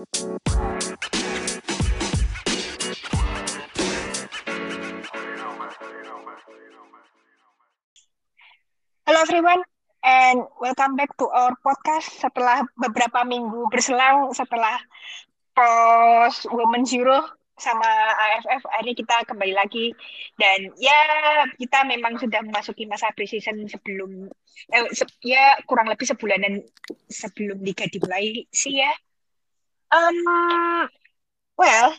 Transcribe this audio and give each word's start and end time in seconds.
Hello 0.00 0.08
everyone, 9.20 9.60
and 10.00 10.40
welcome 10.56 10.96
back 10.96 11.12
to 11.20 11.28
our 11.28 11.52
podcast. 11.60 12.16
Setelah 12.16 12.64
beberapa 12.80 13.28
minggu 13.28 13.68
berselang 13.68 14.32
setelah 14.32 14.80
post 15.52 16.48
Women 16.48 16.88
Zero 16.88 17.20
sama 17.60 17.84
AFF 17.84 18.72
akhirnya 18.72 18.96
kita 19.04 19.16
kembali 19.28 19.52
lagi. 19.52 19.92
Dan 20.40 20.72
ya 20.80 20.96
kita 21.60 21.84
memang 21.84 22.16
sudah 22.16 22.40
memasuki 22.40 22.88
masa 22.88 23.12
preseason 23.12 23.68
sebelum 23.68 24.32
eh, 24.72 24.88
se 24.96 25.04
ya 25.20 25.60
kurang 25.68 25.92
lebih 25.92 26.08
sebulanan 26.08 26.64
sebelum 27.12 27.60
liga 27.60 27.84
dimulai 27.84 28.48
sih 28.48 28.80
ya 28.80 28.96
um, 29.90 30.18
well 31.58 31.94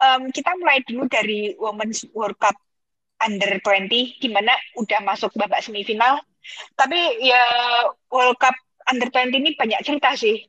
um, 0.00 0.28
kita 0.32 0.50
mulai 0.58 0.80
dulu 0.84 1.08
dari 1.08 1.54
Women's 1.56 2.04
World 2.12 2.36
Cup 2.40 2.56
Under 3.24 3.56
20 3.62 3.88
di 4.20 4.28
mana 4.28 4.52
udah 4.76 5.00
masuk 5.00 5.32
babak 5.38 5.64
semifinal 5.64 6.20
tapi 6.76 6.98
ya 7.24 7.40
World 8.12 8.36
Cup 8.36 8.54
Under 8.90 9.08
20 9.08 9.40
ini 9.40 9.50
banyak 9.56 9.80
cerita 9.80 10.12
sih 10.12 10.44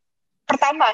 pertama 0.45 0.87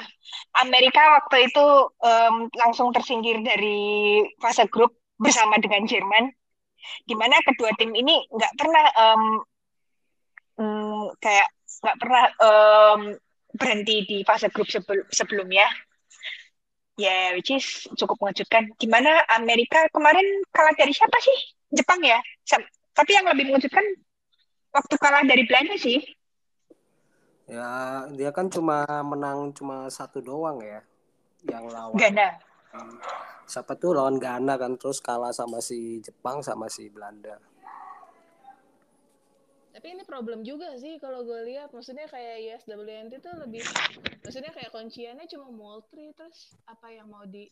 Amerika 0.64 1.20
waktu 1.20 1.52
itu 1.52 1.66
um, 2.00 2.48
langsung 2.56 2.88
tersingkir 2.90 3.44
dari 3.44 4.24
fase 4.40 4.64
grup 4.66 4.96
bersama 5.20 5.60
dengan 5.60 5.84
Jerman, 5.84 6.32
di 7.06 7.14
mana 7.14 7.38
kedua 7.44 7.70
tim 7.78 7.92
ini 7.94 8.26
nggak 8.32 8.52
pernah 8.58 8.86
um, 8.98 9.24
um, 10.58 11.04
kayak 11.20 11.48
nggak 11.84 11.98
pernah 12.00 12.24
um, 12.42 13.00
berhenti 13.54 13.96
di 14.08 14.18
fase 14.24 14.48
grup 14.50 14.66
sebel 14.66 15.04
sebelumnya. 15.12 15.68
Ya, 17.00 17.08
yeah, 17.08 17.26
which 17.32 17.48
is 17.48 17.88
cukup 17.96 18.20
mengejutkan. 18.20 18.68
Gimana 18.76 19.24
Amerika 19.32 19.88
kemarin 19.96 20.24
kalah 20.52 20.76
dari 20.76 20.92
siapa 20.92 21.16
sih? 21.24 21.38
Jepang 21.72 22.04
ya. 22.04 22.20
Tapi 22.92 23.10
yang 23.16 23.24
lebih 23.32 23.48
mengejutkan 23.48 23.84
waktu 24.76 24.94
kalah 25.00 25.24
dari 25.24 25.48
Belanda 25.48 25.72
sih. 25.80 26.04
Ya, 27.48 28.04
dia 28.12 28.28
kan 28.28 28.52
cuma 28.52 28.84
menang 29.04 29.56
cuma 29.56 29.88
satu 29.88 30.20
doang 30.20 30.60
ya. 30.60 30.84
Yang 31.48 31.64
lawan. 31.72 31.96
Ghana. 31.96 32.28
Siapa 33.48 33.72
tuh 33.80 33.96
lawan 33.96 34.20
Ghana 34.20 34.60
kan 34.60 34.76
terus 34.76 35.00
kalah 35.00 35.32
sama 35.32 35.64
si 35.64 36.00
Jepang 36.04 36.44
sama 36.44 36.68
si 36.68 36.92
Belanda. 36.92 37.40
Tapi 39.72 39.86
ini 39.96 40.04
problem 40.04 40.44
juga 40.44 40.76
sih 40.76 41.00
kalau 41.00 41.24
gue 41.24 41.48
lihat. 41.48 41.72
Maksudnya 41.72 42.04
kayak 42.06 42.60
USWNT 42.60 43.24
tuh 43.24 43.34
lebih 43.40 43.64
maksudnya 44.20 44.52
kayak 44.52 44.70
kunciannya 44.70 45.24
cuma 45.26 45.48
Moultrie 45.48 46.12
terus 46.12 46.52
apa 46.68 46.92
yang 46.92 47.08
mau 47.08 47.24
di 47.24 47.48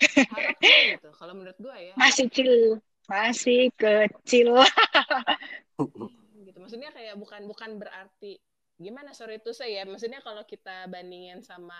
gitu. 0.00 1.08
Kalau 1.16 1.32
menurut 1.32 1.56
gue 1.56 1.76
ya. 1.92 1.94
Masih 1.96 2.28
kecil. 2.28 2.78
Masih 3.08 3.72
kecil. 3.74 4.52
gitu. 6.44 6.58
Maksudnya 6.60 6.92
kayak 6.92 7.16
bukan 7.16 7.48
bukan 7.48 7.80
berarti 7.80 8.36
gimana 8.74 9.14
sorry 9.14 9.38
itu 9.38 9.54
saya 9.54 9.82
ya 9.82 9.84
maksudnya 9.86 10.18
kalau 10.18 10.42
kita 10.42 10.90
bandingin 10.90 11.46
sama 11.46 11.78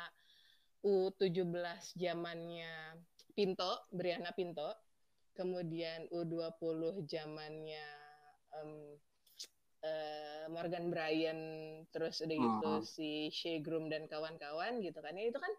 U17 0.87 1.99
zamannya 1.99 3.03
Pinto 3.35 3.91
Briana 3.91 4.31
Pinto 4.31 4.71
kemudian 5.35 6.07
U20 6.15 7.03
zamannya 7.11 7.89
um, 8.55 8.95
uh, 9.85 10.45
Morgan 10.49 10.89
Bryan 10.89 11.39
terus 11.93 12.25
udah 12.25 12.37
gitu 12.37 12.69
uh 12.69 12.81
-huh. 12.81 12.85
si 12.85 13.29
Shea 13.29 13.61
Groom 13.61 13.93
dan 13.93 14.09
kawan-kawan 14.09 14.81
gitu 14.81 14.99
kan. 15.05 15.13
Ya 15.15 15.29
itu 15.29 15.39
kan 15.39 15.53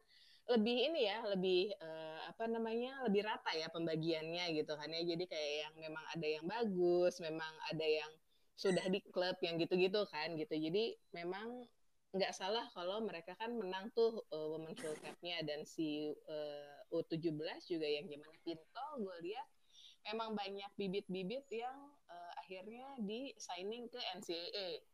lebih 0.46 0.78
ini 0.94 1.10
ya 1.10 1.26
lebih 1.26 1.74
uh, 1.82 2.30
apa 2.30 2.46
namanya 2.46 3.02
lebih 3.10 3.26
rata 3.26 3.50
ya 3.58 3.70
pembagiannya 3.70 4.46
gitu 4.58 4.74
kan 4.74 4.90
ya. 4.90 5.02
Jadi 5.06 5.24
kayak 5.30 5.54
yang 5.70 5.76
memang 5.90 6.06
ada 6.14 6.28
yang 6.28 6.46
bagus 6.46 7.18
memang 7.22 7.54
ada 7.70 7.86
yang 7.86 8.12
sudah 8.56 8.86
di 8.88 9.04
klub 9.14 9.38
yang 9.42 9.62
gitu-gitu 9.62 10.06
kan 10.10 10.34
gitu. 10.38 10.54
Jadi 10.54 10.98
memang 11.14 11.66
nggak 12.16 12.32
salah 12.32 12.64
kalau 12.72 13.04
mereka 13.04 13.36
kan 13.36 13.52
menang 13.52 13.92
tuh 13.92 14.24
uh, 14.32 14.48
Women's 14.56 14.80
World 14.80 15.02
Cup-nya. 15.04 15.44
Dan 15.44 15.68
si 15.68 16.16
uh, 16.30 16.94
U17 16.94 17.36
juga 17.68 17.88
yang 17.88 18.06
zamannya 18.08 18.40
Pinto 18.46 18.88
gue 19.02 19.18
lihat 19.28 19.48
memang 20.06 20.38
banyak 20.38 20.70
bibit-bibit 20.78 21.50
yang 21.50 21.76
akhirnya 22.46 22.94
di 23.02 23.34
signing 23.42 23.90
ke 23.90 23.98
NCAA 24.22 24.86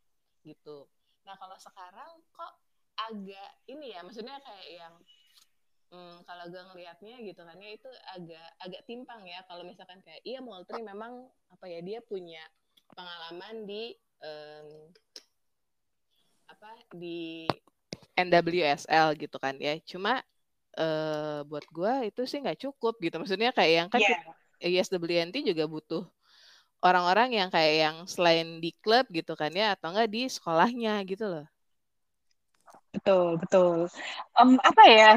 gitu. 0.47 0.87
Nah 1.27 1.35
kalau 1.35 1.59
sekarang 1.59 2.23
kok 2.31 2.53
agak 2.95 3.51
ini 3.67 3.91
ya 3.91 3.99
maksudnya 4.07 4.39
kayak 4.39 4.67
yang 4.71 4.95
hmm, 5.91 6.23
kalau 6.23 6.47
gue 6.47 6.63
ngelihatnya 6.63 7.19
gitu 7.27 7.41
kan 7.43 7.59
ya 7.59 7.71
itu 7.75 7.91
agak 8.15 8.47
agak 8.63 8.81
timpang 8.87 9.27
ya 9.27 9.43
kalau 9.51 9.67
misalkan 9.67 9.99
kayak 9.99 10.23
iya 10.23 10.39
Moultrie 10.39 10.79
memang 10.79 11.27
apa 11.51 11.65
ya 11.67 11.83
dia 11.83 11.99
punya 11.99 12.39
pengalaman 12.95 13.67
di 13.67 13.91
um, 14.23 14.67
apa 16.47 16.71
di 16.95 17.51
NWSL 18.15 19.19
gitu 19.19 19.37
kan 19.39 19.59
ya 19.59 19.75
cuma 19.83 20.23
uh, 20.79 21.43
buat 21.47 21.67
gue 21.67 22.15
itu 22.15 22.21
sih 22.23 22.39
nggak 22.39 22.63
cukup 22.63 22.95
gitu 23.03 23.19
maksudnya 23.19 23.51
kayak 23.51 23.73
yang 23.75 23.89
kan 23.91 23.99
yeah. 23.99 24.31
ISWNT 24.61 25.41
juga 25.41 25.65
butuh 25.65 26.05
orang-orang 26.81 27.29
yang 27.37 27.49
kayak 27.53 27.75
yang 27.87 27.97
selain 28.09 28.57
di 28.57 28.73
klub 28.81 29.05
gitu 29.13 29.37
kan 29.37 29.53
ya 29.53 29.77
atau 29.77 29.93
enggak 29.93 30.09
di 30.09 30.21
sekolahnya 30.27 31.01
gitu 31.05 31.25
loh. 31.29 31.45
Betul 32.91 33.39
betul. 33.39 33.87
Um, 34.35 34.57
apa 34.59 34.83
ya? 34.89 35.11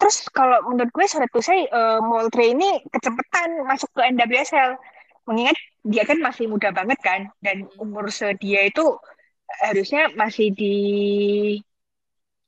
Terus 0.00 0.26
kalau 0.32 0.64
menurut 0.72 0.90
gue 0.90 1.06
sore 1.06 1.28
tuh 1.28 1.44
saya 1.44 1.68
uh, 1.70 2.00
Moultrie 2.00 2.56
ini 2.56 2.80
kecepatan 2.88 3.68
masuk 3.68 3.92
ke 3.92 4.00
NWSL 4.16 4.80
mengingat 5.28 5.56
dia 5.84 6.02
kan 6.08 6.18
masih 6.18 6.48
muda 6.48 6.72
banget 6.72 6.98
kan 7.04 7.28
dan 7.44 7.68
hmm. 7.68 7.84
umur 7.84 8.08
sedia 8.08 8.64
itu 8.64 8.96
harusnya 9.60 10.08
masih 10.16 10.50
di 10.56 10.74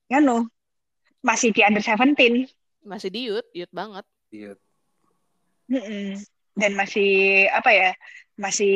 ya 0.08 0.18
no 0.24 0.48
masih 1.20 1.52
di 1.52 1.60
under 1.62 1.84
17 1.84 2.48
masih 2.82 3.08
di 3.12 3.20
youth 3.28 3.48
youth 3.52 3.70
banget. 3.70 4.04
Youth 4.32 4.60
dan 6.52 6.72
masih 6.76 7.46
apa 7.52 7.70
ya 7.72 7.90
masih 8.36 8.74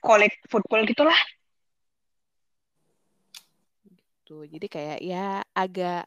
college 0.00 0.36
football 0.48 0.84
gitulah. 0.84 1.18
Gitu. 3.84 4.36
Jadi 4.48 4.66
kayak 4.68 4.98
ya 5.00 5.40
agak 5.56 6.04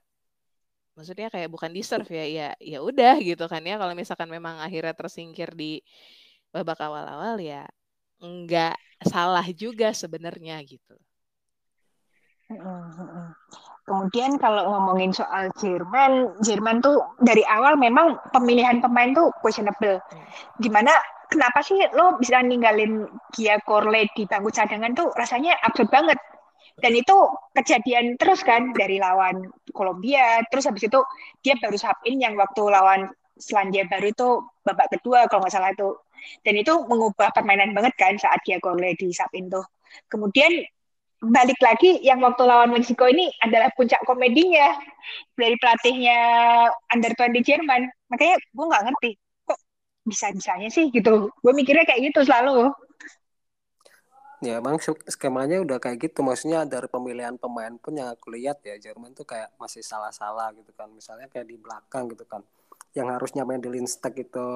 maksudnya 0.93 1.31
kayak 1.31 1.49
bukan 1.49 1.71
deserve 1.73 2.11
ya 2.11 2.25
ya 2.27 2.49
ya 2.61 2.79
udah 2.85 3.17
gitu 3.21 3.45
kan 3.49 3.61
ya. 3.65 3.81
Kalau 3.81 3.93
misalkan 3.97 4.29
memang 4.29 4.61
akhirnya 4.61 4.93
tersingkir 4.93 5.53
di 5.57 5.81
babak 6.53 6.77
awal-awal 6.83 7.39
ya 7.39 7.65
nggak 8.21 8.77
salah 9.09 9.45
juga 9.55 9.89
sebenarnya 9.95 10.61
gitu. 10.61 10.93
Kemudian 13.91 14.39
kalau 14.39 14.71
ngomongin 14.71 15.11
soal 15.11 15.51
Jerman, 15.59 16.31
Jerman 16.39 16.79
tuh 16.79 17.03
dari 17.19 17.43
awal 17.43 17.75
memang 17.75 18.15
pemilihan 18.31 18.79
pemain 18.79 19.11
tuh 19.11 19.35
questionable. 19.43 19.99
Hmm. 19.99 20.23
Gimana 20.63 20.95
kenapa 21.27 21.59
sih 21.59 21.75
lo 21.91 22.15
bisa 22.15 22.39
ninggalin 22.39 23.03
Gia 23.35 23.59
Corle 23.67 24.07
di 24.15 24.23
bangku 24.23 24.47
cadangan 24.47 24.95
tuh 24.95 25.11
rasanya 25.11 25.59
absurd 25.67 25.91
banget. 25.91 26.15
Dan 26.79 26.95
itu 26.95 27.13
kejadian 27.51 28.15
terus 28.15 28.47
kan 28.47 28.71
dari 28.71 28.95
lawan 28.95 29.51
Kolombia, 29.75 30.39
terus 30.47 30.71
habis 30.71 30.87
itu 30.87 31.03
dia 31.43 31.59
baru 31.59 31.75
sapin 31.75 32.15
yang 32.15 32.39
waktu 32.39 32.63
lawan 32.71 33.11
Selandia 33.35 33.83
Baru 33.91 34.07
itu 34.07 34.29
babak 34.63 34.87
kedua 34.87 35.27
kalau 35.27 35.43
nggak 35.43 35.51
salah 35.51 35.75
itu 35.75 35.99
dan 36.45 36.53
itu 36.53 36.73
mengubah 36.85 37.33
permainan 37.33 37.73
banget 37.73 37.93
kan 37.97 38.13
saat 38.15 38.39
dia 38.45 38.61
Corle 38.61 38.93
di 38.93 39.09
sapin 39.09 39.49
tuh 39.49 39.65
kemudian 40.05 40.63
balik 41.21 41.61
lagi 41.61 42.01
yang 42.01 42.17
waktu 42.25 42.41
lawan 42.49 42.73
Meksiko 42.73 43.05
ini 43.05 43.29
adalah 43.45 43.69
puncak 43.77 44.01
komedinya 44.09 44.73
dari 45.37 45.53
pelatihnya 45.61 46.17
under 46.89 47.13
20 47.13 47.45
Jerman. 47.45 47.85
Makanya 48.09 48.35
gue 48.41 48.65
nggak 48.65 48.83
ngerti 48.89 49.09
kok 49.45 49.59
bisa 50.01 50.33
bisanya 50.33 50.69
sih 50.73 50.89
gitu. 50.89 51.29
Gue 51.29 51.53
mikirnya 51.53 51.85
kayak 51.85 52.09
gitu 52.09 52.25
selalu. 52.25 52.73
Ya 54.41 54.57
emang 54.57 54.81
skemanya 54.81 55.61
udah 55.61 55.77
kayak 55.77 56.09
gitu. 56.09 56.25
Maksudnya 56.25 56.65
dari 56.65 56.89
pemilihan 56.89 57.37
pemain 57.37 57.77
pun 57.77 57.93
yang 57.93 58.09
aku 58.09 58.33
lihat 58.33 58.65
ya 58.65 58.81
Jerman 58.81 59.13
tuh 59.13 59.29
kayak 59.29 59.53
masih 59.61 59.85
salah-salah 59.85 60.49
gitu 60.57 60.73
kan. 60.73 60.89
Misalnya 60.89 61.29
kayak 61.29 61.45
di 61.45 61.61
belakang 61.61 62.09
gitu 62.09 62.25
kan. 62.25 62.41
Yang 62.97 63.07
harusnya 63.21 63.45
main 63.45 63.61
di 63.61 63.69
Linstek 63.69 64.17
itu 64.25 64.47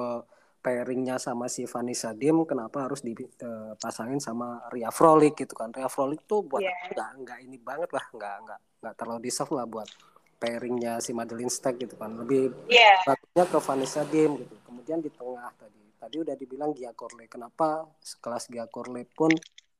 pairingnya 0.62 1.16
sama 1.22 1.46
si 1.46 1.62
Vanessa 1.64 2.10
Dim 2.10 2.42
kenapa 2.42 2.90
harus 2.90 3.00
dipasangin 3.04 4.18
sama 4.18 4.66
Ria 4.74 4.90
Frolik 4.90 5.38
gitu 5.38 5.54
kan? 5.54 5.70
Ria 5.70 5.86
Frolik 5.86 6.26
tuh 6.26 6.42
buat 6.42 6.62
yeah. 6.62 6.74
nggak 6.90 7.10
nggak 7.22 7.38
ini 7.46 7.56
banget 7.62 7.90
lah 7.94 8.04
nggak 8.10 8.34
nggak 8.42 8.60
nggak 8.82 8.94
terlalu 8.98 9.20
deserve 9.30 9.52
lah 9.54 9.66
buat 9.68 9.88
pairingnya 10.36 11.00
si 11.00 11.14
Madeline 11.14 11.52
Stack 11.52 11.78
gitu 11.80 11.94
kan? 11.94 12.18
Lebih 12.18 12.50
yeah. 12.66 12.98
bagusnya 13.06 13.44
ke 13.46 13.58
Vanessa 13.62 14.02
Dim 14.06 14.42
gitu. 14.42 14.54
Kemudian 14.66 14.98
di 14.98 15.10
tengah 15.14 15.50
tadi 15.54 15.82
tadi 15.96 16.16
udah 16.22 16.34
dibilang 16.38 16.70
Gia 16.76 16.92
Corle 16.92 17.26
kenapa 17.26 17.86
sekelas 17.98 18.52
Gia 18.52 18.68
Corle 18.68 19.08
pun 19.08 19.32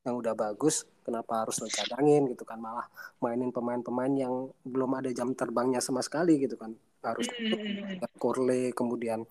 yang 0.07 0.23
udah 0.23 0.39
bagus 0.39 0.87
kenapa 1.03 1.43
harus 1.43 1.59
lo 1.59 1.67
cadangin 1.67 2.31
gitu 2.31 2.47
kan? 2.47 2.63
Malah 2.63 2.87
mainin 3.19 3.51
pemain-pemain 3.51 4.11
yang 4.15 4.51
belum 4.63 5.03
ada 5.03 5.11
jam 5.11 5.35
terbangnya 5.35 5.83
sama 5.83 6.03
sekali 6.03 6.39
gitu 6.39 6.55
kan? 6.55 6.75
Harus 7.03 7.27
Kurle 8.19 8.71
kemudian 8.71 9.27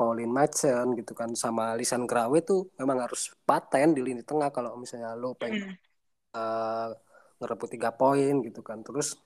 Pauline 0.00 0.32
Madsen 0.32 0.96
gitu 0.96 1.12
kan 1.12 1.36
sama 1.36 1.76
Lisan 1.76 2.08
Grawe 2.08 2.40
tuh 2.40 2.72
memang 2.80 3.04
harus 3.04 3.36
paten 3.44 3.92
di 3.92 4.00
lini 4.00 4.24
tengah 4.24 4.48
kalau 4.48 4.72
misalnya 4.80 5.12
lo 5.12 5.36
pengen 5.36 5.76
uh, 6.32 6.88
ngerebut 7.36 7.68
tiga 7.76 7.92
poin 7.92 8.40
gitu 8.40 8.64
kan. 8.64 8.80
Terus 8.80 9.20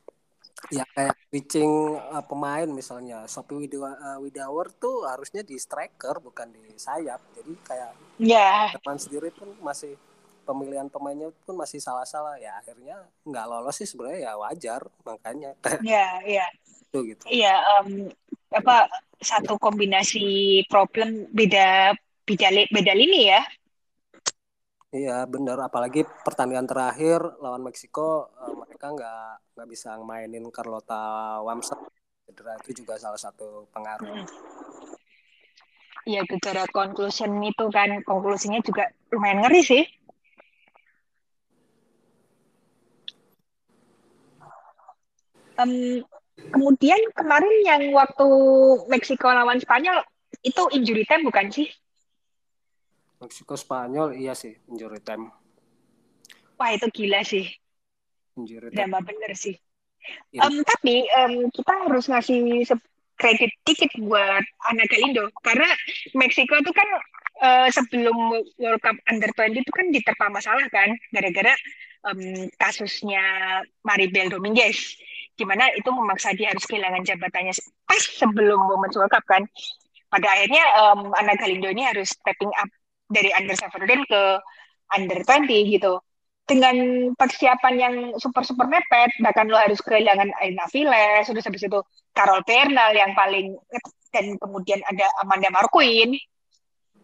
ya 0.75 0.83
kayak 0.99 1.15
pitching 1.31 1.95
uh, 1.95 2.27
pemain 2.27 2.67
misalnya 2.67 3.23
Sopi 3.31 3.55
Widaw 3.55 3.87
uh, 3.87 4.19
Widawer 4.19 4.75
tuh 4.75 5.07
harusnya 5.07 5.47
di 5.47 5.55
striker 5.63 6.19
bukan 6.19 6.51
di 6.51 6.75
sayap. 6.75 7.23
Jadi 7.39 7.53
kayak 7.63 7.91
ya. 8.19 8.75
Yeah. 8.75 8.99
sendiri 8.99 9.31
pun 9.31 9.55
masih 9.63 9.95
pemilihan 10.43 10.91
pemainnya 10.91 11.31
pun 11.47 11.55
masih 11.55 11.79
salah-salah. 11.79 12.35
Ya 12.43 12.59
akhirnya 12.59 12.99
nggak 13.23 13.47
lolos 13.47 13.79
sih 13.79 13.87
sebenarnya 13.87 14.27
ya 14.27 14.33
wajar. 14.43 14.83
Makanya 15.07 15.55
ya 15.87 16.19
ya. 16.27 16.47
Itu 16.91 17.07
gitu. 17.07 17.31
Iya 17.31 17.63
um, 17.79 18.11
apa 18.55 18.87
satu 19.25 19.57
kombinasi 19.59 20.63
problem 20.69 21.27
beda 21.33 21.97
beda 22.29 22.49
beda 22.71 22.93
lini 22.95 23.33
ya 23.33 23.43
Iya 24.95 25.27
benar, 25.27 25.59
apalagi 25.59 26.07
pertandingan 26.23 26.71
terakhir 26.71 27.19
lawan 27.43 27.67
Meksiko 27.67 28.31
uh, 28.31 28.55
mereka 28.55 28.95
nggak 28.95 29.59
nggak 29.59 29.69
bisa 29.75 29.99
mainin 29.99 30.47
Carlota 30.55 31.43
Wamsa 31.43 31.75
cedera 32.23 32.55
itu 32.63 32.87
juga 32.87 32.95
salah 33.03 33.19
satu 33.19 33.67
pengaruh. 33.75 34.07
Hmm. 34.07 34.27
Iya 36.07 36.23
bicara 36.31 36.63
conclusion 36.71 37.43
itu 37.43 37.65
kan 37.75 38.07
konklusinya 38.07 38.63
juga 38.63 38.87
lumayan 39.11 39.43
ngeri 39.43 39.61
sih. 39.67 39.83
Um, 45.59 46.07
kemudian 46.53 47.01
kemarin 47.15 47.55
yang 47.65 47.83
waktu 47.95 48.29
Meksiko 48.91 49.29
lawan 49.31 49.61
Spanyol 49.61 50.05
itu 50.45 50.63
injury 50.75 51.05
time 51.09 51.25
bukan 51.25 51.49
sih? 51.49 51.69
Meksiko 53.23 53.57
Spanyol 53.57 54.19
iya 54.19 54.37
sih 54.37 54.53
injury 54.69 55.01
time. 55.01 55.33
Wah 56.61 56.71
itu 56.75 56.87
gila 56.91 57.25
sih. 57.25 57.49
Injury 58.37 58.75
time. 58.75 58.93
bener 59.01 59.33
sih. 59.33 59.57
Ya. 60.35 60.45
Um, 60.45 60.61
tapi 60.61 61.09
um, 61.17 61.49
kita 61.49 61.73
harus 61.89 62.05
ngasih 62.13 62.69
kredit 63.17 63.53
dikit 63.65 63.89
buat 64.05 64.45
anak 64.69 64.87
Galindo 64.91 65.31
karena 65.41 65.71
Meksiko 66.13 66.61
itu 66.61 66.73
kan 66.75 66.89
uh, 67.41 67.69
sebelum 67.73 68.45
World 68.61 68.83
Cup 68.83 68.97
Under 69.09 69.31
20 69.33 69.65
itu 69.65 69.73
kan 69.73 69.87
diterpa 69.89 70.27
masalah 70.29 70.67
kan 70.69 70.93
gara-gara 71.15 71.55
um, 72.05 72.51
kasusnya 72.61 73.23
Maribel 73.87 74.29
Dominguez 74.29 74.99
gimana 75.35 75.71
itu 75.75 75.91
memaksa 75.91 76.35
dia 76.35 76.51
harus 76.51 76.65
kehilangan 76.67 77.03
jabatannya 77.03 77.55
pas 77.87 78.03
sebelum 78.03 78.59
momen 78.71 78.91
World 78.95 79.11
Cup 79.11 79.25
kan. 79.27 79.43
Pada 80.11 80.31
akhirnya 80.31 80.63
um, 80.79 81.11
anak 81.19 81.43
Galindo 81.43 81.67
ini 81.71 81.83
harus 81.83 82.15
stepping 82.15 82.51
up 82.55 82.71
dari 83.11 83.35
under 83.35 83.59
17 83.59 83.83
ke 84.07 84.23
under 84.95 85.19
20 85.27 85.75
gitu. 85.75 85.99
Dengan 86.45 86.77
persiapan 87.17 87.75
yang 87.81 87.95
super-super 88.21 88.69
mepet, 88.69 89.17
bahkan 89.25 89.49
lo 89.49 89.57
harus 89.57 89.81
kehilangan 89.81 90.29
Aina 90.45 90.69
Viles, 90.69 91.25
sudah 91.25 91.41
habis 91.41 91.65
itu 91.65 91.81
Carol 92.13 92.45
Bernal 92.45 92.93
yang 92.93 93.17
paling 93.17 93.57
dan 94.15 94.39
kemudian 94.39 94.79
ada 94.87 95.11
Amanda 95.27 95.51
Marquin 95.51 96.15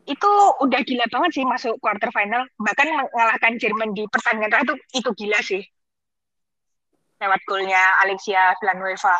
itu 0.07 0.31
udah 0.63 0.81
gila 0.87 1.07
banget 1.11 1.31
sih 1.39 1.45
masuk 1.45 1.75
quarter 1.83 2.09
final 2.15 2.47
bahkan 2.57 2.89
mengalahkan 2.89 3.59
Jerman 3.59 3.91
di 3.93 4.07
pertandingan 4.09 4.63
itu 4.65 4.75
itu 5.03 5.11
gila 5.19 5.39
sih 5.43 5.63
lewat 7.21 7.41
golnya 7.45 8.01
Alexia 8.01 8.57
Villanueva. 8.59 9.17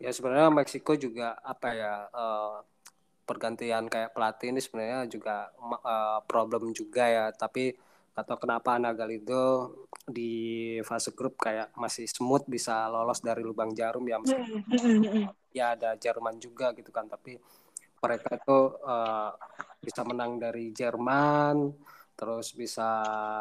Ya 0.00 0.12
sebenarnya 0.12 0.52
Meksiko 0.52 0.96
juga 0.96 1.36
apa 1.40 1.76
ya 1.76 2.08
uh, 2.12 2.60
pergantian 3.24 3.88
kayak 3.88 4.16
pelatih 4.16 4.52
ini 4.52 4.60
sebenarnya 4.60 5.08
juga 5.08 5.52
uh, 5.60 6.20
problem 6.24 6.72
juga 6.76 7.08
ya. 7.08 7.24
Tapi 7.32 7.72
atau 8.12 8.36
kenapa 8.36 8.76
Ana 8.76 8.92
Galido 8.92 9.72
di 10.04 10.76
fase 10.84 11.16
grup 11.16 11.40
kayak 11.40 11.72
masih 11.76 12.04
smooth 12.04 12.44
bisa 12.48 12.88
lolos 12.92 13.24
dari 13.24 13.40
lubang 13.40 13.72
jarum 13.72 14.04
ya 14.04 14.18
meskipun 14.20 14.60
ya 15.56 15.76
ada 15.76 15.96
Jerman 15.96 16.36
juga 16.40 16.72
gitu 16.76 16.92
kan. 16.92 17.08
Tapi 17.08 17.36
mereka 18.00 18.36
itu 18.36 18.58
uh, 18.84 19.32
bisa 19.80 20.00
menang 20.04 20.40
dari 20.40 20.72
Jerman 20.72 21.72
terus 22.16 22.52
bisa 22.52 22.88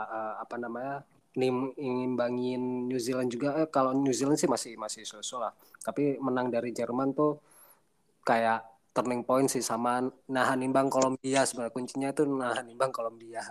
uh, 0.08 0.40
apa 0.40 0.56
namanya 0.56 1.04
ngimbangin 1.36 2.90
New 2.90 2.98
Zealand 2.98 3.30
juga. 3.30 3.58
Eh, 3.62 3.70
kalau 3.70 3.94
New 3.94 4.14
Zealand 4.14 4.40
sih 4.42 4.50
masih 4.50 4.74
masih 4.80 5.06
susu 5.06 5.38
lah. 5.38 5.54
Tapi 5.82 6.18
menang 6.18 6.50
dari 6.50 6.74
Jerman 6.74 7.14
tuh 7.14 7.38
kayak 8.26 8.66
turning 8.94 9.22
point 9.22 9.48
sih 9.50 9.62
sama 9.62 10.02
nahan 10.30 10.60
imbang 10.66 10.90
Kolombia. 10.90 11.46
Sebenarnya 11.46 11.74
kuncinya 11.74 12.10
itu 12.10 12.24
nahan 12.26 12.66
imbang 12.70 12.90
Kolombia. 12.90 13.42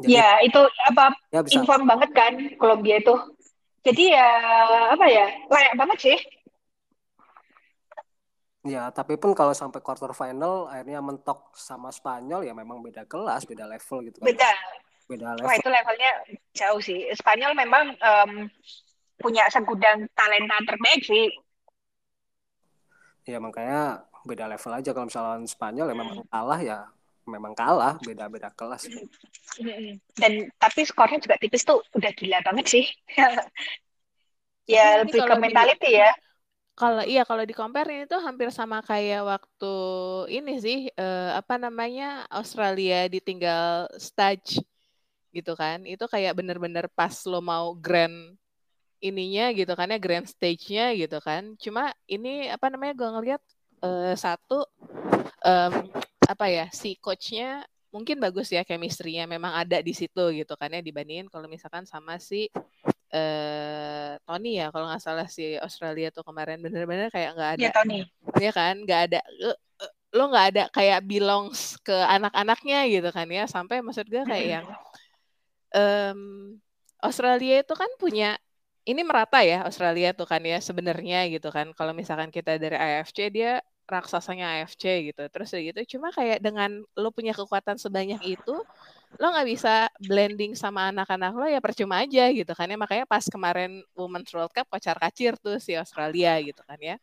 Jadi, 0.00 0.16
ya 0.16 0.40
itu 0.40 0.60
apa 0.88 1.12
ya 1.28 1.44
bisa. 1.44 1.60
inform 1.60 1.84
banget 1.84 2.10
kan 2.16 2.32
Kolombia 2.56 2.96
itu. 2.96 3.14
Jadi 3.84 4.12
ya 4.12 4.28
apa 4.92 5.06
ya 5.08 5.26
layak 5.48 5.74
banget 5.76 5.98
sih. 6.00 6.18
Ya, 8.60 8.92
tapi 8.92 9.16
pun 9.16 9.32
kalau 9.32 9.56
sampai 9.56 9.80
quarter 9.80 10.12
final 10.12 10.68
akhirnya 10.68 11.00
mentok 11.00 11.48
sama 11.56 11.88
Spanyol 11.88 12.44
ya 12.44 12.52
memang 12.52 12.84
beda 12.84 13.08
kelas, 13.08 13.48
beda 13.48 13.64
level 13.64 14.04
gitu 14.04 14.20
kan. 14.20 14.28
Beda, 14.28 14.52
beda 15.10 15.34
level. 15.34 15.46
Wah 15.50 15.56
itu 15.58 15.68
levelnya 15.68 16.12
jauh 16.54 16.80
sih. 16.80 17.10
Spanyol 17.18 17.52
memang 17.58 17.98
um, 17.98 18.32
punya 19.18 19.50
segudang 19.50 20.06
talenta 20.14 20.56
terbaik 20.62 21.02
sih. 21.02 21.26
Ya 23.26 23.42
makanya 23.42 24.06
beda 24.22 24.46
level 24.46 24.72
aja 24.78 24.90
kalau 24.94 25.06
misalnya 25.10 25.50
Spanyol 25.50 25.90
ya 25.90 25.96
memang 25.98 26.18
hmm. 26.22 26.30
kalah 26.30 26.60
ya 26.62 26.78
memang 27.26 27.52
kalah 27.58 27.94
beda-beda 28.00 28.48
kelas. 28.54 28.86
Hmm. 29.58 29.98
Dan 30.14 30.48
tapi 30.56 30.86
skornya 30.86 31.18
juga 31.18 31.36
tipis 31.36 31.66
tuh 31.66 31.82
udah 31.94 32.10
gila 32.14 32.38
banget 32.46 32.66
sih. 32.70 32.84
ya 34.72 35.02
lebih 35.02 35.26
ke 35.26 35.34
mentality 35.36 35.98
ya. 35.98 36.10
Kalau 36.80 37.04
iya 37.04 37.28
kalau 37.28 37.44
di 37.44 37.52
compare 37.52 38.08
itu 38.08 38.16
hampir 38.24 38.48
sama 38.48 38.80
kayak 38.80 39.20
waktu 39.20 39.74
ini 40.32 40.56
sih 40.56 40.78
eh, 40.88 41.30
apa 41.36 41.60
namanya 41.60 42.24
Australia 42.32 43.04
ditinggal 43.04 43.92
stage 44.00 44.64
gitu 45.30 45.54
kan. 45.58 45.82
Itu 45.86 46.06
kayak 46.10 46.36
bener-bener 46.38 46.86
pas 46.92 47.14
lo 47.26 47.40
mau 47.42 47.74
grand 47.74 48.34
ininya 49.00 49.48
gitu 49.56 49.72
kan 49.72 49.88
ya 49.88 49.98
grand 49.98 50.28
stage-nya 50.28 50.92
gitu 50.94 51.18
kan. 51.24 51.56
Cuma 51.56 51.90
ini 52.04 52.52
apa 52.52 52.68
namanya 52.68 52.92
gue 52.94 53.08
ngeliat 53.08 53.42
uh, 53.80 54.14
satu 54.14 54.68
um, 55.40 55.74
apa 56.28 56.46
ya 56.46 56.66
si 56.70 56.94
coachnya 57.00 57.64
mungkin 57.90 58.22
bagus 58.22 58.54
ya 58.54 58.62
chemistry-nya 58.62 59.26
memang 59.26 59.50
ada 59.50 59.82
di 59.82 59.96
situ 59.96 60.30
gitu 60.36 60.54
kan 60.54 60.70
ya. 60.70 60.84
Dibandingin 60.84 61.32
kalau 61.32 61.48
misalkan 61.48 61.88
sama 61.88 62.20
si 62.20 62.52
uh, 63.10 64.14
Tony 64.28 64.60
ya 64.60 64.68
kalau 64.68 64.86
nggak 64.86 65.02
salah 65.02 65.26
si 65.26 65.56
Australia 65.56 66.12
tuh 66.12 66.22
kemarin. 66.22 66.60
Bener-bener 66.60 67.08
kayak 67.08 67.34
nggak 67.34 67.50
ada 67.56 67.64
ya, 67.64 67.72
Tony. 67.72 68.00
ya 68.36 68.52
kan? 68.52 68.74
Nggak 68.84 69.00
ada 69.10 69.20
lo 70.10 70.26
nggak 70.26 70.46
ada 70.54 70.62
kayak 70.74 71.06
belongs 71.06 71.78
ke 71.86 71.94
anak-anaknya 71.94 72.84
gitu 72.92 73.08
kan 73.10 73.26
ya. 73.32 73.48
Sampai 73.48 73.80
maksud 73.80 74.06
gue 74.06 74.22
kayak 74.28 74.46
yang 74.60 74.66
um, 75.74 76.20
Australia 77.00 77.64
itu 77.64 77.74
kan 77.74 77.90
punya 77.96 78.36
ini 78.88 79.02
merata 79.04 79.44
ya 79.44 79.64
Australia 79.68 80.16
tuh 80.16 80.26
kan 80.28 80.40
ya 80.42 80.58
sebenarnya 80.58 81.28
gitu 81.32 81.48
kan. 81.52 81.72
Kalau 81.76 81.92
misalkan 81.92 82.32
kita 82.32 82.56
dari 82.56 82.76
AFC 82.76 83.28
dia 83.32 83.60
raksasanya 83.90 84.62
AFC 84.62 85.12
gitu. 85.12 85.22
Terus 85.28 85.50
gitu 85.52 85.98
cuma 85.98 86.08
kayak 86.14 86.38
dengan 86.40 86.82
lo 86.96 87.10
punya 87.10 87.34
kekuatan 87.36 87.76
sebanyak 87.76 88.20
itu 88.24 88.56
lo 89.18 89.26
nggak 89.34 89.48
bisa 89.50 89.90
blending 89.98 90.54
sama 90.54 90.94
anak-anak 90.94 91.32
lo 91.34 91.46
ya 91.50 91.58
percuma 91.58 92.02
aja 92.02 92.30
gitu 92.30 92.52
kan 92.56 92.66
ya. 92.70 92.78
Makanya 92.78 93.04
pas 93.04 93.26
kemarin 93.26 93.82
Women's 93.92 94.30
World 94.32 94.54
Cup 94.54 94.66
kocar 94.70 94.96
kacir 94.96 95.34
tuh 95.38 95.58
si 95.60 95.74
Australia 95.76 96.38
gitu 96.40 96.62
kan 96.64 96.78
ya. 96.80 96.96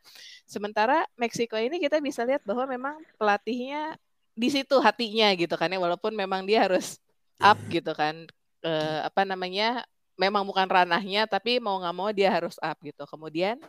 Sementara 0.49 1.05
Meksiko 1.19 1.59
ini 1.59 1.77
kita 1.77 1.99
bisa 2.01 2.23
lihat 2.25 2.41
bahwa 2.47 2.65
memang 2.67 2.95
pelatihnya 3.19 3.99
di 4.37 4.49
situ 4.53 4.75
hatinya 4.81 5.29
gitu 5.37 5.53
kan 5.59 5.69
ya. 5.69 5.79
Walaupun 5.79 6.13
memang 6.15 6.47
dia 6.47 6.65
harus 6.65 6.97
up 7.37 7.57
gitu 7.69 7.93
kan 7.93 8.25
uh, 8.63 9.05
apa 9.05 9.21
namanya 9.27 9.83
memang 10.17 10.43
bukan 10.43 10.65
ranahnya 10.65 11.29
tapi 11.29 11.61
mau 11.61 11.77
nggak 11.77 11.95
mau 11.95 12.09
dia 12.09 12.33
harus 12.33 12.57
up 12.57 12.77
gitu 12.81 13.05
kemudian 13.05 13.61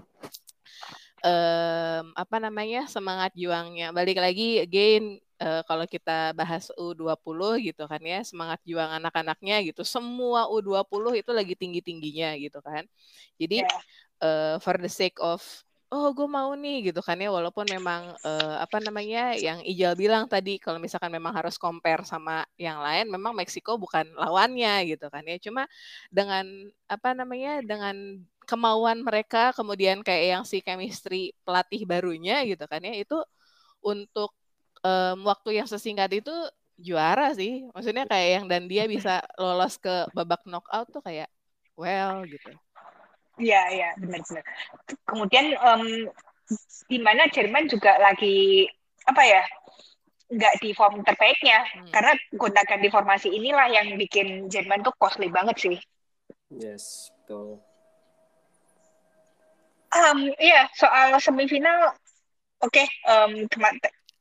um, 1.23 2.05
apa 2.17 2.37
namanya 2.41 2.89
semangat 2.89 3.37
juangnya 3.37 3.93
balik 3.93 4.17
lagi 4.17 4.65
again 4.65 5.21
uh, 5.43 5.63
kalau 5.69 5.85
kita 5.85 6.33
bahas 6.33 6.73
U20 6.81 7.73
gitu 7.73 7.85
kan 7.85 8.01
ya 8.01 8.25
semangat 8.25 8.61
juang 8.65 8.89
anak-anaknya 8.97 9.61
gitu 9.69 9.85
semua 9.85 10.49
U20 10.49 11.21
itu 11.21 11.31
lagi 11.37 11.55
tinggi-tingginya 11.55 12.39
gitu 12.41 12.59
kan 12.65 12.89
jadi 13.37 13.65
yeah. 13.65 13.69
Ya. 13.69 13.81
uh, 14.25 14.57
for 14.63 14.81
the 14.81 14.91
sake 14.91 15.21
of 15.21 15.45
oh 15.89 16.13
gue 16.13 16.29
mau 16.29 16.53
nih 16.53 16.93
gitu 16.93 17.01
kan 17.01 17.17
ya 17.17 17.33
walaupun 17.33 17.65
memang 17.65 18.13
uh, 18.21 18.57
apa 18.61 18.77
namanya 18.85 19.33
yang 19.33 19.65
Ijal 19.65 19.97
bilang 19.97 20.29
tadi 20.29 20.61
kalau 20.61 20.77
misalkan 20.77 21.09
memang 21.09 21.33
harus 21.33 21.57
compare 21.57 22.05
sama 22.05 22.45
yang 22.61 22.79
lain 22.85 23.09
memang 23.09 23.33
Meksiko 23.33 23.81
bukan 23.81 24.05
lawannya 24.13 24.85
gitu 24.85 25.09
kan 25.09 25.25
ya. 25.25 25.41
Cuma 25.41 25.65
dengan 26.13 26.45
apa 26.93 27.17
namanya 27.17 27.65
dengan 27.65 28.21
kemauan 28.45 29.01
mereka 29.05 29.53
kemudian 29.57 30.05
kayak 30.05 30.25
yang 30.37 30.43
si 30.45 30.61
chemistry 30.61 31.33
pelatih 31.45 31.85
barunya 31.89 32.45
gitu 32.45 32.65
kan 32.69 32.81
ya 32.85 32.93
itu 32.97 33.17
untuk 33.81 34.33
um, 34.85 35.25
waktu 35.25 35.61
yang 35.61 35.69
sesingkat 35.69 36.11
itu 36.21 36.33
juara 36.77 37.33
sih. 37.33 37.65
Maksudnya 37.73 38.05
kayak 38.05 38.29
yang 38.41 38.47
dan 38.53 38.63
dia 38.69 38.85
bisa 38.85 39.25
lolos 39.41 39.81
ke 39.81 40.05
babak 40.13 40.45
knockout 40.45 40.89
tuh 40.93 41.01
kayak 41.01 41.29
well 41.81 42.25
gitu 42.29 42.53
Iya, 43.39 43.63
iya, 43.71 43.89
benar-benar. 43.99 44.45
Kemudian 45.07 45.47
um, 45.63 45.85
di 46.91 46.99
mana 46.99 47.31
Jerman 47.31 47.71
juga 47.71 47.95
lagi 48.03 48.67
apa 49.07 49.23
ya? 49.25 49.43
nggak 50.29 50.61
di 50.61 50.77
form 50.77 51.01
terbaiknya 51.01 51.65
hmm. 51.65 51.89
karena 51.89 52.13
gunakan 52.37 52.79
di 52.85 52.89
formasi 52.93 53.33
inilah 53.33 53.65
yang 53.73 53.97
bikin 53.97 54.53
Jerman 54.53 54.85
tuh 54.85 54.93
costly 55.01 55.33
banget 55.33 55.57
sih. 55.57 55.77
Yes, 56.53 57.09
betul. 57.25 57.65
Um, 59.89 60.29
iya, 60.37 60.69
soal 60.77 61.17
semifinal, 61.17 61.97
oke, 62.61 62.77
okay, 62.77 62.85
um, 63.09 63.49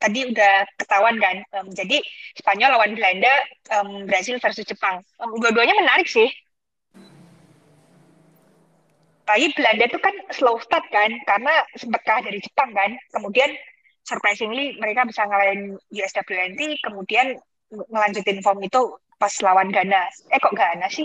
tadi 0.00 0.32
udah 0.32 0.64
ketahuan 0.80 1.20
kan. 1.20 1.44
Um, 1.60 1.68
jadi 1.76 2.00
Spanyol 2.40 2.72
lawan 2.72 2.96
Belanda, 2.96 3.34
um, 3.76 4.08
Brazil 4.08 4.40
versus 4.40 4.64
Jepang. 4.64 5.04
Um, 5.20 5.36
dua-duanya 5.36 5.76
menarik 5.76 6.08
sih 6.08 6.32
tapi 9.28 9.52
Belanda 9.52 9.84
itu 9.84 10.00
kan 10.00 10.14
slow 10.32 10.56
start 10.56 10.88
kan 10.88 11.12
karena 11.28 11.52
sempat 11.76 12.00
kalah 12.08 12.24
dari 12.24 12.40
Jepang 12.40 12.72
kan. 12.72 12.96
Kemudian 13.12 13.52
surprisingly 14.08 14.80
mereka 14.80 15.04
bisa 15.04 15.28
ngalahin 15.28 15.76
USWNT 15.92 16.80
kemudian 16.80 17.36
ngelanjutin 17.68 18.40
form 18.40 18.64
itu 18.64 18.96
pas 19.20 19.32
lawan 19.44 19.68
Ghana. 19.68 20.08
Eh 20.32 20.40
kok 20.40 20.56
Ghana 20.56 20.88
sih? 20.88 21.04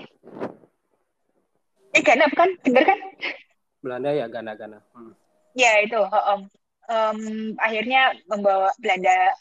Eh 1.92 2.00
Ghana 2.00 2.32
bukan? 2.32 2.50
Bener 2.64 2.84
kan? 2.88 3.00
Belanda 3.84 4.10
ya 4.16 4.32
Ghana 4.32 4.56
Ghana. 4.56 4.80
Hmm. 4.96 5.12
ya 5.54 5.86
itu 5.86 6.00
um, 6.02 6.50
um, 6.90 7.20
akhirnya 7.62 8.16
membawa 8.32 8.72
Belanda 8.80 9.36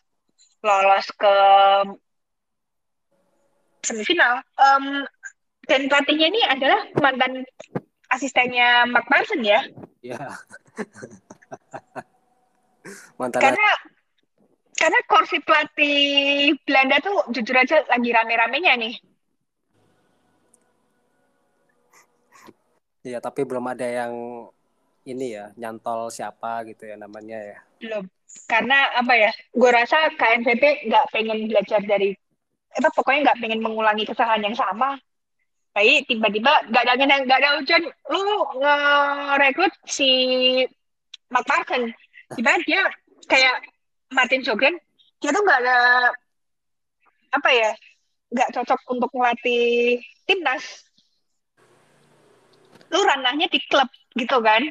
lolos 0.67 1.07
ke 1.15 1.35
semifinal. 3.87 4.43
Um, 4.59 5.07
dan 5.71 5.87
pelatihnya 5.87 6.27
ini 6.35 6.43
adalah 6.51 6.83
mantan 6.99 7.47
asistennya 8.13 8.85
Mark 8.87 9.09
Parson 9.09 9.41
ya. 9.41 9.65
Iya. 10.05 10.21
Mantan 13.19 13.41
karena 13.41 13.69
karena 14.77 15.01
kursi 15.07 15.39
pelatih 15.41 16.59
Belanda 16.67 16.99
tuh 16.99 17.31
jujur 17.31 17.55
aja 17.55 17.87
lagi 17.87 18.11
rame-ramenya 18.11 18.75
nih. 18.77 18.95
Iya, 23.03 23.19
tapi 23.19 23.43
belum 23.43 23.67
ada 23.67 23.87
yang 23.87 24.15
ini 25.03 25.35
ya, 25.35 25.51
nyantol 25.59 26.11
siapa 26.11 26.63
gitu 26.71 26.87
ya 26.87 26.95
namanya 26.95 27.39
ya. 27.39 27.59
Belum. 27.83 28.07
Karena 28.47 28.95
apa 28.95 29.15
ya, 29.19 29.31
gue 29.51 29.71
rasa 29.71 30.15
KNVB 30.15 30.87
nggak 30.87 31.07
pengen 31.11 31.51
belajar 31.51 31.83
dari, 31.83 32.15
apa 32.79 32.89
pokoknya 32.95 33.31
nggak 33.31 33.41
pengen 33.43 33.61
mengulangi 33.61 34.07
kesalahan 34.07 34.47
yang 34.47 34.55
sama 34.55 34.95
baik 35.73 36.09
tiba-tiba 36.09 36.53
gak 36.69 36.85
ada 36.85 37.17
gak 37.25 37.41
ada 37.41 37.51
hujan. 37.61 37.83
Lu 38.13 38.21
ngerekrut 38.61 39.73
si 39.89 40.11
Mark 41.33 41.49
Parson 41.49 41.93
tiba 42.37 42.57
dia 42.65 42.83
kayak 43.29 43.65
Martin 44.13 44.45
Sogren 44.45 44.77
dia 45.21 45.31
tuh 45.33 45.45
gak 45.45 45.61
ada 45.65 45.79
apa 47.33 47.51
ya 47.53 47.71
gak 48.33 48.53
cocok 48.57 48.81
untuk 48.93 49.11
melatih 49.17 50.01
timnas. 50.25 50.89
Lu 52.93 53.01
ranahnya 53.01 53.49
di 53.49 53.61
klub 53.69 53.89
gitu 54.17 54.41
kan? 54.45 54.69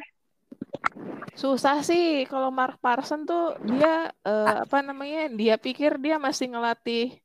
Susah 1.32 1.80
sih 1.80 2.28
kalau 2.28 2.52
Mark 2.52 2.78
Parson 2.78 3.24
tuh 3.24 3.56
dia 3.64 4.12
uh, 4.22 4.62
apa 4.62 4.84
namanya 4.84 5.32
dia 5.32 5.56
pikir 5.56 5.96
dia 5.98 6.20
masih 6.20 6.52
ngelatih 6.52 7.21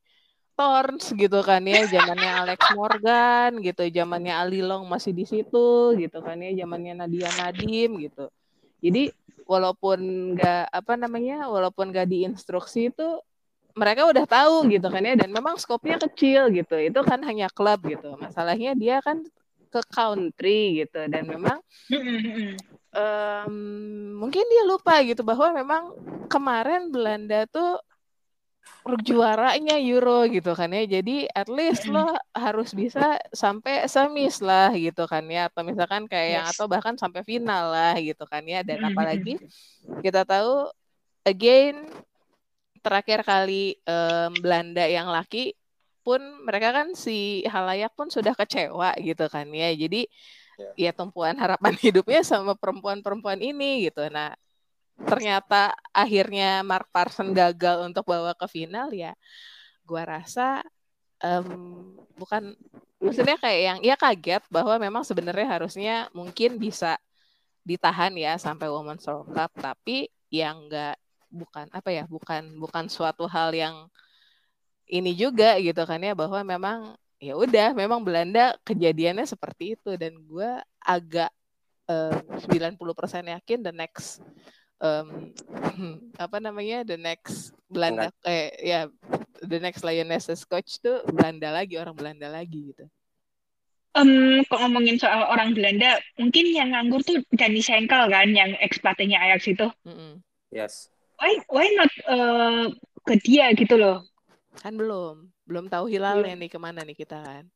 Thorns 0.57 1.13
gitu 1.13 1.39
kan 1.45 1.61
ya, 1.61 1.85
zamannya 1.85 2.31
Alex 2.41 2.59
Morgan 2.73 3.61
gitu, 3.61 3.85
zamannya 3.93 4.33
Ali 4.33 4.65
Long 4.65 4.89
masih 4.89 5.13
di 5.13 5.29
situ 5.29 5.93
gitu 5.93 6.17
kan 6.25 6.41
ya, 6.41 6.65
zamannya 6.65 7.05
Nadia 7.05 7.29
Nadim 7.37 8.01
gitu. 8.01 8.25
Jadi 8.81 9.13
walaupun 9.45 10.33
nggak 10.33 10.73
apa 10.73 10.93
namanya, 10.97 11.45
walaupun 11.45 11.93
nggak 11.93 12.09
diinstruksi 12.09 12.89
itu 12.89 13.21
mereka 13.77 14.09
udah 14.09 14.25
tahu 14.25 14.65
gitu 14.73 14.89
kan 14.89 15.05
ya, 15.05 15.13
dan 15.13 15.29
memang 15.29 15.61
skopnya 15.61 16.01
kecil 16.01 16.49
gitu. 16.49 16.73
Itu 16.81 17.05
kan 17.05 17.21
hanya 17.21 17.53
klub 17.53 17.85
gitu. 17.85 18.17
Masalahnya 18.17 18.73
dia 18.73 18.97
kan 19.05 19.21
ke 19.67 19.81
country 19.93 20.81
gitu 20.81 21.05
dan 21.11 21.27
memang 21.27 21.59
um, 22.95 23.53
mungkin 24.15 24.43
dia 24.47 24.63
lupa 24.63 25.03
gitu 25.03 25.21
bahwa 25.21 25.51
memang 25.53 25.83
kemarin 26.31 26.89
Belanda 26.89 27.43
tuh 27.51 27.77
juaranya 29.03 29.75
Euro 29.75 30.23
gitu 30.31 30.55
kan 30.55 30.71
ya. 30.71 30.87
Jadi 30.87 31.27
at 31.27 31.51
least 31.51 31.91
lo 31.91 32.07
harus 32.47 32.71
bisa 32.71 33.19
sampai 33.35 33.83
semis 33.91 34.39
lah 34.39 34.71
gitu 34.71 35.03
kan 35.03 35.27
ya 35.27 35.51
atau 35.51 35.67
misalkan 35.67 36.07
kayak 36.07 36.27
yes. 36.27 36.35
yang 36.39 36.45
atau 36.47 36.65
bahkan 36.71 36.95
sampai 36.95 37.21
final 37.27 37.73
lah 37.75 37.95
gitu 37.99 38.23
kan 38.23 38.43
ya. 38.47 38.63
Dan 38.63 38.79
apalagi 38.89 39.35
kita 39.99 40.23
tahu 40.23 40.71
again 41.27 41.91
terakhir 42.79 43.27
kali 43.27 43.75
um, 43.83 44.31
Belanda 44.39 44.87
yang 44.87 45.11
laki 45.11 45.51
pun 46.07 46.23
mereka 46.47 46.71
kan 46.71 46.95
si 46.95 47.43
halayak 47.43 47.91
pun 47.91 48.07
sudah 48.07 48.31
kecewa 48.31 48.95
gitu 49.03 49.27
kan 49.27 49.51
ya. 49.51 49.75
Jadi 49.75 50.07
yeah. 50.55 50.89
ya 50.89 50.91
tumpuan 50.95 51.35
harapan 51.35 51.75
hidupnya 51.83 52.23
sama 52.23 52.55
perempuan-perempuan 52.55 53.43
ini 53.43 53.91
gitu. 53.91 54.07
Nah, 54.07 54.31
ternyata 54.97 55.77
akhirnya 55.93 56.65
Mark 56.65 56.89
Parson 56.89 57.31
gagal 57.35 57.85
untuk 57.85 58.09
bawa 58.09 58.33
ke 58.33 58.49
final 58.49 58.89
ya 58.89 59.13
gua 59.85 60.03
rasa 60.03 60.65
um, 61.21 61.93
bukan 62.17 62.57
maksudnya 62.97 63.37
kayak 63.37 63.61
yang 63.61 63.79
ya 63.85 63.95
kaget 63.95 64.43
bahwa 64.49 64.75
memang 64.81 65.05
sebenarnya 65.05 65.47
harusnya 65.47 65.95
mungkin 66.17 66.57
bisa 66.57 66.97
ditahan 67.61 68.15
ya 68.17 68.39
sampai 68.41 68.71
Women's 68.71 69.05
World 69.05 69.29
Cup 69.35 69.51
tapi 69.59 70.09
yang 70.33 70.65
enggak 70.65 70.97
bukan 71.27 71.67
apa 71.69 71.89
ya 71.91 72.03
bukan 72.07 72.57
bukan 72.57 72.87
suatu 72.87 73.27
hal 73.27 73.51
yang 73.53 73.91
ini 74.87 75.11
juga 75.13 75.59
gitu 75.59 75.83
kan 75.83 75.99
ya 75.99 76.15
bahwa 76.15 76.39
memang 76.47 76.95
ya 77.19 77.35
udah 77.35 77.75
memang 77.75 77.99
Belanda 78.01 78.55
kejadiannya 78.63 79.27
seperti 79.27 79.75
itu 79.75 79.99
dan 79.99 80.15
gue 80.15 80.49
agak 80.79 81.31
um, 81.91 82.23
90% 82.79 83.35
yakin 83.35 83.59
the 83.65 83.73
next 83.75 84.23
um, 84.81 85.33
apa 86.23 86.37
namanya 86.41 86.85
the 86.85 86.97
next 86.97 87.53
Belanda 87.67 88.09
Enggak. 88.09 88.31
eh 88.31 88.49
ya 88.63 88.79
the 89.43 89.59
next 89.61 89.85
Lionesses 89.85 90.43
coach 90.47 90.81
tuh 90.81 91.03
Belanda 91.09 91.53
lagi 91.53 91.77
orang 91.77 91.93
Belanda 91.93 92.27
lagi 92.31 92.73
gitu. 92.73 92.85
Um, 93.97 94.45
kok 94.45 94.61
ngomongin 94.61 95.01
soal 95.01 95.25
orang 95.25 95.57
Belanda, 95.57 95.97
mungkin 96.21 96.53
yang 96.53 96.69
nganggur 96.69 97.01
tuh 97.01 97.17
Danny 97.33 97.65
Schenkel 97.65 98.05
kan, 98.13 98.29
yang 98.29 98.53
ex 98.61 98.77
pelatihnya 98.77 99.17
Ajax 99.17 99.49
itu. 99.49 99.67
Mm 99.89 99.95
-hmm. 99.97 100.11
Yes. 100.53 100.93
Why 101.17 101.41
why 101.49 101.65
not 101.73 101.91
uh, 102.05 102.69
ke 103.09 103.17
dia 103.25 103.49
gitu 103.57 103.73
loh? 103.73 104.05
Kan 104.61 104.77
belum, 104.77 105.33
belum 105.49 105.65
tahu 105.73 105.89
hilalnya 105.89 106.37
nih 106.37 106.49
ke 106.53 106.61
mana 106.61 106.85
nih 106.85 106.93
kita 106.93 107.25
kan. 107.25 107.49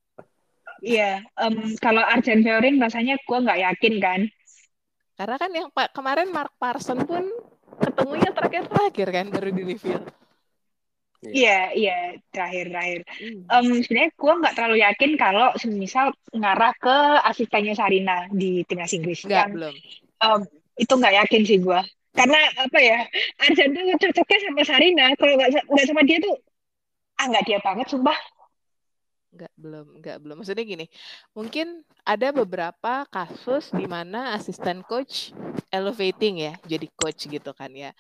Iya, 0.82 1.22
yeah, 1.22 1.46
um, 1.46 1.78
kalau 1.78 2.02
Arjen 2.02 2.42
Fiorin 2.42 2.82
rasanya 2.82 3.22
gue 3.22 3.38
nggak 3.38 3.62
yakin 3.62 3.96
kan. 4.02 4.22
Karena 5.22 5.38
kan 5.38 5.54
yang 5.54 5.70
pak 5.70 5.94
kemarin 5.94 6.34
Mark 6.34 6.50
Parson 6.58 7.06
pun 7.06 7.22
ketemunya 7.78 8.34
terakhir-terakhir 8.34 9.08
kan 9.14 9.26
baru 9.30 9.54
di 9.54 9.64
reveal. 9.70 10.02
Iya, 11.22 11.78
iya, 11.78 12.18
terakhir-terakhir. 12.34 13.06
Hmm. 13.06 13.46
Um, 13.54 13.86
sebenarnya 13.86 14.10
gue 14.18 14.34
nggak 14.42 14.56
terlalu 14.58 14.78
yakin 14.82 15.12
kalau 15.22 15.54
misal 15.78 16.10
ngarah 16.34 16.74
ke 16.74 16.98
asistennya 17.30 17.78
Sarina 17.78 18.26
di 18.34 18.66
timnas 18.66 18.98
Inggris. 18.98 19.22
Nggak, 19.22 19.46
yang, 19.46 19.54
belum. 19.54 19.74
Um, 20.26 20.42
itu 20.82 20.90
nggak 20.90 21.16
yakin 21.22 21.42
sih 21.46 21.58
gue. 21.62 21.82
Karena 22.18 22.42
apa 22.58 22.80
ya, 22.82 23.06
Arjen 23.46 23.78
tuh 23.78 23.86
cocoknya 24.02 24.38
sama 24.50 24.64
Sarina. 24.66 25.06
Kalau 25.22 25.34
nggak 25.38 25.86
sama 25.86 26.02
dia 26.02 26.18
tuh, 26.18 26.34
ah 27.22 27.30
nggak 27.30 27.46
dia 27.46 27.62
banget, 27.62 27.86
sumpah. 27.94 28.18
Nggak, 29.32 29.52
belum 29.56 29.86
enggak 30.00 30.18
belum. 30.20 30.36
Maksudnya 30.44 30.66
gini 30.68 30.86
mungkin 31.32 31.88
ada 32.04 32.28
beberapa 32.36 33.08
kasus 33.08 33.72
di 33.72 33.88
mana 33.88 34.36
asisten 34.36 34.84
coach 34.84 35.32
elevating 35.72 36.44
ya 36.52 36.54
jadi 36.68 36.88
coach 37.00 37.32
gitu 37.32 37.52
kan 37.56 37.72
ya. 37.72 37.96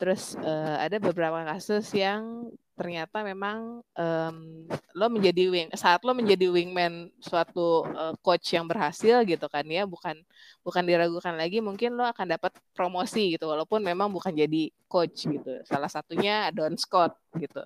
Terus 0.00 0.36
uh, 0.40 0.76
ada 0.80 0.96
beberapa 0.96 1.44
kasus 1.44 1.92
yang 1.92 2.48
ternyata 2.80 3.20
memang 3.20 3.84
um, 3.84 4.36
lo 4.96 5.06
menjadi 5.12 5.52
wing 5.52 5.68
saat 5.76 6.00
lo 6.00 6.16
menjadi 6.16 6.48
wingman 6.48 7.12
suatu 7.20 7.84
uh, 7.84 8.16
coach 8.24 8.56
yang 8.56 8.64
berhasil 8.64 9.20
gitu 9.28 9.44
kan 9.52 9.68
ya 9.68 9.84
bukan 9.84 10.16
bukan 10.64 10.88
diragukan 10.88 11.36
lagi 11.36 11.60
mungkin 11.60 11.92
lo 11.92 12.08
akan 12.08 12.40
dapat 12.40 12.56
promosi 12.72 13.36
gitu 13.36 13.52
walaupun 13.52 13.84
memang 13.84 14.08
bukan 14.08 14.32
jadi 14.32 14.72
coach 14.88 15.28
gitu. 15.28 15.60
Salah 15.68 15.92
satunya 15.92 16.48
Don 16.56 16.72
Scott 16.80 17.12
gitu. 17.36 17.60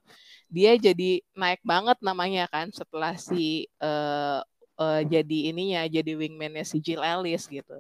Dia 0.51 0.75
jadi 0.75 1.23
naik 1.39 1.63
banget 1.63 2.03
namanya 2.03 2.51
kan 2.51 2.75
setelah 2.75 3.15
si 3.15 3.71
uh, 3.79 4.43
uh, 4.83 5.01
jadi 5.07 5.55
ininya 5.55 5.87
jadi 5.87 6.19
wingmannya 6.19 6.67
si 6.67 6.83
Jill 6.83 7.07
Ellis 7.07 7.47
gitu. 7.47 7.79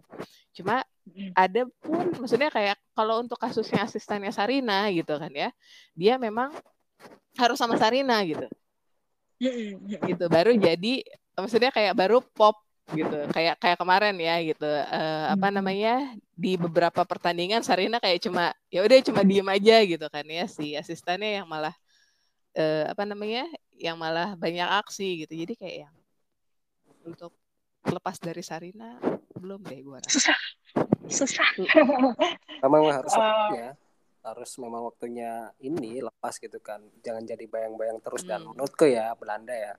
Cuma 0.54 0.86
ada 1.34 1.66
pun 1.82 2.14
maksudnya 2.14 2.48
kayak 2.48 2.78
kalau 2.94 3.20
untuk 3.20 3.36
kasusnya 3.36 3.84
asistennya 3.84 4.32
Sarina 4.32 4.88
gitu 4.88 5.18
kan 5.20 5.28
ya 5.34 5.52
dia 5.92 6.16
memang 6.16 6.54
harus 7.34 7.58
sama 7.58 7.74
Sarina 7.76 8.22
gitu. 8.22 8.46
Gitu 10.06 10.24
baru 10.30 10.54
jadi 10.54 11.02
maksudnya 11.34 11.70
kayak 11.74 11.94
baru 11.98 12.22
pop 12.22 12.62
gitu. 12.92 13.28
Kayak 13.32 13.58
kayak 13.58 13.78
kemarin 13.80 14.14
ya 14.20 14.36
gitu. 14.44 14.66
Uh, 14.68 15.34
apa 15.34 15.48
namanya 15.50 16.14
di 16.34 16.54
beberapa 16.54 17.02
pertandingan 17.02 17.64
Sarina 17.64 17.98
kayak 17.98 18.22
cuma 18.22 18.54
ya 18.70 18.84
udah 18.84 18.98
cuma 19.02 19.22
diem 19.26 19.48
aja 19.48 19.76
gitu 19.82 20.06
kan 20.10 20.24
ya 20.26 20.44
si 20.46 20.74
asistennya 20.74 21.42
yang 21.42 21.46
malah 21.46 21.74
uh, 22.58 22.84
apa 22.90 23.02
namanya 23.08 23.48
yang 23.78 23.98
malah 23.98 24.38
banyak 24.38 24.66
aksi 24.84 25.26
gitu. 25.26 25.34
Jadi 25.34 25.54
kayak 25.58 25.76
yang 25.88 25.94
untuk 27.04 27.32
lepas 27.84 28.16
dari 28.16 28.40
Sarina 28.40 28.96
belum 29.36 29.60
deh 29.66 29.80
gue 29.82 29.98
susah. 30.08 30.38
Susah. 31.04 31.44
Memang 32.64 32.82
harus 32.88 33.12
uh, 33.12 33.52
ya 33.60 33.76
harus 34.24 34.50
memang 34.56 34.88
waktunya 34.88 35.52
ini 35.60 36.00
lepas 36.00 36.40
gitu 36.40 36.58
kan. 36.64 36.80
Jangan 37.04 37.22
jadi 37.28 37.44
bayang-bayang 37.44 38.00
terus 38.00 38.24
hmm. 38.24 38.30
dan 38.32 38.40
menurutku 38.48 38.88
ya 38.88 39.12
Belanda 39.14 39.52
ya 39.52 39.72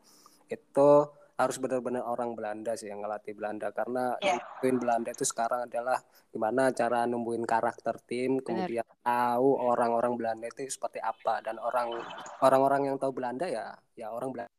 itu 0.46 0.90
harus 1.36 1.60
benar-benar 1.60 2.08
orang 2.08 2.32
Belanda 2.32 2.78
sih 2.80 2.88
yang 2.88 3.04
ngelatih 3.04 3.36
Belanda. 3.36 3.74
Karena 3.76 4.16
yeah. 4.24 4.40
yang 4.64 4.80
Belanda 4.80 5.12
itu 5.12 5.26
sekarang 5.28 5.68
adalah 5.68 6.00
gimana 6.32 6.72
cara 6.72 7.04
numbuhin 7.04 7.44
karakter 7.44 8.00
tim 8.08 8.40
kemudian 8.40 8.88
tahu 9.04 9.50
orang-orang 9.60 10.16
Belanda 10.16 10.46
itu 10.48 10.70
seperti 10.72 11.04
apa. 11.04 11.44
Dan 11.44 11.60
orang 11.60 11.92
orang-orang 12.40 12.94
yang 12.94 12.96
tahu 13.02 13.12
Belanda 13.12 13.50
ya 13.50 13.76
ya 13.98 14.14
orang 14.14 14.32
Belanda 14.32 14.54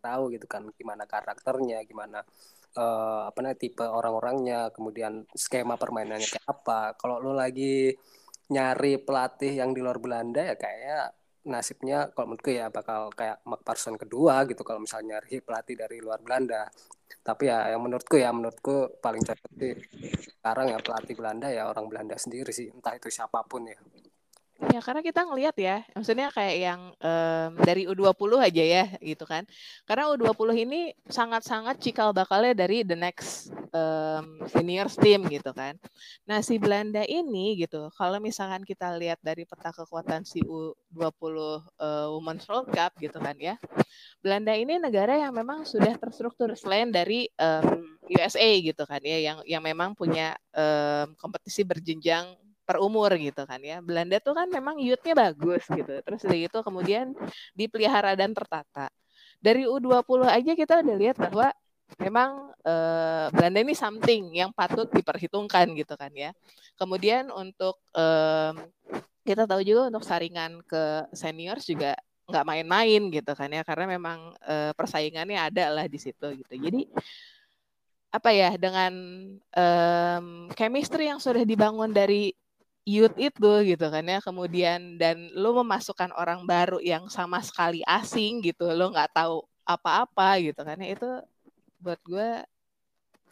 tahu 0.00 0.32
gitu 0.32 0.48
kan 0.48 0.64
gimana 0.72 1.04
karakternya 1.04 1.84
gimana 1.84 2.24
uh, 2.80 3.28
apa 3.28 3.38
namanya 3.44 3.58
tipe 3.60 3.84
orang-orangnya 3.84 4.72
kemudian 4.72 5.28
skema 5.32 5.76
permainannya 5.76 6.28
kayak 6.28 6.48
apa. 6.48 6.96
Kalau 7.00 7.20
lo 7.20 7.32
lagi 7.36 7.92
nyari 8.52 9.00
pelatih 9.00 9.52
yang 9.56 9.72
di 9.72 9.80
luar 9.80 9.96
Belanda 9.96 10.40
ya 10.44 10.54
kayaknya 10.60 10.98
nasibnya 11.42 12.14
kalau 12.14 12.32
menurutku 12.32 12.54
ya 12.54 12.70
bakal 12.70 13.10
kayak 13.10 13.42
Mark 13.50 13.66
Parson 13.66 13.98
kedua 13.98 14.46
gitu 14.46 14.62
kalau 14.62 14.84
misalnya 14.84 15.18
nyari 15.18 15.42
pelatih 15.42 15.74
dari 15.74 15.98
luar 15.98 16.22
Belanda. 16.22 16.70
Tapi 17.22 17.50
ya 17.50 17.70
yang 17.74 17.82
menurutku 17.82 18.18
ya 18.18 18.30
menurutku 18.34 18.98
paling 18.98 19.22
cocok 19.22 19.52
sekarang 20.42 20.74
ya 20.74 20.78
pelatih 20.82 21.14
Belanda 21.14 21.48
ya 21.50 21.70
orang 21.70 21.86
Belanda 21.86 22.16
sendiri 22.18 22.50
sih 22.50 22.70
entah 22.70 22.94
itu 22.94 23.10
siapa 23.10 23.42
pun 23.46 23.66
ya. 23.66 23.78
Ya 24.70 24.78
karena 24.78 25.02
kita 25.02 25.26
ngelihat 25.26 25.56
ya, 25.58 25.82
maksudnya 25.90 26.30
kayak 26.30 26.56
yang 26.62 26.80
um, 27.02 27.50
dari 27.66 27.82
U20 27.90 28.30
aja 28.38 28.62
ya 28.62 28.84
gitu 29.02 29.26
kan. 29.26 29.42
Karena 29.90 30.06
U20 30.14 30.54
ini 30.54 30.80
sangat-sangat 31.10 31.82
cikal 31.82 32.14
bakalnya 32.14 32.54
dari 32.54 32.86
the 32.86 32.94
next 32.94 33.50
um, 33.74 34.38
seniors 34.46 34.94
team 34.94 35.26
gitu 35.26 35.50
kan. 35.50 35.74
Nah 36.30 36.46
si 36.46 36.62
Belanda 36.62 37.02
ini 37.02 37.58
gitu, 37.58 37.90
kalau 37.98 38.22
misalkan 38.22 38.62
kita 38.62 38.94
lihat 38.94 39.18
dari 39.18 39.42
peta 39.42 39.74
kekuatan 39.74 40.22
si 40.22 40.38
U20 40.46 40.94
uh, 40.94 42.14
Women's 42.14 42.46
World 42.46 42.70
Cup 42.70 42.94
gitu 43.02 43.18
kan 43.18 43.34
ya. 43.42 43.58
Belanda 44.22 44.54
ini 44.54 44.78
negara 44.78 45.18
yang 45.18 45.34
memang 45.34 45.66
sudah 45.66 45.98
terstruktur 45.98 46.54
selain 46.54 46.94
dari 46.94 47.26
um, 47.34 47.98
USA 48.06 48.50
gitu 48.62 48.86
kan 48.86 49.02
ya, 49.02 49.18
yang 49.18 49.38
yang 49.42 49.62
memang 49.64 49.98
punya 49.98 50.38
um, 50.54 51.18
kompetisi 51.18 51.66
berjenjang 51.66 52.30
per 52.62 52.78
umur 52.78 53.10
gitu 53.18 53.42
kan 53.44 53.58
ya. 53.60 53.82
Belanda 53.82 54.18
tuh 54.22 54.34
kan 54.38 54.48
memang 54.48 54.78
youth-nya 54.78 55.14
bagus 55.14 55.66
gitu. 55.66 56.00
Terus 56.02 56.20
dari 56.22 56.46
itu 56.46 56.58
kemudian 56.62 57.12
dipelihara 57.52 58.14
dan 58.14 58.32
tertata. 58.32 58.88
Dari 59.42 59.66
U20 59.66 60.22
aja 60.30 60.52
kita 60.54 60.74
udah 60.86 60.96
lihat 60.96 61.16
bahwa 61.18 61.50
memang 61.98 62.54
eh, 62.64 63.26
Belanda 63.34 63.58
ini 63.60 63.74
something 63.74 64.32
yang 64.32 64.50
patut 64.54 64.88
diperhitungkan 64.94 65.74
gitu 65.74 65.94
kan 65.98 66.12
ya. 66.14 66.30
Kemudian 66.78 67.28
untuk 67.34 67.82
eh, 67.92 68.52
kita 69.22 69.46
tahu 69.46 69.62
juga 69.62 69.90
untuk 69.90 70.02
saringan 70.06 70.62
ke 70.66 71.06
seniors 71.14 71.66
juga 71.66 71.94
nggak 72.22 72.46
main-main 72.46 73.02
gitu 73.10 73.34
kan 73.34 73.50
ya 73.50 73.66
karena 73.66 73.98
memang 73.98 74.32
eh, 74.46 74.72
persaingannya 74.78 75.38
ada 75.38 75.64
lah 75.74 75.86
di 75.90 75.98
situ 75.98 76.26
gitu. 76.38 76.54
Jadi 76.54 76.86
apa 78.12 78.28
ya 78.28 78.52
dengan 78.60 78.92
um, 79.56 80.26
chemistry 80.52 81.08
yang 81.08 81.16
sudah 81.16 81.48
dibangun 81.48 81.96
dari 81.96 82.36
youth 82.84 83.16
itu 83.18 83.52
gitu 83.66 83.86
kan 83.88 84.04
ya. 84.04 84.18
Kemudian 84.22 84.96
dan 85.00 85.30
lo 85.34 85.56
memasukkan 85.62 86.12
orang 86.14 86.46
baru 86.46 86.78
yang 86.82 87.06
sama 87.10 87.42
sekali 87.42 87.80
asing 87.86 88.42
gitu. 88.42 88.70
Lo 88.72 88.90
nggak 88.90 89.14
tahu 89.14 89.42
apa-apa 89.66 90.38
gitu 90.42 90.60
kan 90.62 90.78
ya. 90.80 90.94
Itu 90.94 91.10
buat 91.82 91.98
gue 92.06 92.46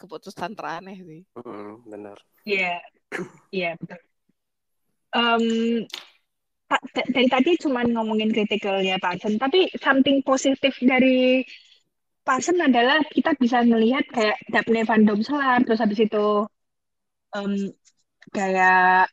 keputusan 0.00 0.56
teraneh 0.56 0.98
sih. 1.02 1.22
Mm, 1.36 1.74
benar. 1.86 2.16
Iya. 2.46 2.78
Yeah. 2.78 2.78
iya 3.50 3.62
yeah, 3.66 3.74
betul 3.74 4.00
um, 5.14 5.44
dari 6.94 7.26
tadi 7.26 7.50
cuma 7.58 7.82
ngomongin 7.82 8.30
kritikalnya 8.30 9.02
Parson 9.02 9.36
tapi 9.36 9.66
something 9.82 10.22
positif 10.22 10.78
dari 10.78 11.42
Parson 12.22 12.62
adalah 12.62 13.02
kita 13.10 13.34
bisa 13.34 13.66
melihat 13.66 14.06
kayak 14.14 14.38
Daphne 14.46 14.86
Van 14.86 15.02
Domselaar 15.02 15.66
terus 15.66 15.82
habis 15.82 15.98
itu 15.98 16.46
um, 17.34 17.52
kayak 18.30 19.10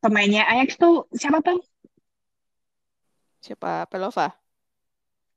pemainnya 0.00 0.48
Ajax 0.48 0.80
tuh 0.80 1.06
siapa 1.12 1.44
bang? 1.44 1.60
Siapa? 3.40 3.88
Pelova? 3.88 4.32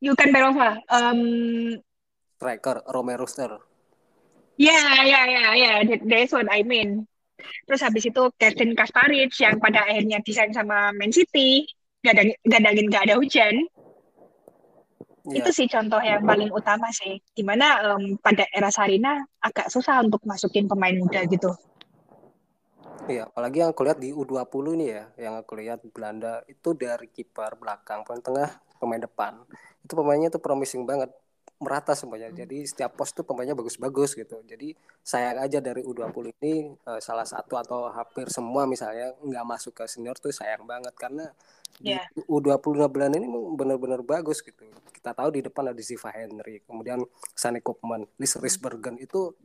Yukan 0.04 0.30
Pelova. 0.36 0.76
Um, 0.92 1.80
Striker 2.36 2.84
Romero 2.92 3.24
Ster. 3.24 3.56
Ya, 4.60 5.04
ya, 5.08 5.22
ya, 5.24 5.46
ya. 5.56 5.72
That's 6.04 6.36
what 6.36 6.52
I 6.52 6.68
mean. 6.68 7.08
Terus 7.68 7.82
habis 7.84 8.04
itu 8.08 8.24
Kevin 8.36 8.76
Kasparic 8.76 9.32
yang 9.40 9.58
pada 9.64 9.88
akhirnya 9.88 10.20
desain 10.24 10.52
sama 10.52 10.92
Man 10.96 11.16
City, 11.16 11.64
gadang, 12.04 12.36
gadangin 12.44 12.92
gak 12.92 13.08
ada 13.08 13.16
hujan. 13.16 13.64
Ya. 15.24 15.40
Itu 15.40 15.56
sih 15.56 15.72
contoh 15.72 16.04
yang 16.04 16.28
paling 16.28 16.52
utama 16.52 16.92
sih. 16.92 17.24
Di 17.32 17.44
mana 17.48 17.96
um, 17.96 18.20
pada 18.20 18.44
era 18.52 18.68
Sarina 18.68 19.24
agak 19.40 19.72
susah 19.72 20.04
untuk 20.04 20.20
masukin 20.28 20.68
pemain 20.68 20.96
muda 21.00 21.24
gitu. 21.32 21.56
Iya, 23.04 23.28
apalagi 23.28 23.60
yang 23.60 23.76
aku 23.76 23.84
lihat 23.84 24.00
di 24.00 24.16
U20 24.16 24.80
ini 24.80 24.86
ya, 24.96 25.04
yang 25.20 25.36
aku 25.36 25.60
lihat 25.60 25.84
Belanda 25.92 26.40
itu 26.48 26.72
dari 26.72 27.12
kiper 27.12 27.60
belakang, 27.60 28.08
pemain 28.08 28.24
tengah, 28.24 28.50
pemain 28.80 29.02
depan. 29.04 29.44
Itu 29.84 30.00
pemainnya 30.00 30.32
tuh 30.32 30.40
promising 30.40 30.88
banget, 30.88 31.12
merata 31.60 31.92
semuanya. 32.00 32.32
Hmm. 32.32 32.40
Jadi 32.40 32.64
setiap 32.64 32.96
pos 32.96 33.12
tuh 33.12 33.28
pemainnya 33.28 33.60
bagus-bagus 33.60 34.16
gitu. 34.16 34.40
Jadi 34.48 34.72
sayang 35.04 35.40
aja 35.44 35.60
dari 35.60 35.84
U20 35.84 36.32
ini 36.40 36.72
uh, 36.88 37.04
salah 37.04 37.28
satu 37.28 37.60
atau 37.60 37.92
hampir 37.92 38.32
semua 38.32 38.64
misalnya 38.64 39.12
nggak 39.20 39.46
masuk 39.48 39.76
ke 39.76 39.84
senior 39.84 40.16
tuh 40.16 40.32
sayang 40.32 40.64
banget 40.64 40.96
karena 40.96 41.28
yeah. 41.84 42.08
di 42.16 42.24
iya. 42.24 42.32
U20 42.32 42.88
Belanda 42.88 43.20
ini 43.20 43.28
benar-benar 43.56 44.00
bagus 44.04 44.40
gitu. 44.40 44.64
Kita 44.96 45.12
tahu 45.12 45.36
di 45.36 45.44
depan 45.44 45.76
ada 45.76 45.82
Ziva 45.84 46.08
Henry, 46.16 46.64
kemudian 46.64 47.04
Sani 47.36 47.60
Koopman, 47.60 48.08
Liz 48.16 48.36
hmm. 48.36 48.44
Risbergen 48.44 48.96
itu 48.96 49.36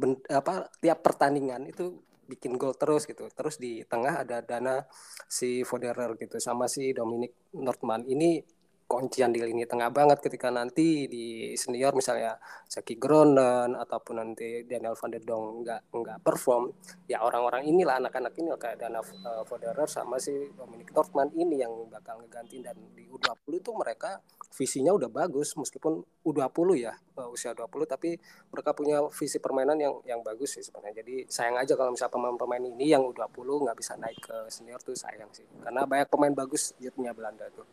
ben, 0.00 0.16
apa 0.32 0.72
tiap 0.80 1.04
pertandingan 1.04 1.68
itu 1.68 2.00
bikin 2.30 2.54
gol 2.54 2.78
terus 2.78 3.02
gitu. 3.10 3.26
Terus 3.34 3.58
di 3.58 3.82
tengah 3.82 4.22
ada 4.22 4.38
Dana 4.40 4.86
si 5.26 5.66
Foderer 5.66 6.14
gitu 6.14 6.38
sama 6.38 6.70
si 6.70 6.94
Dominic 6.94 7.50
Nordman. 7.58 8.06
Ini 8.06 8.59
kuncian 8.90 9.30
di 9.30 9.38
lini 9.38 9.62
tengah 9.70 9.94
banget 9.94 10.18
ketika 10.18 10.50
nanti 10.50 11.06
di 11.06 11.54
senior 11.54 11.94
misalnya 11.94 12.34
Saki 12.66 12.98
Gronen 12.98 13.78
ataupun 13.78 14.18
nanti 14.18 14.66
Daniel 14.66 14.98
van 14.98 15.14
der 15.14 15.22
Dong 15.22 15.62
nggak 15.62 15.94
nggak 15.94 16.18
perform 16.26 16.74
ya 17.06 17.22
orang-orang 17.22 17.70
inilah 17.70 18.02
anak-anak 18.02 18.34
ini 18.34 18.50
kayak 18.58 18.82
Dana 18.82 18.98
uh, 18.98 19.46
Foderer 19.46 19.86
sama 19.86 20.18
si 20.18 20.34
Dominic 20.58 20.90
Nordman 20.90 21.30
ini 21.38 21.62
yang 21.62 21.86
bakal 21.86 22.18
ngeganti. 22.24 22.58
Dan 22.64 22.76
di 22.96 23.06
U20 23.06 23.62
itu 23.62 23.70
mereka 23.76 24.18
visinya 24.50 24.90
udah 24.90 25.06
bagus 25.06 25.54
meskipun 25.54 26.02
U20 26.26 26.68
ya 26.82 26.92
uh, 27.20 27.30
usia 27.30 27.54
20 27.54 27.70
tapi 27.86 28.18
mereka 28.50 28.74
punya 28.74 29.06
visi 29.14 29.38
permainan 29.38 29.78
yang 29.78 29.94
yang 30.02 30.20
bagus 30.26 30.58
sih 30.58 30.64
sebenarnya. 30.66 31.04
Jadi 31.06 31.14
sayang 31.30 31.56
aja 31.60 31.78
kalau 31.78 31.94
misalnya 31.94 32.14
pemain-pemain 32.18 32.64
ini 32.66 32.90
yang 32.90 33.06
U20 33.06 33.48
nggak 33.68 33.76
bisa 33.78 33.94
naik 34.00 34.18
ke 34.18 34.36
senior 34.50 34.82
tuh 34.82 34.96
sayang 34.98 35.30
sih. 35.30 35.46
Karena 35.62 35.86
banyak 35.86 36.08
pemain 36.10 36.34
bagus 36.34 36.74
jadinya 36.82 37.14
Belanda 37.14 37.46
tuh 37.54 37.68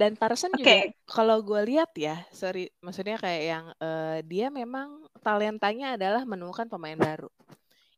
Dan 0.00 0.16
Parson 0.16 0.48
okay. 0.56 0.56
juga 0.56 0.76
kalau 1.04 1.44
gue 1.44 1.60
lihat 1.68 1.92
ya, 1.92 2.24
sorry, 2.32 2.72
maksudnya 2.80 3.20
kayak 3.20 3.42
yang 3.44 3.64
uh, 3.84 4.24
dia 4.24 4.48
memang 4.48 5.04
talentanya 5.20 6.00
adalah 6.00 6.24
menemukan 6.24 6.64
pemain 6.72 6.96
baru. 6.96 7.28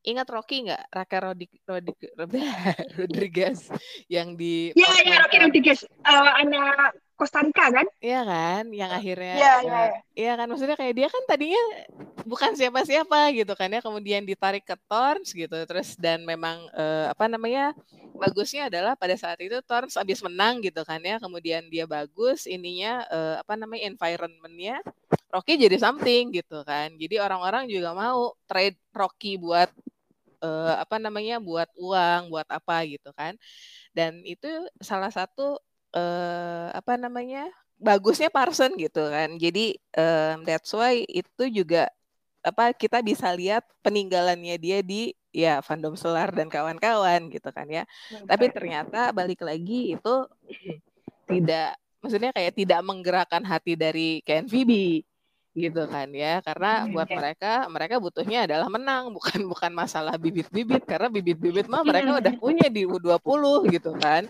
Ingat 0.03 0.27
Rocky 0.27 0.67
nggak? 0.67 0.83
Raka 0.91 1.17
Rodik, 1.23 1.63
Rodik, 1.63 1.95
Rodriguez 2.99 3.71
yang 4.11 4.35
di 4.35 4.75
Iya, 4.75 4.91
iya 5.07 5.15
Rocky 5.23 5.37
Rodriguez, 5.47 5.87
uh, 6.03 6.43
anak 6.43 6.99
Costa 7.23 7.39
Rica 7.39 7.71
kan? 7.71 7.87
Iya 8.03 8.21
kan, 8.27 8.63
yang 8.75 8.91
akhirnya 8.91 9.33
Iya, 9.39 9.53
iya. 9.63 9.79
Uh, 9.79 9.91
iya 10.11 10.31
kan 10.35 10.47
maksudnya 10.51 10.75
kayak 10.75 10.93
dia 10.99 11.07
kan 11.07 11.23
tadinya 11.23 11.63
bukan 12.27 12.51
siapa-siapa 12.51 13.31
gitu 13.31 13.55
kan 13.55 13.71
ya, 13.71 13.79
kemudian 13.79 14.27
ditarik 14.27 14.67
ke 14.67 14.75
Torns 14.91 15.31
gitu. 15.31 15.55
Terus 15.63 15.95
dan 15.95 16.27
memang 16.27 16.67
uh, 16.75 17.07
apa 17.15 17.31
namanya? 17.31 17.71
bagusnya 18.13 18.69
adalah 18.69 18.93
pada 18.93 19.17
saat 19.17 19.41
itu 19.41 19.57
Torns 19.65 19.97
habis 19.97 20.21
menang 20.21 20.61
gitu 20.61 20.85
kan 20.85 21.01
ya, 21.01 21.17
kemudian 21.17 21.65
dia 21.67 21.89
bagus 21.89 22.45
ininya 22.45 23.03
uh, 23.09 23.35
apa 23.41 23.57
namanya 23.57 23.89
environmentnya 23.89 24.79
Rocky 25.33 25.57
jadi 25.57 25.81
something 25.81 26.29
gitu 26.29 26.61
kan. 26.61 26.93
Jadi 26.93 27.17
orang-orang 27.17 27.65
juga 27.65 27.91
mau 27.97 28.37
trade 28.45 28.77
Rocky 28.93 29.41
buat 29.41 29.67
uh, 30.45 30.75
apa 30.77 31.01
namanya 31.01 31.41
buat 31.41 31.67
uang, 31.73 32.29
buat 32.29 32.47
apa 32.53 32.85
gitu 32.85 33.09
kan. 33.17 33.33
Dan 33.97 34.21
itu 34.23 34.47
salah 34.77 35.09
satu 35.09 35.57
uh, 35.95 36.73
apa 36.73 36.97
namanya? 36.99 37.47
bagusnya 37.83 38.31
Parson 38.31 38.71
gitu 38.79 39.11
kan. 39.11 39.35
Jadi 39.35 39.75
um, 39.99 40.47
that's 40.47 40.71
why 40.71 41.03
itu 41.03 41.43
juga 41.51 41.91
apa 42.43 42.71
kita 42.75 43.03
bisa 43.03 43.31
lihat 43.35 43.63
peninggalannya 43.83 44.55
dia 44.59 44.79
di 44.83 45.15
ya 45.35 45.63
fandom 45.63 45.95
solar 45.99 46.31
dan 46.31 46.47
kawan-kawan 46.47 47.27
gitu 47.27 47.51
kan 47.51 47.67
ya. 47.67 47.83
Tapi 48.23 48.47
ternyata 48.55 49.11
balik 49.11 49.43
lagi 49.43 49.99
itu 49.99 50.15
tidak 51.31 51.75
maksudnya 51.99 52.31
kayak 52.35 52.55
tidak 52.55 52.79
menggerakkan 52.83 53.43
hati 53.43 53.79
dari 53.79 54.19
KNVB 54.27 55.03
gitu 55.53 55.85
kan 55.85 56.09
ya 56.09 56.41
karena 56.41 56.89
buat 56.89 57.05
mereka 57.13 57.69
mereka 57.69 58.01
butuhnya 58.01 58.49
adalah 58.49 58.73
menang 58.73 59.13
bukan 59.13 59.45
bukan 59.45 59.69
masalah 59.69 60.17
bibit-bibit 60.17 60.81
karena 60.81 61.13
bibit-bibit 61.13 61.69
mah 61.69 61.85
mereka 61.85 62.09
udah 62.19 62.33
punya 62.41 62.67
di 62.73 62.89
U20 62.89 63.69
gitu 63.69 63.93
kan 64.01 64.25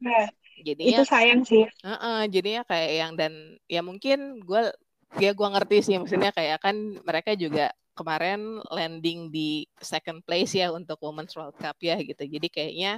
nah, 0.00 0.32
jadinya 0.60 0.98
itu 1.00 1.04
sayang 1.08 1.42
sih 1.46 1.64
uh 1.64 1.92
-uh, 1.96 2.20
jadinya 2.28 2.62
kayak 2.68 2.90
yang 2.92 3.12
dan 3.16 3.32
ya 3.66 3.80
mungkin 3.80 4.42
gue 4.44 4.62
ya 5.20 5.32
gue 5.32 5.48
ngerti 5.48 5.76
sih 5.84 5.96
maksudnya 5.96 6.32
kayak 6.32 6.60
kan 6.60 6.76
mereka 7.04 7.32
juga 7.36 7.72
kemarin 7.92 8.60
landing 8.72 9.28
di 9.28 9.68
second 9.80 10.24
place 10.24 10.56
ya 10.56 10.72
untuk 10.72 10.96
Women's 11.00 11.36
World 11.36 11.56
Cup 11.60 11.76
ya 11.84 12.00
gitu 12.00 12.24
jadi 12.24 12.48
kayaknya 12.48 12.92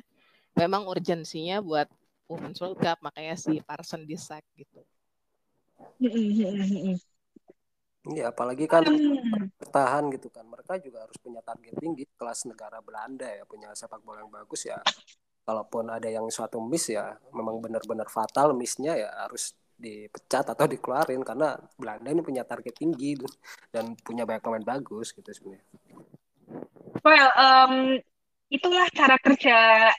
memang 0.54 0.86
urgensinya 0.86 1.58
buat 1.58 1.90
Women's 2.30 2.62
World 2.62 2.78
Cup 2.78 3.02
makanya 3.02 3.34
si 3.34 3.58
Parson 3.62 4.06
di 4.06 4.14
sack 4.14 4.46
gitu 4.54 4.82
Iya, 8.04 8.36
apalagi 8.36 8.68
kan 8.68 8.84
hmm. 8.84 9.56
bertahan 9.56 10.12
gitu 10.12 10.28
kan. 10.28 10.44
Mereka 10.44 10.76
juga 10.84 11.08
harus 11.08 11.16
punya 11.16 11.40
target 11.40 11.72
tinggi 11.80 12.04
kelas 12.20 12.44
negara 12.44 12.84
Belanda 12.84 13.24
ya, 13.24 13.48
punya 13.48 13.72
sepak 13.72 14.04
bola 14.04 14.20
yang 14.20 14.28
bagus 14.28 14.68
ya. 14.68 14.76
Kalaupun 15.44 15.92
ada 15.92 16.08
yang 16.08 16.24
suatu 16.32 16.56
miss 16.60 16.88
ya, 16.88 17.12
memang 17.36 17.60
benar-benar 17.60 18.08
fatal 18.08 18.56
missnya 18.56 18.96
ya 18.96 19.12
harus 19.28 19.52
dipecat 19.74 20.54
atau 20.54 20.64
dikeluarin 20.64 21.20
karena 21.20 21.58
Belanda 21.76 22.08
ini 22.08 22.22
punya 22.24 22.46
target 22.46 22.72
tinggi 22.78 23.18
dan 23.68 23.92
punya 24.00 24.24
banyak 24.24 24.40
pemain 24.40 24.64
bagus 24.64 25.12
gitu 25.12 25.28
sebenarnya. 25.28 25.66
Well, 27.04 27.28
um, 27.36 27.74
itulah 28.48 28.88
cara 28.94 29.20
kerja 29.20 29.90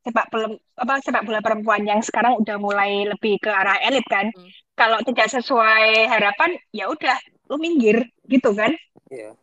sepak 0.00 0.26
bola 0.32 0.48
apa 0.80 0.94
sepak 1.00 1.24
bola 1.24 1.40
perempuan 1.40 1.84
yang 1.84 2.00
sekarang 2.04 2.36
udah 2.40 2.56
mulai 2.60 3.08
lebih 3.08 3.40
ke 3.40 3.48
arah 3.48 3.80
elit 3.80 4.04
kan. 4.10 4.28
Hmm. 4.36 4.50
Kalau 4.76 5.00
tidak 5.04 5.28
sesuai 5.32 6.08
harapan 6.08 6.56
ya 6.72 6.88
udah 6.88 7.16
lu 7.50 7.58
minggir 7.58 8.06
gitu 8.30 8.54
kan 8.54 8.70
yeah. 9.10 9.34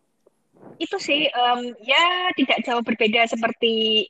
itu 0.79 0.95
sih 0.95 1.27
um, 1.35 1.75
ya 1.83 2.31
tidak 2.39 2.63
jauh 2.63 2.79
berbeda 2.79 3.27
seperti 3.27 4.07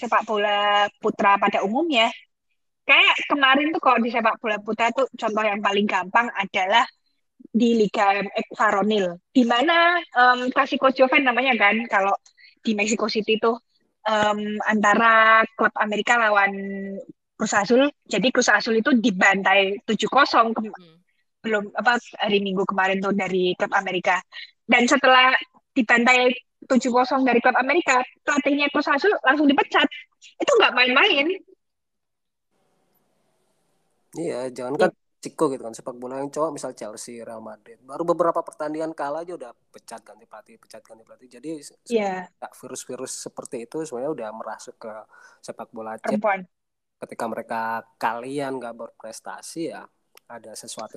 sepak 0.00 0.24
bola 0.24 0.88
putra 0.96 1.36
pada 1.36 1.60
umumnya. 1.60 2.08
Kayak 2.88 3.16
kemarin 3.28 3.70
tuh 3.76 3.82
kalau 3.84 4.00
di 4.00 4.08
sepak 4.08 4.40
bola 4.40 4.56
putra 4.58 4.88
tuh 4.96 5.06
contoh 5.14 5.44
yang 5.44 5.60
paling 5.60 5.84
gampang 5.84 6.32
adalah 6.32 6.88
di 7.50 7.76
Liga 7.76 8.20
MX 8.20 8.46
Varonil 8.54 9.06
di 9.34 9.42
mana 9.42 9.98
um, 10.14 10.48
Clasico 10.54 10.92
Joven 10.92 11.26
namanya 11.26 11.56
kan 11.58 11.76
kalau 11.90 12.14
di 12.60 12.76
Mexico 12.76 13.08
City 13.08 13.40
tuh 13.40 13.56
um, 14.06 14.40
antara 14.68 15.42
klub 15.56 15.72
Amerika 15.80 16.16
lawan 16.16 16.52
Cruz 17.36 17.56
Azul. 17.56 17.88
Jadi 18.04 18.28
Cruz 18.28 18.52
Azul 18.52 18.80
itu 18.80 18.92
dibantai 18.92 19.80
7-0 19.88 20.52
ke 20.52 20.60
hmm. 20.60 20.96
belum 21.40 21.72
apa 21.72 21.96
hari 22.20 22.44
Minggu 22.44 22.68
kemarin 22.68 23.00
tuh 23.00 23.16
dari 23.16 23.56
klub 23.56 23.72
Amerika. 23.72 24.20
Dan 24.68 24.84
setelah 24.84 25.32
dibantai 25.72 26.30
7-0 26.70 27.26
dari 27.26 27.42
klub 27.42 27.58
Amerika, 27.58 27.98
pelatihnya 28.22 28.70
Azul 28.70 29.10
langsung 29.26 29.50
dipecat. 29.50 29.90
Itu 30.38 30.52
nggak 30.54 30.70
main-main. 30.70 31.26
Iya, 34.14 34.50
jangan 34.54 34.74
kan 34.78 34.90
Ciko 35.20 35.52
gitu 35.52 35.60
kan 35.60 35.76
sepak 35.76 36.00
bola 36.00 36.16
yang 36.16 36.32
cowok 36.32 36.56
misal 36.56 36.72
Chelsea, 36.72 37.20
Real 37.20 37.44
Madrid 37.44 37.76
baru 37.84 38.08
beberapa 38.08 38.40
pertandingan 38.40 38.96
kalah 38.96 39.20
aja 39.20 39.36
udah 39.36 39.52
pecat 39.68 40.00
ganti 40.00 40.24
pelatih, 40.24 40.56
pecat 40.56 40.80
ganti 40.80 41.04
pelatih. 41.04 41.28
Jadi 41.28 41.60
yeah. 41.92 42.24
virus-virus 42.40 43.28
seperti 43.28 43.68
itu 43.68 43.84
sebenarnya 43.84 44.16
udah 44.16 44.28
merasuk 44.32 44.80
ke 44.80 44.92
sepak 45.44 45.68
bola 45.76 46.00
Perempuan. 46.00 46.48
Ketika 47.04 47.24
mereka 47.28 47.84
kalian 48.00 48.56
nggak 48.56 48.74
berprestasi 48.80 49.60
ya 49.68 49.84
ada 50.24 50.56
sesuatu 50.56 50.96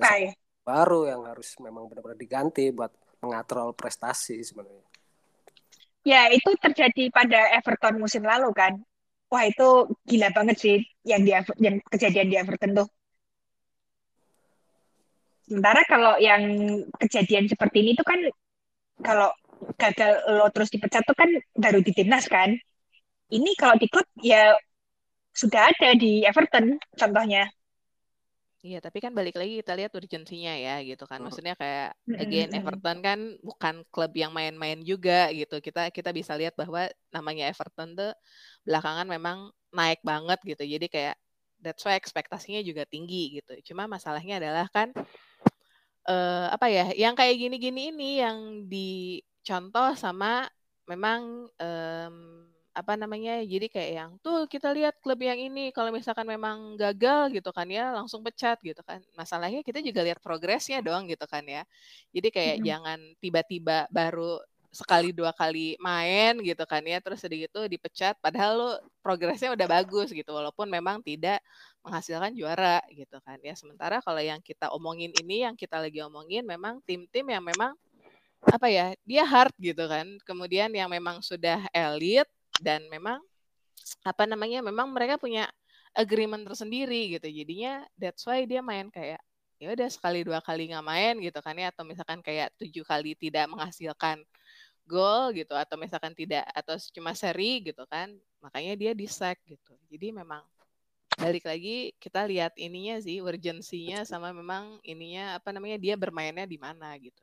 baru 0.64 1.04
yang 1.04 1.28
harus 1.28 1.60
memang 1.60 1.84
benar-benar 1.92 2.16
diganti 2.16 2.72
buat 2.72 2.96
mengatrol 3.20 3.76
prestasi 3.76 4.40
sebenarnya. 4.40 4.88
Ya, 6.10 6.28
itu 6.36 6.50
terjadi 6.64 7.02
pada 7.16 7.40
Everton 7.56 7.94
musim 8.02 8.22
lalu 8.30 8.48
kan. 8.60 8.72
Wah, 9.32 9.44
itu 9.50 9.66
gila 10.10 10.28
banget 10.36 10.56
sih 10.64 10.76
yang 11.10 11.20
di 11.26 11.32
yang 11.64 11.76
kejadian 11.92 12.26
di 12.30 12.36
Everton 12.42 12.72
tuh. 12.78 12.88
Sementara 15.44 15.80
kalau 15.84 16.14
yang 16.20 16.42
kejadian 17.00 17.44
seperti 17.52 17.84
ini 17.84 17.92
tuh 17.98 18.06
kan 18.10 18.20
kalau 19.04 19.30
gagal 19.80 20.12
lo 20.36 20.46
terus 20.54 20.70
dipecat 20.74 21.02
tuh 21.08 21.16
kan 21.16 21.30
baru 21.56 21.80
di 21.84 21.92
timnas 21.96 22.26
kan. 22.28 22.50
Ini 23.32 23.50
kalau 23.60 23.76
di 23.80 23.86
klub 23.92 24.06
ya 24.20 24.54
sudah 25.34 25.72
ada 25.72 25.90
di 25.98 26.24
Everton 26.28 26.78
contohnya. 27.00 27.48
Iya, 28.64 28.80
tapi 28.80 28.96
kan 29.04 29.12
balik 29.12 29.36
lagi 29.36 29.60
kita 29.60 29.76
lihat 29.76 29.92
urgensinya 29.92 30.56
ya 30.56 30.80
gitu 30.80 31.04
kan. 31.04 31.20
Maksudnya 31.20 31.52
kayak 31.52 32.00
again 32.16 32.48
Everton 32.48 32.98
kan 33.04 33.18
bukan 33.44 33.84
klub 33.92 34.08
yang 34.16 34.32
main-main 34.32 34.80
juga 34.80 35.28
gitu. 35.36 35.60
Kita 35.60 35.92
kita 35.92 36.16
bisa 36.16 36.32
lihat 36.32 36.56
bahwa 36.56 36.88
namanya 37.12 37.52
Everton 37.52 37.92
tuh 37.92 38.16
belakangan 38.64 39.04
memang 39.04 39.52
naik 39.68 40.00
banget 40.00 40.40
gitu. 40.48 40.64
Jadi 40.64 40.86
kayak 40.88 41.16
that's 41.60 41.84
why 41.84 41.92
ekspektasinya 41.92 42.64
juga 42.64 42.88
tinggi 42.88 43.36
gitu. 43.36 43.52
Cuma 43.68 43.84
masalahnya 43.84 44.40
adalah 44.40 44.64
kan 44.72 44.96
uh, 46.08 46.48
apa 46.48 46.66
ya, 46.72 46.88
yang 46.96 47.12
kayak 47.12 47.36
gini-gini 47.36 47.92
ini 47.92 48.24
yang 48.24 48.64
dicontoh 48.64 49.92
sama 49.92 50.48
memang 50.88 51.52
um, 51.60 52.16
apa 52.74 52.98
namanya 52.98 53.38
jadi 53.46 53.70
kayak 53.70 53.90
yang 53.94 54.10
tuh 54.18 54.50
kita 54.50 54.74
lihat 54.74 54.98
klub 54.98 55.22
yang 55.22 55.38
ini 55.38 55.70
kalau 55.70 55.94
misalkan 55.94 56.26
memang 56.26 56.74
gagal 56.74 57.30
gitu 57.30 57.54
kan 57.54 57.70
ya 57.70 57.94
langsung 57.94 58.20
pecat 58.26 58.58
gitu 58.66 58.82
kan. 58.82 58.98
Masalahnya 59.14 59.62
kita 59.62 59.78
juga 59.78 60.02
lihat 60.02 60.18
progresnya 60.18 60.82
doang 60.82 61.06
gitu 61.06 61.22
kan 61.30 61.46
ya. 61.46 61.62
Jadi 62.10 62.28
kayak 62.34 62.56
hmm. 62.58 62.66
jangan 62.66 62.98
tiba-tiba 63.22 63.86
baru 63.94 64.42
sekali 64.74 65.14
dua 65.14 65.30
kali 65.30 65.78
main 65.78 66.34
gitu 66.42 66.66
kan 66.66 66.82
ya 66.82 66.98
terus 66.98 67.22
sedikit 67.22 67.54
tuh 67.54 67.70
dipecat 67.70 68.18
padahal 68.18 68.52
lo 68.58 68.70
progresnya 69.06 69.54
udah 69.54 69.70
bagus 69.70 70.10
gitu 70.10 70.34
walaupun 70.34 70.66
memang 70.66 70.98
tidak 70.98 71.38
menghasilkan 71.86 72.34
juara 72.34 72.82
gitu 72.90 73.22
kan 73.22 73.38
ya. 73.38 73.54
Sementara 73.54 74.02
kalau 74.02 74.18
yang 74.18 74.42
kita 74.42 74.74
omongin 74.74 75.14
ini 75.22 75.46
yang 75.46 75.54
kita 75.54 75.78
lagi 75.78 76.02
omongin 76.02 76.42
memang 76.42 76.82
tim-tim 76.82 77.22
yang 77.22 77.46
memang 77.46 77.78
apa 78.50 78.66
ya 78.66 78.98
dia 79.06 79.22
hard 79.22 79.54
gitu 79.62 79.86
kan. 79.86 80.18
Kemudian 80.26 80.74
yang 80.74 80.90
memang 80.90 81.22
sudah 81.22 81.62
elit 81.70 82.26
dan 82.60 82.86
memang 82.90 83.18
apa 84.04 84.24
namanya 84.24 84.60
memang 84.64 84.92
mereka 84.92 85.16
punya 85.20 85.48
agreement 85.94 86.42
tersendiri 86.44 87.16
gitu. 87.16 87.30
Jadinya 87.30 87.86
that's 87.94 88.26
why 88.26 88.42
dia 88.44 88.60
main 88.60 88.90
kayak 88.90 89.22
ya 89.62 89.70
udah 89.70 89.88
sekali 89.88 90.26
dua 90.26 90.42
kali 90.42 90.74
nggak 90.74 90.84
main 90.84 91.14
gitu 91.22 91.38
kan 91.40 91.54
ya. 91.54 91.70
Atau 91.70 91.86
misalkan 91.86 92.20
kayak 92.20 92.52
tujuh 92.58 92.82
kali 92.84 93.14
tidak 93.16 93.46
menghasilkan 93.48 94.20
gol 94.84 95.32
gitu. 95.32 95.54
Atau 95.54 95.78
misalkan 95.78 96.12
tidak 96.12 96.44
atau 96.52 96.76
cuma 96.92 97.14
seri 97.14 97.62
gitu 97.64 97.86
kan. 97.86 98.12
Makanya 98.42 98.74
dia 98.74 98.92
di 98.92 99.06
sack 99.06 99.40
gitu. 99.46 99.72
Jadi 99.88 100.12
memang 100.12 100.42
balik 101.14 101.46
lagi 101.46 101.94
kita 102.02 102.26
lihat 102.26 102.58
ininya 102.58 102.98
sih 102.98 103.22
urgensinya 103.22 104.02
sama 104.02 104.34
memang 104.34 104.82
ininya 104.82 105.38
apa 105.38 105.54
namanya 105.54 105.78
dia 105.78 105.94
bermainnya 105.94 106.42
di 106.42 106.58
mana 106.58 106.90
gitu. 106.98 107.22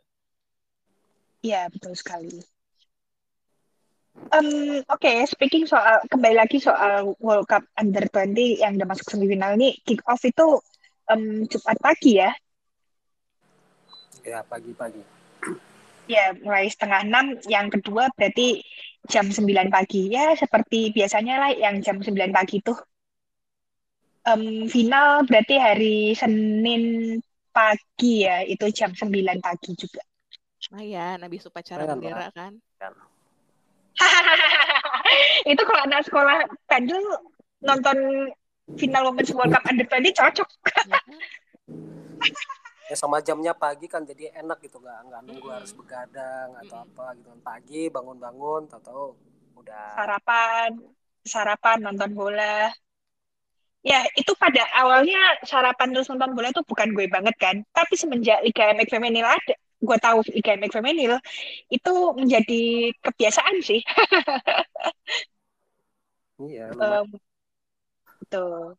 Iya 1.43 1.67
betul 1.73 1.97
sekali 1.97 2.39
Um, 4.31 4.83
Oke, 4.87 5.07
okay, 5.07 5.17
speaking 5.27 5.67
soal 5.67 6.03
kembali 6.07 6.35
lagi 6.39 6.59
soal 6.59 7.15
World 7.19 7.47
Cup 7.47 7.63
Under 7.79 8.03
20 8.07 8.63
yang 8.63 8.75
udah 8.75 8.87
masuk 8.87 9.07
semifinal 9.07 9.55
ini, 9.55 9.75
kick 9.83 10.03
off 10.07 10.23
itu 10.27 10.59
um, 11.11 11.47
Jumat 11.47 11.77
pagi 11.79 12.19
ya. 12.19 12.31
Ya, 14.21 14.39
pagi-pagi. 14.45 15.01
Ya, 16.05 16.35
mulai 16.43 16.67
setengah 16.69 17.07
enam. 17.07 17.39
Yang 17.47 17.79
kedua 17.79 18.11
berarti 18.13 18.61
jam 19.07 19.31
9 19.31 19.71
pagi. 19.71 20.11
Ya, 20.11 20.35
seperti 20.35 20.91
biasanya 20.91 21.35
lah 21.47 21.51
yang 21.55 21.79
jam 21.81 21.99
9 21.99 22.31
pagi 22.35 22.59
itu. 22.59 22.75
Um, 24.21 24.69
final 24.69 25.25
berarti 25.25 25.55
hari 25.57 26.13
Senin 26.13 27.17
pagi 27.49 28.27
ya, 28.27 28.45
itu 28.45 28.69
jam 28.69 28.93
9 28.93 29.39
pagi 29.41 29.71
juga. 29.73 30.03
Ah 30.71 30.85
ya, 30.85 31.19
habis 31.19 31.43
upacara 31.49 31.83
bendera 31.83 32.31
kan. 32.31 32.55
itu 35.51 35.61
kalau 35.67 35.81
anak 35.85 36.01
sekolah 36.07 36.37
Bandung 36.69 37.03
nonton 37.61 37.97
final 38.79 39.11
Women's 39.11 39.31
World 39.35 39.51
Cup 39.51 39.67
Under 39.67 39.85
20 39.85 40.13
cocok. 40.15 40.47
Ya 42.91 42.95
sama 42.99 43.23
jamnya 43.23 43.55
pagi 43.55 43.87
kan 43.87 44.03
jadi 44.03 44.35
enak 44.43 44.59
gitu 44.67 44.83
nggak 44.83 44.99
nggak 45.07 45.21
nunggu 45.23 45.47
Mm-mm. 45.47 45.55
harus 45.55 45.71
begadang 45.71 46.49
atau 46.59 46.75
Mm-mm. 46.75 46.91
apa 46.91 47.05
gitu 47.15 47.27
kan 47.31 47.39
pagi 47.39 47.81
bangun-bangun 47.87 48.61
tahu 48.67 49.15
udah 49.55 49.95
Sarapan, 49.95 50.69
sarapan 51.23 51.77
nonton 51.83 52.11
bola. 52.11 52.67
Ya, 53.81 54.05
itu 54.13 54.31
pada 54.37 54.61
awalnya 54.77 55.41
sarapan 55.41 55.89
terus 55.89 56.05
nonton 56.11 56.37
bola 56.37 56.53
itu 56.53 56.61
bukan 56.67 56.93
gue 56.93 57.05
banget 57.09 57.35
kan. 57.41 57.55
Tapi 57.73 57.93
semenjak 57.97 58.43
Liga 58.45 58.69
MX 58.77 58.87
Femenil 58.93 59.25
ada, 59.25 59.55
gue 59.81 59.97
tahu 59.97 60.21
MX 60.29 60.77
Femenil 60.77 61.17
itu 61.73 61.93
menjadi 62.13 62.93
kebiasaan 63.01 63.55
sih. 63.65 63.81
iya. 66.45 66.69
Em, 66.69 67.07
betul. 68.21 68.77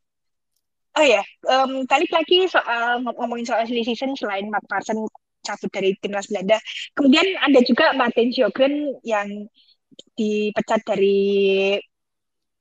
Oh 0.93 1.07
ya, 1.09 1.25
em, 1.49 1.89
balik 1.89 2.13
lagi 2.13 2.47
soal 2.47 3.03
ngom- 3.03 3.17
ngomongin 3.19 3.49
soal 3.49 3.67
season 3.67 4.15
selain 4.15 4.47
Matt 4.47 4.69
Parson 4.71 5.03
cabut 5.43 5.71
dari 5.75 5.91
timnas 5.99 6.31
Belanda, 6.31 6.55
kemudian 6.95 7.27
ada 7.43 7.59
juga 7.67 7.91
Martin 7.99 8.31
Sjogren 8.31 8.95
yang 9.03 9.27
dipecat 10.15 10.87
dari 10.87 11.75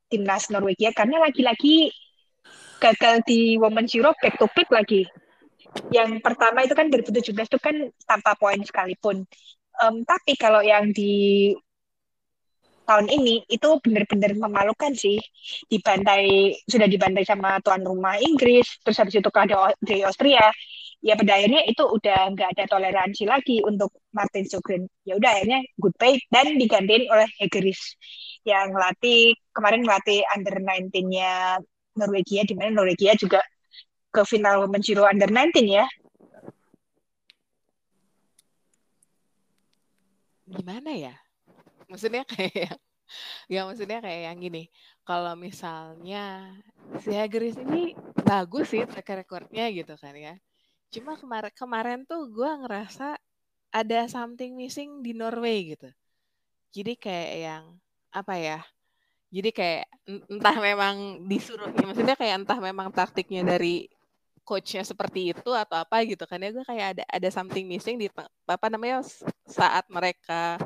timnas 0.10 0.50
Norwegia 0.50 0.90
karena 0.92 1.22
lagi-lagi 1.22 1.94
gagal 2.82 3.22
di 3.30 3.56
Women's 3.62 3.94
Euro 3.94 4.12
back 4.20 4.42
to 4.42 4.50
back 4.58 4.68
lagi. 4.74 5.06
Yang 5.92 6.20
pertama 6.20 6.64
itu 6.68 6.74
kan 6.76 6.88
2017 6.92 7.48
itu 7.48 7.60
kan 7.60 7.76
tanpa 8.04 8.36
poin 8.36 8.60
sekalipun. 8.60 9.24
Em, 9.82 9.96
tapi 10.04 10.36
kalau 10.36 10.60
yang 10.60 10.92
di 10.92 11.52
tahun 12.92 13.08
ini 13.08 13.48
itu 13.48 13.70
benar-benar 13.80 14.36
memalukan 14.36 14.92
sih. 14.92 15.18
Dibantai 15.72 16.56
sudah 16.68 16.88
dibantai 16.92 17.24
sama 17.24 17.64
tuan 17.64 17.82
rumah 17.88 18.20
Inggris, 18.20 18.68
terus 18.84 19.00
habis 19.00 19.16
itu 19.16 19.30
kalah 19.32 19.72
dari 19.80 20.04
Austria. 20.04 20.52
Ya 21.02 21.18
pada 21.18 21.34
akhirnya 21.34 21.66
itu 21.66 21.82
udah 21.82 22.30
nggak 22.36 22.50
ada 22.54 22.64
toleransi 22.70 23.24
lagi 23.26 23.58
untuk 23.66 23.90
Martin 24.14 24.46
Sjogren. 24.46 24.86
Ya 25.08 25.18
udah 25.18 25.34
akhirnya 25.34 25.66
goodbye 25.82 26.20
dan 26.30 26.60
digantiin 26.62 27.10
oleh 27.10 27.26
Hegeris 27.42 27.98
yang 28.46 28.70
ngelatih 28.74 29.34
kemarin 29.56 29.82
ngelatih 29.82 30.22
under 30.36 30.56
19-nya 30.62 31.58
Norwegia 31.98 32.42
di 32.46 32.54
mana 32.54 32.70
Norwegia 32.74 33.18
juga 33.18 33.42
ke 34.12 34.22
final 34.28 34.68
Women's 34.68 34.92
Euro 34.92 35.08
under 35.08 35.32
19 35.32 35.68
ya. 35.68 35.88
Gimana 40.52 40.92
ya? 40.92 41.16
Maksudnya 41.88 42.28
kayak 42.28 42.76
ya 43.48 43.68
maksudnya 43.68 44.04
kayak 44.04 44.22
yang 44.32 44.38
gini. 44.44 44.64
Kalau 45.08 45.34
misalnya 45.40 46.52
si 47.00 47.16
Hageris 47.16 47.56
ini 47.60 47.96
bagus 48.28 48.76
sih 48.76 48.84
track 48.84 49.24
recordnya 49.24 49.72
gitu 49.72 49.96
kan 49.96 50.16
ya. 50.16 50.36
Cuma 50.92 51.16
kemarin 51.16 51.54
kemarin 51.56 52.00
tuh 52.04 52.28
gue 52.28 52.52
ngerasa 52.68 53.16
ada 53.72 54.00
something 54.12 54.60
missing 54.60 55.00
di 55.00 55.16
Norway 55.16 55.76
gitu. 55.76 55.88
Jadi 56.76 57.00
kayak 57.00 57.32
yang 57.40 57.64
apa 58.12 58.36
ya? 58.36 58.60
Jadi 59.32 59.50
kayak 59.56 59.88
en- 60.12 60.28
entah 60.28 60.60
memang 60.60 61.24
disuruh, 61.32 61.72
ya 61.72 61.88
maksudnya 61.88 62.16
kayak 62.20 62.44
entah 62.44 62.60
memang 62.60 62.92
taktiknya 62.92 63.48
dari 63.48 63.88
coachnya 64.42 64.84
seperti 64.84 65.32
itu 65.32 65.50
atau 65.54 65.78
apa 65.82 66.02
gitu 66.06 66.24
kan 66.26 66.42
ya. 66.42 66.50
Gue 66.54 66.66
kayak 66.66 66.88
ada 66.98 67.04
ada 67.08 67.30
something 67.30 67.66
missing 67.66 67.98
di 68.02 68.08
apa 68.48 68.68
namanya 68.68 69.06
saat 69.48 69.86
mereka 69.88 70.58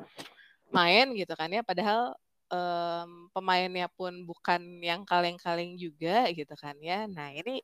main 0.72 1.12
gitu 1.16 1.34
kan 1.38 1.50
ya. 1.52 1.62
Padahal 1.62 2.16
em, 2.50 3.30
pemainnya 3.36 3.88
pun 3.92 4.14
bukan 4.26 4.62
yang 4.82 5.02
kaleng-kaleng 5.08 5.76
juga 5.78 6.28
gitu 6.32 6.54
kan 6.58 6.76
ya. 6.82 7.06
Nah 7.10 7.32
ini 7.34 7.62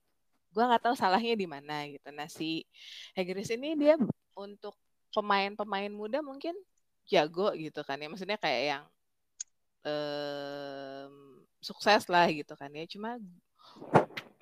gue 0.51 0.63
nggak 0.63 0.83
tahu 0.83 0.95
salahnya 0.95 1.35
di 1.39 1.47
mana 1.47 1.87
gitu. 1.87 2.09
Nah 2.11 2.27
si 2.27 2.67
Hegeris 3.15 3.51
ini 3.55 3.75
dia 3.79 3.95
untuk 4.35 4.75
pemain-pemain 5.15 5.91
muda 5.91 6.19
mungkin 6.23 6.55
jago 7.07 7.51
gitu 7.55 7.81
kan 7.83 7.99
ya. 7.99 8.07
Maksudnya 8.11 8.37
kayak 8.39 8.61
yang 8.77 8.83
em, 9.87 11.13
sukses 11.61 12.09
lah 12.09 12.27
gitu 12.29 12.53
kan 12.57 12.69
ya. 12.73 12.85
Cuma 12.89 13.17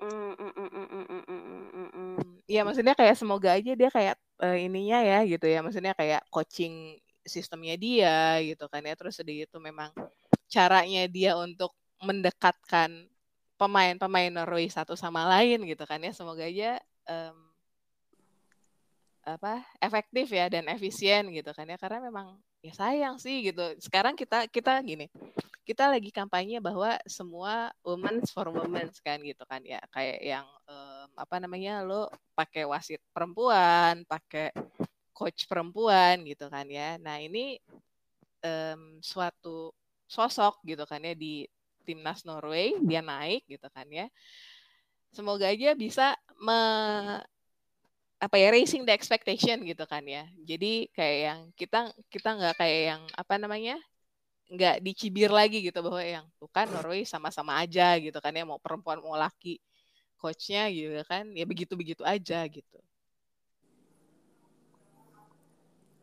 mm, 0.00 0.32
mm, 0.36 0.52
mm, 0.66 1.39
mm. 2.50 2.54
ya 2.58 2.60
maksudnya 2.66 2.94
kayak 2.98 3.14
semoga 3.14 3.54
aja 3.54 3.72
dia 3.78 3.90
kayak 3.94 4.18
eh, 4.42 4.66
ininya 4.66 4.98
ya 4.98 5.22
gitu 5.22 5.46
ya 5.46 5.62
maksudnya 5.62 5.94
kayak 5.94 6.26
coaching 6.34 6.98
sistemnya 7.24 7.76
dia 7.76 8.40
gitu 8.44 8.66
kan 8.66 8.82
ya. 8.84 8.94
Terus 8.96 9.20
udah 9.20 9.34
gitu 9.46 9.56
memang 9.60 9.90
caranya 10.50 11.06
dia 11.06 11.36
untuk 11.36 11.72
mendekatkan 12.02 13.06
pemain-pemain 13.60 14.32
Norway 14.32 14.66
satu 14.72 14.96
sama 14.96 15.28
lain 15.28 15.64
gitu 15.68 15.84
kan 15.84 16.00
ya. 16.00 16.12
Semoga 16.16 16.44
aja 16.48 16.80
em, 17.08 17.36
apa 19.20 19.62
efektif 19.78 20.32
ya 20.32 20.48
dan 20.48 20.66
efisien 20.72 21.28
gitu 21.30 21.50
kan 21.52 21.68
ya. 21.68 21.76
Karena 21.76 22.00
memang 22.08 22.40
ya 22.64 22.72
sayang 22.72 23.20
sih 23.20 23.44
gitu. 23.44 23.62
Sekarang 23.80 24.16
kita 24.16 24.48
kita 24.48 24.80
gini 24.82 25.08
kita 25.68 25.86
lagi 25.86 26.10
kampanye 26.10 26.58
bahwa 26.58 26.98
semua 27.06 27.70
women's 27.86 28.34
for 28.34 28.50
women's 28.50 28.98
kan 29.04 29.20
gitu 29.22 29.44
kan 29.46 29.62
ya. 29.62 29.78
Kayak 29.92 30.18
yang 30.24 30.46
em, 31.00 31.10
apa 31.16 31.36
namanya 31.40 31.80
lo 31.80 32.12
pakai 32.36 32.68
wasit 32.68 33.00
perempuan 33.14 34.04
pakai 34.04 34.52
coach 35.16 35.48
perempuan 35.48 36.24
gitu 36.28 36.48
kan 36.52 36.66
ya. 36.68 36.96
Nah 37.00 37.20
ini 37.20 37.56
em, 38.44 39.00
suatu 39.00 39.72
sosok 40.10 40.60
gitu 40.66 40.84
kan 40.84 41.00
ya 41.04 41.14
di 41.16 41.46
timnas 41.86 42.22
Norway 42.28 42.76
dia 42.84 43.00
naik 43.00 43.44
gitu 43.48 43.68
kan 43.72 43.86
ya. 43.88 44.06
Semoga 45.10 45.50
aja 45.50 45.74
bisa 45.74 46.14
me 46.38 46.60
apa 48.20 48.36
ya 48.36 48.52
raising 48.52 48.84
the 48.84 48.92
expectation 48.92 49.64
gitu 49.64 49.84
kan 49.88 50.04
ya. 50.04 50.28
Jadi 50.44 50.92
kayak 50.92 51.18
yang 51.24 51.40
kita 51.56 51.78
kita 52.12 52.28
nggak 52.36 52.54
kayak 52.60 52.80
yang 52.94 53.02
apa 53.16 53.34
namanya 53.40 53.76
nggak 54.50 54.82
dicibir 54.82 55.30
lagi 55.30 55.62
gitu 55.62 55.78
bahwa 55.80 56.02
yang 56.02 56.26
tuh 56.36 56.50
kan 56.50 56.66
Norway 56.66 57.06
sama-sama 57.06 57.62
aja 57.62 57.94
gitu 58.02 58.18
kan 58.18 58.34
ya 58.34 58.42
mau 58.42 58.58
perempuan 58.58 58.98
mau 58.98 59.14
laki 59.14 59.62
coachnya 60.20 60.68
gitu 60.68 61.00
kan 61.08 61.24
ya 61.32 61.44
begitu 61.48 61.72
begitu 61.74 62.02
aja 62.04 62.44
gitu 62.46 62.78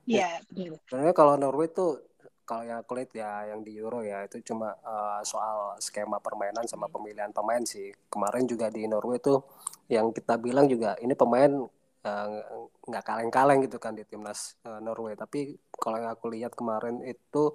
Ya, 0.07 0.39
benar. 0.47 0.79
Sebenarnya 0.87 1.13
kalau 1.19 1.35
Norway 1.35 1.67
tuh 1.67 1.99
kalau 2.47 2.63
yang 2.63 2.79
aku 2.79 2.95
lihat 2.95 3.11
ya 3.11 3.51
yang 3.51 3.59
di 3.59 3.75
Euro 3.75 3.99
ya 4.07 4.23
itu 4.23 4.39
cuma 4.39 4.71
eh, 4.71 5.21
soal 5.27 5.75
skema 5.83 6.15
permainan 6.23 6.63
sama 6.63 6.87
pemilihan 6.87 7.35
pemain 7.35 7.59
sih. 7.67 7.91
Kemarin 8.07 8.47
juga 8.47 8.71
di 8.71 8.87
Norway 8.87 9.19
tuh 9.19 9.43
yang 9.91 10.15
kita 10.15 10.39
bilang 10.39 10.71
juga 10.71 10.95
ini 11.03 11.11
pemain 11.11 11.51
eh, 12.07 12.27
nggak 12.87 13.03
kaleng-kaleng 13.03 13.59
gitu 13.67 13.77
kan 13.83 13.99
di 13.99 14.07
timnas 14.07 14.55
eh, 14.63 14.79
Norway. 14.79 15.19
Tapi 15.19 15.59
kalau 15.75 15.99
yang 15.99 16.15
aku 16.15 16.31
lihat 16.31 16.55
kemarin 16.55 17.03
itu 17.03 17.51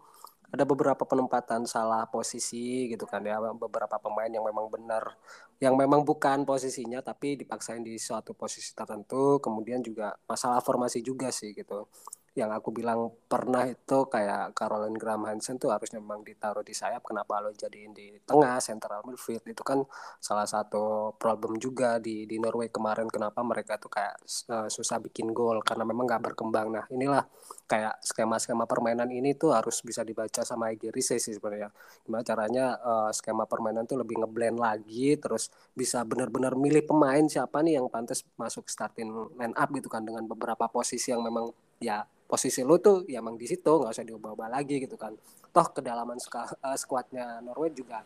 ada 0.53 0.69
beberapa 0.69 1.09
penempatan 1.09 1.65
salah 1.65 2.05
posisi 2.13 2.93
gitu 2.93 3.09
kan 3.09 3.25
ya 3.25 3.41
beberapa 3.57 3.97
pemain 3.97 4.29
yang 4.29 4.45
memang 4.45 4.69
benar 4.69 5.17
yang 5.65 5.73
memang 5.81 6.05
bukan 6.05 6.45
posisinya 6.45 7.01
tapi 7.01 7.41
dipaksain 7.41 7.81
di 7.81 7.97
suatu 7.97 8.37
posisi 8.37 8.77
tertentu 8.77 9.41
kemudian 9.41 9.81
juga 9.81 10.13
masalah 10.29 10.61
formasi 10.61 11.01
juga 11.01 11.33
sih 11.33 11.57
gitu 11.57 11.89
yang 12.33 12.49
aku 12.49 12.73
bilang 12.73 13.13
pernah 13.29 13.69
itu 13.69 14.09
kayak 14.09 14.57
Caroline 14.57 14.97
Graham 14.97 15.29
Hansen 15.29 15.61
tuh 15.61 15.69
harusnya 15.69 16.01
memang 16.01 16.25
ditaruh 16.25 16.65
di 16.65 16.73
sayap 16.73 17.05
kenapa 17.05 17.45
lo 17.45 17.53
jadiin 17.53 17.93
di 17.93 18.17
tengah 18.25 18.57
central 18.57 19.05
midfield? 19.05 19.45
Itu 19.45 19.61
kan 19.61 19.85
salah 20.17 20.49
satu 20.49 21.13
problem 21.21 21.61
juga 21.61 22.01
di 22.01 22.25
di 22.25 22.41
Norway 22.41 22.73
kemarin 22.73 23.13
kenapa 23.13 23.45
mereka 23.45 23.77
tuh 23.77 23.93
kayak 23.93 24.17
uh, 24.49 24.69
susah 24.73 24.97
bikin 25.05 25.37
gol 25.37 25.61
karena 25.61 25.85
memang 25.85 26.09
nggak 26.09 26.33
berkembang. 26.33 26.73
Nah 26.73 26.85
inilah 26.89 27.29
kayak 27.69 28.01
skema-skema 28.01 28.65
permainan 28.65 29.13
ini 29.13 29.37
tuh 29.37 29.53
harus 29.53 29.85
bisa 29.85 30.01
dibaca 30.01 30.41
sama 30.41 30.73
Rize 30.73 31.21
sih 31.21 31.37
sebenarnya. 31.37 31.69
Gimana 32.09 32.25
caranya 32.25 32.81
uh, 32.81 33.11
skema 33.13 33.45
permainan 33.45 33.85
tuh 33.85 34.01
lebih 34.01 34.25
ngeblend 34.25 34.57
lagi 34.57 35.21
terus 35.21 35.53
bisa 35.77 36.01
benar-benar 36.09 36.57
milih 36.57 36.89
pemain 36.89 37.29
siapa 37.29 37.61
nih 37.61 37.77
yang 37.77 37.93
pantas 37.93 38.25
masuk 38.41 38.73
starting 38.73 39.13
line 39.37 39.53
up 39.53 39.69
gitu 39.77 39.93
kan 39.93 40.01
dengan 40.01 40.25
beberapa 40.25 40.65
posisi 40.73 41.13
yang 41.13 41.21
memang 41.21 41.53
ya 41.83 42.07
posisi 42.33 42.65
lu 42.65 42.81
tuh 42.81 43.05
ya 43.05 43.21
emang 43.21 43.37
di 43.37 43.45
situ 43.45 43.69
nggak 43.69 43.93
usah 43.93 44.07
diubah-ubah 44.09 44.49
lagi 44.49 44.81
gitu 44.81 44.97
kan. 44.97 45.13
Toh 45.53 45.67
kedalaman 45.69 46.17
uh, 46.17 46.77
skuadnya 46.81 47.45
Norway 47.45 47.69
juga 47.77 48.01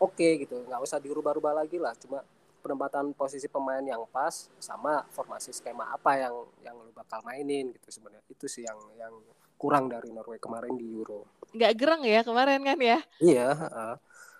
oke 0.00 0.16
okay, 0.16 0.40
gitu 0.40 0.64
nggak 0.64 0.80
usah 0.80 0.96
dirubah-rubah 0.96 1.60
lagi 1.60 1.76
lah. 1.76 1.92
Cuma 2.00 2.24
penempatan 2.64 3.12
posisi 3.12 3.44
pemain 3.52 3.84
yang 3.84 4.08
pas 4.08 4.48
sama 4.56 5.04
formasi 5.12 5.52
skema 5.52 5.92
apa 5.92 6.16
yang 6.16 6.34
yang 6.64 6.76
lu 6.80 6.88
bakal 6.96 7.20
mainin 7.20 7.68
gitu 7.76 8.00
sebenarnya. 8.00 8.24
Itu 8.32 8.48
sih 8.48 8.64
yang 8.64 8.80
yang 8.96 9.12
kurang 9.60 9.92
dari 9.92 10.08
Norway 10.08 10.40
kemarin 10.40 10.80
di 10.80 10.88
Euro. 10.88 11.28
Nggak 11.52 11.72
gerang 11.76 12.00
ya 12.08 12.24
kemarin 12.24 12.64
kan 12.64 12.78
ya? 12.80 12.98
Iya 13.20 13.48
uh, 13.52 13.96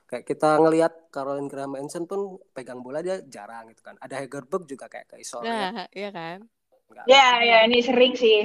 kayak 0.08 0.24
kita 0.24 0.56
ngelihat 0.64 1.12
Caroline 1.12 1.52
Graham 1.52 1.76
Hansen 1.76 2.08
pun 2.08 2.40
pegang 2.56 2.80
bola 2.80 3.04
dia 3.04 3.20
jarang 3.20 3.68
gitu 3.68 3.84
kan. 3.84 4.00
Ada 4.00 4.24
Hegerberg 4.24 4.64
juga 4.64 4.88
kayak 4.88 5.12
ke 5.12 5.16
isol 5.20 5.44
nah, 5.44 5.84
iya 5.92 6.08
kan 6.08 6.48
ya 7.10 7.26
ya 7.42 7.56
ini 7.66 7.78
sering 7.82 8.14
sih. 8.14 8.40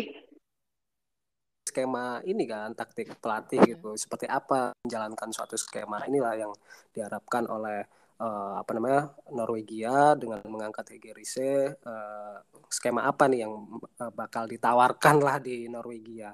Skema 1.70 2.26
ini 2.26 2.50
kan 2.50 2.74
taktik 2.74 3.14
pelatih 3.22 3.62
gitu. 3.62 3.94
Seperti 3.94 4.26
apa 4.26 4.74
menjalankan 4.82 5.30
suatu 5.30 5.54
skema 5.54 6.02
inilah 6.10 6.34
yang 6.34 6.52
diharapkan 6.90 7.46
oleh 7.46 7.86
uh, 8.18 8.54
apa 8.58 8.72
namanya 8.74 9.14
Norwegia 9.30 10.18
dengan 10.18 10.42
mengangkat 10.50 10.98
Hegerise 10.98 11.78
uh, 11.86 12.42
skema 12.68 13.06
apa 13.06 13.30
nih 13.30 13.46
yang 13.46 13.54
uh, 14.02 14.12
bakal 14.14 14.50
ditawarkan 14.50 15.22
lah 15.22 15.38
di 15.38 15.70
Norwegia? 15.70 16.34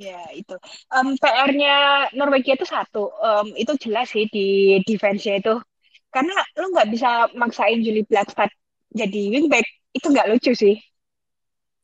Ya 0.00 0.24
itu. 0.34 0.56
Um, 0.88 1.14
PR-nya 1.20 2.08
Norwegia 2.16 2.56
itu 2.58 2.66
satu, 2.66 3.12
um, 3.22 3.52
itu 3.54 3.76
jelas 3.76 4.10
sih 4.10 4.26
di 4.32 4.80
defense-nya 4.88 5.38
itu. 5.38 5.54
Karena 6.12 6.32
lu 6.58 6.72
nggak 6.72 6.88
bisa 6.92 7.28
maksain 7.36 7.80
Julie 7.84 8.04
Blakstad 8.04 8.50
jadi 8.92 9.20
wingback, 9.32 9.66
itu 9.96 10.06
nggak 10.08 10.28
lucu 10.32 10.52
sih. 10.52 10.76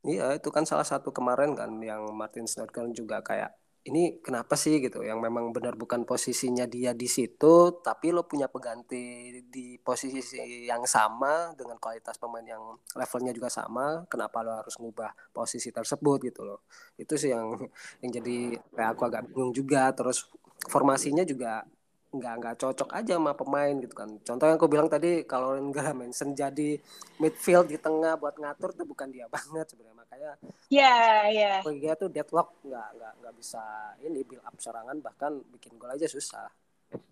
Iya, 0.07 0.38
itu 0.38 0.49
kan 0.55 0.64
salah 0.64 0.87
satu 0.87 1.11
kemarin 1.11 1.53
kan 1.59 1.71
yang 1.83 2.03
Martin 2.14 2.47
Snodgrass 2.47 2.94
juga 2.94 3.18
kayak 3.21 3.51
ini 3.88 4.21
kenapa 4.21 4.55
sih? 4.55 4.79
gitu. 4.85 5.01
Yang 5.03 5.18
memang 5.27 5.51
benar 5.57 5.75
bukan 5.75 6.05
posisinya 6.05 6.64
dia 6.68 6.92
di 6.92 7.09
situ 7.11 7.81
tapi 7.81 8.12
lo 8.12 8.29
punya 8.29 8.47
pengganti 8.47 9.03
di 9.49 9.81
posisi 9.81 10.38
yang 10.68 10.85
sama 10.85 11.57
dengan 11.59 11.77
kualitas 11.81 12.21
pemain 12.21 12.44
yang 12.44 12.62
levelnya 12.94 13.33
juga 13.33 13.49
sama 13.49 14.05
kenapa 14.12 14.44
lo 14.44 14.53
harus 14.61 14.77
ngubah 14.81 15.11
posisi 15.33 15.68
tersebut 15.73 16.18
gitu 16.31 16.40
loh. 16.47 16.61
Itu 17.01 17.16
sih 17.21 17.33
yang 17.35 17.57
yang 18.05 18.11
jadi 18.23 18.37
kayak 18.77 18.90
aku 18.94 19.03
agak 19.09 19.23
bingung 19.33 19.53
juga. 19.57 19.90
Terus 19.97 20.29
formasinya 20.68 21.25
juga 21.27 21.64
nggak 22.09 22.35
nggak 22.40 22.57
cocok 22.57 22.88
aja 22.97 23.21
sama 23.21 23.37
pemain 23.37 23.77
gitu 23.77 23.92
kan. 23.92 24.09
Contoh 24.25 24.44
yang 24.49 24.57
aku 24.57 24.68
bilang 24.68 24.88
tadi 24.88 25.29
kalau 25.29 25.61
enggak 25.61 25.92
Manson 25.99 26.33
jadi 26.33 26.81
midfield 27.21 27.68
di 27.68 27.77
tengah 27.77 28.16
buat 28.16 28.40
ngatur 28.40 28.73
tuh 28.73 28.88
bukan 28.88 29.12
dia 29.12 29.29
banget 29.35 29.68
sebenarnya 29.68 29.97
makanya. 29.97 30.33
Iya 30.73 30.97
iya. 31.29 31.53
Dia 31.68 31.92
tuh 32.01 32.09
deadlock 32.09 32.64
nggak 32.64 32.88
nggak 32.97 33.12
nggak 33.21 33.35
bisa 33.37 33.62
ini 34.01 34.25
build 34.25 34.44
up 34.44 34.57
serangan 34.57 34.97
bahkan 35.05 35.37
bikin 35.53 35.77
gol 35.77 35.92
aja 35.92 36.09
susah. 36.09 36.49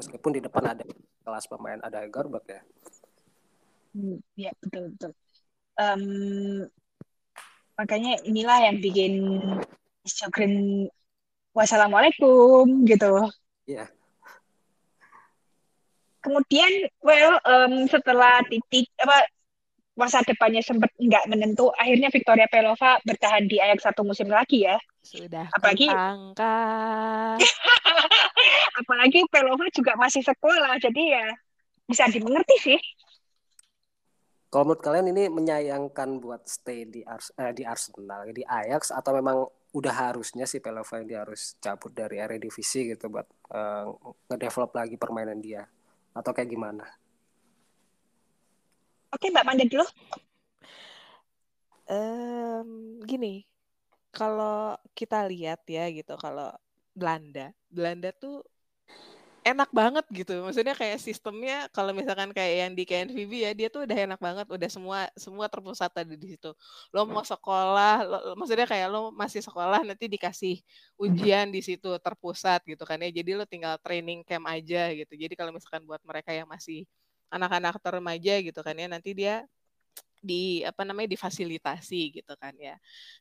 Meskipun 0.01 0.33
di 0.33 0.41
depan 0.41 0.65
ada 0.65 0.85
kelas 1.21 1.45
pemain 1.45 1.81
ada 1.85 2.01
Garbak 2.09 2.49
ya. 2.49 2.61
Hmm, 3.93 4.17
ya 4.33 4.53
betul 4.65 4.97
betul. 4.97 5.13
Um, 5.77 6.05
makanya 7.77 8.17
inilah 8.25 8.65
yang 8.65 8.81
bikin 8.81 9.45
Instagram 10.09 10.89
wassalamualaikum 11.53 12.89
gitu. 12.89 13.29
Iya 13.69 13.93
kemudian 16.27 16.73
well 17.07 17.39
um, 17.47 17.87
setelah 17.87 18.43
titik 18.51 18.91
apa 18.99 19.31
masa 19.97 20.21
depannya 20.27 20.61
sempat 20.61 20.91
nggak 20.99 21.25
menentu 21.31 21.71
akhirnya 21.79 22.11
Victoria 22.12 22.51
Pelova 22.51 23.01
bertahan 23.07 23.47
di 23.47 23.62
Ajax 23.62 23.87
satu 23.87 24.03
musim 24.03 24.29
lagi 24.29 24.67
ya. 24.67 24.77
Sudah 25.07 25.47
apalagi 25.55 25.87
apalagi 28.83 29.21
Pelova 29.31 29.71
juga 29.71 29.95
masih 29.95 30.27
sekolah 30.27 30.83
jadi 30.83 31.23
ya 31.23 31.27
bisa 31.87 32.11
dimengerti 32.11 32.57
sih. 32.61 32.81
Kalau 34.53 34.69
menurut 34.69 34.85
kalian 34.85 35.11
ini 35.15 35.33
menyayangkan 35.33 36.21
buat 36.21 36.45
stay 36.45 36.85
di 36.87 37.01
Ars 37.07 37.33
eh, 37.39 37.55
di 37.57 37.65
Arsenal 37.65 38.29
di 38.35 38.45
Ajax 38.45 38.93
atau 38.93 39.17
memang 39.17 39.49
udah 39.77 40.12
harusnya 40.12 40.45
sih 40.45 40.61
Pelova 40.61 41.01
ini 41.01 41.17
harus 41.17 41.57
cabut 41.61 41.93
dari 41.93 42.21
area 42.21 42.41
divisi 42.41 42.89
gitu 42.89 43.12
buat 43.12 43.29
uh, 43.53 43.93
ngedevelop 44.33 44.73
lagi 44.73 44.97
permainan 44.97 45.37
dia 45.37 45.69
atau 46.17 46.33
kayak 46.33 46.49
gimana? 46.49 46.89
Oke, 49.13 49.29
Mbak 49.29 49.45
Manda 49.45 49.65
dulu. 49.69 49.87
Um, 51.87 52.99
gini, 53.07 53.47
kalau 54.11 54.75
kita 54.97 55.29
lihat 55.29 55.63
ya 55.69 55.87
gitu, 55.93 56.17
kalau 56.19 56.51
Belanda, 56.97 57.53
Belanda 57.69 58.11
tuh 58.17 58.43
enak 59.47 59.71
banget 59.71 60.05
gitu. 60.11 60.43
Maksudnya 60.43 60.75
kayak 60.75 60.99
sistemnya 60.99 61.71
kalau 61.71 61.95
misalkan 61.95 62.35
kayak 62.35 62.55
yang 62.67 62.73
di 62.75 62.83
KNVB 62.83 63.33
ya, 63.47 63.51
dia 63.55 63.69
tuh 63.71 63.87
udah 63.87 63.99
enak 64.07 64.19
banget, 64.19 64.47
udah 64.51 64.71
semua 64.71 64.99
semua 65.15 65.47
terpusat 65.47 65.91
tadi 65.95 66.19
di 66.19 66.35
situ. 66.35 66.51
Lo 66.91 67.07
mau 67.07 67.23
sekolah, 67.23 67.95
lo, 68.03 68.19
maksudnya 68.35 68.67
kayak 68.67 68.89
lo 68.91 69.15
masih 69.15 69.41
sekolah 69.47 69.87
nanti 69.87 70.11
dikasih 70.11 70.59
ujian 70.99 71.47
di 71.55 71.63
situ 71.63 71.95
terpusat 72.03 72.67
gitu 72.67 72.83
kan 72.83 72.99
ya. 72.99 73.11
Jadi 73.15 73.31
lo 73.39 73.47
tinggal 73.47 73.79
training 73.79 74.27
camp 74.27 74.51
aja 74.51 74.91
gitu. 74.91 75.13
Jadi 75.15 75.35
kalau 75.39 75.55
misalkan 75.55 75.87
buat 75.87 76.03
mereka 76.03 76.35
yang 76.35 76.51
masih 76.51 76.83
anak-anak 77.31 77.79
remaja 77.79 78.35
gitu 78.43 78.61
kan 78.67 78.75
ya, 78.75 78.87
nanti 78.91 79.15
dia 79.15 79.47
di 80.27 80.67
apa 80.67 80.83
namanya 80.83 81.15
difasilitasi 81.15 82.19
gitu 82.19 82.35
kan 82.43 82.55
ya. 82.59 82.75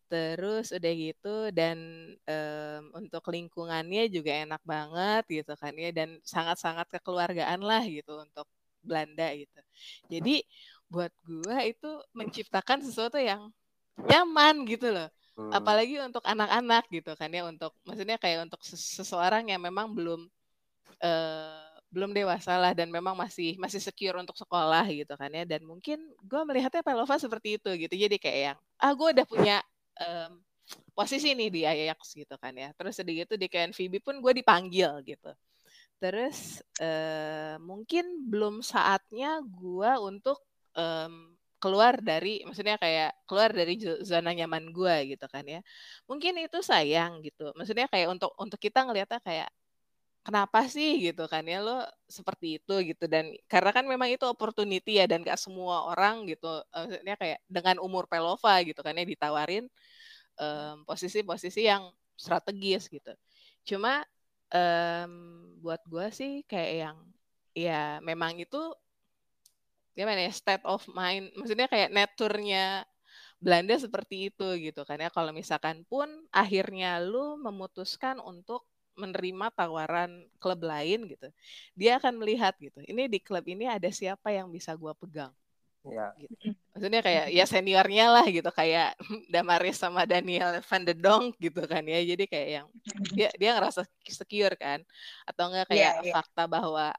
Terus 0.10 0.74
udah 0.74 0.94
gitu 0.98 1.36
dan 1.54 1.78
um, 2.26 2.82
untuk 3.00 3.24
lingkungannya 3.30 4.10
juga 4.10 4.32
enak 4.44 4.62
banget 4.66 5.24
gitu 5.44 5.54
kan 5.62 5.74
ya 5.78 5.90
dan 5.94 6.18
sangat-sangat 6.26 6.90
kekeluargaan 7.00 7.62
lah 7.62 7.84
gitu 7.86 8.18
untuk 8.26 8.48
Belanda 8.82 9.30
gitu. 9.38 9.60
Jadi 10.10 10.42
buat 10.90 11.14
gua 11.26 11.66
itu 11.66 11.90
menciptakan 12.14 12.82
sesuatu 12.86 13.18
yang 13.22 13.50
nyaman 14.10 14.66
gitu 14.70 14.90
loh. 14.94 15.10
Hmm. 15.36 15.52
Apalagi 15.52 16.00
untuk 16.00 16.24
anak-anak 16.24 16.88
gitu 16.90 17.12
kan 17.20 17.28
ya 17.28 17.44
untuk 17.44 17.76
maksudnya 17.84 18.16
kayak 18.16 18.48
untuk 18.48 18.62
seseorang 18.64 19.52
yang 19.52 19.60
memang 19.60 19.92
belum 19.92 20.22
uh, 21.04 21.75
belum 21.96 22.12
dewasa 22.12 22.60
lah 22.60 22.76
dan 22.76 22.92
memang 22.92 23.16
masih 23.16 23.56
masih 23.56 23.80
secure 23.80 24.20
untuk 24.20 24.36
sekolah 24.36 24.84
gitu 24.92 25.16
kan 25.16 25.32
ya. 25.32 25.48
Dan 25.48 25.64
mungkin 25.64 26.04
gue 26.20 26.42
melihatnya 26.44 26.84
Pelova 26.84 27.16
seperti 27.16 27.56
itu 27.56 27.70
gitu. 27.88 27.96
Jadi 27.96 28.20
kayak 28.20 28.40
yang 28.52 28.58
ah 28.84 28.92
gue 28.92 29.08
udah 29.16 29.26
punya 29.26 29.58
um, 30.04 30.44
posisi 30.92 31.32
nih 31.32 31.48
di 31.48 31.62
Ajax 31.64 32.12
gitu 32.20 32.36
kan 32.36 32.52
ya. 32.52 32.76
Terus 32.76 33.00
sedikit 33.00 33.32
itu 33.32 33.36
di 33.40 33.48
KNVB 33.48 34.04
pun 34.04 34.20
gue 34.20 34.34
dipanggil 34.36 34.92
gitu. 35.08 35.32
Terus 36.04 36.60
uh, 36.84 37.56
mungkin 37.64 38.28
belum 38.28 38.60
saatnya 38.60 39.40
gue 39.48 39.92
untuk 40.04 40.44
um, 40.76 41.32
keluar 41.64 41.98
dari 42.04 42.44
maksudnya 42.46 42.78
kayak 42.78 43.16
keluar 43.26 43.50
dari 43.50 43.80
zona 44.04 44.36
nyaman 44.36 44.70
gue 44.76 45.16
gitu 45.16 45.26
kan 45.32 45.48
ya. 45.48 45.64
Mungkin 46.06 46.44
itu 46.44 46.60
sayang 46.60 47.24
gitu. 47.24 47.56
Maksudnya 47.56 47.88
kayak 47.88 48.12
untuk 48.12 48.36
untuk 48.36 48.60
kita 48.60 48.84
ngelihatnya 48.84 49.24
kayak 49.24 49.50
kenapa 50.26 50.66
sih 50.66 50.98
gitu 51.06 51.30
kan 51.30 51.46
ya 51.46 51.62
lo 51.62 51.86
seperti 52.10 52.58
itu 52.58 52.74
gitu. 52.90 53.06
Dan 53.06 53.38
karena 53.46 53.70
kan 53.70 53.86
memang 53.86 54.10
itu 54.10 54.26
opportunity 54.26 54.98
ya 54.98 55.06
dan 55.06 55.22
gak 55.22 55.38
semua 55.38 55.86
orang 55.94 56.26
gitu 56.26 56.66
maksudnya 56.74 57.16
kayak 57.16 57.40
dengan 57.46 57.78
umur 57.78 58.10
Pelova 58.10 58.58
gitu 58.66 58.82
kan 58.82 58.98
ya 58.98 59.06
ditawarin 59.06 59.70
posisi-posisi 60.90 61.62
um, 61.64 61.70
yang 61.70 61.84
strategis 62.18 62.90
gitu. 62.90 63.14
Cuma 63.64 64.02
um, 64.50 65.14
buat 65.62 65.82
gue 65.86 66.08
sih 66.10 66.34
kayak 66.50 66.74
yang 66.74 66.98
ya 67.56 68.02
memang 68.04 68.36
itu 68.42 68.60
gimana 69.96 70.28
ya 70.28 70.34
state 70.34 70.66
of 70.68 70.84
mind 70.92 71.32
maksudnya 71.40 71.72
kayak 71.72 71.88
naturnya 71.96 72.84
Belanda 73.40 73.78
seperti 73.78 74.34
itu 74.34 74.48
gitu 74.58 74.82
kan 74.90 74.98
ya. 74.98 75.14
Kalau 75.14 75.30
misalkan 75.30 75.86
pun 75.86 76.10
akhirnya 76.34 76.98
lu 76.98 77.38
memutuskan 77.38 78.18
untuk 78.18 78.66
menerima 78.96 79.52
tawaran 79.54 80.24
klub 80.40 80.60
lain 80.64 81.08
gitu, 81.12 81.28
dia 81.76 82.00
akan 82.00 82.20
melihat 82.20 82.56
gitu. 82.58 82.80
Ini 82.84 83.12
di 83.12 83.20
klub 83.20 83.44
ini 83.46 83.68
ada 83.68 83.88
siapa 83.92 84.32
yang 84.32 84.50
bisa 84.50 84.74
gue 84.76 84.94
pegang. 84.96 85.32
Ya. 85.86 86.10
Gitu. 86.18 86.58
Maksudnya 86.74 87.02
kayak 87.06 87.26
ya 87.30 87.46
seniornya 87.46 88.06
lah 88.10 88.26
gitu 88.26 88.50
kayak 88.50 88.98
Damaris 89.34 89.78
sama 89.78 90.04
Daniel 90.10 90.58
Van 90.66 90.84
de 90.84 90.96
Donk 90.98 91.38
gitu 91.38 91.62
kan 91.70 91.86
ya. 91.86 92.02
Jadi 92.02 92.26
kayak 92.26 92.50
yang 92.62 92.68
dia 93.18 93.30
dia 93.38 93.52
ngerasa 93.54 93.86
secure 94.10 94.58
kan 94.58 94.82
atau 95.30 95.54
enggak 95.54 95.70
kayak 95.70 95.82
yeah, 95.82 95.94
yeah. 96.02 96.14
fakta 96.18 96.50
bahwa 96.50 96.90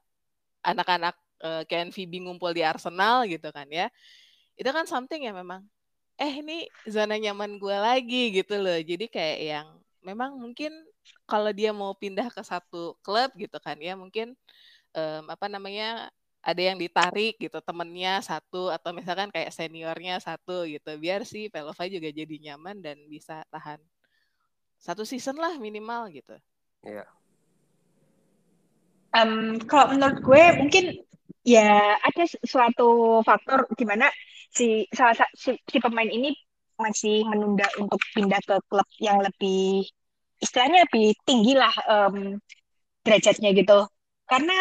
anak-anak 0.63 1.15
uh, 1.43 1.63
KNVB 1.67 2.27
ngumpul 2.27 2.51
di 2.55 2.63
Arsenal 2.63 3.27
gitu 3.27 3.51
kan 3.51 3.67
ya. 3.67 3.91
Itu 4.55 4.71
kan 4.71 4.87
something 4.87 5.27
yang 5.27 5.35
memang 5.35 5.67
eh 6.17 6.41
ini 6.41 6.65
zona 6.89 7.13
nyaman 7.19 7.61
gue 7.61 7.77
lagi 7.77 8.33
gitu 8.33 8.57
loh. 8.57 8.79
Jadi 8.79 9.05
kayak 9.11 9.39
yang 9.43 9.67
memang 10.01 10.39
mungkin 10.39 10.71
kalau 11.27 11.51
dia 11.51 11.71
mau 11.75 11.93
pindah 11.95 12.27
ke 12.31 12.41
satu 12.41 12.95
klub 13.03 13.31
gitu 13.35 13.57
kan 13.59 13.77
ya 13.79 13.93
mungkin 13.93 14.35
um, 14.95 15.23
apa 15.27 15.47
namanya 15.51 16.09
ada 16.47 16.61
yang 16.63 16.79
ditarik 16.79 17.35
gitu 17.35 17.59
temennya 17.59 18.23
satu 18.23 18.71
atau 18.71 18.95
misalkan 18.95 19.27
kayak 19.33 19.51
seniornya 19.51 20.23
satu 20.23 20.63
gitu 20.63 20.95
biar 20.95 21.27
si 21.27 21.51
Pelova 21.51 21.83
juga 21.91 22.07
jadi 22.07 22.35
nyaman 22.39 22.79
dan 22.79 22.97
bisa 23.11 23.43
tahan 23.51 23.81
satu 24.77 25.03
season 25.03 25.35
lah 25.41 25.57
minimal 25.57 26.07
gitu. 26.13 26.37
Iya. 26.85 27.03
Um, 29.17 29.57
kalau 29.65 29.97
menurut 29.97 30.21
gue 30.21 30.43
mungkin 30.61 30.85
ya 31.41 31.97
ada 31.99 32.23
suatu 32.45 33.19
faktor 33.25 33.65
di 33.73 33.83
mana 33.87 34.07
si 34.53 34.85
salah 34.93 35.17
si, 35.33 35.57
si 35.67 35.77
pemain 35.81 36.07
ini 36.07 36.31
masih 36.77 37.25
menunda 37.25 37.65
untuk 37.81 37.97
pindah 38.13 38.37
ke 38.45 38.55
klub 38.69 38.85
yang 39.01 39.19
lebih 39.19 39.89
istilahnya 40.41 40.85
lebih 40.87 41.13
tinggi 41.25 41.53
lah 41.57 41.73
um, 41.89 42.37
derajatnya 43.01 43.53
gitu. 43.55 43.79
Karena 44.27 44.57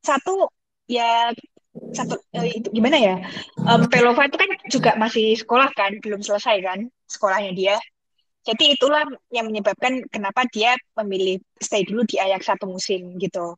satu 0.00 0.48
ya 0.86 1.30
satu 1.94 2.18
eh, 2.34 2.60
itu 2.62 2.68
gimana 2.74 2.96
ya? 2.98 3.16
Um, 3.66 3.86
Pelova 3.86 4.26
itu 4.26 4.36
kan 4.38 4.50
juga 4.70 4.90
masih 4.98 5.38
sekolah 5.38 5.70
kan 5.74 5.98
belum 6.02 6.20
selesai 6.22 6.56
kan 6.62 6.78
sekolahnya 7.06 7.52
dia. 7.54 7.76
Jadi 8.40 8.72
itulah 8.72 9.04
yang 9.28 9.52
menyebabkan 9.52 10.00
kenapa 10.08 10.48
dia 10.48 10.72
memilih 10.96 11.38
stay 11.60 11.84
dulu 11.84 12.08
di 12.08 12.16
Ajax 12.16 12.48
satu 12.48 12.64
musim 12.64 13.20
gitu. 13.20 13.54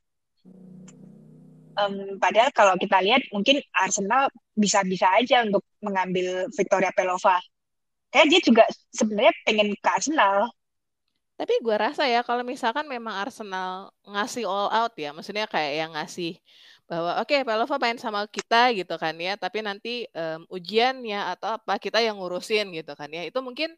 Um, 1.72 2.20
padahal 2.20 2.52
kalau 2.52 2.76
kita 2.76 3.00
lihat 3.00 3.24
mungkin 3.32 3.64
Arsenal 3.72 4.28
bisa-bisa 4.52 5.08
aja 5.16 5.40
untuk 5.48 5.64
mengambil 5.80 6.44
Victoria 6.52 6.92
Pelova 6.92 7.40
kayak 8.12 8.28
dia 8.28 8.40
juga 8.44 8.64
sebenarnya 8.92 9.32
pengen 9.48 9.72
ke 9.72 9.88
Arsenal 9.88 10.52
tapi 11.38 11.54
gue 11.64 11.76
rasa 11.76 12.06
ya 12.06 12.20
kalau 12.22 12.44
misalkan 12.46 12.86
memang 12.86 13.16
Arsenal 13.18 13.90
ngasih 14.04 14.44
all 14.46 14.68
out 14.70 14.94
ya, 14.94 15.10
maksudnya 15.10 15.48
kayak 15.48 15.72
yang 15.86 15.92
ngasih 15.96 16.38
bahwa 16.86 17.24
oke 17.24 17.32
okay, 17.32 17.40
Pelova 17.40 17.76
main 17.80 17.96
sama 17.96 18.28
kita 18.28 18.68
gitu 18.76 18.94
kan 19.00 19.16
ya, 19.16 19.34
tapi 19.40 19.64
nanti 19.64 20.04
um, 20.12 20.44
ujiannya 20.52 21.34
atau 21.38 21.56
apa 21.56 21.80
kita 21.80 22.04
yang 22.04 22.20
ngurusin 22.20 22.68
gitu 22.76 22.92
kan 22.92 23.08
ya, 23.08 23.24
itu 23.24 23.38
mungkin 23.40 23.72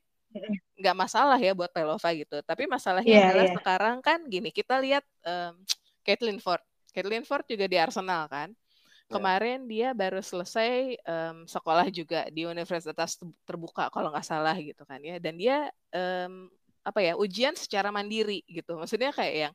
nggak 0.74 0.96
masalah 0.98 1.38
ya 1.38 1.54
buat 1.54 1.70
Pelova 1.70 2.10
gitu. 2.10 2.42
Tapi 2.42 2.66
masalahnya 2.66 3.14
yeah, 3.14 3.26
adalah 3.30 3.46
yeah. 3.46 3.54
sekarang 3.54 3.96
kan 4.02 4.18
gini, 4.26 4.50
kita 4.50 4.82
lihat 4.82 5.06
um, 5.22 5.54
Caitlin 6.02 6.42
Ford, 6.42 6.58
Caitlin 6.90 7.22
Ford 7.22 7.46
juga 7.46 7.70
di 7.70 7.78
Arsenal 7.78 8.26
kan. 8.26 8.50
Iya. 8.50 9.14
Kemarin 9.14 9.70
dia 9.70 9.88
baru 9.94 10.18
selesai 10.18 10.98
um, 11.06 11.46
sekolah 11.46 11.86
juga 11.94 12.26
di 12.34 12.50
Universitas 12.50 13.14
Terbuka 13.46 13.92
kalau 13.94 14.10
nggak 14.10 14.26
salah 14.26 14.58
gitu 14.58 14.82
kan 14.82 14.98
ya, 15.06 15.22
dan 15.22 15.38
dia 15.38 15.70
um, 15.94 16.50
apa 16.84 17.00
ya 17.00 17.12
ujian 17.16 17.56
secara 17.56 17.88
mandiri 17.88 18.44
gitu. 18.46 18.76
Maksudnya 18.76 19.10
kayak 19.10 19.34
yang 19.48 19.54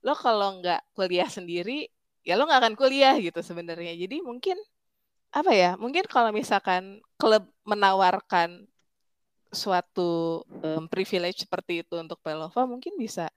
lo 0.00 0.16
kalau 0.16 0.58
nggak 0.58 0.80
kuliah 0.96 1.28
sendiri 1.28 1.86
ya 2.24 2.34
lo 2.40 2.48
nggak 2.48 2.60
akan 2.64 2.74
kuliah 2.80 3.14
gitu 3.20 3.40
sebenarnya. 3.44 3.92
Jadi 3.94 4.24
mungkin 4.24 4.56
apa 5.30 5.52
ya 5.54 5.78
mungkin 5.78 6.08
kalau 6.10 6.34
misalkan 6.34 6.98
klub 7.14 7.46
menawarkan 7.62 8.66
suatu 9.50 10.42
um, 10.46 10.86
privilege 10.90 11.46
seperti 11.46 11.82
itu 11.86 11.94
untuk 11.98 12.18
Pelova 12.22 12.66
mungkin 12.66 12.98
bisa 12.98 13.30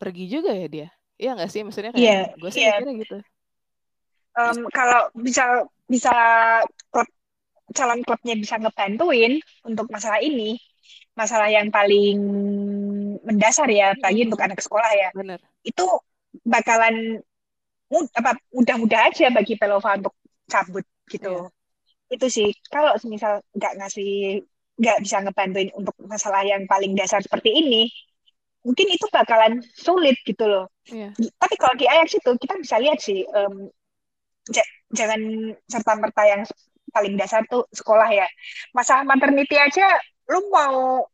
pergi 0.00 0.26
juga 0.26 0.50
ya 0.50 0.66
dia. 0.66 0.88
Iya 1.14 1.30
nggak 1.38 1.50
sih? 1.52 1.62
Maksudnya 1.62 1.92
kayak 1.94 2.02
yeah, 2.02 2.24
gue 2.34 2.50
sih 2.50 2.64
yeah. 2.66 2.80
gitu. 2.82 3.18
Um, 4.34 4.66
kalau 4.74 5.14
bisa 5.14 5.62
bisa 5.86 6.10
klub 6.90 7.06
calon 7.70 8.02
klubnya 8.02 8.34
bisa 8.34 8.58
ngebantuin 8.58 9.38
untuk 9.62 9.86
masalah 9.88 10.18
ini 10.20 10.58
masalah 11.14 11.48
yang 11.50 11.70
paling 11.70 12.18
mendasar 13.22 13.70
ya 13.70 13.94
bagi 14.02 14.26
untuk 14.26 14.42
anak 14.42 14.58
sekolah 14.58 14.90
ya. 14.92 15.08
Bener. 15.14 15.38
Itu 15.62 15.86
bakalan 16.42 17.22
apa 18.18 18.34
mudah-mudah 18.50 19.12
aja 19.12 19.30
bagi 19.30 19.54
Pelova 19.54 19.94
untuk 19.94 20.14
cabut 20.50 20.82
gitu. 21.06 21.46
Yeah. 21.46 22.18
Itu 22.18 22.26
sih 22.28 22.48
kalau 22.68 22.98
misal 23.06 23.40
nggak 23.54 23.72
ngasih 23.78 24.42
nggak 24.74 24.98
bisa 25.06 25.22
ngebantuin 25.22 25.70
untuk 25.78 25.94
masalah 26.02 26.42
yang 26.42 26.66
paling 26.66 26.98
dasar 26.98 27.22
seperti 27.22 27.54
ini, 27.54 27.86
mungkin 28.66 28.90
itu 28.90 29.06
bakalan 29.14 29.62
sulit 29.78 30.18
gitu 30.26 30.50
loh. 30.50 30.66
Yeah. 30.90 31.14
Tapi 31.14 31.54
kalau 31.54 31.78
di 31.78 31.86
Ajax 31.86 32.18
itu 32.18 32.30
kita 32.34 32.58
bisa 32.58 32.76
lihat 32.82 32.98
sih 32.98 33.22
um, 33.30 33.70
jangan 34.90 35.20
serta 35.70 35.94
merta 35.94 36.22
yang 36.26 36.42
paling 36.90 37.14
dasar 37.14 37.46
tuh 37.46 37.62
sekolah 37.70 38.10
ya. 38.10 38.26
Masalah 38.74 39.06
maternity 39.06 39.54
aja 39.54 39.86
lu 40.30 40.40
mau 40.48 41.04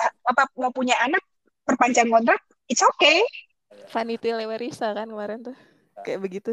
apa 0.00 0.48
mau 0.56 0.72
punya 0.72 0.96
anak 1.00 1.20
perpanjang 1.64 2.08
kontrak 2.08 2.40
it's 2.70 2.80
okay. 2.84 3.20
Vanity 3.90 4.30
Lewerisa 4.30 4.94
kan 4.94 5.10
kemarin 5.10 5.42
tuh. 5.42 5.56
Kayak 6.06 6.20
begitu. 6.22 6.52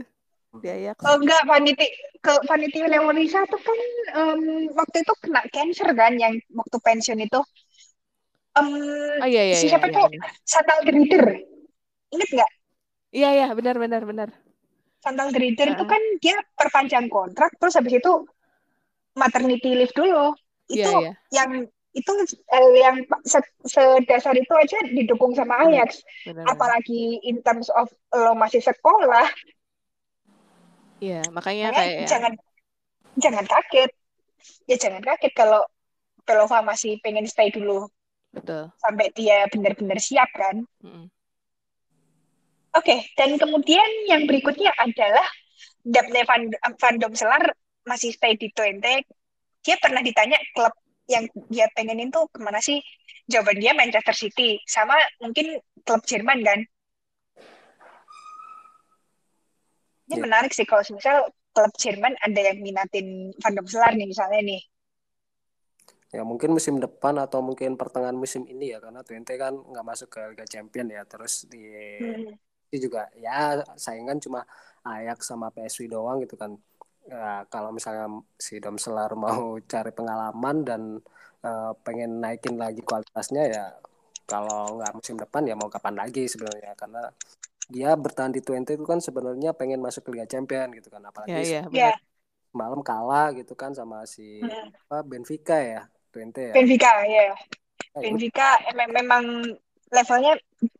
Di 0.57 0.67
Ajax. 0.73 0.97
Oh, 1.05 1.21
enggak 1.21 1.45
Vanity 1.45 1.85
ke 2.17 2.33
Vanity 2.49 2.81
Lewerisa 2.81 3.45
tuh 3.45 3.61
kan 3.61 3.79
um, 4.17 4.41
waktu 4.73 5.05
itu 5.05 5.13
kena 5.21 5.41
cancer 5.53 5.89
kan 5.93 6.17
yang 6.17 6.33
waktu 6.57 6.77
pensiun 6.81 7.21
itu. 7.21 7.41
Um, 8.57 8.73
oh, 9.21 9.29
iya, 9.29 9.53
iya, 9.53 9.57
si 9.61 9.69
siapa 9.69 9.85
iya, 9.93 10.01
tuh? 10.01 10.09
iya. 10.09 10.21
Santal 10.41 10.81
Grider. 10.81 11.25
Inget 12.09 12.29
nggak? 12.33 12.51
Iya 13.13 13.29
iya 13.37 13.47
benar 13.53 13.77
benar 13.77 14.01
benar. 14.01 14.29
Santal 14.97 15.29
Grider 15.29 15.69
uh 15.69 15.77
-huh. 15.77 15.77
itu 15.77 15.85
kan 15.85 16.01
dia 16.17 16.37
perpanjang 16.57 17.05
kontrak 17.05 17.53
terus 17.61 17.77
habis 17.77 18.01
itu 18.01 18.13
maternity 19.13 19.77
leave 19.77 19.93
dulu 19.93 20.33
itu 20.67 20.83
yeah, 20.83 21.11
yeah. 21.11 21.15
yang 21.31 21.51
itu 21.97 22.11
eh, 22.29 22.71
yang 22.77 23.01
sedasar 23.65 24.35
itu 24.37 24.53
aja 24.53 24.77
didukung 24.93 25.33
sama 25.33 25.65
Ajax 25.65 26.05
benar, 26.27 26.45
apalagi 26.53 27.17
in 27.25 27.41
terms 27.41 27.73
of 27.73 27.89
lo 28.13 28.37
masih 28.37 28.61
sekolah 28.61 29.25
Iya, 30.97 31.21
makanya, 31.29 31.69
makanya 31.69 31.77
kayak 31.77 32.09
jangan 32.09 32.33
jangan 33.17 33.45
kaget. 33.45 33.91
Ya 34.65 34.75
jangan 34.81 35.01
kaget 35.05 35.33
kalau 35.37 35.61
Pelova 36.25 36.59
masih 36.65 36.99
pengen 37.05 37.29
stay 37.29 37.53
dulu. 37.53 37.87
Betul. 38.33 38.73
Sampai 38.81 39.13
dia 39.15 39.47
benar-benar 39.47 40.01
siap 40.01 40.27
kan. 40.33 40.65
Mm 40.83 40.89
-hmm. 40.89 41.05
Oke, 42.75 42.93
okay, 42.93 42.99
dan 43.17 43.33
kemudian 43.41 43.89
yang 44.05 44.29
berikutnya 44.29 44.69
adalah 44.77 45.25
Daphne 45.81 46.21
Van, 46.27 46.43
Van 46.77 46.95
Domselar 46.99 47.43
masih 47.87 48.13
stay 48.13 48.35
di 48.35 48.51
Twente 48.53 49.07
dia 49.67 49.75
pernah 49.83 49.99
ditanya 49.99 50.39
klub 50.55 50.71
yang 51.11 51.27
dia 51.51 51.67
pengenin 51.75 52.07
tuh 52.07 52.31
ke 52.31 52.39
mana 52.39 52.63
sih? 52.63 52.79
Jawaban 53.27 53.59
dia 53.59 53.75
Manchester 53.75 54.15
City 54.15 54.63
sama 54.63 54.95
mungkin 55.19 55.59
klub 55.83 55.99
Jerman 56.07 56.39
kan? 56.47 56.59
Ini 60.07 60.15
yeah. 60.15 60.23
menarik 60.23 60.55
sih 60.55 60.63
kalau 60.63 60.87
misal 60.95 61.27
klub 61.51 61.73
Jerman 61.75 62.15
ada 62.23 62.39
yang 62.39 62.63
minatin 62.63 63.35
Van 63.43 63.53
der 63.59 63.67
Sar 63.67 63.91
nih 63.91 64.07
misalnya 64.07 64.39
nih. 64.39 64.63
Ya 66.15 66.23
mungkin 66.23 66.55
musim 66.55 66.79
depan 66.79 67.19
atau 67.19 67.43
mungkin 67.43 67.75
pertengahan 67.75 68.15
musim 68.15 68.47
ini 68.47 68.71
ya 68.71 68.79
karena 68.79 69.03
Twente 69.03 69.35
kan 69.35 69.51
nggak 69.51 69.83
masuk 69.83 70.07
ke 70.07 70.23
Liga 70.31 70.47
Champion 70.47 70.87
ya. 70.87 71.03
Terus 71.03 71.43
di 71.51 71.67
hmm. 71.99 72.79
juga 72.79 73.11
ya 73.19 73.59
saingan 73.75 74.23
cuma 74.23 74.47
Ajax 74.87 75.27
sama 75.27 75.51
PSV 75.51 75.91
doang 75.91 76.23
gitu 76.23 76.39
kan 76.39 76.55
ya, 77.07 77.47
kalau 77.47 77.71
misalnya 77.71 78.07
si 78.35 78.59
Dom 78.59 78.75
Selar 78.75 79.15
mau 79.15 79.55
cari 79.71 79.91
pengalaman 79.95 80.57
dan 80.67 80.81
uh, 81.43 81.71
pengen 81.81 82.19
naikin 82.19 82.59
lagi 82.59 82.83
kualitasnya 82.83 83.43
ya 83.47 83.65
kalau 84.27 84.75
nggak 84.77 84.91
musim 84.91 85.15
depan 85.15 85.47
ya 85.47 85.55
mau 85.55 85.71
kapan 85.71 85.95
lagi 85.95 86.27
sebenarnya. 86.27 86.75
Karena 86.75 87.07
dia 87.71 87.95
bertahan 87.95 88.35
di 88.35 88.43
Twente 88.43 88.75
itu 88.75 88.83
kan 88.83 88.99
sebenarnya 88.99 89.55
pengen 89.55 89.79
masuk 89.79 90.07
ke 90.07 90.09
Liga 90.13 90.27
Champion 90.27 90.67
gitu 90.75 90.91
kan. 90.91 91.01
Apalagi 91.07 91.47
yeah, 91.47 91.63
yeah, 91.71 91.95
malam 92.51 92.83
kalah 92.83 93.31
gitu 93.37 93.55
kan 93.55 93.71
sama 93.71 94.03
si 94.09 94.43
hmm. 94.43 94.73
apa 94.89 95.05
Benfica 95.07 95.57
ya 95.61 95.81
Twente 96.11 96.51
ya? 96.51 96.53
Benfica 96.57 96.91
ya 97.07 97.31
nah, 97.31 98.01
Benfica 98.01 98.47
emang 98.73 98.89
memang 98.91 99.23
levelnya 99.93 100.33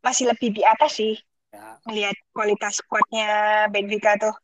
masih 0.03 0.27
lebih 0.31 0.51
di 0.57 0.63
atas 0.67 0.99
sih. 0.99 1.15
Ya. 1.47 1.79
melihat 1.87 2.13
kualitas 2.35 2.83
squadnya 2.83 3.65
Benfica 3.71 4.19
tuh. 4.19 4.35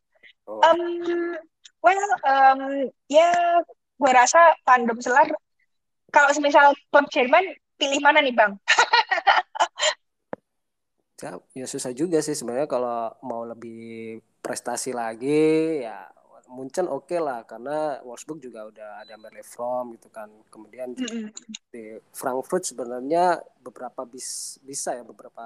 Oh. 0.48 0.64
um, 0.64 1.36
Well, 1.84 2.00
um, 2.24 2.88
ya 3.12 3.28
gue 4.00 4.12
rasa 4.16 4.56
fandom 4.64 4.96
selar 5.04 5.28
kalau 6.08 6.32
semisal 6.32 6.72
klub 6.88 7.04
Jerman 7.12 7.44
pilih 7.76 8.00
mana 8.00 8.24
nih 8.24 8.32
bang? 8.32 8.56
ya, 11.20 11.36
ya 11.52 11.66
susah 11.68 11.92
juga 11.92 12.24
sih 12.24 12.32
sebenarnya 12.32 12.68
kalau 12.72 13.12
mau 13.20 13.44
lebih 13.44 14.16
prestasi 14.40 14.96
lagi 14.96 15.84
ya 15.84 16.08
Munchen 16.50 16.86
oke 16.86 17.08
okay 17.08 17.20
lah 17.20 17.42
karena 17.48 18.00
Wolfsburg 18.04 18.40
juga 18.42 18.68
udah 18.68 19.04
ada 19.04 19.14
Merle 19.16 19.44
From 19.44 19.96
gitu 19.96 20.08
kan. 20.12 20.28
Kemudian 20.52 20.92
mm 20.92 21.06
-hmm. 21.06 21.26
di 21.72 21.96
Frankfurt 22.12 22.64
sebenarnya 22.68 23.40
beberapa 23.60 24.04
bis, 24.04 24.60
bisa 24.60 24.92
ya 24.92 25.04
beberapa 25.04 25.44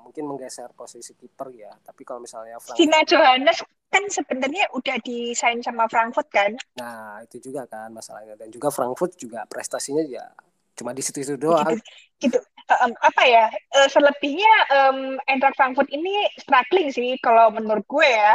mungkin 0.00 0.24
menggeser 0.28 0.72
posisi 0.72 1.12
kiper 1.12 1.48
ya. 1.52 1.72
Tapi 1.80 2.02
kalau 2.02 2.24
misalnya 2.24 2.56
Frankfurt 2.62 2.80
Sina 2.80 3.00
Johannes 3.04 3.58
kan 3.92 4.04
sebenarnya 4.08 4.72
udah 4.72 4.96
disain 5.04 5.60
sama 5.60 5.84
Frankfurt 5.88 6.28
kan? 6.32 6.56
Nah 6.80 7.20
itu 7.20 7.52
juga 7.52 7.68
kan 7.68 7.92
masalahnya. 7.92 8.36
Dan 8.40 8.48
juga 8.48 8.72
Frankfurt 8.72 9.20
juga 9.20 9.44
prestasinya 9.44 10.00
ya 10.04 10.24
cuma 10.72 10.96
di 10.96 11.02
situ-situ 11.04 11.36
doang. 11.36 11.76
gitu, 12.22 12.32
gitu. 12.32 12.38
Um, 12.72 12.96
apa 13.04 13.22
ya? 13.28 13.46
Uh, 13.76 13.88
selebihnya 13.92 14.52
um, 14.72 14.98
Eintracht 15.28 15.56
Frankfurt 15.60 15.92
ini 15.92 16.26
struggling 16.40 16.88
sih 16.88 17.20
kalau 17.20 17.52
menurut 17.52 17.84
gue 17.84 18.08
ya. 18.08 18.34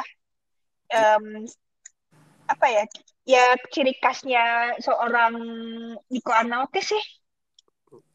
Um, 0.88 1.44
apa 2.48 2.66
ya 2.72 2.84
ya 3.28 3.44
ciri 3.70 3.94
khasnya 4.00 4.76
seorang 4.80 5.36
Nico 6.08 6.32
Arnauke 6.32 6.80
sih. 6.80 7.04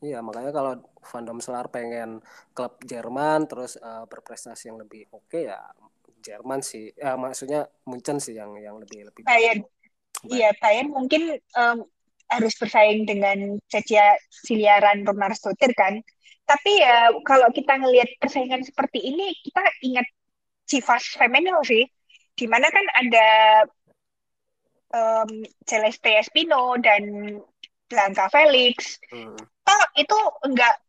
Iya 0.04 0.20
makanya 0.20 0.52
kalau 0.52 0.72
Van 1.00 1.24
Dam 1.24 1.40
Slar 1.40 1.68
pengen 1.72 2.20
klub 2.52 2.76
Jerman 2.84 3.48
terus 3.48 3.80
uh, 3.80 4.04
berprestasi 4.04 4.68
yang 4.72 4.80
lebih 4.80 5.08
oke 5.12 5.28
okay, 5.28 5.48
ya 5.52 5.60
Jerman 6.24 6.60
sih. 6.64 6.92
Ya 6.96 7.16
maksudnya 7.16 7.68
Munchen 7.84 8.20
sih 8.20 8.36
yang 8.36 8.56
yang 8.56 8.80
lebih 8.80 9.12
lebih 9.12 9.24
Bayern. 9.24 9.64
iya 10.30 10.54
Bayern 10.60 10.92
mungkin 10.92 11.36
um, 11.56 11.84
harus 12.32 12.54
bersaing 12.56 13.04
dengan 13.04 13.60
Cecia 13.68 14.16
Siliaran 14.28 15.04
Ronaldotir 15.04 15.72
kan. 15.76 16.00
Tapi 16.48 16.72
ya 16.80 17.12
kalau 17.24 17.48
kita 17.52 17.76
ngelihat 17.80 18.08
persaingan 18.20 18.64
seperti 18.64 19.00
ini 19.00 19.32
kita 19.44 19.62
ingat 19.84 20.06
Chivas 20.68 21.04
Femenil 21.16 21.60
sih. 21.64 21.84
Di 22.32 22.48
mana 22.48 22.72
kan 22.72 22.86
ada 22.96 23.28
um, 24.93 25.30
Celeste 25.64 26.20
Espino 26.20 26.76
dan 26.78 27.36
Blanca 27.88 28.28
Felix 28.32 28.97
hmm. 29.12 29.36
toh 29.64 29.82
itu 29.97 30.18
enggak 30.49 30.80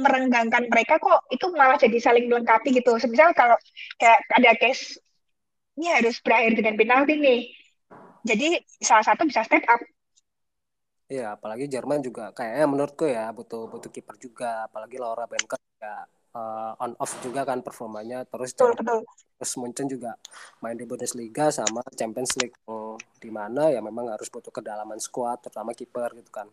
merenggangkan 0.00 0.72
mereka 0.72 0.96
kok 0.96 1.28
itu 1.28 1.46
malah 1.52 1.76
jadi 1.76 1.98
saling 2.00 2.26
melengkapi 2.28 2.72
gitu. 2.72 2.96
Misal 3.08 3.36
kalau 3.36 3.56
kayak 4.00 4.24
ada 4.32 4.56
case 4.56 4.96
ini 5.76 5.92
harus 5.92 6.16
berakhir 6.20 6.56
dengan 6.56 6.74
penalti 6.76 7.14
nih. 7.16 7.40
Jadi 8.24 8.48
salah 8.80 9.04
satu 9.04 9.26
bisa 9.28 9.44
step 9.44 9.64
up. 9.68 9.80
Iya, 11.12 11.36
apalagi 11.36 11.68
Jerman 11.68 12.00
juga 12.00 12.32
kayaknya 12.32 12.64
menurutku 12.64 13.04
ya 13.04 13.28
butuh 13.36 13.68
butuh 13.68 13.92
kiper 13.92 14.16
juga, 14.16 14.64
apalagi 14.64 14.96
Laura 14.96 15.28
Benker 15.28 15.60
ya 15.76 16.08
uh, 16.36 16.72
on 16.80 16.92
off 16.98 17.12
juga 17.20 17.44
kan 17.46 17.60
performanya. 17.60 18.24
Terus 18.28 18.52
betul, 18.56 18.72
betul. 18.76 19.00
terus 19.38 19.52
Munchen 19.58 19.86
juga 19.90 20.14
main 20.62 20.78
di 20.78 20.86
Bundesliga 20.86 21.50
sama 21.50 21.82
Champions 21.96 22.38
League 22.38 22.56
oh, 22.70 22.94
di 23.18 23.28
mana 23.28 23.70
ya 23.72 23.82
memang 23.82 24.10
harus 24.12 24.30
butuh 24.30 24.54
kedalaman 24.54 24.98
skuad 24.98 25.42
terutama 25.44 25.74
kiper 25.76 26.14
gitu 26.18 26.30
kan. 26.32 26.48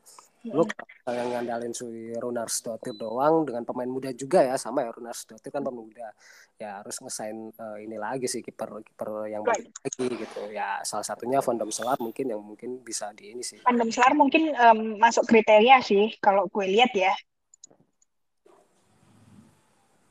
Lu 0.47 0.63
yang 1.03 1.35
ngandalin 1.35 1.75
si 1.75 2.15
Runars 2.15 2.63
Dotir 2.63 2.95
doang 2.95 3.43
dengan 3.43 3.67
pemain 3.67 3.91
muda 3.91 4.15
juga 4.15 4.39
ya 4.39 4.55
sama 4.55 4.87
ya 4.87 4.95
Runars 4.95 5.27
Dotir 5.27 5.51
kan 5.51 5.59
pemain 5.59 5.83
muda. 5.83 6.15
Ya 6.59 6.79
harus 6.79 6.95
ngesain 6.99 7.51
uh, 7.55 7.77
ini 7.79 7.99
lagi 7.99 8.27
sih 8.27 8.39
kiper 8.39 8.83
kiper 8.83 9.27
yang 9.27 9.43
right. 9.43 9.67
lagi 9.83 10.07
gitu. 10.15 10.41
Ya 10.51 10.79
salah 10.87 11.03
satunya 11.03 11.43
Van 11.43 11.59
Dam 11.59 11.71
Selar 11.71 11.99
mungkin 11.99 12.31
yang 12.31 12.39
mungkin 12.39 12.79
bisa 12.83 13.11
di 13.11 13.35
ini 13.35 13.43
sih. 13.43 13.59
Van 13.67 13.75
Dam 13.75 13.91
Selar 13.91 14.15
mungkin 14.15 14.55
um, 14.55 14.95
masuk 14.95 15.27
kriteria 15.27 15.83
sih 15.83 16.15
kalau 16.23 16.47
gue 16.47 16.65
lihat 16.71 16.95
ya 16.95 17.11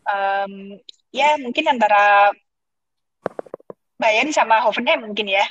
um, 0.08 0.52
ya 1.12 1.36
mungkin 1.40 1.64
antara 1.68 2.32
Bayern 3.98 4.30
sama 4.30 4.62
Hoffenheim 4.62 5.02
mungkin 5.02 5.26
ya. 5.26 5.44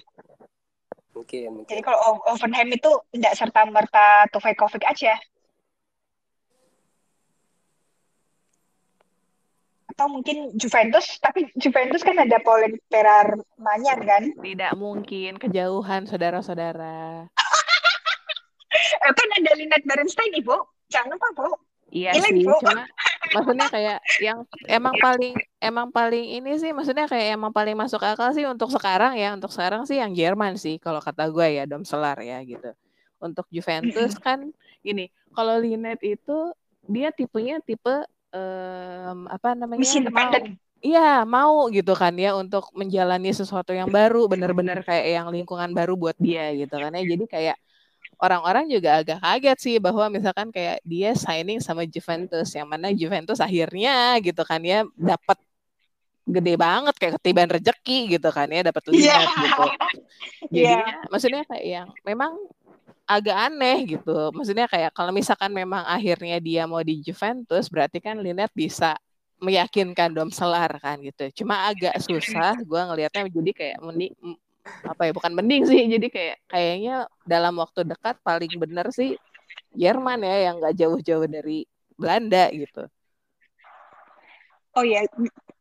Mungkin, 1.11 1.49
mungkin. 1.51 1.69
Jadi 1.69 1.81
kalau 1.83 2.21
Hoffenheim 2.29 2.69
itu 2.71 2.91
tidak 3.11 3.33
serta 3.35 3.67
merta 3.67 4.29
Tufekovic 4.31 4.85
aja. 4.87 5.17
Atau 9.91 10.13
mungkin 10.13 10.53
Juventus, 10.53 11.17
tapi 11.17 11.49
Juventus 11.57 12.05
kan 12.05 12.21
ada 12.21 12.37
Paulin 12.45 12.77
Perar 12.85 13.33
Manyan 13.57 14.05
kan? 14.05 14.23
Tidak 14.37 14.77
mungkin, 14.77 15.41
kejauhan 15.41 16.05
saudara-saudara. 16.05 17.25
kan 19.17 19.29
ada 19.41 19.51
Linet 19.57 19.81
Berenstein, 19.89 20.37
Ibu. 20.37 20.53
Jangan 20.93 21.17
lupa, 21.17 21.27
Bu. 21.33 21.49
Iya 21.89 22.13
sih, 22.19 22.45
cuma 22.45 22.85
maksudnya 23.35 23.67
kayak 23.67 23.97
yang 24.23 24.39
emang 24.67 24.95
paling 24.99 25.33
emang 25.59 25.87
paling 25.89 26.25
ini 26.39 26.55
sih 26.61 26.71
maksudnya 26.71 27.05
kayak 27.09 27.39
emang 27.39 27.51
paling 27.51 27.75
masuk 27.75 28.01
akal 28.03 28.31
sih 28.31 28.45
untuk 28.47 28.69
sekarang 28.71 29.17
ya 29.17 29.33
untuk 29.33 29.49
sekarang 29.49 29.83
sih 29.83 29.97
yang 29.99 30.11
Jerman 30.13 30.55
sih 30.55 30.77
kalau 30.77 31.01
kata 31.03 31.27
gue 31.31 31.47
ya 31.59 31.63
Dom 31.65 31.83
Selar 31.83 32.19
ya 32.23 32.39
gitu. 32.43 32.71
Untuk 33.17 33.49
Juventus 33.49 34.13
kan 34.25 34.51
gini 34.85 35.09
kalau 35.33 35.57
Linet 35.59 35.99
itu 36.05 36.53
dia 36.87 37.11
tipenya 37.11 37.59
tipe 37.59 38.05
um, 38.31 39.27
apa 39.27 39.57
namanya 39.57 39.83
mau 40.11 40.31
Iya 40.77 41.25
mau 41.25 41.65
gitu 41.73 41.97
kan 41.97 42.13
ya 42.13 42.37
untuk 42.37 42.69
menjalani 42.77 43.33
sesuatu 43.33 43.73
yang 43.73 43.89
baru 43.89 44.29
benar-benar 44.29 44.85
kayak 44.85 45.09
yang 45.09 45.27
lingkungan 45.33 45.73
baru 45.73 45.97
buat 45.97 46.13
dia 46.21 46.53
gitu 46.53 46.77
kan 46.77 46.93
ya. 46.93 47.01
Jadi 47.01 47.25
kayak 47.25 47.57
orang-orang 48.17 48.65
juga 48.69 49.01
agak 49.01 49.21
kaget 49.21 49.57
sih 49.61 49.75
bahwa 49.77 50.09
misalkan 50.09 50.49
kayak 50.49 50.81
dia 50.81 51.13
signing 51.13 51.61
sama 51.61 51.85
Juventus 51.85 52.49
yang 52.53 52.65
mana 52.65 52.89
Juventus 52.93 53.37
akhirnya 53.37 54.17
gitu 54.21 54.41
kan 54.41 54.61
ya 54.65 54.85
dapat 54.97 55.37
gede 56.27 56.53
banget 56.59 56.95
kayak 56.99 57.13
ketiban 57.21 57.47
rejeki 57.47 58.19
gitu 58.19 58.29
kan 58.35 58.51
ya 58.51 58.61
dapat 58.67 58.83
lihat 58.91 59.07
yeah. 59.07 59.23
gitu. 59.39 59.63
Jadi 60.53 60.73
yeah. 60.75 61.07
maksudnya 61.07 61.41
kayak 61.47 61.65
yang 61.65 61.87
memang 62.03 62.35
agak 63.07 63.37
aneh 63.47 63.77
gitu. 63.95 64.35
Maksudnya 64.35 64.67
kayak 64.67 64.91
kalau 64.91 65.15
misalkan 65.15 65.55
memang 65.55 65.87
akhirnya 65.87 66.37
dia 66.43 66.67
mau 66.67 66.83
di 66.83 66.99
Juventus 66.99 67.71
berarti 67.71 68.03
kan 68.03 68.19
Linet 68.19 68.51
bisa 68.51 68.99
meyakinkan 69.39 70.11
Dom 70.11 70.27
Selar 70.27 70.75
kan 70.83 70.99
gitu. 70.99 71.43
Cuma 71.43 71.71
agak 71.71 71.95
susah 72.03 72.59
gue 72.59 72.81
ngelihatnya 72.91 73.31
jadi 73.31 73.51
kayak 73.55 73.77
apa 74.85 75.01
ya 75.07 75.11
bukan 75.15 75.33
mending 75.33 75.63
sih 75.67 75.87
jadi 75.87 76.07
kayak 76.07 76.37
kayaknya 76.47 76.95
dalam 77.23 77.57
waktu 77.59 77.83
dekat 77.87 78.19
paling 78.23 78.51
bener 78.57 78.87
sih 78.93 79.19
Jerman 79.77 80.25
ya 80.25 80.49
yang 80.49 80.55
nggak 80.57 80.75
jauh-jauh 80.77 81.27
dari 81.29 81.67
Belanda 81.97 82.49
gitu. 82.53 82.89
Oh 84.77 84.85
ya, 84.85 85.01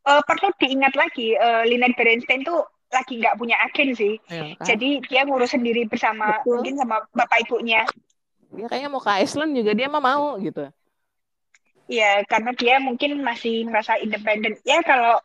uh, 0.04 0.20
perlu 0.28 0.52
diingat 0.61 0.92
lagi 0.92 1.32
uh, 1.36 1.64
Linet 1.64 1.96
Berenstein 1.96 2.44
tuh 2.44 2.64
lagi 2.92 3.16
nggak 3.16 3.36
punya 3.40 3.57
agen 3.64 3.96
sih. 3.96 4.20
Ya, 4.28 4.52
kan? 4.61 4.64
Jadi 4.68 5.00
dia 5.09 5.24
ngurus 5.24 5.57
sendiri 5.57 5.88
bersama 5.88 6.40
Betul. 6.44 6.61
mungkin 6.61 6.74
sama 6.76 6.96
bapak 7.16 7.48
ibunya. 7.48 7.82
Dia 8.52 8.66
kayaknya 8.68 8.92
mau 8.92 9.00
ke 9.00 9.11
Iceland 9.24 9.57
juga 9.57 9.72
dia 9.72 9.88
mah 9.88 10.04
mau 10.04 10.36
gitu. 10.38 10.68
Iya, 11.86 12.26
karena 12.26 12.50
dia 12.52 12.76
mungkin 12.82 13.22
masih 13.22 13.64
merasa 13.64 13.96
independen. 13.96 14.59
Ya 14.66 14.82
kalau 14.84 15.22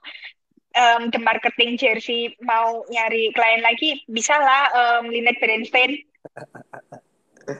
um, 0.76 1.11
the 1.11 1.19
marketing 1.19 1.76
jersey 1.76 2.36
mau 2.43 2.84
nyari 2.88 3.32
klien 3.36 3.61
lagi, 3.63 4.03
bisa 4.07 4.36
lah 4.36 4.63
um, 4.72 5.11
Linet 5.11 5.38
Bernstein. 5.39 6.01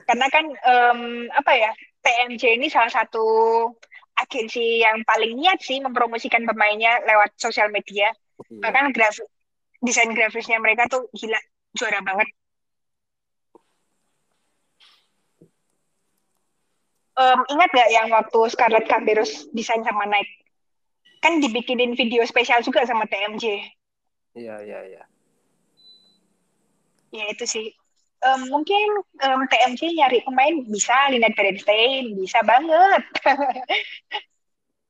Karena 0.07 0.28
kan 0.30 0.45
um, 0.47 1.28
apa 1.34 1.51
ya, 1.55 1.72
TMJ 2.01 2.62
ini 2.62 2.68
salah 2.72 2.91
satu 2.91 3.26
agensi 4.22 4.84
yang 4.84 5.01
paling 5.03 5.34
niat 5.38 5.59
sih 5.59 5.82
mempromosikan 5.82 6.45
pemainnya 6.45 7.01
lewat 7.07 7.36
sosial 7.39 7.74
media. 7.74 8.14
Iya. 8.47 8.62
Bahkan 8.62 8.93
graf 8.93 9.18
desain 9.82 10.14
grafisnya 10.14 10.62
mereka 10.62 10.86
tuh 10.86 11.09
gila, 11.18 11.39
juara 11.74 11.99
banget. 12.05 12.30
Um, 17.22 17.43
ingat 17.53 17.70
gak 17.76 17.91
yang 17.91 18.07
waktu 18.09 18.39
Scarlett 18.49 18.88
Camberos 18.88 19.45
desain 19.53 19.84
sama 19.84 20.07
Nike? 20.09 20.40
Kan 21.22 21.38
dibikinin 21.38 21.93
video 21.93 22.26
spesial 22.26 22.65
juga 22.65 22.84
sama 22.84 23.05
TMJ. 23.05 23.45
Iya, 24.34 24.55
iya, 24.65 24.80
iya. 24.89 25.03
Ya 27.13 27.26
itu 27.30 27.45
sih. 27.45 27.67
Um, 28.22 28.53
mungkin 28.53 29.01
um, 29.26 29.41
TMJ 29.49 29.97
nyari 29.97 30.22
pemain 30.22 30.61
bisa 30.69 30.93
Linet 31.09 31.34
Bernstein, 31.34 32.13
bisa 32.17 32.41
banget. 32.45 33.03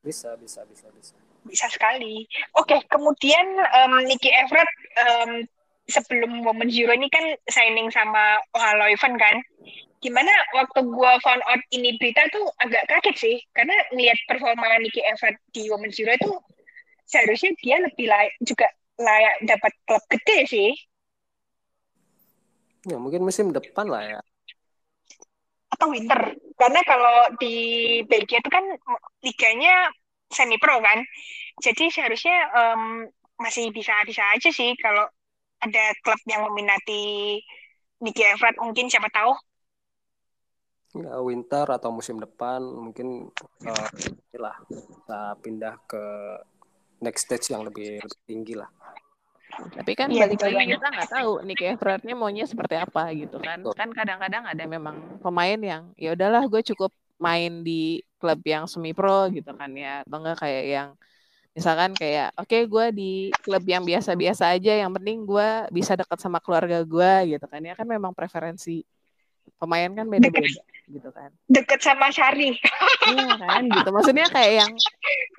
bisa, 0.05 0.35
bisa, 0.39 0.63
bisa, 0.67 0.87
bisa. 0.91 1.15
Bisa 1.41 1.67
sekali. 1.71 2.27
Oke, 2.59 2.79
kemudian 2.91 3.47
um, 3.81 4.03
Nicky 4.03 4.29
Everett 4.29 4.71
um, 4.99 5.31
sebelum 5.87 6.43
momen 6.43 6.71
Zero 6.71 6.95
ini 6.95 7.11
kan 7.11 7.35
signing 7.51 7.91
sama 7.91 8.39
Ohaloiven 8.55 9.15
kan 9.19 9.35
gimana 10.01 10.33
waktu 10.57 10.81
gue 10.81 11.11
found 11.21 11.45
out 11.45 11.61
ini 11.69 11.95
berita 12.01 12.25
tuh 12.33 12.49
agak 12.57 12.89
kaget 12.89 13.15
sih. 13.15 13.37
Karena 13.53 13.73
lihat 13.93 14.17
performa 14.25 14.81
Nicky 14.81 15.05
Everett 15.05 15.37
di 15.53 15.69
Women's 15.69 15.95
Zero 15.95 16.11
itu 16.17 16.33
seharusnya 17.05 17.53
dia 17.61 17.77
lebih 17.79 18.09
layak 18.09 18.33
juga 18.41 18.67
layak 18.97 19.35
dapat 19.45 19.73
klub 19.85 20.03
gede 20.09 20.37
sih. 20.49 20.69
Ya 22.89 22.97
mungkin 22.97 23.21
musim 23.21 23.53
depan 23.53 23.85
lah 23.85 24.17
ya. 24.17 24.19
Atau 25.77 25.93
winter. 25.93 26.33
Karena 26.57 26.81
kalau 26.83 27.37
di 27.37 27.55
Belgia 28.09 28.41
itu 28.41 28.49
kan 28.49 28.65
liganya 29.21 29.93
semi 30.33 30.57
pro 30.57 30.81
kan. 30.81 31.05
Jadi 31.61 31.93
seharusnya 31.93 32.37
um, 32.57 33.05
masih 33.37 33.69
bisa 33.69 33.93
bisa 34.05 34.21
aja 34.33 34.49
sih 34.49 34.73
kalau 34.81 35.05
ada 35.61 35.93
klub 36.01 36.17
yang 36.25 36.41
meminati 36.49 37.37
Nicky 38.01 38.25
Everett 38.25 38.57
mungkin 38.57 38.89
siapa 38.89 39.09
tahu 39.13 39.33
ya, 40.95 41.19
winter 41.23 41.65
atau 41.67 41.89
musim 41.91 42.19
depan 42.19 42.59
mungkin 42.61 43.31
uh, 43.63 43.89
inilah 44.31 44.55
kita 44.67 45.21
pindah 45.39 45.75
ke 45.87 46.03
next 47.01 47.25
stage 47.25 47.49
yang 47.51 47.65
lebih, 47.65 47.99
lebih 48.01 48.21
tinggi 48.27 48.53
lah. 48.55 48.69
Tapi 49.51 49.91
kan 49.99 50.07
ya, 50.07 50.25
balik 50.31 50.39
lagi 50.39 50.79
kita 50.79 50.87
nggak 50.87 51.11
tahu 51.11 51.31
nih 51.43 51.55
kayak 51.59 51.75
Frednya 51.81 52.15
maunya 52.15 52.45
seperti 52.47 52.75
apa 52.79 53.11
gitu 53.11 53.37
kan. 53.43 53.59
Betul. 53.59 53.75
Kan 53.75 53.89
kadang-kadang 53.91 54.43
ada 54.47 54.63
memang 54.63 55.19
pemain 55.19 55.59
yang 55.59 55.91
ya 55.99 56.15
udahlah 56.15 56.47
gue 56.47 56.61
cukup 56.71 56.91
main 57.19 57.61
di 57.61 57.99
klub 58.17 58.39
yang 58.47 58.65
semi 58.65 58.95
pro 58.95 59.27
gitu 59.27 59.51
kan 59.51 59.71
ya. 59.75 60.07
Atau 60.07 60.17
enggak 60.23 60.37
kayak 60.39 60.65
yang 60.71 60.89
misalkan 61.51 61.91
kayak 61.91 62.31
oke 62.39 62.47
okay, 62.47 62.63
gue 62.63 62.85
di 62.95 63.11
klub 63.43 63.63
yang 63.67 63.83
biasa-biasa 63.83 64.55
aja 64.55 64.71
yang 64.71 64.91
penting 64.95 65.27
gue 65.27 65.49
bisa 65.75 65.99
dekat 65.99 66.15
sama 66.23 66.39
keluarga 66.39 66.79
gue 66.87 67.35
gitu 67.35 67.43
kan 67.43 67.59
ya 67.59 67.75
kan 67.75 67.83
memang 67.83 68.15
preferensi 68.15 68.87
pemain 69.59 69.91
kan 69.91 70.07
beda-beda 70.07 70.63
gitu 70.91 71.09
kan. 71.09 71.31
Deket 71.47 71.79
sama 71.79 72.11
Syari. 72.11 72.53
Iya 73.07 73.33
kan 73.39 73.63
gitu. 73.65 73.89
Maksudnya 73.89 74.27
kayak 74.27 74.53
yang 74.61 74.71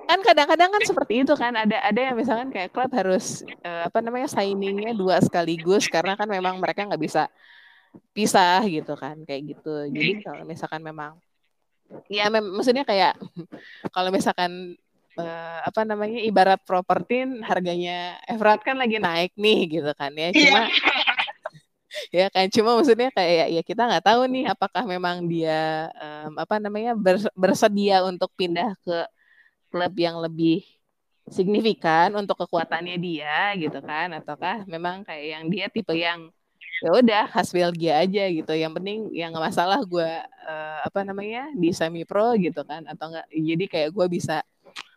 kan 0.09 0.19
kadang-kadang 0.25 0.71
kan 0.73 0.83
seperti 0.83 1.23
itu 1.23 1.35
kan. 1.37 1.53
Ada 1.55 1.79
ada 1.93 2.01
yang 2.01 2.17
misalkan 2.17 2.49
kayak 2.51 2.73
klub 2.73 2.91
harus 2.91 3.45
uh, 3.63 3.87
apa 3.87 4.01
namanya 4.01 4.29
signingnya 4.33 4.97
dua 4.97 5.21
sekaligus 5.21 5.87
karena 5.87 6.17
kan 6.17 6.27
memang 6.27 6.57
mereka 6.59 6.89
nggak 6.89 7.03
bisa 7.03 7.29
pisah 8.17 8.65
gitu 8.67 8.97
kan 8.97 9.21
kayak 9.29 9.57
gitu. 9.57 9.89
Jadi 9.93 10.25
kalau 10.25 10.45
misalkan 10.49 10.81
memang 10.81 11.21
ya 12.09 12.33
mem 12.33 12.45
maksudnya 12.57 12.89
kayak 12.89 13.21
kalau 13.95 14.09
misalkan 14.09 14.77
uh, 15.21 15.59
apa 15.65 15.81
namanya 15.85 16.21
ibarat 16.25 16.61
properti 16.65 17.25
harganya 17.45 18.17
Everat 18.25 18.65
kan 18.65 18.81
lagi 18.81 18.97
naik 18.97 19.37
nih 19.37 19.81
gitu 19.81 19.93
kan 19.97 20.13
ya. 20.17 20.33
Cuma 20.33 20.69
ya 22.11 22.27
kan 22.33 22.49
cuma 22.49 22.77
maksudnya 22.79 23.09
kayak 23.13 23.49
ya 23.53 23.63
kita 23.63 23.83
nggak 23.89 24.05
tahu 24.05 24.21
nih 24.29 24.45
apakah 24.49 24.85
memang 24.89 25.29
dia 25.29 25.89
um, 25.97 26.39
apa 26.41 26.57
namanya 26.59 26.97
bersedia 27.37 28.03
untuk 28.05 28.33
pindah 28.37 28.73
ke 28.85 29.07
klub 29.73 29.95
yang 29.97 30.21
lebih 30.21 30.65
signifikan 31.31 32.13
untuk 32.19 32.35
kekuatannya 32.45 32.97
dia 32.99 33.55
gitu 33.57 33.79
kan 33.81 34.11
ataukah 34.13 34.67
memang 34.67 35.07
kayak 35.07 35.27
yang 35.39 35.45
dia 35.49 35.67
tipe 35.71 35.95
yang 35.95 36.29
ya 36.83 36.91
udah 36.99 37.25
khas 37.31 37.55
Belgia 37.55 38.03
aja 38.03 38.27
gitu. 38.27 38.53
Yang 38.53 38.73
penting 38.83 38.99
yang 39.15 39.31
nggak 39.31 39.55
masalah 39.55 39.79
gue 39.87 40.11
uh, 40.51 40.79
apa 40.83 41.01
namanya 41.07 41.47
di 41.55 41.71
semi 41.71 42.03
pro 42.03 42.35
gitu 42.35 42.67
kan 42.67 42.83
atau 42.91 43.15
enggak 43.15 43.27
jadi 43.31 43.65
kayak 43.71 43.89
gue 43.95 44.07
bisa 44.11 44.43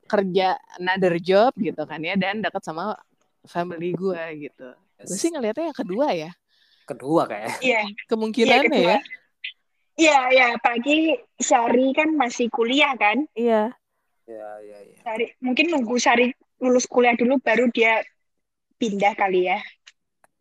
kerja 0.10 0.58
another 0.82 1.18
job 1.22 1.54
gitu 1.58 1.82
kan 1.86 2.02
ya 2.02 2.18
dan 2.18 2.42
dekat 2.42 2.62
sama 2.66 2.98
family 3.46 3.94
gue 3.94 4.50
gitu. 4.50 4.74
Gue 4.98 5.18
sih 5.18 5.30
ngelihatnya 5.30 5.70
yang 5.70 5.78
kedua 5.78 6.08
ya 6.18 6.32
kedua 6.86 7.26
kayak 7.26 7.60
iya 7.66 7.82
kemungkinan 8.08 8.72
iya, 8.72 8.80
ya 8.80 8.98
iya 9.96 10.20
iya 10.32 10.48
pagi 10.62 11.18
Syari 11.42 11.92
kan 11.98 12.14
masih 12.14 12.48
kuliah 12.54 12.94
kan 12.96 13.26
iya 13.36 13.74
Ya, 14.26 14.58
ya, 14.66 14.78
ya. 14.82 14.98
Sari, 15.06 15.26
mungkin 15.38 15.70
nunggu 15.70 16.02
Sari 16.02 16.34
lulus 16.58 16.90
kuliah 16.90 17.14
dulu 17.14 17.38
baru 17.38 17.70
dia 17.70 18.02
pindah 18.82 19.14
kali 19.14 19.54
ya. 19.54 19.62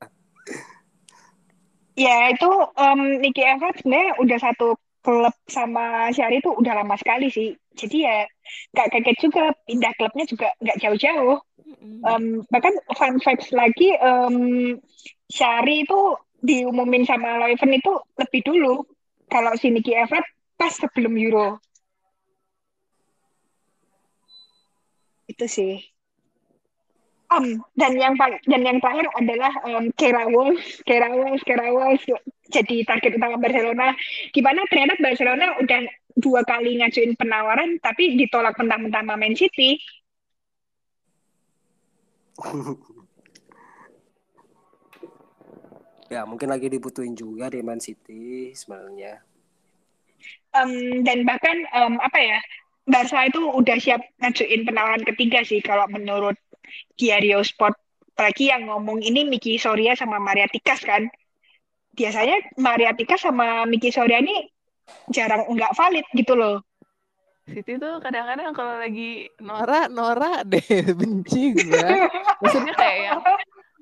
ya 2.09 2.33
itu 2.33 2.49
um, 2.81 3.21
Nicky 3.21 3.45
Evans 3.45 3.85
sebenarnya 3.85 4.17
udah 4.25 4.39
satu 4.41 4.81
klub 5.05 5.37
sama 5.53 6.09
Syari 6.17 6.41
itu 6.41 6.49
udah 6.49 6.81
lama 6.81 6.97
sekali 6.97 7.29
sih. 7.29 7.53
Jadi 7.77 8.09
ya 8.09 8.25
gak 8.73 8.89
kaget 8.89 9.17
juga 9.21 9.53
pindah 9.69 9.93
klubnya 10.01 10.25
juga 10.25 10.49
nggak 10.65 10.81
jauh-jauh. 10.81 11.39
Um, 12.09 12.41
bahkan 12.49 12.73
fun 12.97 13.21
facts 13.21 13.53
lagi 13.53 14.01
um, 14.01 14.81
Syari 15.29 15.85
itu 15.85 16.17
diumumin 16.45 17.09
sama 17.09 17.41
Leuven 17.41 17.81
itu 17.81 17.93
lebih 18.21 18.41
dulu. 18.45 18.85
Kalau 19.33 19.57
si 19.57 19.73
Nicky 19.73 19.97
Evans 19.97 20.29
pas 20.61 20.71
sebelum 20.77 21.17
Euro. 21.17 21.65
itu 25.29 25.47
sih 25.49 25.75
um, 27.33 27.59
dan 27.75 27.93
yang 27.97 28.15
dan 28.47 28.63
yang 28.63 28.79
terakhir 28.79 29.09
adalah 29.17 29.53
um, 29.67 29.91
Kera 29.97 30.29
Wolf 30.29 30.61
Kera 30.85 31.11
Wolf 31.11 31.41
Kera 31.43 31.73
Wolf 31.73 32.01
jadi 32.53 32.85
target 32.87 33.17
utama 33.19 33.41
Barcelona 33.41 33.97
gimana 34.31 34.63
ternyata 34.69 35.01
Barcelona 35.01 35.59
udah 35.59 35.81
dua 36.15 36.47
kali 36.47 36.79
ngajuin 36.79 37.19
penawaran 37.19 37.81
tapi 37.83 38.15
ditolak 38.21 38.55
mentah-mentah 38.55 39.03
sama 39.03 39.19
Man 39.19 39.35
City 39.35 39.81
ya 46.15 46.23
mungkin 46.23 46.49
lagi 46.55 46.71
dibutuhin 46.71 47.19
juga 47.19 47.51
di 47.51 47.61
Man 47.67 47.83
City 47.83 48.55
sebenarnya 48.55 49.19
um, 50.55 51.03
dan 51.03 51.27
bahkan 51.27 51.67
um, 51.75 51.99
apa 51.99 52.19
ya 52.19 52.39
Barca 52.85 53.25
itu 53.25 53.41
udah 53.41 53.81
siap 53.81 54.01
ngajuin 54.21 54.69
penawaran 54.69 55.03
ketiga 55.09 55.41
sih 55.41 55.65
kalau 55.65 55.89
menurut 55.89 56.37
Diario 57.01 57.41
Sport. 57.41 57.77
Apalagi 58.15 58.53
yang 58.53 58.71
ngomong 58.71 59.03
ini 59.03 59.27
Miki 59.27 59.59
Soria 59.59 59.97
sama 59.99 60.21
Maria 60.23 60.47
Tikas 60.47 60.85
kan. 60.85 61.09
Biasanya 61.97 62.55
Maria 62.61 62.93
Tikas 62.95 63.25
sama 63.25 63.65
Miki 63.67 63.89
Soria 63.89 64.21
ini 64.21 64.47
jarang 65.11 65.49
nggak 65.49 65.73
valid 65.75 66.07
gitu 66.13 66.37
loh. 66.37 66.61
Siti 67.45 67.77
tuh 67.77 68.01
kadang-kadang 68.01 68.57
kalau 68.57 68.81
lagi 68.81 69.29
Nora, 69.41 69.89
Nora 69.89 70.45
deh 70.45 70.65
benci 71.01 71.57
gue. 71.57 71.89
Maksudnya 72.41 72.73
kayak 72.77 72.99
yang 73.01 73.21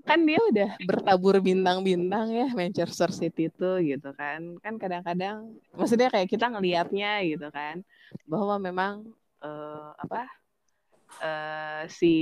kan 0.03 0.19
dia 0.27 0.41
udah 0.43 0.71
bertabur 0.83 1.39
bintang-bintang 1.39 2.35
ya 2.35 2.49
Manchester 2.53 3.11
City 3.15 3.47
itu 3.47 3.71
gitu 3.87 4.11
kan. 4.15 4.59
Kan 4.59 4.75
kadang-kadang 4.77 5.55
maksudnya 5.75 6.11
kayak 6.11 6.29
kita 6.29 6.51
ngelihatnya 6.51 7.23
gitu 7.27 7.49
kan 7.55 7.87
bahwa 8.27 8.59
memang 8.59 9.07
uh, 9.41 9.95
apa 9.95 10.27
uh, 11.23 11.83
si 11.87 12.15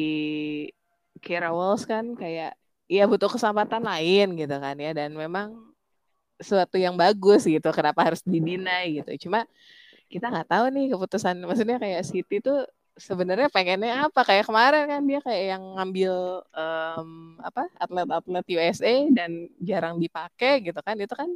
Kira 1.20 1.52
Walls 1.52 1.88
kan 1.88 2.16
kayak 2.16 2.56
ya 2.90 3.04
butuh 3.08 3.32
kesempatan 3.32 3.84
lain 3.84 4.36
gitu 4.36 4.56
kan 4.60 4.76
ya. 4.76 4.92
Dan 4.92 5.16
memang 5.16 5.56
suatu 6.40 6.80
yang 6.80 6.96
bagus 6.96 7.44
gitu 7.44 7.68
kenapa 7.72 8.12
harus 8.12 8.20
didinai 8.24 9.00
gitu. 9.00 9.28
Cuma 9.28 9.48
kita 10.10 10.26
nggak 10.26 10.48
tahu 10.50 10.64
nih 10.74 10.86
keputusan 10.90 11.38
maksudnya 11.46 11.78
kayak 11.78 12.02
City 12.02 12.42
tuh 12.42 12.66
sebenarnya 13.00 13.48
pengennya 13.48 14.06
apa? 14.06 14.20
Kayak 14.22 14.46
kemarin 14.46 14.84
kan 14.86 15.02
dia 15.08 15.20
kayak 15.24 15.44
yang 15.56 15.64
ngambil 15.80 16.44
um, 16.52 17.08
apa 17.40 17.66
atlet-atlet 17.80 18.46
USA 18.54 18.94
dan 19.10 19.48
jarang 19.58 19.96
dipakai 19.96 20.60
gitu 20.60 20.78
kan. 20.84 20.94
Itu 21.00 21.16
kan 21.16 21.32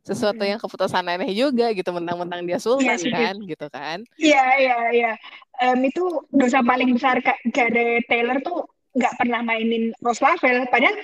sesuatu 0.00 0.40
yang 0.44 0.56
keputusan 0.56 1.04
aneh 1.04 1.32
juga 1.36 1.72
gitu 1.76 1.92
mentang-mentang 1.92 2.40
dia 2.48 2.56
sultan 2.56 2.96
ya, 2.96 3.12
kan 3.12 3.34
gitu 3.44 3.66
kan. 3.68 3.98
Iya 4.16 4.44
iya 4.60 4.78
iya. 4.92 5.12
Um, 5.60 5.80
itu 5.84 6.04
dosa 6.32 6.64
paling 6.64 6.96
besar 6.96 7.20
kak 7.20 7.36
Gareth 7.52 8.08
Taylor 8.08 8.40
tuh 8.40 8.64
nggak 8.96 9.16
pernah 9.20 9.40
mainin 9.44 9.94
Rose 10.02 10.18
Lavelle 10.24 10.66
padahal 10.66 10.96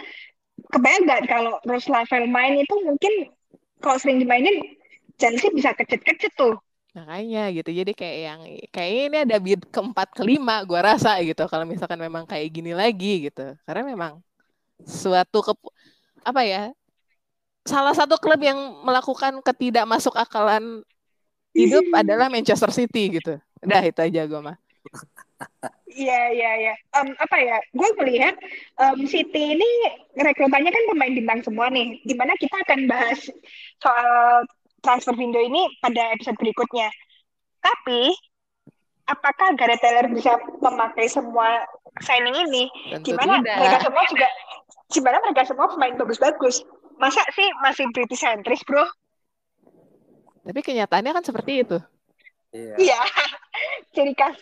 kebayang 0.74 1.04
nggak 1.06 1.22
kalau 1.30 1.54
Rose 1.68 1.86
Lavelle 1.86 2.26
main 2.26 2.58
itu 2.58 2.74
mungkin 2.82 3.30
kalau 3.78 4.00
sering 4.00 4.18
dimainin 4.18 4.74
Chelsea 5.20 5.52
bisa 5.54 5.70
kecet-kecet 5.76 6.34
tuh 6.34 6.58
Makanya 6.96 7.52
gitu. 7.52 7.70
Jadi 7.76 7.92
kayak 7.92 8.18
yang 8.24 8.40
kayak 8.72 8.92
ini 9.12 9.16
ada 9.28 9.36
bid 9.36 9.68
keempat 9.68 10.16
kelima 10.16 10.64
gue 10.64 10.80
rasa 10.80 11.20
gitu 11.20 11.44
kalau 11.44 11.68
misalkan 11.68 12.00
memang 12.00 12.24
kayak 12.24 12.48
gini 12.48 12.72
lagi 12.72 13.28
gitu. 13.28 13.52
Karena 13.68 13.84
memang 13.84 14.12
suatu 14.80 15.44
ke 15.44 15.52
apa 16.24 16.42
ya? 16.48 16.72
Salah 17.68 17.92
satu 17.92 18.16
klub 18.16 18.40
yang 18.40 18.56
melakukan 18.80 19.44
ketidak 19.44 19.84
masuk 19.84 20.16
akalan 20.16 20.80
hidup 21.52 21.84
adalah 21.92 22.32
Manchester 22.32 22.72
City 22.72 23.20
gitu. 23.20 23.36
Udah 23.60 23.82
itu 23.84 24.00
aja 24.00 24.24
gue 24.24 24.40
mah. 24.40 24.56
Iya 25.96 26.20
iya 26.32 26.50
iya. 26.60 26.74
Um, 26.96 27.12
apa 27.16 27.36
ya? 27.40 27.58
Gue 27.76 27.88
melihat 28.00 28.36
um, 28.80 29.04
City 29.04 29.56
ini 29.56 29.68
rekrutannya 30.16 30.72
kan 30.72 30.84
pemain 30.92 31.12
bintang 31.12 31.40
semua 31.44 31.68
nih. 31.68 32.00
Di 32.04 32.14
mana 32.16 32.32
kita 32.40 32.56
akan 32.64 32.80
bahas 32.88 33.20
soal 33.80 34.48
transfer 34.86 35.18
window 35.18 35.42
ini 35.42 35.66
pada 35.82 36.14
episode 36.14 36.38
berikutnya. 36.38 36.86
Tapi 37.58 38.14
apakah 39.10 39.58
Gareth 39.58 39.82
Taylor 39.82 40.06
bisa 40.14 40.38
memakai 40.62 41.10
semua 41.10 41.66
signing 42.06 42.46
ini? 42.46 42.70
Tentu 42.94 43.10
gimana 43.18 43.42
tidak. 43.42 43.56
mereka 43.58 43.78
semua 43.82 44.02
juga 44.06 44.28
gimana 44.86 45.16
mereka 45.26 45.42
semua 45.42 45.66
pemain 45.66 45.94
bagus-bagus? 45.98 46.62
Masa 47.02 47.26
sih 47.34 47.48
masih 47.66 47.90
British 47.90 48.22
centris, 48.22 48.62
Bro? 48.62 48.86
Tapi 50.46 50.60
kenyataannya 50.62 51.10
kan 51.10 51.24
seperti 51.26 51.66
itu. 51.66 51.78
Iya. 52.54 52.74
Iya. 52.78 53.00
Jadi 53.98 54.12
kas 54.14 54.38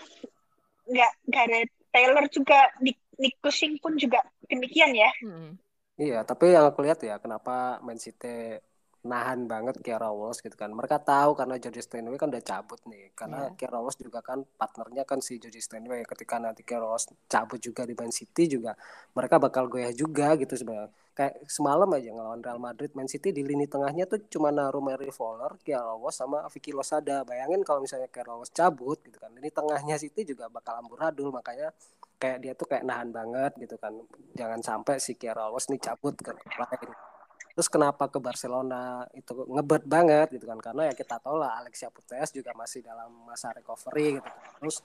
nggak 0.85 1.13
Gareth 1.33 1.73
Taylor 1.89 2.25
juga 2.29 2.69
Nick, 2.85 3.01
Nick 3.17 3.41
Cushing 3.41 3.81
pun 3.81 3.97
juga 3.97 4.21
demikian 4.53 4.93
ya. 4.93 5.09
Hmm. 5.25 5.57
Iya, 5.95 6.27
tapi 6.27 6.51
yang 6.51 6.67
aku 6.67 6.83
lihat 6.83 6.99
ya 7.07 7.23
kenapa 7.23 7.79
Man 7.81 8.03
City 8.03 8.59
nahan 9.05 9.45
banget 9.45 9.77
Kiara 9.85 10.09
Walsh 10.09 10.41
gitu 10.41 10.57
kan. 10.57 10.73
Mereka 10.73 10.97
tahu 11.05 11.37
karena 11.37 11.61
George 11.61 11.85
Steinway 11.85 12.17
kan 12.17 12.33
udah 12.33 12.41
cabut 12.41 12.81
nih. 12.89 13.13
Karena 13.13 13.53
yeah. 13.53 13.57
Kiara 13.57 13.79
Walsh 13.85 14.01
juga 14.01 14.25
kan 14.25 14.49
partnernya 14.57 15.05
kan 15.05 15.21
si 15.21 15.37
George 15.37 15.61
Steinway. 15.61 16.09
Ketika 16.09 16.41
nanti 16.41 16.65
Kiara 16.65 16.89
Walsh 16.89 17.13
cabut 17.29 17.61
juga 17.61 17.85
di 17.85 17.93
Man 17.93 18.09
City 18.09 18.49
juga 18.49 18.73
mereka 19.13 19.37
bakal 19.37 19.69
goyah 19.69 19.93
juga 19.93 20.33
gitu 20.41 20.57
sebenarnya. 20.57 20.89
Kayak 21.15 21.47
semalam 21.47 21.87
aja 21.95 22.11
ngelawan 22.11 22.43
Real 22.43 22.59
Madrid, 22.59 22.91
Man 22.97 23.07
City 23.07 23.31
di 23.31 23.47
lini 23.47 23.71
tengahnya 23.71 24.09
tuh 24.09 24.25
cuma 24.27 24.51
naruh 24.51 24.83
Mary 24.83 25.13
Fowler, 25.13 25.55
Kiara 25.61 25.95
Walsh 25.95 26.19
sama 26.19 26.49
Vicky 26.49 26.73
Losada. 26.73 27.23
Bayangin 27.29 27.61
kalau 27.61 27.85
misalnya 27.85 28.09
Kiara 28.09 28.33
Walsh 28.35 28.57
cabut 28.57 28.99
gitu 29.05 29.21
kan. 29.21 29.29
Lini 29.37 29.53
tengahnya 29.53 30.01
City 30.01 30.25
juga 30.25 30.49
bakal 30.49 30.81
amburadul 30.81 31.29
makanya 31.29 31.77
kayak 32.17 32.41
dia 32.41 32.53
tuh 32.57 32.65
kayak 32.65 32.89
nahan 32.89 33.13
banget 33.13 33.53
gitu 33.61 33.77
kan. 33.77 33.93
Jangan 34.33 34.65
sampai 34.65 34.97
si 34.97 35.13
Kiara 35.21 35.53
Walsh 35.53 35.69
nih 35.69 35.79
cabut 35.79 36.17
ke 36.17 36.33
lain 36.33 37.14
Terus 37.55 37.71
kenapa 37.71 38.11
ke 38.11 38.19
Barcelona 38.19 39.07
itu 39.15 39.31
ngebet 39.47 39.87
banget 39.87 40.27
gitu 40.35 40.43
kan 40.43 40.59
karena 40.59 40.91
ya 40.91 40.95
kita 40.99 41.23
tahu 41.23 41.39
lah 41.39 41.63
Alexia 41.63 41.87
Putellas 41.87 42.35
juga 42.35 42.51
masih 42.51 42.83
dalam 42.83 43.15
masa 43.23 43.55
recovery 43.55 44.19
gitu. 44.19 44.31
Terus 44.59 44.77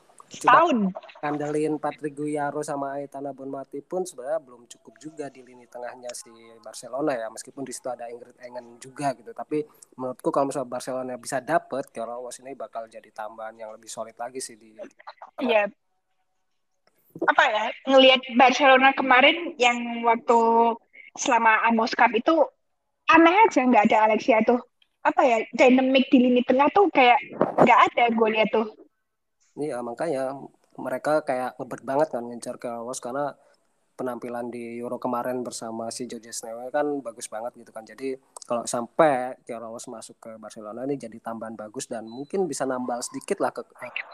tahun 0.45 0.93
kandelin 1.17 1.81
Patrick 1.81 2.13
Guyaro 2.13 2.61
sama 2.61 3.01
Aitana 3.01 3.33
Bonmati 3.33 3.81
pun 3.81 4.05
sebenarnya 4.05 4.37
belum 4.45 4.69
cukup 4.69 5.01
juga 5.01 5.33
di 5.33 5.41
lini 5.41 5.65
tengahnya 5.65 6.13
si 6.13 6.29
Barcelona 6.61 7.17
ya 7.17 7.33
meskipun 7.33 7.65
di 7.65 7.73
situ 7.73 7.89
ada 7.89 8.05
Ingrid 8.05 8.37
Engen 8.37 8.77
juga 8.77 9.17
gitu. 9.17 9.33
Tapi 9.33 9.65
menurutku 9.97 10.29
kalau 10.29 10.53
misalnya 10.53 10.69
Barcelona 10.69 11.17
bisa 11.17 11.41
dapet 11.41 11.89
Keylor 11.89 12.21
ini 12.37 12.53
bakal 12.53 12.85
jadi 12.85 13.09
tambahan 13.09 13.57
yang 13.57 13.73
lebih 13.73 13.89
solid 13.89 14.13
lagi 14.13 14.37
sih 14.37 14.53
di 14.53 14.77
Iya. 15.41 15.65
apa 17.25 17.43
ya 17.49 17.63
ngelihat 17.89 18.21
Barcelona 18.37 18.93
kemarin 18.93 19.57
yang 19.57 20.05
waktu 20.05 20.37
selama 21.17 21.65
Amos 21.65 21.97
Cup 21.97 22.13
itu 22.13 22.45
aneh 23.09 23.35
aja 23.49 23.61
nggak 23.65 23.85
ada 23.89 23.97
Alexia 24.09 24.39
tuh 24.45 24.61
apa 25.01 25.21
ya 25.23 25.37
dynamic 25.55 26.11
di 26.11 26.17
lini 26.21 26.41
tengah 26.45 26.67
tuh 26.75 26.85
kayak 26.91 27.17
nggak 27.59 27.79
ada 27.91 28.03
gue 28.13 28.29
lihat 28.29 28.49
tuh 28.51 28.67
Iya 29.59 29.83
makanya 29.83 30.39
mereka 30.79 31.19
kayak 31.27 31.59
ngebet 31.59 31.81
banget 31.83 32.07
kan 32.15 32.23
ngejar 32.23 32.55
ke 32.55 32.71
Ramos 32.71 33.03
karena 33.03 33.35
penampilan 33.99 34.47
di 34.47 34.79
Euro 34.79 34.95
kemarin 34.95 35.43
bersama 35.43 35.91
si 35.91 36.07
Jorge 36.07 36.31
Snewe 36.31 36.71
kan 36.71 37.03
bagus 37.03 37.27
banget 37.27 37.51
gitu 37.59 37.75
kan. 37.75 37.83
Jadi 37.83 38.15
kalau 38.47 38.63
sampai 38.63 39.35
Ramos 39.43 39.91
masuk 39.91 40.15
ke 40.23 40.31
Barcelona 40.39 40.87
ini 40.87 40.95
jadi 40.95 41.19
tambahan 41.19 41.59
bagus 41.59 41.91
dan 41.91 42.07
mungkin 42.07 42.47
bisa 42.47 42.63
nambal 42.63 43.03
sedikit 43.03 43.43
lah 43.43 43.51
ke, 43.51 43.67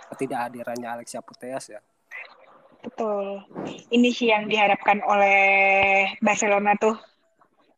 ketidakhadirannya 0.10 0.90
Alexia 0.90 1.22
Putellas 1.22 1.70
ya. 1.70 1.78
Betul. 2.82 3.46
Ini 3.94 4.10
sih 4.10 4.34
yang 4.34 4.50
diharapkan 4.50 5.06
oleh 5.06 6.10
Barcelona 6.18 6.74
tuh 6.82 6.98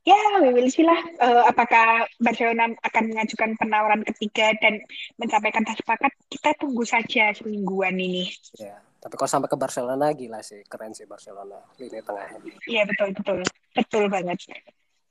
ya 0.07 0.19
we 0.39 0.55
will 0.55 0.71
see 0.71 0.87
lah 0.87 0.95
uh, 1.19 1.43
apakah 1.51 2.07
Barcelona 2.23 2.71
akan 2.79 3.03
mengajukan 3.11 3.59
penawaran 3.59 4.07
ketiga 4.07 4.55
dan 4.63 4.79
mencapai 5.19 5.51
kata 5.51 5.75
sepakat. 5.75 6.11
Kita 6.31 6.55
tunggu 6.55 6.87
saja 6.87 7.35
semingguan 7.35 7.99
ini. 7.99 8.31
Ya 8.55 8.79
tapi 8.97 9.13
kalau 9.19 9.29
sampai 9.29 9.51
ke 9.51 9.57
Barcelona 9.59 10.15
gila 10.15 10.39
sih. 10.39 10.63
Keren 10.65 10.95
sih 10.95 11.03
Barcelona 11.03 11.59
lini 11.75 11.99
tengahnya 11.99 12.39
iya 12.71 12.87
betul 12.87 13.11
betul. 13.11 13.39
Betul 13.75 14.03
banget. 14.07 14.39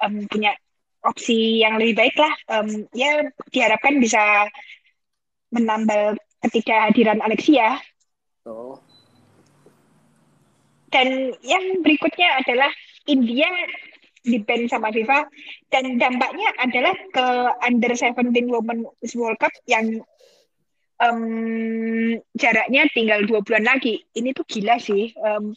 Um, 0.00 0.24
punya 0.28 0.56
opsi 1.04 1.60
yang 1.60 1.76
lebih 1.76 1.94
baik 2.00 2.16
lah. 2.16 2.34
Um, 2.48 2.88
ya 2.96 3.20
diharapkan 3.52 4.00
bisa 4.00 4.48
menambal 5.52 6.16
ketidakhadiran 6.40 7.20
Alexia. 7.20 7.76
Oh. 8.46 8.78
dan 10.86 11.34
yang 11.42 11.82
berikutnya 11.82 12.40
adalah 12.40 12.70
India 13.04 13.50
ban 14.42 14.66
sama 14.66 14.90
FIFA 14.90 15.30
dan 15.70 15.96
dampaknya 15.96 16.50
adalah 16.58 16.94
ke 17.14 17.26
under 17.62 17.92
17 17.94 18.50
Women's 18.50 19.12
World 19.14 19.38
Cup 19.38 19.54
yang 19.70 20.02
um, 21.00 22.18
jaraknya 22.34 22.90
tinggal 22.92 23.22
dua 23.24 23.40
bulan 23.42 23.64
lagi. 23.66 24.02
Ini 24.12 24.34
tuh 24.34 24.44
gila 24.48 24.76
sih. 24.82 25.14
Um, 25.20 25.54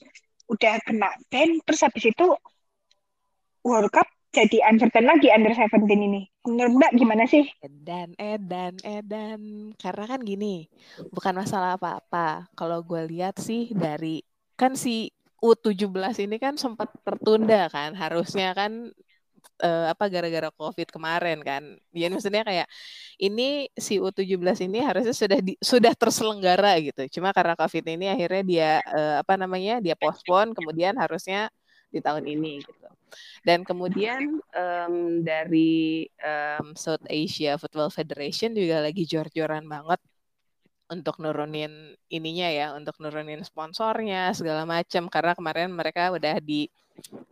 udah 0.49 0.82
kena 0.82 1.13
ban 1.30 1.61
terus 1.61 1.86
habis 1.86 2.09
itu 2.09 2.26
World 3.61 3.93
Cup 3.93 4.09
jadi 4.30 4.61
uncertain 4.70 5.09
lagi 5.09 5.34
under 5.34 5.53
17 5.57 5.89
ini. 5.89 6.30
Menurut 6.45 6.74
Mbak 6.78 6.93
gimana 7.01 7.26
sih? 7.26 7.49
Edan, 7.65 8.13
edan, 8.17 8.78
edan. 8.86 9.74
Karena 9.78 10.05
kan 10.05 10.22
gini, 10.22 10.70
bukan 11.09 11.34
masalah 11.41 11.82
apa-apa. 11.82 12.45
Kalau 12.53 12.86
gue 12.86 13.09
lihat 13.09 13.41
sih 13.41 13.74
dari 13.74 14.22
kan 14.53 14.78
si 14.78 15.09
U17 15.40 16.28
ini 16.28 16.38
kan 16.38 16.56
sempat 16.60 16.92
tertunda 17.04 17.72
kan 17.72 17.96
harusnya 17.96 18.52
kan 18.52 18.92
uh, 19.64 19.86
apa 19.92 20.06
gara-gara 20.12 20.50
Covid 20.54 20.88
kemarin 20.92 21.40
kan. 21.44 21.64
Ya 21.96 22.08
maksudnya 22.12 22.44
kayak 22.44 22.68
ini 23.20 23.68
si 23.76 24.00
U17 24.00 24.68
ini 24.68 24.80
harusnya 24.84 25.16
sudah 25.16 25.40
di, 25.40 25.54
sudah 25.60 25.94
terselenggara 25.96 26.80
gitu. 26.84 27.20
Cuma 27.20 27.36
karena 27.36 27.56
Covid 27.56 27.86
ini 27.88 28.06
akhirnya 28.12 28.44
dia 28.44 28.72
uh, 28.88 29.16
apa 29.24 29.36
namanya? 29.40 29.82
dia 29.84 29.96
postpone 30.00 30.56
kemudian 30.56 30.96
harusnya 31.00 31.52
di 31.90 32.00
tahun 32.00 32.26
ini 32.28 32.64
gitu. 32.64 32.88
Dan 33.42 33.66
kemudian 33.66 34.38
um, 34.54 35.26
dari 35.26 36.06
um, 36.22 36.78
South 36.78 37.02
Asia 37.10 37.58
Football 37.58 37.90
Federation 37.90 38.54
juga 38.54 38.86
lagi 38.86 39.04
jor-joran 39.10 39.66
banget 39.66 39.98
untuk 40.90 41.22
nurunin 41.22 41.94
ininya 42.10 42.50
ya, 42.50 42.68
untuk 42.74 42.98
nurunin 42.98 43.46
sponsornya 43.46 44.34
segala 44.34 44.66
macam 44.66 45.06
karena 45.08 45.38
kemarin 45.38 45.70
mereka 45.70 46.10
udah 46.10 46.42
di 46.42 46.68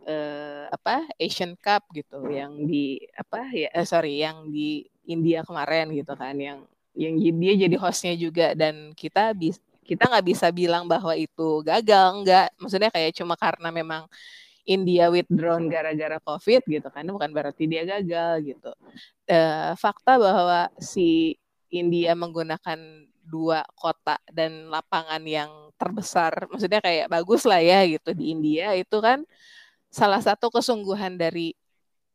uh, 0.06 0.70
apa 0.70 1.04
Asian 1.18 1.58
Cup 1.58 1.84
gitu 1.92 2.22
yang 2.30 2.64
di 2.64 3.02
apa 3.18 3.50
ya 3.52 3.68
eh, 3.74 3.86
sorry 3.86 4.22
yang 4.22 4.48
di 4.48 4.86
India 5.04 5.44
kemarin 5.44 5.92
gitu 5.92 6.14
kan 6.14 6.38
yang 6.38 6.64
yang 6.98 7.14
dia 7.18 7.54
jadi 7.68 7.76
hostnya 7.78 8.14
juga. 8.18 8.54
Dan 8.54 8.94
kita 8.94 9.34
bisa 9.34 9.62
kita 9.88 10.04
nggak 10.04 10.26
bisa 10.26 10.52
bilang 10.52 10.84
bahwa 10.84 11.16
itu 11.16 11.64
gagal 11.64 12.22
nggak. 12.24 12.48
Maksudnya 12.60 12.90
kayak 12.92 13.12
cuma 13.16 13.34
karena 13.40 13.68
memang 13.72 14.04
India 14.68 15.08
withdrawn 15.08 15.64
gara-gara 15.72 16.20
COVID 16.20 16.62
gitu 16.68 16.88
kan 16.92 17.08
bukan 17.08 17.32
berarti 17.32 17.64
dia 17.64 17.88
gagal 17.88 18.52
gitu. 18.52 18.72
Uh, 19.24 19.72
fakta 19.80 20.20
bahwa 20.20 20.68
si 20.76 21.40
India 21.72 22.12
menggunakan 22.12 22.76
dua 23.28 23.60
kota 23.76 24.16
dan 24.32 24.72
lapangan 24.72 25.20
yang 25.28 25.50
terbesar, 25.76 26.48
maksudnya 26.50 26.80
kayak 26.82 27.06
bagus 27.12 27.44
lah 27.44 27.60
ya 27.60 27.84
gitu 27.86 28.10
di 28.16 28.34
India 28.34 28.74
itu 28.74 28.98
kan 28.98 29.22
salah 29.92 30.18
satu 30.18 30.50
kesungguhan 30.50 31.14
dari 31.20 31.54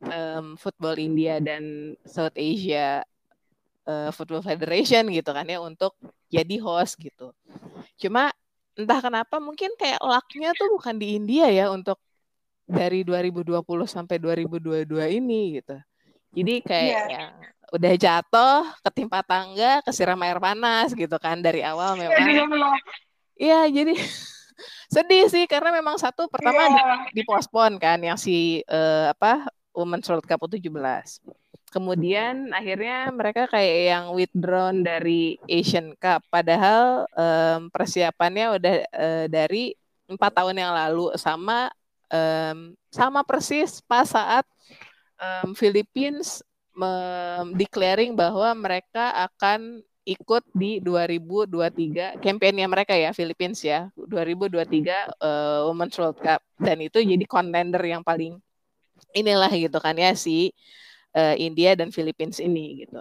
um, 0.04 0.60
football 0.60 1.00
India 1.00 1.40
dan 1.40 1.96
South 2.04 2.36
Asia 2.36 3.06
uh, 3.88 4.10
Football 4.12 4.44
Federation 4.44 5.08
gitu 5.10 5.32
kan 5.32 5.48
ya 5.48 5.64
untuk 5.64 5.96
jadi 6.28 6.60
host 6.60 7.00
gitu. 7.00 7.32
Cuma 8.00 8.34
entah 8.74 9.00
kenapa 9.00 9.38
mungkin 9.38 9.74
kayak 9.78 10.02
lucknya 10.02 10.52
tuh 10.58 10.74
bukan 10.76 10.98
di 10.98 11.18
India 11.18 11.48
ya 11.50 11.70
untuk 11.70 12.02
dari 12.66 13.06
2020 13.06 13.62
sampai 13.86 14.18
2022 14.18 14.88
ini 15.20 15.62
gitu. 15.62 15.78
Jadi 16.34 16.54
kayak 16.66 16.90
yeah. 16.90 17.06
yang 17.10 17.32
udah 17.74 17.94
jatuh 17.98 18.70
ketimpa 18.86 19.26
tangga 19.26 19.82
kesiram 19.82 20.22
air 20.22 20.38
panas 20.38 20.94
gitu 20.94 21.18
kan 21.18 21.42
dari 21.42 21.66
awal 21.66 21.98
memang 21.98 22.22
iya 23.34 23.66
jadi 23.66 23.98
sedih 24.94 25.26
sih 25.26 25.50
karena 25.50 25.74
memang 25.74 25.98
satu 25.98 26.30
pertama 26.30 26.70
yeah. 26.70 27.10
dipospon 27.18 27.82
kan 27.82 27.98
yang 27.98 28.14
si 28.14 28.62
uh, 28.70 29.10
apa 29.10 29.50
Women's 29.74 30.06
World 30.06 30.30
Cup 30.30 30.46
17 30.46 30.70
kemudian 31.74 32.54
akhirnya 32.54 33.10
mereka 33.10 33.50
kayak 33.50 33.78
yang 33.90 34.06
withdrawn 34.14 34.86
dari 34.86 35.42
Asian 35.50 35.98
Cup 35.98 36.22
padahal 36.30 37.10
um, 37.18 37.74
persiapannya 37.74 38.46
udah 38.54 38.76
uh, 38.94 39.26
dari 39.26 39.74
empat 40.06 40.30
tahun 40.30 40.62
yang 40.62 40.78
lalu 40.78 41.10
sama 41.18 41.74
um, 42.14 42.78
sama 42.94 43.26
persis 43.26 43.82
pas 43.82 44.06
saat 44.06 44.46
um, 45.18 45.58
Philippines 45.58 46.46
declaring 47.54 48.18
bahwa 48.18 48.50
mereka 48.58 49.14
akan 49.30 49.82
ikut 50.04 50.44
di 50.52 50.84
2023 50.84 52.20
kampanye 52.20 52.68
mereka 52.68 52.94
ya 52.94 53.16
Philippines 53.16 53.64
ya. 53.64 53.88
2023 53.96 54.60
uh, 54.60 54.84
eh, 55.24 55.60
Women's 55.68 55.96
World 55.96 56.20
Cup. 56.20 56.44
Dan 56.60 56.84
itu 56.84 57.00
jadi 57.00 57.26
contender 57.28 57.80
yang 57.84 58.04
paling 58.04 58.40
inilah 59.16 59.52
gitu 59.52 59.78
kan 59.80 59.96
ya 59.96 60.12
si 60.18 60.52
uh, 61.16 61.36
India 61.40 61.74
dan 61.80 61.90
Philippines 61.96 62.44
ini 62.44 62.84
gitu. 62.84 63.00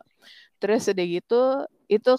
Terus 0.62 0.86
udah 0.86 1.06
gitu 1.06 1.42
itu 1.90 2.10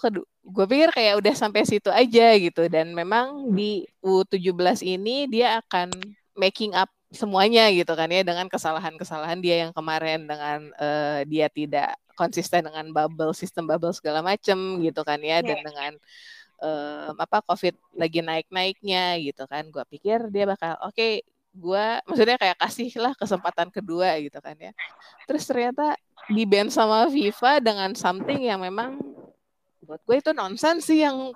gue 0.44 0.66
pikir 0.68 0.92
kayak 0.92 1.14
udah 1.24 1.34
sampai 1.34 1.64
situ 1.64 1.88
aja 1.88 2.36
gitu. 2.36 2.68
Dan 2.68 2.92
memang 2.92 3.56
di 3.56 3.88
U17 4.04 4.84
ini 4.84 5.32
dia 5.32 5.64
akan 5.64 5.88
making 6.36 6.76
up 6.76 6.92
semuanya 7.14 7.70
gitu 7.70 7.94
kan 7.94 8.10
ya 8.10 8.26
dengan 8.26 8.46
kesalahan-kesalahan 8.50 9.38
dia 9.40 9.66
yang 9.66 9.72
kemarin 9.72 10.26
dengan 10.26 10.68
uh, 10.78 11.22
dia 11.24 11.48
tidak 11.48 11.96
konsisten 12.14 12.66
dengan 12.66 12.90
bubble 12.90 13.34
sistem 13.34 13.66
bubble 13.66 13.94
segala 13.94 14.22
macem 14.22 14.82
gitu 14.82 15.02
kan 15.02 15.18
ya 15.22 15.38
yeah. 15.38 15.40
dan 15.42 15.58
iya. 15.58 15.64
dengan 15.66 15.92
uh, 16.62 17.10
apa 17.18 17.42
covid 17.46 17.74
lagi 17.94 18.20
naik-naiknya 18.22 19.18
gitu 19.22 19.44
kan 19.46 19.66
gue 19.70 19.84
pikir 19.90 20.30
dia 20.30 20.44
bakal 20.46 20.78
oke 20.82 20.94
okay, 20.94 21.22
gue 21.54 21.86
maksudnya 22.10 22.34
kayak 22.34 22.58
kasihlah 22.58 23.14
kesempatan 23.14 23.70
kedua 23.70 24.18
gitu 24.18 24.42
kan 24.42 24.58
ya 24.58 24.74
terus 25.30 25.46
ternyata 25.46 25.94
di 26.26 26.42
band 26.42 26.74
sama 26.74 27.06
FIFA 27.06 27.62
dengan 27.62 27.90
something 27.94 28.42
yang 28.42 28.58
memang 28.58 28.98
buat 29.84 30.00
gue 30.02 30.16
itu 30.18 30.30
nonsens 30.34 30.88
sih 30.88 31.04
yang 31.04 31.30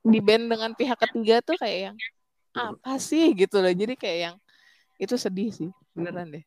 di 0.00 0.22
band 0.22 0.48
dengan 0.48 0.70
pihak 0.72 0.96
ketiga 0.96 1.44
tuh 1.44 1.58
kayak 1.58 1.92
yang 1.92 1.96
apa 2.56 2.96
sih 2.96 3.34
gitu 3.36 3.60
loh 3.60 3.70
jadi 3.70 3.94
kayak 3.98 4.18
yang 4.30 4.36
itu 4.98 5.14
sedih 5.14 5.50
sih 5.54 5.70
beneran 5.94 6.34
deh 6.34 6.44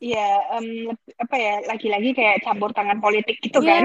Iya, 0.00 0.56
um, 0.56 0.96
apa 1.20 1.36
ya, 1.36 1.54
lagi-lagi 1.68 2.16
kayak 2.16 2.40
campur 2.40 2.72
tangan 2.72 3.04
politik 3.04 3.36
gitu 3.44 3.60
yeah. 3.60 3.84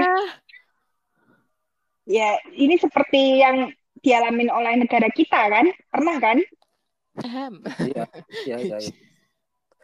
Ya, 2.08 2.28
ini 2.56 2.80
seperti 2.80 3.44
yang 3.44 3.68
dialamin 4.00 4.48
oleh 4.48 4.80
negara 4.80 5.12
kita 5.12 5.52
kan? 5.52 5.68
Pernah 5.92 6.16
kan? 6.16 6.40
Iya, 7.84 8.04
iya, 8.48 8.56
iya. 8.64 8.78
Ya. 8.80 8.92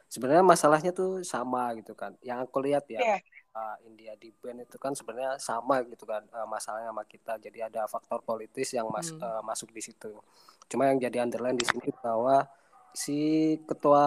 Sebenarnya 0.09 0.45
masalahnya 0.45 0.93
tuh 0.97 1.21
sama 1.21 1.77
gitu 1.77 1.93
kan. 1.93 2.17
Yang 2.25 2.49
aku 2.49 2.65
lihat 2.65 2.89
ya, 2.89 3.01
yeah. 3.01 3.21
uh, 3.53 3.77
India 3.85 4.17
di 4.17 4.33
band 4.33 4.65
itu 4.65 4.81
kan 4.81 4.97
sebenarnya 4.97 5.37
sama 5.37 5.85
gitu 5.85 6.09
kan 6.09 6.25
uh, 6.33 6.49
masalahnya 6.49 6.97
sama 6.97 7.05
kita. 7.05 7.37
Jadi 7.45 7.61
ada 7.61 7.85
faktor 7.85 8.25
politis 8.25 8.73
yang 8.73 8.89
mas, 8.89 9.13
hmm. 9.13 9.21
uh, 9.21 9.45
masuk 9.45 9.69
di 9.69 9.85
situ. 9.85 10.17
Cuma 10.65 10.89
yang 10.89 10.97
jadi 10.97 11.29
underline 11.29 11.61
di 11.61 11.69
sini 11.69 11.93
bahwa 12.01 12.49
si 12.93 13.21
ketua 13.65 14.05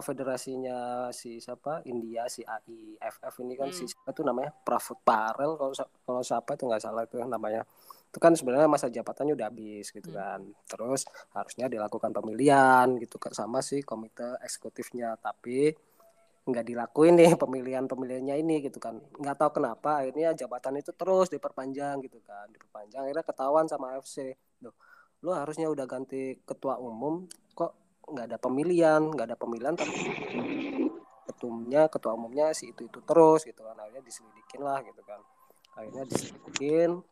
federasinya 0.00 1.08
si 1.12 1.38
siapa? 1.38 1.84
India 1.84 2.24
si 2.26 2.40
AIFF 2.40 3.34
ini 3.44 3.54
kan 3.54 3.68
hmm. 3.68 3.76
si 3.76 3.84
siapa 3.84 4.10
tuh 4.16 4.24
namanya? 4.24 4.50
Prafut 4.64 4.96
Parel 5.04 5.60
kalau 5.60 5.72
kalau 5.76 6.22
siapa 6.24 6.56
itu 6.56 6.64
nggak 6.64 6.82
salah 6.82 7.04
itu 7.04 7.20
namanya. 7.20 7.62
Itu 8.08 8.18
kan 8.22 8.32
sebenarnya 8.32 8.70
masa 8.70 8.88
jabatannya 8.88 9.36
udah 9.36 9.46
habis 9.52 9.92
gitu 9.92 10.08
hmm. 10.08 10.18
kan. 10.18 10.40
Terus 10.64 11.04
harusnya 11.36 11.66
dilakukan 11.68 12.10
pemilihan 12.16 12.88
gitu 12.96 13.20
kan 13.20 13.36
sama 13.36 13.60
si 13.60 13.84
komite 13.84 14.40
eksekutifnya. 14.40 15.20
Tapi 15.20 15.76
nggak 16.44 16.64
dilakuin 16.64 17.16
nih 17.20 17.36
pemilihan 17.42 17.84
pemilihannya 17.84 18.40
ini 18.40 18.64
gitu 18.64 18.80
kan. 18.80 19.04
Nggak 19.20 19.36
tahu 19.36 19.60
kenapa 19.60 20.00
akhirnya 20.00 20.32
jabatan 20.32 20.80
itu 20.80 20.96
terus 20.96 21.28
diperpanjang 21.28 22.00
gitu 22.08 22.24
kan. 22.24 22.48
Diperpanjang 22.48 23.04
akhirnya 23.04 23.24
ketahuan 23.28 23.68
sama 23.68 24.00
AFC 24.00 24.32
loh 24.64 24.72
lo 25.24 25.32
harusnya 25.32 25.72
udah 25.72 25.88
ganti 25.88 26.36
ketua 26.44 26.76
umum 26.76 27.24
nggak 28.10 28.26
ada 28.30 28.38
pemilihan 28.38 29.00
nggak 29.00 29.26
ada 29.32 29.36
pemilihan 29.38 29.74
tapi 29.74 29.94
ketumnya 31.28 31.88
ketua 31.88 32.12
umumnya 32.14 32.52
si 32.52 32.70
itu 32.70 32.86
itu 32.86 33.00
terus 33.02 33.44
gitu 33.44 33.64
kan 33.64 33.76
akhirnya 33.80 34.02
diselidikin 34.04 34.60
lah 34.60 34.80
gitu 34.84 35.02
kan 35.02 35.20
akhirnya 35.74 36.04
diselidikin 36.06 37.02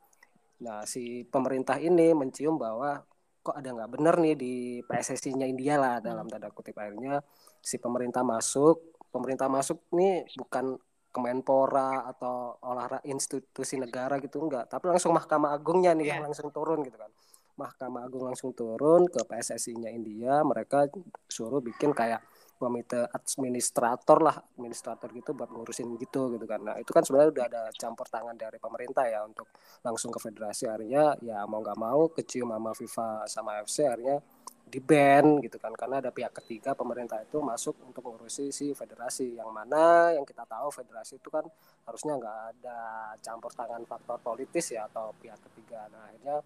Nah, 0.62 0.86
si 0.86 1.26
pemerintah 1.26 1.76
ini 1.82 2.14
mencium 2.14 2.54
bahwa 2.54 3.02
kok 3.42 3.58
ada 3.58 3.74
nggak 3.74 3.90
benar 3.98 4.14
nih 4.22 4.34
di 4.38 4.54
PSSI-nya 4.86 5.50
India 5.50 5.74
lah 5.74 5.98
dalam 5.98 6.30
tanda 6.30 6.54
kutip 6.54 6.78
akhirnya 6.78 7.18
si 7.58 7.82
pemerintah 7.82 8.22
masuk. 8.22 8.94
Pemerintah 9.12 9.50
masuk 9.50 9.82
nih 9.92 10.24
bukan 10.38 10.78
Kemenpora 11.12 12.08
atau 12.08 12.56
olahraga 12.64 13.04
institusi 13.04 13.76
negara 13.76 14.16
gitu 14.16 14.40
enggak, 14.40 14.72
tapi 14.72 14.88
langsung 14.88 15.12
Mahkamah 15.12 15.52
Agungnya 15.52 15.92
nih 15.92 16.08
yeah. 16.08 16.16
yang 16.16 16.24
langsung 16.24 16.48
turun 16.48 16.80
gitu 16.80 16.96
kan. 16.96 17.12
Mahkamah 17.56 18.08
Agung 18.08 18.24
langsung 18.24 18.56
turun 18.56 19.08
ke 19.08 19.20
PSSI-nya 19.28 19.92
India, 19.92 20.40
mereka 20.42 20.88
suruh 21.28 21.60
bikin 21.60 21.92
kayak 21.92 22.24
komite 22.62 23.10
administrator 23.10 24.22
lah 24.22 24.38
administrator 24.54 25.10
gitu 25.10 25.34
buat 25.34 25.50
ngurusin 25.50 25.98
gitu 25.98 26.30
gitu 26.38 26.46
kan. 26.46 26.62
Nah 26.62 26.78
itu 26.78 26.94
kan 26.94 27.02
sebenarnya 27.02 27.30
udah 27.34 27.44
ada 27.50 27.62
campur 27.74 28.06
tangan 28.06 28.38
dari 28.38 28.62
pemerintah 28.62 29.02
ya 29.10 29.26
untuk 29.26 29.50
langsung 29.82 30.14
ke 30.14 30.22
federasi. 30.22 30.70
Akhirnya 30.70 31.18
ya 31.18 31.42
mau 31.50 31.58
nggak 31.58 31.74
mau 31.74 32.06
kecium 32.14 32.54
sama 32.54 32.70
FIFA 32.70 33.08
sama 33.26 33.50
FC 33.66 33.82
akhirnya 33.90 34.22
di 34.62 34.78
ban 34.78 35.42
gitu 35.42 35.58
kan. 35.58 35.74
Karena 35.74 35.98
ada 35.98 36.14
pihak 36.14 36.30
ketiga 36.38 36.78
pemerintah 36.78 37.18
itu 37.18 37.42
masuk 37.42 37.82
untuk 37.82 38.06
ngurusi 38.06 38.54
si 38.54 38.70
federasi. 38.78 39.34
Yang 39.34 39.50
mana 39.50 40.14
yang 40.14 40.22
kita 40.22 40.46
tahu 40.46 40.70
federasi 40.70 41.18
itu 41.18 41.34
kan 41.34 41.42
harusnya 41.82 42.14
nggak 42.14 42.38
ada 42.54 42.78
campur 43.18 43.50
tangan 43.58 43.82
faktor 43.90 44.22
politis 44.22 44.70
ya 44.70 44.86
atau 44.86 45.10
pihak 45.18 45.42
ketiga. 45.50 45.90
Nah 45.90 46.06
akhirnya 46.06 46.38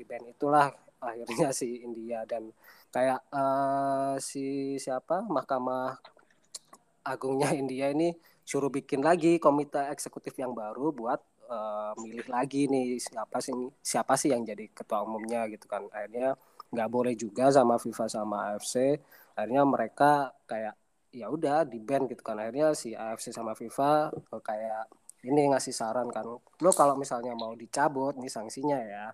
di 0.00 0.08
ban 0.08 0.24
itulah 0.24 0.72
akhirnya 1.04 1.52
si 1.52 1.84
India 1.84 2.24
dan 2.24 2.48
kayak 2.88 3.20
uh, 3.28 4.16
si 4.16 4.76
siapa 4.80 5.20
Mahkamah 5.28 6.00
Agungnya 7.00 7.52
India 7.56 7.88
ini 7.92 8.12
suruh 8.44 8.68
bikin 8.68 9.00
lagi 9.00 9.40
komite 9.40 9.80
eksekutif 9.88 10.36
yang 10.36 10.52
baru 10.52 10.92
buat 10.92 11.20
uh, 11.48 11.92
milih 11.96 12.28
lagi 12.28 12.68
nih 12.68 13.00
siapa 13.00 13.40
sih 13.40 13.56
siapa 13.80 14.20
sih 14.20 14.32
yang 14.32 14.44
jadi 14.44 14.68
ketua 14.68 15.04
umumnya 15.08 15.48
gitu 15.48 15.64
kan. 15.64 15.88
Akhirnya 15.88 16.36
nggak 16.68 16.88
boleh 16.92 17.14
juga 17.16 17.48
sama 17.48 17.80
FIFA 17.80 18.06
sama 18.06 18.36
AFC 18.54 19.00
akhirnya 19.34 19.64
mereka 19.64 20.30
kayak 20.44 20.76
ya 21.10 21.26
udah 21.32 21.64
di 21.64 21.80
band 21.80 22.12
gitu 22.12 22.20
kan. 22.20 22.36
Akhirnya 22.36 22.76
si 22.76 22.92
AFC 22.92 23.32
sama 23.32 23.56
FIFA 23.56 24.12
kayak 24.44 24.92
ini 25.24 25.48
ngasih 25.56 25.72
saran 25.72 26.12
kan. 26.12 26.28
Lo 26.36 26.70
kalau 26.76 27.00
misalnya 27.00 27.32
mau 27.32 27.56
dicabut 27.56 28.12
nih 28.20 28.28
sanksinya 28.28 28.76
ya 28.76 29.08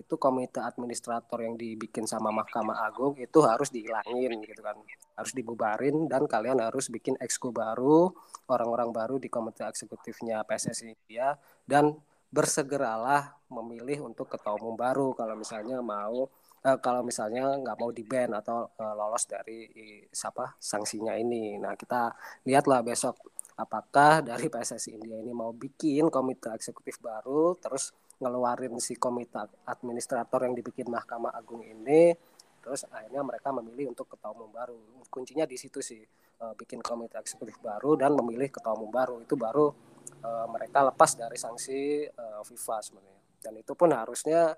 itu 0.00 0.16
komite 0.16 0.64
administrator 0.64 1.44
yang 1.44 1.60
dibikin 1.60 2.08
sama 2.08 2.32
Mahkamah 2.32 2.88
Agung 2.88 3.12
itu 3.20 3.38
harus 3.44 3.68
dihilangin 3.68 4.40
gitu 4.48 4.64
kan. 4.64 4.80
Harus 5.14 5.32
dibubarin 5.36 6.08
dan 6.08 6.24
kalian 6.24 6.64
harus 6.64 6.88
bikin 6.88 7.20
exco 7.20 7.52
baru 7.52 8.08
orang-orang 8.48 8.90
baru 8.90 9.16
di 9.20 9.28
komite 9.28 9.62
eksekutifnya 9.68 10.40
PSSI 10.48 11.12
ya. 11.12 11.36
Dan 11.68 11.92
bersegeralah 12.32 13.36
memilih 13.52 14.08
untuk 14.08 14.30
ketua 14.32 14.56
umum 14.56 14.78
baru 14.78 15.12
kalau 15.18 15.34
misalnya 15.34 15.82
mau 15.82 16.30
eh, 16.64 16.78
kalau 16.78 17.02
misalnya 17.04 17.58
nggak 17.58 17.76
mau 17.76 17.90
di 17.92 18.06
ban 18.06 18.30
atau 18.32 18.70
eh, 18.80 18.94
lolos 18.96 19.24
dari 19.28 19.68
siapa 20.08 20.56
sanksinya 20.56 21.12
ini. 21.20 21.60
Nah 21.60 21.76
kita 21.76 22.14
lihatlah 22.48 22.80
besok 22.80 23.20
apakah 23.60 24.24
dari 24.24 24.48
PSSI 24.48 24.96
India 24.96 25.20
ini 25.20 25.36
mau 25.36 25.52
bikin 25.52 26.08
komite 26.08 26.48
eksekutif 26.56 26.96
baru 27.04 27.52
terus 27.60 27.92
ngeluarin 28.20 28.76
si 28.78 29.00
komite 29.00 29.64
administrator 29.64 30.44
yang 30.44 30.54
dibikin 30.54 30.86
Mahkamah 30.92 31.32
Agung 31.32 31.64
ini 31.64 32.12
terus 32.60 32.84
akhirnya 32.92 33.24
mereka 33.24 33.48
memilih 33.56 33.96
untuk 33.96 34.12
ketua 34.12 34.36
umum 34.36 34.52
baru. 34.52 34.76
Kuncinya 35.08 35.48
di 35.48 35.56
situ 35.56 35.80
sih 35.80 36.04
uh, 36.44 36.52
bikin 36.52 36.84
komite 36.84 37.16
eksekutif 37.16 37.56
baru 37.64 37.96
dan 37.96 38.12
memilih 38.12 38.52
ketua 38.52 38.76
umum 38.76 38.92
baru. 38.92 39.24
Itu 39.24 39.40
baru 39.40 39.72
uh, 40.20 40.46
mereka 40.52 40.84
lepas 40.84 41.16
dari 41.16 41.40
sanksi 41.40 42.04
uh, 42.12 42.44
FIFA 42.44 42.76
sebenarnya. 42.84 43.20
Dan 43.40 43.52
itu 43.56 43.72
pun 43.72 43.90
harusnya 43.96 44.52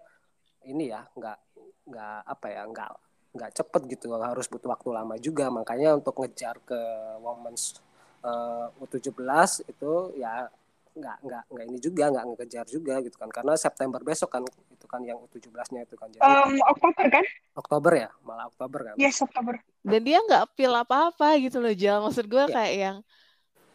ini 0.67 0.91
ya 0.91 1.07
nggak 1.15 1.39
nggak 1.87 2.19
apa 2.27 2.47
ya 2.51 2.63
nggak 2.67 2.91
nggak 3.39 3.51
cepet 3.55 3.83
gitu. 3.95 4.19
Harus 4.19 4.51
butuh 4.51 4.75
waktu 4.75 4.91
lama 4.91 5.15
juga. 5.23 5.47
Makanya 5.55 5.95
untuk 5.95 6.19
ngejar 6.19 6.59
ke 6.67 6.81
women's 7.23 7.79
uh, 8.27 8.67
U17 8.83 9.71
itu 9.71 9.93
ya 10.19 10.51
nggak 10.93 11.17
nggak 11.25 11.43
nggak 11.49 11.65
ini 11.73 11.79
juga 11.81 12.05
nggak 12.13 12.25
ngejar 12.37 12.67
juga 12.69 12.95
gitu 13.01 13.17
kan. 13.17 13.31
Karena 13.33 13.55
September 13.57 14.01
besok 14.05 14.29
kan 14.29 14.43
itu 14.45 14.87
kan 14.87 15.01
yang 15.05 15.19
U17-nya 15.25 15.89
itu 15.89 15.95
kan. 15.97 16.09
Jadi 16.13 16.23
um, 16.23 16.55
Oktober 16.69 17.07
kan? 17.09 17.25
Oktober 17.57 17.93
ya? 17.97 18.09
Malah 18.25 18.47
Oktober 18.53 18.81
kan? 18.93 18.95
Yes 19.01 19.21
Oktober. 19.25 19.57
Dan 19.81 20.01
dia 20.05 20.21
nggak 20.21 20.53
pil 20.55 20.73
apa-apa 20.73 21.41
gitu 21.41 21.59
loh 21.59 21.73
Jal. 21.73 22.05
Maksud 22.05 22.29
gue 22.29 22.45
yeah. 22.45 22.53
kayak 22.53 22.75
yang 22.77 22.97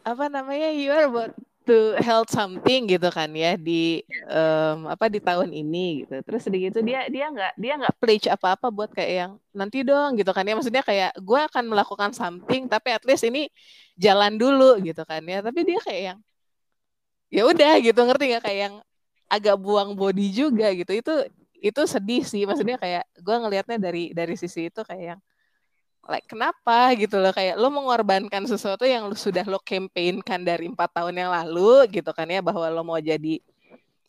apa 0.06 0.24
namanya 0.30 0.72
you 0.72 0.88
are 0.88 1.04
about 1.10 1.34
to 1.68 1.92
held 2.00 2.32
something 2.32 2.88
gitu 2.88 3.12
kan 3.12 3.28
ya 3.36 3.52
di 3.60 4.00
um, 4.24 4.88
apa 4.88 5.12
di 5.12 5.20
tahun 5.20 5.52
ini 5.52 6.06
gitu. 6.06 6.24
Terus 6.24 6.48
sedikit 6.48 6.72
itu 6.72 6.80
dia 6.80 7.04
dia 7.12 7.28
nggak 7.28 7.52
dia 7.60 7.74
nggak 7.76 7.94
pledge 8.00 8.26
apa-apa 8.32 8.72
buat 8.72 8.88
kayak 8.88 9.12
yang 9.12 9.32
nanti 9.52 9.84
dong 9.84 10.16
gitu 10.16 10.32
kan 10.32 10.48
ya. 10.48 10.56
Maksudnya 10.56 10.80
kayak 10.80 11.12
gue 11.20 11.40
akan 11.52 11.64
melakukan 11.68 12.16
something 12.16 12.72
tapi 12.72 12.96
at 12.96 13.04
least 13.04 13.28
ini 13.28 13.52
jalan 14.00 14.40
dulu 14.40 14.80
gitu 14.80 15.04
kan 15.04 15.20
ya. 15.28 15.44
Tapi 15.44 15.60
dia 15.68 15.78
kayak 15.84 16.02
yang 16.14 16.18
ya 17.28 17.42
udah 17.48 17.72
gitu 17.80 18.00
ngerti 18.04 18.24
nggak? 18.34 18.42
Kayak 18.44 18.60
yang 18.68 18.74
agak 19.28 19.56
buang 19.60 19.92
body 19.92 20.32
juga 20.32 20.72
gitu. 20.72 20.92
Itu 20.92 21.14
itu 21.58 21.80
sedih 21.84 22.22
sih. 22.24 22.42
Maksudnya 22.48 22.80
kayak 22.80 23.04
gue 23.18 23.36
ngelihatnya 23.36 23.78
dari 23.78 24.10
dari 24.16 24.34
sisi 24.38 24.70
itu 24.72 24.80
kayak 24.84 25.04
yang 25.16 25.20
like 26.08 26.24
kenapa 26.24 26.96
gitu 26.96 27.20
loh? 27.20 27.32
Kayak 27.36 27.60
lo 27.60 27.68
mengorbankan 27.68 28.48
sesuatu 28.48 28.88
yang 28.88 29.12
lo, 29.12 29.14
sudah 29.14 29.44
lo 29.44 29.60
campaignkan 29.60 30.40
dari 30.40 30.66
empat 30.72 30.90
tahun 30.96 31.14
yang 31.14 31.30
lalu 31.30 32.00
gitu 32.00 32.10
kan 32.16 32.24
ya 32.26 32.40
bahwa 32.40 32.64
lo 32.72 32.82
mau 32.82 32.98
jadi 32.98 33.42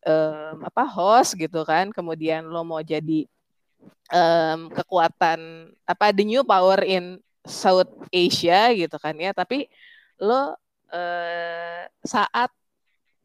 um, 0.07 0.63
apa 0.63 0.83
host 0.87 1.35
gitu 1.35 1.67
kan. 1.67 1.91
Kemudian 1.91 2.47
lo 2.47 2.63
mau 2.63 2.79
jadi 2.79 3.27
um, 4.15 4.71
kekuatan 4.71 5.71
apa 5.83 6.15
the 6.15 6.23
new 6.23 6.41
power 6.47 6.79
in 6.87 7.19
South 7.43 7.91
Asia 8.15 8.71
gitu 8.71 8.95
kan 8.95 9.15
ya. 9.19 9.35
Tapi 9.35 9.67
lo 10.23 10.55
uh, 10.95 11.83
saat 12.05 12.51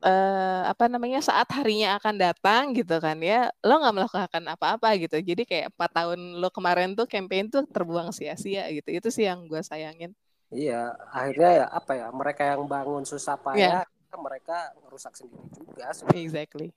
uh, 0.05 0.63
apa 0.69 0.85
namanya 0.87 1.25
saat 1.25 1.49
harinya 1.57 1.97
akan 1.97 2.15
datang 2.21 2.63
gitu 2.77 3.01
kan 3.01 3.17
ya 3.25 3.49
lo 3.65 3.81
nggak 3.81 3.95
melakukan 3.97 4.45
apa-apa 4.53 4.89
gitu. 5.01 5.17
Jadi 5.25 5.43
kayak 5.49 5.73
empat 5.73 5.91
tahun 5.97 6.21
lo 6.39 6.49
kemarin 6.53 6.93
tuh 6.93 7.09
campaign 7.09 7.49
tuh 7.49 7.65
terbuang 7.65 8.13
sia-sia 8.13 8.69
gitu. 8.71 8.89
Itu 8.93 9.09
sih 9.09 9.25
yang 9.27 9.49
gue 9.49 9.65
sayangin. 9.65 10.13
Iya 10.53 10.93
akhirnya 11.11 11.51
ya 11.65 11.67
apa 11.73 11.93
ya 11.97 12.07
mereka 12.13 12.43
yang 12.45 12.69
bangun 12.69 13.03
susah 13.03 13.35
payah 13.41 13.83
yeah. 13.83 14.21
mereka 14.21 14.71
merusak 14.87 15.17
sendiri 15.17 15.49
juga 15.57 15.91
sebenernya. 15.91 16.23
exactly. 16.23 16.69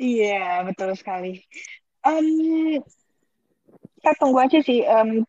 Iya 0.00 0.64
betul 0.66 0.90
sekali. 0.96 1.44
Um, 2.02 2.80
kita 3.98 4.10
tunggu 4.18 4.38
aja 4.40 4.58
sih 4.62 4.86
um, 4.86 5.26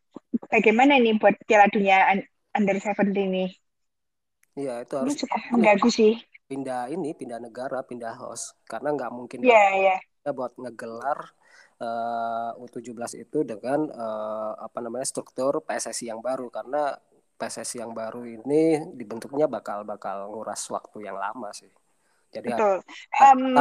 bagaimana 0.50 0.98
ini 0.98 1.18
buat 1.18 1.36
Piala 1.46 1.68
Dunia 1.70 2.16
Under 2.54 2.78
17 2.78 3.14
ini. 3.18 3.46
Iya 4.58 4.86
itu 4.86 4.94
harus 4.98 5.14
ini 5.14 5.20
cukup 5.26 5.42
mengganggu 5.54 5.90
sih 5.90 6.14
pindah 6.50 6.89
ini 6.89 7.14
pindah 7.14 7.38
negara 7.38 7.86
pindah 7.86 8.18
host 8.18 8.58
karena 8.66 8.89
nggak 8.97 9.14
mungkin 9.14 9.45
yeah, 9.45 9.70
yeah. 9.78 10.34
buat 10.34 10.58
ngegelar 10.58 11.30
uh, 11.78 12.58
U17 12.58 13.22
itu 13.22 13.45
dengan 13.45 13.86
uh, 13.93 14.58
apa 14.58 14.82
namanya 14.82 15.06
struktur 15.06 15.62
PSSI 15.62 16.10
yang 16.10 16.26
baru 16.26 16.50
karena 16.50 16.97
PSSI 17.39 17.86
yang 17.86 17.93
baru 17.93 18.26
ini 18.26 18.82
dibentuknya 18.97 19.45
bakal 19.47 19.86
bakal 19.88 20.28
nguras 20.34 20.66
waktu 20.74 21.08
yang 21.08 21.16
lama 21.16 21.54
sih. 21.56 21.72
Jadi 22.30 22.52
Betul. 22.54 22.84
Um, 23.26 23.56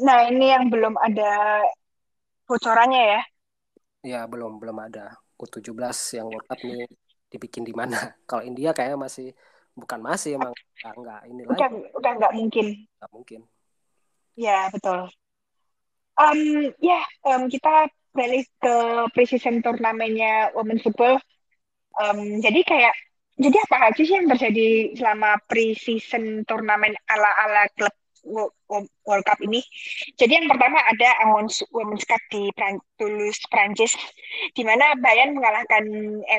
nah 0.00 0.18
ini 0.28 0.54
yang 0.54 0.70
belum 0.70 0.94
ada 0.96 1.60
bocorannya 2.46 3.02
ya? 3.02 3.20
Ya 4.04 4.20
belum 4.28 4.60
belum 4.60 4.78
ada 4.84 5.16
U17 5.40 5.74
yang 6.20 6.28
World 6.30 6.46
Cup 6.46 6.60
nih 6.62 6.86
dibikin 7.28 7.66
di 7.66 7.74
mana. 7.74 7.96
Kalau 8.28 8.46
India 8.46 8.70
kayaknya 8.70 9.00
masih 9.00 9.34
bukan 9.74 10.00
masih 10.00 10.38
emang 10.38 10.54
enggak, 10.54 10.94
enggak 10.94 11.20
ini 11.26 11.42
udah, 11.46 11.68
lagi. 11.68 11.80
udah 11.98 12.12
enggak 12.14 12.32
mungkin. 12.34 12.66
Enggak 12.98 13.10
mungkin. 13.12 13.40
Ya 14.34 14.58
betul. 14.70 15.10
Um, 16.14 16.70
ya 16.78 17.00
um, 17.26 17.50
kita 17.50 17.90
balik 18.14 18.46
ke 18.62 18.76
precision 19.10 19.58
turnamennya 19.60 20.54
women 20.54 20.78
football. 20.78 21.18
Um, 21.98 22.38
jadi 22.38 22.62
kayak 22.62 22.94
jadi 23.34 23.56
apa 23.66 23.90
aja 23.90 24.02
sih 24.02 24.14
yang 24.14 24.30
terjadi 24.30 24.94
selama 24.94 25.42
pre-season 25.50 26.46
turnamen 26.46 26.94
ala-ala 27.10 27.66
klub 27.74 27.90
World 28.24 29.24
Cup 29.28 29.38
ini. 29.44 29.60
Jadi 30.16 30.40
yang 30.40 30.48
pertama 30.48 30.80
ada 30.80 31.08
Amons 31.28 31.60
Women's 31.70 32.08
Cup 32.08 32.20
di 32.32 32.48
Pran 32.56 32.80
Toulouse, 32.96 33.40
Prancis, 33.52 33.92
di 34.56 34.64
mana 34.64 34.96
Bayern 34.98 35.36
mengalahkan 35.36 35.84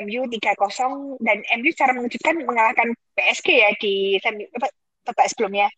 MU 0.04 0.20
3-0 0.26 1.22
dan 1.22 1.38
MU 1.62 1.68
secara 1.70 1.94
mengejutkan 1.94 2.42
mengalahkan 2.42 2.90
PSG 3.14 3.48
ya 3.62 3.70
di 3.78 4.18
semi 4.18 4.44
babak 5.06 5.26
sebelumnya. 5.30 5.70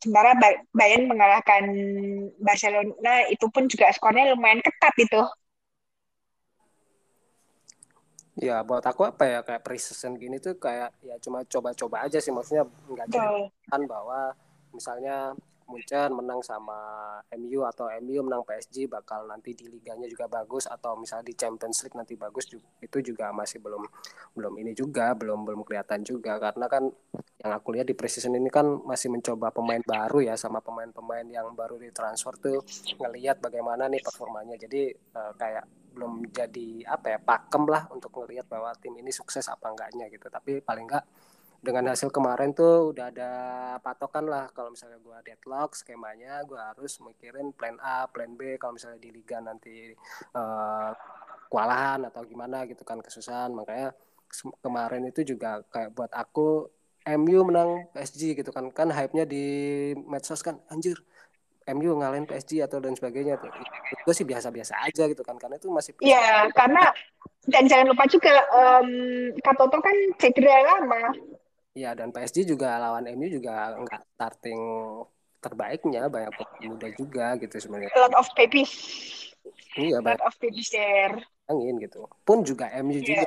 Sementara 0.00 0.36
Bayern 0.72 1.08
mengalahkan 1.08 1.64
Barcelona 2.40 3.24
itu 3.32 3.48
pun 3.48 3.68
juga 3.68 3.88
skornya 3.92 4.36
lumayan 4.36 4.60
ketat 4.60 4.92
itu. 5.00 5.22
Ya 8.34 8.66
buat 8.66 8.82
aku 8.82 9.06
apa 9.06 9.30
ya 9.30 9.40
kayak 9.46 9.62
precision 9.62 10.18
gini 10.18 10.42
tuh 10.42 10.58
kayak 10.58 10.90
ya 11.06 11.14
cuma 11.22 11.46
coba-coba 11.46 12.02
aja 12.02 12.18
sih 12.18 12.34
maksudnya 12.34 12.66
nggak 12.66 13.06
jadi 13.06 13.46
kan 13.70 13.86
bahwa 13.86 14.34
misalnya 14.74 15.32
Munchen 15.64 16.12
menang 16.12 16.44
sama 16.44 16.76
MU 17.40 17.64
atau 17.64 17.88
MU 18.04 18.20
menang 18.20 18.44
PSG 18.44 18.84
bakal 18.84 19.24
nanti 19.24 19.56
di 19.56 19.64
liganya 19.72 20.04
juga 20.04 20.28
bagus 20.28 20.68
atau 20.68 20.92
misalnya 21.00 21.32
di 21.32 21.34
Champions 21.36 21.80
League 21.84 21.96
nanti 21.96 22.14
bagus 22.20 22.52
itu 22.84 22.98
juga 23.00 23.32
masih 23.32 23.64
belum 23.64 23.80
belum 24.36 24.54
ini 24.60 24.76
juga 24.76 25.16
belum 25.16 25.48
belum 25.48 25.64
kelihatan 25.64 26.04
juga. 26.04 26.36
Karena 26.36 26.68
kan 26.68 26.84
yang 27.40 27.52
aku 27.56 27.68
lihat 27.76 27.88
di 27.88 27.96
preseason 27.96 28.36
ini 28.36 28.52
kan 28.52 28.68
masih 28.84 29.08
mencoba 29.08 29.48
pemain 29.50 29.80
baru 29.80 30.20
ya 30.20 30.36
sama 30.36 30.60
pemain-pemain 30.60 31.24
yang 31.32 31.48
baru 31.56 31.80
ditransfer 31.80 32.36
tuh 32.36 32.60
ngelihat 33.00 33.40
bagaimana 33.40 33.88
nih 33.88 34.04
performanya. 34.04 34.60
Jadi 34.60 34.92
uh, 35.16 35.32
kayak 35.32 35.64
belum 35.94 36.28
jadi 36.34 36.90
apa 36.90 37.06
ya 37.14 37.18
pakem 37.22 37.64
lah 37.70 37.86
untuk 37.88 38.10
ngelihat 38.12 38.50
bahwa 38.50 38.74
tim 38.76 38.92
ini 39.00 39.08
sukses 39.08 39.48
apa 39.48 39.72
enggaknya 39.72 40.12
gitu. 40.12 40.28
Tapi 40.28 40.60
paling 40.60 40.84
enggak 40.84 41.04
dengan 41.64 41.96
hasil 41.96 42.12
kemarin 42.12 42.52
tuh 42.52 42.92
udah 42.92 43.08
ada 43.08 43.30
patokan 43.80 44.28
lah 44.28 44.52
kalau 44.52 44.76
misalnya 44.76 45.00
gue 45.00 45.16
deadlock 45.24 45.72
skemanya 45.72 46.44
gue 46.44 46.60
harus 46.60 47.00
mikirin 47.00 47.56
plan 47.56 47.80
A, 47.80 48.04
plan 48.06 48.36
B 48.36 48.60
kalau 48.60 48.76
misalnya 48.76 49.00
di 49.00 49.08
liga 49.08 49.40
nanti 49.40 49.96
uh, 50.36 50.92
kewalahan 51.48 52.04
atau 52.04 52.26
gimana 52.28 52.68
gitu 52.68 52.82
kan 52.82 53.00
kesusahan. 53.00 53.54
Makanya 53.54 53.96
kemarin 54.60 55.08
itu 55.08 55.22
juga 55.22 55.64
kayak 55.72 55.94
buat 55.96 56.12
aku 56.12 56.68
MU 57.16 57.40
menang 57.46 57.88
PSG 57.96 58.34
gitu 58.34 58.50
kan. 58.52 58.68
Kan 58.74 58.92
hype-nya 58.92 59.24
di 59.24 59.44
medsos 60.04 60.44
kan 60.44 60.60
anjir 60.68 61.00
MU 61.64 61.96
ngalahin 61.96 62.28
PSG 62.28 62.60
atau 62.60 62.82
dan 62.82 62.92
sebagainya 62.98 63.40
tuh. 63.40 63.48
Itu 64.04 64.10
sih 64.12 64.26
biasa-biasa 64.28 64.84
aja 64.84 65.08
gitu 65.08 65.22
kan 65.24 65.40
karena 65.40 65.56
itu 65.56 65.70
masih 65.72 65.96
Iya 66.02 66.50
karena 66.52 66.92
dan 67.48 67.64
jangan 67.68 67.92
lupa 67.92 68.04
juga 68.08 68.34
um, 68.52 68.88
Katoto 69.40 69.78
kan 69.80 69.96
cedera 70.20 70.60
lama 70.64 71.12
Iya 71.74 71.90
dan 71.98 72.14
PSG 72.14 72.46
juga 72.46 72.78
lawan 72.78 73.10
MU 73.18 73.26
juga 73.26 73.74
nggak 73.74 74.02
starting 74.14 74.62
terbaiknya 75.42 76.06
banyak 76.06 76.32
pemain 76.38 76.64
muda 76.70 76.88
juga 76.94 77.26
gitu 77.42 77.56
sebenarnya. 77.58 77.90
A 77.98 78.00
lot 78.06 78.14
of 78.14 78.30
babies. 78.38 78.72
Iya 79.74 79.98
banyak. 79.98 80.22
lot 80.22 80.30
of 80.30 80.34
babies 80.38 80.70
there. 80.70 81.18
Angin 81.50 81.76
gitu. 81.82 82.06
Pun 82.22 82.46
juga 82.46 82.70
MU 82.78 83.02
yeah. 83.02 83.26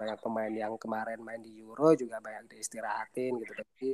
banyak 0.00 0.18
pemain 0.24 0.50
yang 0.50 0.74
kemarin 0.80 1.20
main 1.20 1.38
di 1.38 1.62
Euro 1.62 1.92
juga 1.92 2.18
banyak 2.18 2.48
diistirahatin 2.48 3.38
gitu. 3.44 3.52
Tapi 3.54 3.88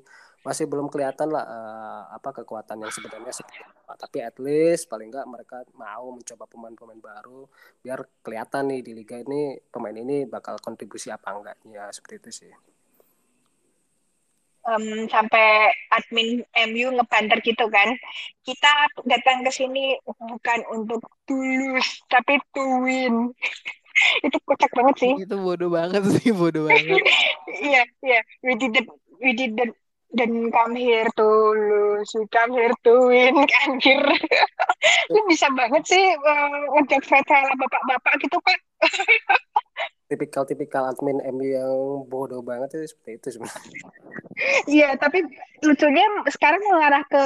masih 0.47 0.71
belum 0.71 0.87
kelihatan 0.89 1.35
lah 1.35 1.45
uh, 1.45 2.03
apa 2.15 2.31
kekuatan 2.39 2.87
yang 2.87 2.95
sebenarnya 2.95 3.35
seperti 3.35 3.67
apa. 3.67 3.99
Tapi 3.99 4.19
at 4.23 4.39
least 4.39 4.87
paling 4.87 5.11
nggak 5.11 5.27
mereka 5.27 5.67
mau 5.75 6.15
mencoba 6.15 6.47
pemain-pemain 6.47 7.03
baru 7.03 7.51
biar 7.83 8.07
kelihatan 8.23 8.71
nih 8.71 8.81
di 8.81 8.93
liga 8.95 9.19
ini 9.19 9.59
pemain 9.75 9.99
ini 9.99 10.23
bakal 10.25 10.55
kontribusi 10.63 11.11
apa 11.11 11.35
enggaknya 11.35 11.91
seperti 11.91 12.15
itu 12.23 12.31
sih 12.47 12.78
um, 14.69 15.09
sampai 15.09 15.73
admin 15.93 16.45
MU 16.69 16.89
ngebanter 16.93 17.41
gitu 17.41 17.65
kan. 17.73 17.89
Kita 18.45 18.73
datang 19.09 19.45
ke 19.45 19.51
sini 19.53 19.97
bukan 20.05 20.61
untuk 20.73 21.03
tulus, 21.25 22.05
tapi 22.13 22.37
to 22.53 22.65
win. 22.85 23.33
itu 24.27 24.37
kocak 24.47 24.71
banget 24.77 24.97
sih. 25.01 25.13
Itu 25.19 25.37
bodoh 25.41 25.73
banget 25.73 26.03
sih, 26.21 26.31
bodoh 26.31 26.69
banget. 26.69 27.01
Iya, 27.59 27.83
iya. 28.05 28.21
We 28.45 28.55
didn't, 28.55 28.87
we 29.19 29.35
didn't 29.35 29.75
dan 30.15 30.49
come 30.55 30.73
here 30.73 31.05
to 31.21 31.27
lose, 31.53 32.09
we 32.17 32.25
come 32.33 32.55
here 32.57 32.73
to 32.87 32.93
win, 33.13 33.35
anjir. 33.67 34.01
Lu 35.13 35.21
bisa 35.29 35.53
banget 35.53 35.85
sih 35.85 36.05
uh, 36.17 36.61
untuk 36.77 37.03
veteran 37.05 37.53
bapak-bapak 37.61 38.15
gitu, 38.25 38.41
Pak 38.41 38.68
tipikal-tipikal 40.09 40.89
admin 40.89 41.21
MU 41.37 41.45
yang 41.45 41.73
bodoh 42.09 42.41
banget 42.41 42.81
itu 42.81 42.97
seperti 42.97 43.11
itu 43.21 43.29
sebenarnya. 43.37 43.81
Iya, 44.65 44.89
tapi 44.97 45.21
lucunya 45.61 46.07
sekarang 46.33 46.63
mengarah 46.73 47.05
ke 47.11 47.25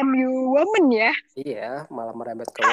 MU 0.00 0.56
Women 0.56 0.84
ya. 0.90 1.12
Iya, 1.36 1.70
malah 1.92 2.16
merembet 2.16 2.48
ke 2.50 2.64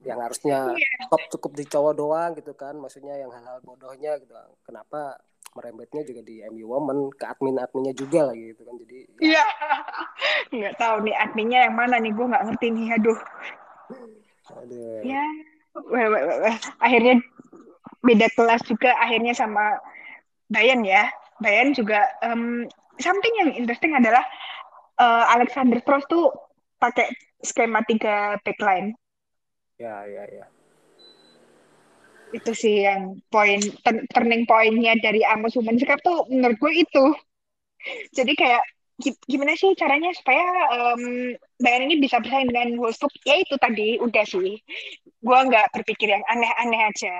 yang 0.00 0.16
harusnya 0.16 0.72
iya. 0.72 1.04
top 1.12 1.20
cukup 1.28 1.52
di 1.56 1.64
cowok 1.68 1.92
doang 1.96 2.30
gitu 2.36 2.52
kan. 2.52 2.76
Maksudnya 2.76 3.16
yang 3.16 3.32
hal-hal 3.32 3.60
bodohnya 3.64 4.20
gitu. 4.20 4.36
Kenapa 4.64 5.16
merembetnya 5.56 6.06
juga 6.06 6.20
di 6.22 6.44
MU 6.46 6.70
Women 6.70 7.10
ke 7.16 7.24
admin-adminnya 7.26 7.94
juga 7.96 8.30
lagi 8.30 8.52
gitu 8.54 8.62
kan. 8.68 8.74
Jadi 8.80 8.96
ya. 9.18 9.24
Iya. 9.24 9.44
Nggak 10.50 10.74
tahu 10.76 10.96
nih 11.08 11.14
adminnya 11.16 11.60
yang 11.68 11.74
mana 11.76 11.96
nih, 11.98 12.12
gue 12.12 12.26
nggak 12.26 12.44
ngerti 12.52 12.66
nih. 12.70 12.86
Aduh. 13.00 13.18
Aduh. 14.60 15.00
Ya. 15.06 15.24
Akhirnya 16.84 17.22
beda 18.00 18.26
kelas 18.32 18.64
juga 18.64 18.96
akhirnya 18.96 19.36
sama 19.36 19.76
Bayan 20.50 20.82
ya. 20.82 21.06
Bayan 21.40 21.72
juga 21.72 22.04
um, 22.26 22.66
something 22.98 23.34
yang 23.40 23.50
interesting 23.54 23.94
adalah 23.96 24.20
uh, 25.00 25.24
Alexander 25.32 25.80
Frost 25.80 26.10
tuh 26.10 26.28
pakai 26.76 27.08
skema 27.40 27.80
tiga 27.86 28.36
backline. 28.44 28.92
Ya, 29.80 30.04
ya, 30.04 30.24
ya. 30.28 30.46
Itu 32.30 32.52
sih 32.52 32.84
yang 32.84 33.18
poin 33.32 33.58
turning 34.12 34.44
pointnya 34.44 34.94
dari 35.00 35.24
Amos 35.24 35.56
Women's 35.56 35.82
Cup 35.86 36.02
tuh 36.04 36.28
menurut 36.28 36.60
gue 36.60 36.72
itu. 36.84 37.04
Jadi 38.18 38.36
kayak 38.36 38.62
gimana 39.24 39.56
sih 39.56 39.72
caranya 39.80 40.12
supaya 40.12 40.44
um, 40.76 41.32
Bayern 41.56 41.88
ini 41.88 42.04
bisa 42.04 42.20
bersaing 42.20 42.52
dengan 42.52 42.76
Wolfsburg? 42.76 43.12
Ya 43.24 43.40
itu 43.40 43.56
tadi 43.56 43.96
udah 43.96 44.24
sih. 44.28 44.60
Gue 45.20 45.36
nggak 45.36 45.76
berpikir 45.76 46.08
yang 46.16 46.24
aneh-aneh 46.24 46.80
aja. 46.88 47.14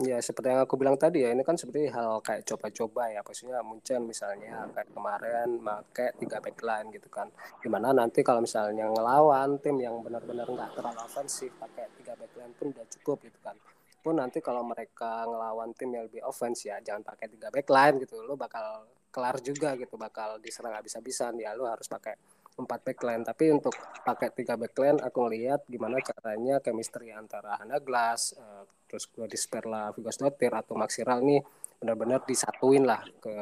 Ya 0.00 0.16
seperti 0.24 0.48
yang 0.48 0.64
aku 0.64 0.80
bilang 0.80 0.96
tadi 0.96 1.20
ya 1.20 1.36
ini 1.36 1.44
kan 1.44 1.52
seperti 1.52 1.92
hal 1.92 2.24
kayak 2.24 2.48
coba-coba 2.48 3.12
ya. 3.12 3.20
Maksudnya 3.20 3.60
Munchen 3.60 4.08
misalnya 4.08 4.64
kayak 4.72 4.88
kemarin 4.88 5.60
pakai 5.60 6.16
tiga 6.16 6.40
backline 6.40 6.88
gitu 6.96 7.12
kan. 7.12 7.28
Gimana 7.60 7.92
nanti 7.92 8.24
kalau 8.24 8.40
misalnya 8.40 8.88
ngelawan 8.88 9.60
tim 9.60 9.76
yang 9.76 10.00
benar-benar 10.00 10.48
nggak 10.48 10.72
terlalu 10.72 11.00
ofensif 11.04 11.52
pakai 11.60 11.92
tiga 12.00 12.16
backline 12.16 12.56
pun 12.56 12.72
udah 12.72 12.86
cukup 12.88 13.20
gitu 13.28 13.36
kan. 13.44 13.52
Pun 14.00 14.16
nanti 14.16 14.40
kalau 14.40 14.64
mereka 14.64 15.28
ngelawan 15.28 15.76
tim 15.76 15.92
yang 15.92 16.08
lebih 16.08 16.24
offense 16.24 16.64
ya 16.64 16.80
jangan 16.80 17.04
pakai 17.04 17.28
tiga 17.28 17.52
backline 17.52 18.00
gitu. 18.00 18.24
Lo 18.24 18.40
bakal 18.40 18.88
kelar 19.12 19.36
juga 19.44 19.76
gitu 19.76 20.00
bakal 20.00 20.40
diserang 20.40 20.72
habis-habisan. 20.72 21.36
Ya 21.36 21.52
lo 21.52 21.68
harus 21.68 21.84
pakai 21.84 22.16
empat 22.58 22.80
backline. 22.84 23.22
Tapi 23.24 23.52
untuk 23.52 23.74
pakai 24.04 24.32
tiga 24.34 24.58
backline 24.58 25.00
aku 25.00 25.28
ngelihat 25.28 25.64
gimana 25.68 25.98
caranya 26.00 26.60
chemistry 26.60 27.12
antara 27.12 27.56
Hana 27.56 27.80
Glass 27.80 28.36
uh, 28.36 28.64
terus 28.88 29.08
Gladys 29.08 29.48
Perla 29.48 29.90
Vigos 29.96 30.20
Dotir 30.20 30.52
atau 30.52 30.76
Maxiral 30.76 31.24
nih 31.24 31.40
benar-benar 31.82 32.22
disatuin 32.22 32.86
lah 32.86 33.02
ke 33.18 33.34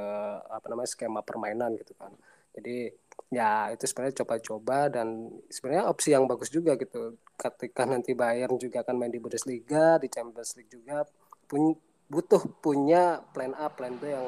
apa 0.49 0.67
namanya 0.73 0.89
skema 0.89 1.21
permainan 1.21 1.77
gitu 1.77 1.93
kan. 1.99 2.15
Jadi 2.57 2.89
ya 3.31 3.71
itu 3.71 3.85
sebenarnya 3.87 4.25
coba-coba 4.25 4.91
dan 4.91 5.31
sebenarnya 5.53 5.85
opsi 5.91 6.15
yang 6.15 6.25
bagus 6.31 6.49
juga 6.49 6.75
gitu. 6.79 7.19
Ketika 7.37 7.85
nanti 7.85 8.17
Bayern 8.17 8.57
juga 8.57 8.83
akan 8.87 8.95
main 8.97 9.13
di 9.13 9.21
Bundesliga 9.21 10.01
di 10.01 10.09
Champions 10.09 10.57
League 10.57 10.73
juga 10.73 11.05
pun 11.51 11.75
butuh 12.11 12.43
punya 12.59 13.23
plan 13.31 13.55
A 13.55 13.71
plan 13.71 13.95
B 13.99 14.11
yang 14.11 14.27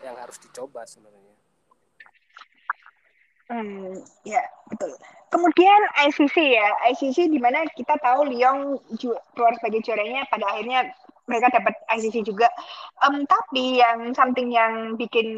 yang 0.00 0.16
harus 0.16 0.38
dicoba 0.38 0.86
sebenarnya 0.86 1.29
Hmm, 3.50 3.98
ya 4.22 4.42
betul. 4.70 4.94
Kemudian 5.26 5.80
ICC 6.06 6.36
ya, 6.54 6.68
ICC 6.94 7.26
di 7.34 7.38
mana 7.42 7.66
kita 7.74 7.98
tahu 7.98 8.30
Lyon 8.30 8.78
keluar 9.34 9.52
sebagai 9.58 9.82
juaranya, 9.82 10.22
pada 10.30 10.46
akhirnya 10.54 10.86
mereka 11.26 11.50
dapat 11.58 11.74
ICC 11.90 12.22
juga. 12.30 12.46
Um, 13.02 13.26
tapi 13.26 13.82
yang 13.82 14.14
something 14.14 14.54
yang 14.54 14.94
bikin 14.94 15.28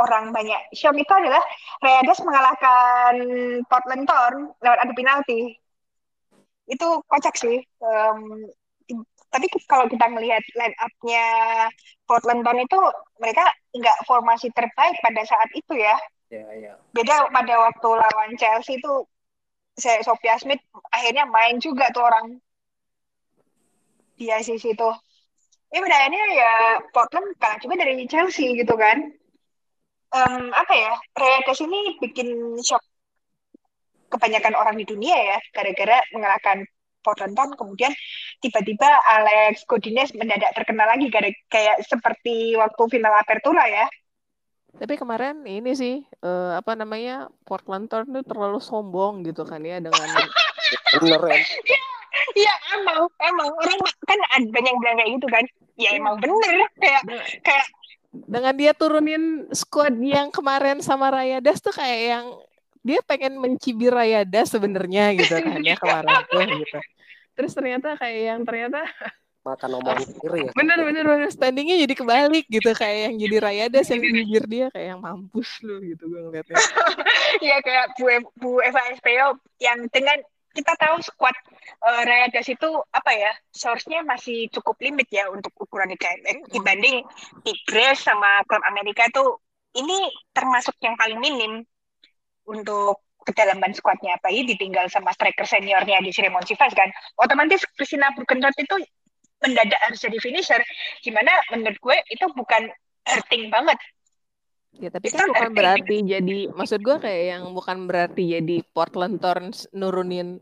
orang 0.00 0.32
banyak 0.32 0.60
shock 0.72 0.96
itu 0.96 1.12
adalah 1.12 1.44
Readas 1.84 2.20
mengalahkan 2.24 3.14
Portland 3.68 4.04
Thorn 4.08 4.36
lewat 4.64 4.78
adu 4.84 4.92
penalti. 4.96 5.40
Itu 6.68 6.86
kocak 7.08 7.34
sih. 7.36 7.56
Um, 7.80 8.48
tapi 9.28 9.46
kalau 9.68 9.84
kita 9.92 10.08
melihat 10.08 10.40
line 10.56 10.76
up-nya 10.80 11.24
Portland 12.08 12.40
Thorn 12.44 12.64
itu 12.64 12.78
mereka 13.20 13.44
nggak 13.76 13.98
formasi 14.08 14.48
terbaik 14.56 14.96
pada 15.04 15.20
saat 15.28 15.50
itu 15.52 15.76
ya 15.76 15.96
Ya, 16.28 16.44
ya. 16.60 16.72
Beda 16.92 17.28
pada 17.32 17.54
waktu 17.56 17.88
lawan 17.88 18.30
Chelsea 18.36 18.76
itu 18.76 18.92
saya 19.78 20.02
Sophia 20.04 20.36
Smith 20.36 20.60
akhirnya 20.92 21.24
main 21.24 21.56
juga 21.62 21.88
tuh 21.94 22.04
orang 22.04 22.26
di 24.18 24.28
ICC 24.28 24.64
itu. 24.76 24.90
Ini 25.72 25.78
bedanya 25.84 26.22
ya 26.32 26.52
Portland 26.92 27.28
kalah 27.40 27.58
juga 27.60 27.74
dari 27.80 28.04
Chelsea 28.08 28.56
gitu 28.60 28.74
kan. 28.76 28.98
um, 30.14 30.44
apa 30.56 30.72
ya 30.72 30.92
Rayadas 31.16 31.60
ini 31.64 32.00
bikin 32.00 32.28
shock 32.64 32.80
kebanyakan 34.08 34.54
orang 34.56 34.76
di 34.80 34.84
dunia 34.88 35.16
ya 35.16 35.38
gara-gara 35.52 36.00
mengalahkan 36.16 36.64
Portland 37.04 37.36
Town 37.36 37.52
kemudian 37.60 37.92
tiba-tiba 38.40 38.88
Alex 39.04 39.64
Godinez 39.68 40.12
mendadak 40.16 40.52
terkenal 40.56 40.88
lagi 40.88 41.06
gara 41.12 41.28
kayak 41.52 41.84
seperti 41.84 42.56
waktu 42.56 42.82
final 42.88 43.14
Apertura 43.20 43.64
ya 43.68 43.86
tapi 44.76 44.94
kemarin 45.00 45.40
ini 45.48 45.72
sih 45.72 46.04
uh, 46.20 46.60
apa 46.60 46.76
namanya 46.76 47.32
Portland 47.48 47.88
Town 47.88 48.04
itu 48.12 48.20
terlalu 48.28 48.60
sombong 48.60 49.24
gitu 49.24 49.48
kan 49.48 49.64
ya 49.64 49.80
dengan 49.80 50.08
bener 51.00 51.22
ya 51.64 51.80
Iya 52.34 52.54
emang 52.78 53.08
emang. 53.22 53.48
Orang 53.54 53.78
kan 54.04 54.18
ada 54.34 54.46
banyak 54.48 54.70
yang 54.70 54.80
bilang 54.80 54.96
kayak 54.98 55.10
gitu 55.18 55.28
kan. 55.30 55.44
Ya 55.78 55.90
emang 55.94 56.16
bener. 56.18 56.66
Kayak 56.78 57.02
kayak 57.46 57.66
dengan 58.08 58.54
dia 58.56 58.72
turunin 58.74 59.46
squad 59.52 59.94
yang 60.00 60.32
kemarin 60.32 60.80
sama 60.80 61.12
Rayadas 61.12 61.60
tuh 61.60 61.74
kayak 61.76 62.00
yang 62.16 62.26
dia 62.82 63.00
pengen 63.04 63.36
mencibir 63.38 63.92
Rayadas 63.92 64.54
sebenarnya 64.54 65.12
gitu 65.14 65.38
kan 65.38 65.60
ya 65.60 65.76
kemarin 65.76 66.16
tuh 66.26 66.42
gitu. 66.42 66.78
Terus 67.38 67.52
ternyata 67.54 67.94
kayak 67.94 68.20
yang 68.34 68.40
ternyata 68.42 68.82
makan 69.54 69.70
omongan 69.80 70.04
sendiri 70.04 70.38
ya. 70.48 70.52
Bener 70.52 70.78
bener 70.84 71.04
bener. 71.08 71.28
Standingnya 71.32 71.76
jadi 71.88 71.94
kebalik 71.96 72.46
gitu 72.52 72.70
kayak 72.76 72.98
yang 73.08 73.14
jadi 73.16 73.36
Rayadas 73.40 73.86
yang 73.88 74.00
bibir 74.04 74.44
dia 74.44 74.66
kayak 74.68 74.86
yang 74.96 75.00
mampus 75.00 75.50
lu 75.64 75.80
gitu 75.80 76.04
gue 76.08 76.20
ngeliatnya. 76.28 76.56
Iya 77.44 77.60
kayak 77.60 77.92
Bu, 78.00 78.08
Bu 78.40 78.50
Eva 78.64 78.80
SPO 78.96 79.36
yang 79.60 79.84
dengan 79.92 80.16
kita 80.56 80.74
tahu 80.80 80.96
squad 81.04 81.36
uh, 81.86 82.02
Rayadas 82.02 82.48
itu 82.50 82.70
apa 82.90 83.12
ya 83.14 83.30
source-nya 83.52 84.02
masih 84.02 84.48
cukup 84.50 84.80
limit 84.80 85.06
ya 85.12 85.28
untuk 85.30 85.52
ukuran 85.60 85.92
IKMX 85.94 86.50
dibanding 86.50 87.04
Tigres 87.44 88.02
sama 88.02 88.42
klub 88.48 88.64
Amerika 88.66 89.06
itu 89.06 89.38
ini 89.76 90.10
termasuk 90.34 90.74
yang 90.82 90.96
paling 90.98 91.20
minim 91.20 91.62
untuk 92.48 93.04
kedalaman 93.28 93.76
skuadnya 93.76 94.16
apalagi 94.16 94.56
ditinggal 94.56 94.88
sama 94.88 95.12
striker 95.12 95.44
seniornya 95.44 96.00
di 96.00 96.08
Siremon 96.08 96.48
Sivas 96.48 96.72
kan. 96.72 96.88
Otomatis 97.20 97.60
Christina 97.76 98.08
Burgenrod 98.16 98.56
itu 98.56 98.76
mendadak 99.38 99.80
harus 99.86 100.02
jadi 100.02 100.18
finisher 100.18 100.60
gimana 101.02 101.30
menurut 101.54 101.78
gue 101.78 101.96
itu 102.10 102.26
bukan 102.34 102.70
hurting 103.06 103.48
banget. 103.48 103.78
Ya 104.78 104.92
tapi 104.94 105.10
kan 105.10 105.26
bukan 105.26 105.50
berarti 105.56 105.96
jadi 106.06 106.38
maksud 106.54 106.80
gue 106.84 106.96
kayak 107.02 107.24
yang 107.34 107.44
bukan 107.50 107.88
berarti 107.90 108.38
jadi 108.38 108.62
Portland 108.70 109.18
Thorns 109.18 109.66
nurunin 109.74 110.38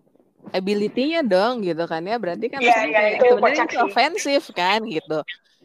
ability-nya 0.53 1.25
dong 1.25 1.65
gitu 1.65 1.85
kan 1.89 2.05
ya. 2.05 2.21
Berarti 2.21 2.53
kan 2.53 2.61
yeah, 2.61 2.85
yeah, 2.85 3.07
itu 3.17 3.25
sebenarnya 3.33 3.65
itu 3.65 3.79
ofensif 3.81 4.43
kan 4.53 4.85
gitu. 4.85 5.21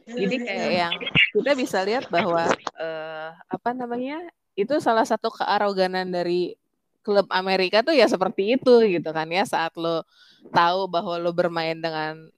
Jadi 0.07 0.35
kayak 0.43 0.67
hmm. 0.67 0.81
yang 0.87 0.93
kita 1.35 1.51
bisa 1.55 1.77
lihat 1.83 2.07
bahwa 2.07 2.47
uh, 2.79 3.29
apa 3.47 3.69
namanya 3.71 4.23
itu 4.57 4.75
salah 4.83 5.07
satu 5.07 5.31
kearoganan 5.31 6.09
dari 6.09 6.55
klub 7.01 7.25
Amerika 7.33 7.81
tuh 7.81 7.95
ya 7.97 8.05
seperti 8.05 8.55
itu 8.55 8.87
gitu 8.87 9.09
kan 9.11 9.27
ya. 9.27 9.43
Saat 9.43 9.75
lo 9.75 10.05
tahu 10.53 10.87
bahwa 10.87 11.17
lo 11.19 11.31
bermain 11.35 11.77
dengan 11.77 12.29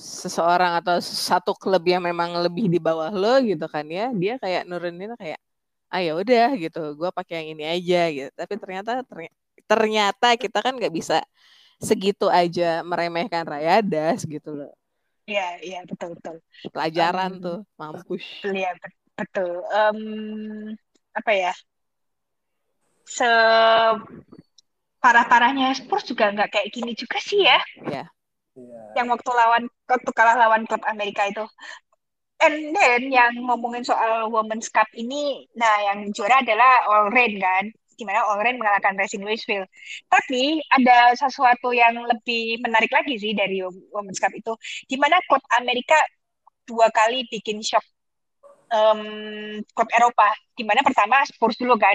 seseorang 0.00 0.80
atau 0.80 0.96
satu 1.04 1.52
klub 1.52 1.84
yang 1.84 2.00
memang 2.00 2.32
lebih 2.40 2.66
di 2.72 2.80
bawah 2.80 3.12
lo 3.12 3.36
gitu 3.44 3.68
kan 3.68 3.84
ya 3.84 4.08
dia 4.16 4.40
kayak 4.40 4.64
nurunin 4.64 5.12
kayak 5.20 5.38
ah 5.90 6.00
ya 6.00 6.14
udah 6.16 6.48
gitu. 6.56 6.80
Gue 6.96 7.10
pakai 7.10 7.44
yang 7.44 7.48
ini 7.58 7.64
aja 7.66 8.00
gitu. 8.08 8.30
Tapi 8.32 8.54
ternyata 8.56 8.90
ternyata 9.66 10.28
kita 10.38 10.58
kan 10.64 10.72
nggak 10.78 10.94
bisa 10.94 11.18
segitu 11.82 12.30
aja 12.30 12.80
meremehkan 12.86 13.44
Rayadas 13.44 14.24
gitu 14.24 14.54
loh. 14.54 14.72
Iya 15.26 15.48
iya 15.62 15.80
betul 15.84 16.16
betul. 16.16 16.36
Pelajaran 16.70 17.30
um, 17.36 17.42
tuh 17.42 17.58
mampus. 17.76 18.24
iya 18.46 18.70
betul. 19.18 19.50
Um, 19.68 20.00
apa 21.12 21.32
ya? 21.34 21.52
Se 23.04 23.26
parah 25.02 25.26
parahnya 25.26 25.74
Spurs 25.74 26.06
juga 26.06 26.30
nggak 26.30 26.50
kayak 26.54 26.70
gini 26.70 26.92
juga 26.94 27.18
sih 27.18 27.42
ya. 27.42 27.58
Iya. 27.82 28.04
Yang 28.98 29.06
waktu 29.10 29.30
lawan 29.30 29.64
waktu 29.86 30.10
kalah 30.14 30.36
lawan 30.38 30.66
klub 30.66 30.82
Amerika 30.86 31.26
itu. 31.30 31.44
And 32.40 32.72
then 32.72 33.12
yang 33.12 33.36
ngomongin 33.44 33.84
soal 33.84 34.32
Women's 34.32 34.72
Cup 34.72 34.88
ini, 34.96 35.44
nah 35.52 35.92
yang 35.92 36.08
juara 36.16 36.40
adalah 36.40 36.88
All 36.88 37.12
Rain 37.12 37.36
kan, 37.36 37.68
di 38.00 38.02
mana 38.08 38.24
All 38.24 38.40
Rain 38.40 38.56
mengalahkan 38.56 38.96
Racing 38.96 39.20
Louisville. 39.20 39.68
Tapi 40.08 40.64
ada 40.72 41.12
sesuatu 41.20 41.68
yang 41.76 42.00
lebih 42.00 42.64
menarik 42.64 42.88
lagi 42.96 43.20
sih 43.20 43.36
dari 43.36 43.60
Women's 43.92 44.16
Cup 44.16 44.32
itu, 44.32 44.56
di 44.88 44.96
mana 44.96 45.20
klub 45.28 45.44
Amerika 45.60 46.00
dua 46.64 46.88
kali 46.88 47.28
bikin 47.28 47.60
shock 47.60 47.84
um, 48.70 49.02
klub 49.74 49.90
Eropa, 49.94 50.30
di 50.54 50.62
mana 50.62 50.80
pertama 50.80 51.22
Spurs 51.26 51.58
dulu 51.58 51.76
kan, 51.76 51.94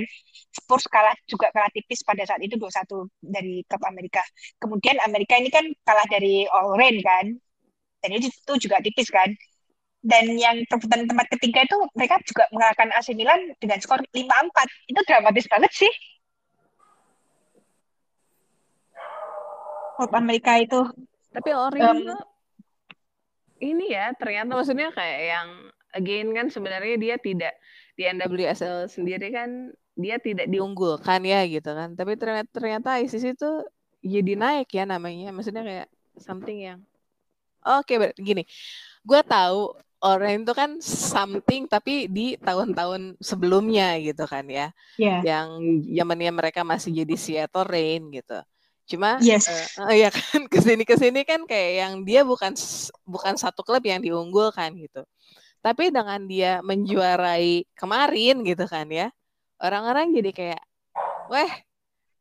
Spurs 0.52 0.86
kalah 0.92 1.16
juga 1.28 1.50
kalah 1.52 1.72
tipis 1.72 2.04
pada 2.04 2.24
saat 2.28 2.40
itu 2.44 2.56
2-1 2.60 3.10
dari 3.24 3.64
klub 3.68 3.84
Amerika. 3.88 4.24
Kemudian 4.60 5.00
Amerika 5.04 5.40
ini 5.40 5.50
kan 5.52 5.66
kalah 5.84 6.08
dari 6.12 6.46
All 6.52 6.76
Rain 6.76 7.00
kan, 7.02 7.26
dan 8.04 8.10
itu 8.16 8.30
juga 8.60 8.80
tipis 8.84 9.10
kan. 9.10 9.32
Dan 10.06 10.38
yang 10.38 10.62
perebutan 10.70 11.10
tempat 11.10 11.26
ketiga 11.34 11.66
itu 11.66 11.78
mereka 11.98 12.22
juga 12.22 12.46
mengalahkan 12.54 12.94
AC 12.94 13.18
Milan 13.18 13.42
dengan 13.58 13.82
skor 13.82 14.06
5-4 14.14 14.94
itu 14.94 15.02
dramatis 15.02 15.46
banget 15.50 15.72
sih. 15.74 15.94
Copa 19.98 20.22
Amerika 20.22 20.62
itu. 20.62 20.86
Tapi 21.34 21.50
Orin 21.56 21.82
um, 21.82 22.00
ini 23.64 23.96
ya 23.96 24.14
ternyata 24.14 24.54
maksudnya 24.54 24.94
kayak 24.94 25.22
yang 25.26 25.48
again 25.96 26.30
kan 26.36 26.52
sebenarnya 26.52 26.96
dia 27.00 27.16
tidak 27.16 27.56
di 27.96 28.04
NWSL 28.06 28.92
sendiri 28.92 29.32
kan 29.32 29.72
dia 29.96 30.20
tidak 30.20 30.52
diunggulkan 30.52 31.24
ya 31.24 31.48
gitu 31.48 31.72
kan 31.72 31.96
tapi 31.96 32.20
ternyata 32.20 32.52
ternyata 32.52 33.00
ISIS 33.00 33.24
itu 33.24 33.52
jadi 34.04 34.36
naik 34.36 34.70
ya 34.76 34.84
namanya 34.84 35.32
maksudnya 35.32 35.64
kayak 35.64 35.88
something 36.20 36.60
yang 36.60 36.80
oke 37.64 37.88
okay, 37.88 38.12
gini 38.20 38.44
gue 39.08 39.22
tahu 39.24 39.74
orang 40.06 40.46
itu 40.46 40.54
kan 40.54 40.78
something 40.84 41.66
tapi 41.66 42.06
di 42.06 42.38
tahun-tahun 42.38 43.18
sebelumnya 43.18 43.98
gitu 43.98 44.30
kan 44.30 44.46
ya. 44.46 44.70
Yeah. 45.02 45.26
Yang 45.26 45.48
zamannya 45.98 46.32
mereka 46.32 46.62
masih 46.62 46.94
jadi 47.02 47.16
Seattle 47.18 47.66
Rain 47.66 48.14
gitu. 48.14 48.38
Cuma 48.86 49.18
yes. 49.18 49.50
uh, 49.82 49.90
ya 49.90 50.14
kan 50.14 50.46
ke 50.52 50.60
sini 50.62 50.84
ke 50.86 50.96
sini 51.00 51.26
kan 51.26 51.50
kayak 51.50 51.72
yang 51.82 51.94
dia 52.06 52.22
bukan 52.22 52.54
bukan 53.02 53.34
satu 53.34 53.66
klub 53.66 53.82
yang 53.82 53.98
diunggulkan 53.98 54.78
gitu. 54.78 55.02
Tapi 55.66 55.90
dengan 55.90 56.22
dia 56.30 56.62
menjuarai 56.62 57.66
kemarin 57.74 58.46
gitu 58.46 58.70
kan 58.70 58.86
ya. 58.86 59.10
Orang-orang 59.58 60.14
jadi 60.14 60.30
kayak 60.30 60.64
weh 61.34 61.52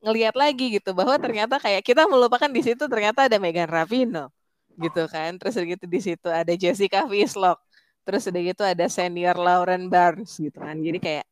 ngelihat 0.01 0.33
lagi 0.33 0.81
gitu 0.81 0.97
bahwa 0.97 1.21
ternyata 1.21 1.61
kayak 1.61 1.85
kita 1.85 2.09
melupakan 2.09 2.49
di 2.49 2.65
situ 2.65 2.89
ternyata 2.89 3.29
ada 3.29 3.37
Megan 3.37 3.69
Ravino 3.69 4.33
gitu 4.81 5.05
kan. 5.13 5.37
Terus 5.37 5.61
gitu 5.61 5.85
di 5.85 6.01
situ 6.01 6.29
ada 6.33 6.57
Jessica 6.57 7.05
Vislock 7.05 7.61
terus 8.05 8.25
udah 8.29 8.43
gitu 8.49 8.63
ada 8.65 8.89
senior 8.89 9.37
Lauren 9.37 9.93
Barnes 9.93 10.33
gitu 10.41 10.57
kan. 10.65 10.81
Jadi 10.81 10.97
kayak 10.97 11.27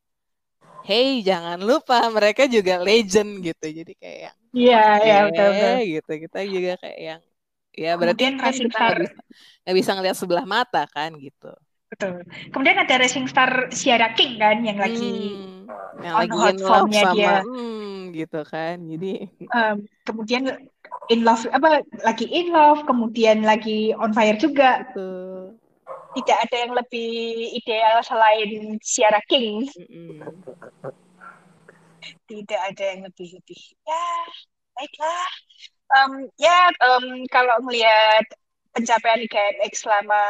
hey 0.84 1.24
jangan 1.24 1.64
lupa 1.64 2.12
mereka 2.12 2.44
juga 2.44 2.76
legend 2.84 3.40
gitu. 3.40 3.64
Jadi 3.72 3.92
kayak 3.96 4.36
iya 4.52 5.00
iya 5.00 5.16
betul, 5.32 5.48
betul. 5.48 5.76
gitu. 5.96 6.12
Kita 6.28 6.38
juga 6.44 6.72
kayak 6.76 7.00
yang 7.00 7.22
ya 7.72 7.92
berarti 7.96 8.36
kan 8.36 8.52
kita 8.52 8.76
nggak 8.76 9.00
bisa, 9.00 9.20
gak 9.64 9.76
bisa 9.80 9.90
ngeliat 9.96 10.16
sebelah 10.20 10.44
mata 10.44 10.84
kan 10.92 11.16
gitu 11.16 11.56
betul. 11.92 12.24
Kemudian 12.48 12.80
ada 12.80 12.96
racing 12.96 13.28
star 13.28 13.68
Sierra 13.68 14.16
King 14.16 14.40
kan 14.40 14.64
yang 14.64 14.80
lagi 14.80 15.36
hmm, 15.36 15.68
yang 16.00 16.14
lagi 16.16 16.36
hot 16.40 16.56
formnya 16.64 17.02
sama, 17.04 17.14
dia. 17.14 17.36
hmm, 17.44 17.98
gitu 18.16 18.40
kan. 18.48 18.76
Jadi 18.88 19.12
um, 19.52 19.76
kemudian 20.08 20.42
in 21.12 21.20
love 21.20 21.44
apa 21.52 21.84
lagi 22.00 22.24
in 22.32 22.48
love 22.48 22.80
kemudian 22.88 23.44
lagi 23.44 23.92
on 23.92 24.16
fire 24.16 24.40
juga. 24.40 24.88
Betul. 24.88 25.60
Tidak 26.12 26.38
ada 26.44 26.56
yang 26.68 26.72
lebih 26.76 27.12
ideal 27.56 28.04
selain 28.04 28.76
Ciara 28.84 29.20
King. 29.28 29.64
Tidak 32.28 32.60
ada 32.60 32.84
yang 32.84 33.08
lebih 33.08 33.32
lebih. 33.40 33.60
Ya, 33.88 34.08
baiklah. 34.76 35.28
Um, 35.92 36.12
ya, 36.36 36.68
um, 36.84 37.24
kalau 37.32 37.60
melihat 37.64 38.24
pencapaian 38.72 39.20
IGMX 39.24 39.84
selama 39.84 40.20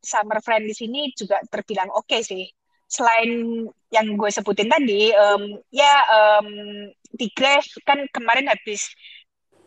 Summer 0.00 0.38
Friend 0.40 0.64
di 0.64 0.74
sini 0.74 1.00
juga 1.18 1.42
terbilang 1.50 1.90
oke 1.90 2.06
okay 2.08 2.20
sih. 2.22 2.44
Selain 2.86 3.30
yang 3.90 4.06
gue 4.14 4.30
sebutin 4.30 4.70
tadi, 4.70 5.10
um, 5.14 5.58
ya 5.74 5.92
um, 6.10 6.48
Tigres 7.18 7.66
kan 7.82 7.98
kemarin 8.14 8.46
habis 8.46 8.86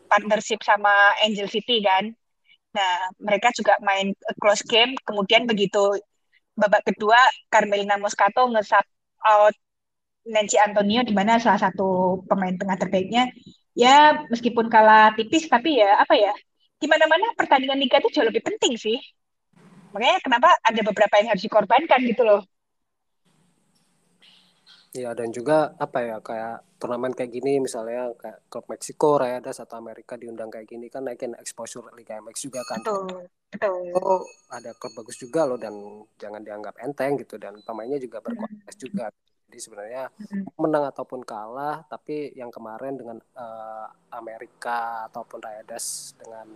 partnership 0.08 0.64
sama 0.64 0.92
Angel 1.20 1.48
City 1.50 1.84
kan 1.84 2.16
Nah, 2.76 2.94
mereka 3.18 3.48
juga 3.56 3.74
main 3.80 4.12
close 4.40 4.62
game. 4.66 4.92
Kemudian 5.06 5.48
begitu 5.48 5.98
babak 6.58 6.84
kedua, 6.86 7.18
Carmelina 7.52 7.96
Moscato 7.96 8.44
nge 8.52 8.64
out 9.26 9.54
Nancy 10.28 10.56
Antonio 10.60 11.00
di 11.02 11.14
mana 11.16 11.40
salah 11.40 11.60
satu 11.70 12.20
pemain 12.28 12.54
tengah 12.54 12.76
terbaiknya. 12.76 13.32
Ya, 13.78 14.26
meskipun 14.32 14.66
kalah 14.68 15.14
tipis, 15.14 15.46
tapi 15.46 15.78
ya 15.78 16.02
apa 16.02 16.14
ya, 16.18 16.34
di 16.78 16.86
mana-mana 16.86 17.34
pertandingan 17.34 17.78
liga 17.78 17.98
itu 17.98 18.08
jauh 18.14 18.26
lebih 18.26 18.42
penting 18.42 18.78
sih. 18.78 18.98
Makanya 19.90 20.22
kenapa 20.22 20.48
ada 20.62 20.80
beberapa 20.86 21.14
yang 21.18 21.34
harus 21.34 21.42
dikorbankan 21.42 22.00
gitu 22.06 22.22
loh. 22.22 22.42
Ya 24.96 25.12
dan 25.12 25.28
juga 25.34 25.76
apa 25.76 26.00
ya 26.00 26.16
kayak 26.24 26.64
turnamen 26.80 27.12
kayak 27.12 27.28
gini 27.34 27.60
misalnya 27.60 28.14
kayak 28.16 28.38
klub 28.48 28.64
Meksiko, 28.72 29.20
Rayadas 29.20 29.60
atau 29.60 29.76
Amerika 29.76 30.16
diundang 30.16 30.48
kayak 30.48 30.64
gini 30.64 30.88
kan 30.88 31.04
naikin 31.04 31.36
exposure 31.36 31.84
Liga 31.92 32.16
MX 32.22 32.36
juga 32.48 32.64
kan. 32.64 32.80
Betul. 32.80 33.28
Betul. 33.48 33.92
Oh 33.96 34.24
ada 34.48 34.72
klub 34.76 34.92
bagus 34.96 35.16
juga 35.20 35.44
loh 35.44 35.60
dan 35.60 35.74
jangan 36.16 36.40
dianggap 36.40 36.78
enteng 36.80 37.20
gitu 37.20 37.36
dan 37.36 37.60
pemainnya 37.64 38.00
juga 38.00 38.24
berkualitas 38.24 38.76
hmm. 38.76 38.84
juga. 38.88 39.06
Jadi 39.48 39.58
sebenarnya 39.58 40.12
hmm. 40.12 40.60
menang 40.60 40.84
ataupun 40.92 41.24
kalah 41.24 41.80
tapi 41.88 42.36
yang 42.36 42.52
kemarin 42.52 43.00
dengan 43.00 43.16
uh, 43.34 43.88
Amerika 44.12 45.08
ataupun 45.08 45.40
Rayadas 45.40 46.12
dengan 46.20 46.46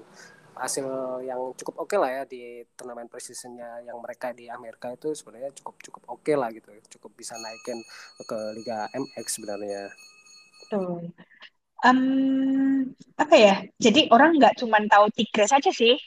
hasil 0.52 0.84
yang 1.24 1.56
cukup 1.56 1.80
oke 1.80 1.88
okay 1.88 1.98
lah 1.98 2.10
ya 2.12 2.22
di 2.28 2.60
turnamen 2.76 3.08
precisionnya 3.08 3.80
yang 3.88 3.96
mereka 4.04 4.36
di 4.36 4.52
Amerika 4.52 4.92
itu 4.92 5.16
sebenarnya 5.16 5.48
cukup 5.56 5.80
cukup 5.80 6.02
oke 6.12 6.20
okay 6.20 6.36
lah 6.36 6.52
gitu 6.52 6.68
cukup 6.92 7.16
bisa 7.16 7.32
naikin 7.40 7.80
ke 8.20 8.38
Liga 8.60 8.84
MX 8.92 9.26
sebenarnya. 9.40 9.88
Betul. 10.68 11.08
Um, 11.82 12.94
apa 13.18 13.34
ya? 13.34 13.54
Jadi 13.80 14.06
orang 14.14 14.38
nggak 14.38 14.62
cuma 14.62 14.78
tahu 14.86 15.10
Tigres 15.12 15.50
saja 15.50 15.72
sih. 15.72 15.98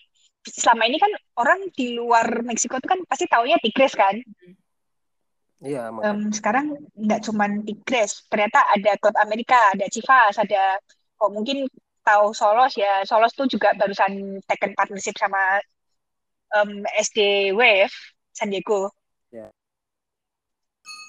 Selama 0.45 0.85
ini 0.85 1.01
kan 1.01 1.09
orang 1.41 1.59
di 1.73 1.97
luar 1.97 2.45
Meksiko 2.45 2.77
itu 2.77 2.87
kan 2.87 3.01
pasti 3.09 3.25
taunya 3.25 3.57
Tigres 3.59 3.97
kan. 3.97 4.15
Iya. 5.64 5.88
Um, 5.91 6.30
sekarang 6.36 6.76
nggak 6.94 7.23
cuma 7.23 7.48
Tigres, 7.64 8.27
ternyata 8.27 8.60
ada 8.76 8.91
klub 8.99 9.15
Amerika, 9.23 9.56
ada 9.72 9.88
Chivas, 9.88 10.36
ada 10.36 10.77
kok 11.15 11.32
mungkin 11.32 11.65
tahu 12.06 12.32
Solos 12.38 12.77
ya 12.77 13.02
Solos 13.10 13.34
tuh 13.34 13.49
juga 13.49 13.73
barusan 13.73 14.38
taken 14.45 14.77
partnership 14.77 15.18
sama 15.18 15.57
um, 16.53 16.86
SD 16.94 17.49
Wave 17.57 17.90
San 18.30 18.53
Diego 18.53 18.94
yeah. 19.34 19.49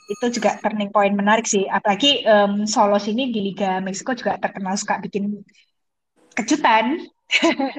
itu 0.08 0.26
juga 0.32 0.56
turning 0.64 0.88
point 0.88 1.12
menarik 1.12 1.44
sih 1.44 1.68
apalagi 1.68 2.24
um, 2.24 2.64
Solos 2.64 3.04
ini 3.12 3.28
di 3.28 3.52
Liga 3.52 3.84
Meksiko 3.84 4.16
juga 4.16 4.40
terkenal 4.40 4.80
suka 4.80 4.96
bikin 5.04 5.44
kejutan 6.32 7.04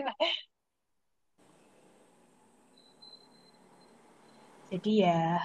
jadi 4.72 4.92
ya 4.94 5.42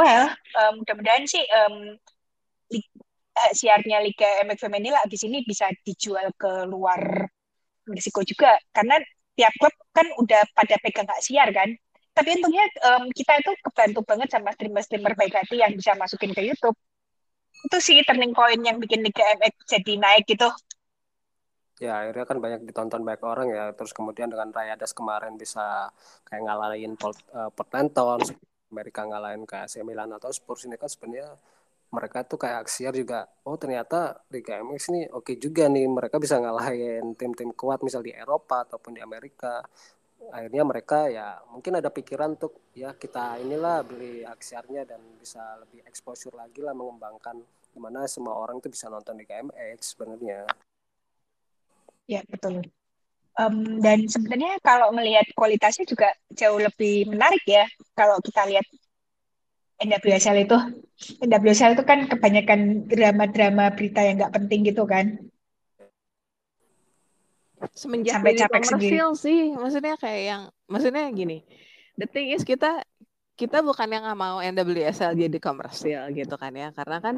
well 0.00 0.32
um, 0.56 0.80
mudah-mudahan 0.80 1.28
sih 1.28 1.44
um, 1.52 2.00
uh, 3.40 3.52
siarnya 3.52 4.00
Liga 4.00 4.28
MX 4.44 4.58
Femini 4.68 4.90
lah 4.92 5.04
di 5.04 5.16
sini 5.16 5.42
bisa 5.44 5.68
dijual 5.84 6.32
ke 6.36 6.64
luar 6.68 7.28
Meksiko 7.88 8.22
juga. 8.22 8.54
Karena 8.70 9.00
tiap 9.34 9.52
klub 9.56 9.74
kan 9.90 10.06
udah 10.20 10.42
pada 10.52 10.76
pegang 10.78 11.08
hak 11.08 11.20
siar 11.24 11.48
kan. 11.50 11.70
Tapi 12.14 12.28
untungnya 12.36 12.66
um, 12.90 13.08
kita 13.14 13.38
itu 13.38 13.50
kebantu 13.70 14.00
banget 14.04 14.28
sama 14.34 14.50
streamer-streamer 14.52 15.14
baik 15.16 15.34
hati 15.34 15.62
yang 15.62 15.72
bisa 15.72 15.94
masukin 15.96 16.34
ke 16.34 16.42
YouTube. 16.42 16.76
Itu 17.66 17.78
sih 17.80 18.02
turning 18.04 18.34
point 18.34 18.60
yang 18.60 18.78
bikin 18.78 19.00
Liga 19.00 19.24
MX 19.40 19.54
jadi 19.66 19.92
naik 19.96 20.24
gitu. 20.28 20.50
Ya 21.80 22.04
akhirnya 22.04 22.28
kan 22.28 22.38
banyak 22.44 22.60
ditonton 22.68 23.00
banyak 23.06 23.24
orang 23.24 23.48
ya. 23.48 23.72
Terus 23.72 23.96
kemudian 23.96 24.28
dengan 24.28 24.52
Rayadas 24.52 24.92
kemarin 24.92 25.40
bisa 25.40 25.88
kayak 26.28 26.44
ngalahin 26.44 26.92
Port, 27.00 27.16
uh, 27.32 27.48
Portland 27.54 27.94
Amerika 28.70 29.02
ngalahin 29.04 29.42
kayak 29.44 29.66
AC 29.68 29.82
Milan 29.82 30.14
atau 30.14 30.30
Spurs 30.30 30.64
ini 30.64 30.78
kan 30.78 30.88
sebenarnya 30.88 31.34
mereka 31.90 32.22
tuh 32.22 32.38
kayak 32.38 32.66
Aksiar 32.66 32.94
juga 32.94 33.26
oh 33.42 33.58
ternyata 33.58 34.22
Liga 34.30 34.62
MX 34.62 34.82
ini 34.94 35.02
oke 35.10 35.34
okay 35.34 35.36
juga 35.42 35.66
nih 35.66 35.90
mereka 35.90 36.22
bisa 36.22 36.38
ngalahin 36.38 37.18
tim-tim 37.18 37.50
kuat 37.52 37.82
misal 37.82 38.00
di 38.06 38.14
Eropa 38.14 38.62
ataupun 38.62 38.94
di 38.94 39.02
Amerika. 39.02 39.62
Akhirnya 40.30 40.62
mereka 40.62 41.10
ya 41.10 41.42
mungkin 41.50 41.80
ada 41.82 41.90
pikiran 41.90 42.38
untuk 42.38 42.70
ya 42.76 42.94
kita 42.94 43.42
inilah 43.42 43.82
beli 43.82 44.22
Aksiarnya 44.22 44.86
dan 44.86 45.00
bisa 45.18 45.42
lebih 45.58 45.82
exposure 45.88 46.36
lagi 46.38 46.62
lah 46.62 46.76
mengembangkan 46.76 47.42
gimana 47.74 48.06
semua 48.06 48.38
orang 48.38 48.62
tuh 48.62 48.70
bisa 48.70 48.86
nonton 48.86 49.18
Liga 49.18 49.42
MX 49.42 49.98
sebenarnya. 49.98 50.46
Ya 52.06 52.22
betul 52.30 52.70
um, 53.40 53.80
dan 53.80 54.04
sebenarnya 54.04 54.60
kalau 54.60 54.92
melihat 54.92 55.24
kualitasnya 55.32 55.88
juga 55.88 56.12
jauh 56.36 56.60
lebih 56.60 57.08
menarik 57.08 57.40
ya 57.48 57.64
kalau 57.96 58.20
kita 58.20 58.44
lihat 58.44 58.66
NWSL 59.80 60.44
itu. 60.44 60.58
NWSL 61.24 61.72
itu 61.72 61.84
kan 61.88 62.04
kebanyakan 62.04 62.84
drama-drama 62.84 63.72
berita 63.72 64.04
yang 64.04 64.20
nggak 64.20 64.36
penting 64.36 64.68
gitu 64.68 64.84
kan. 64.84 65.16
Semenjak 67.72 68.20
sampai 68.20 68.36
capek 68.36 68.60
komersil 68.64 69.08
sih 69.20 69.52
maksudnya 69.52 69.96
kayak 70.00 70.22
yang 70.24 70.42
maksudnya 70.64 71.04
gini 71.12 71.44
the 72.00 72.08
thing 72.08 72.32
is 72.32 72.40
kita 72.40 72.80
kita 73.36 73.60
bukan 73.60 73.84
yang 73.92 74.04
nggak 74.08 74.16
mau 74.16 74.40
NWSL 74.40 75.12
jadi 75.12 75.38
komersil 75.40 76.08
gitu 76.16 76.40
kan 76.40 76.56
ya 76.56 76.72
karena 76.72 77.04
kan 77.04 77.14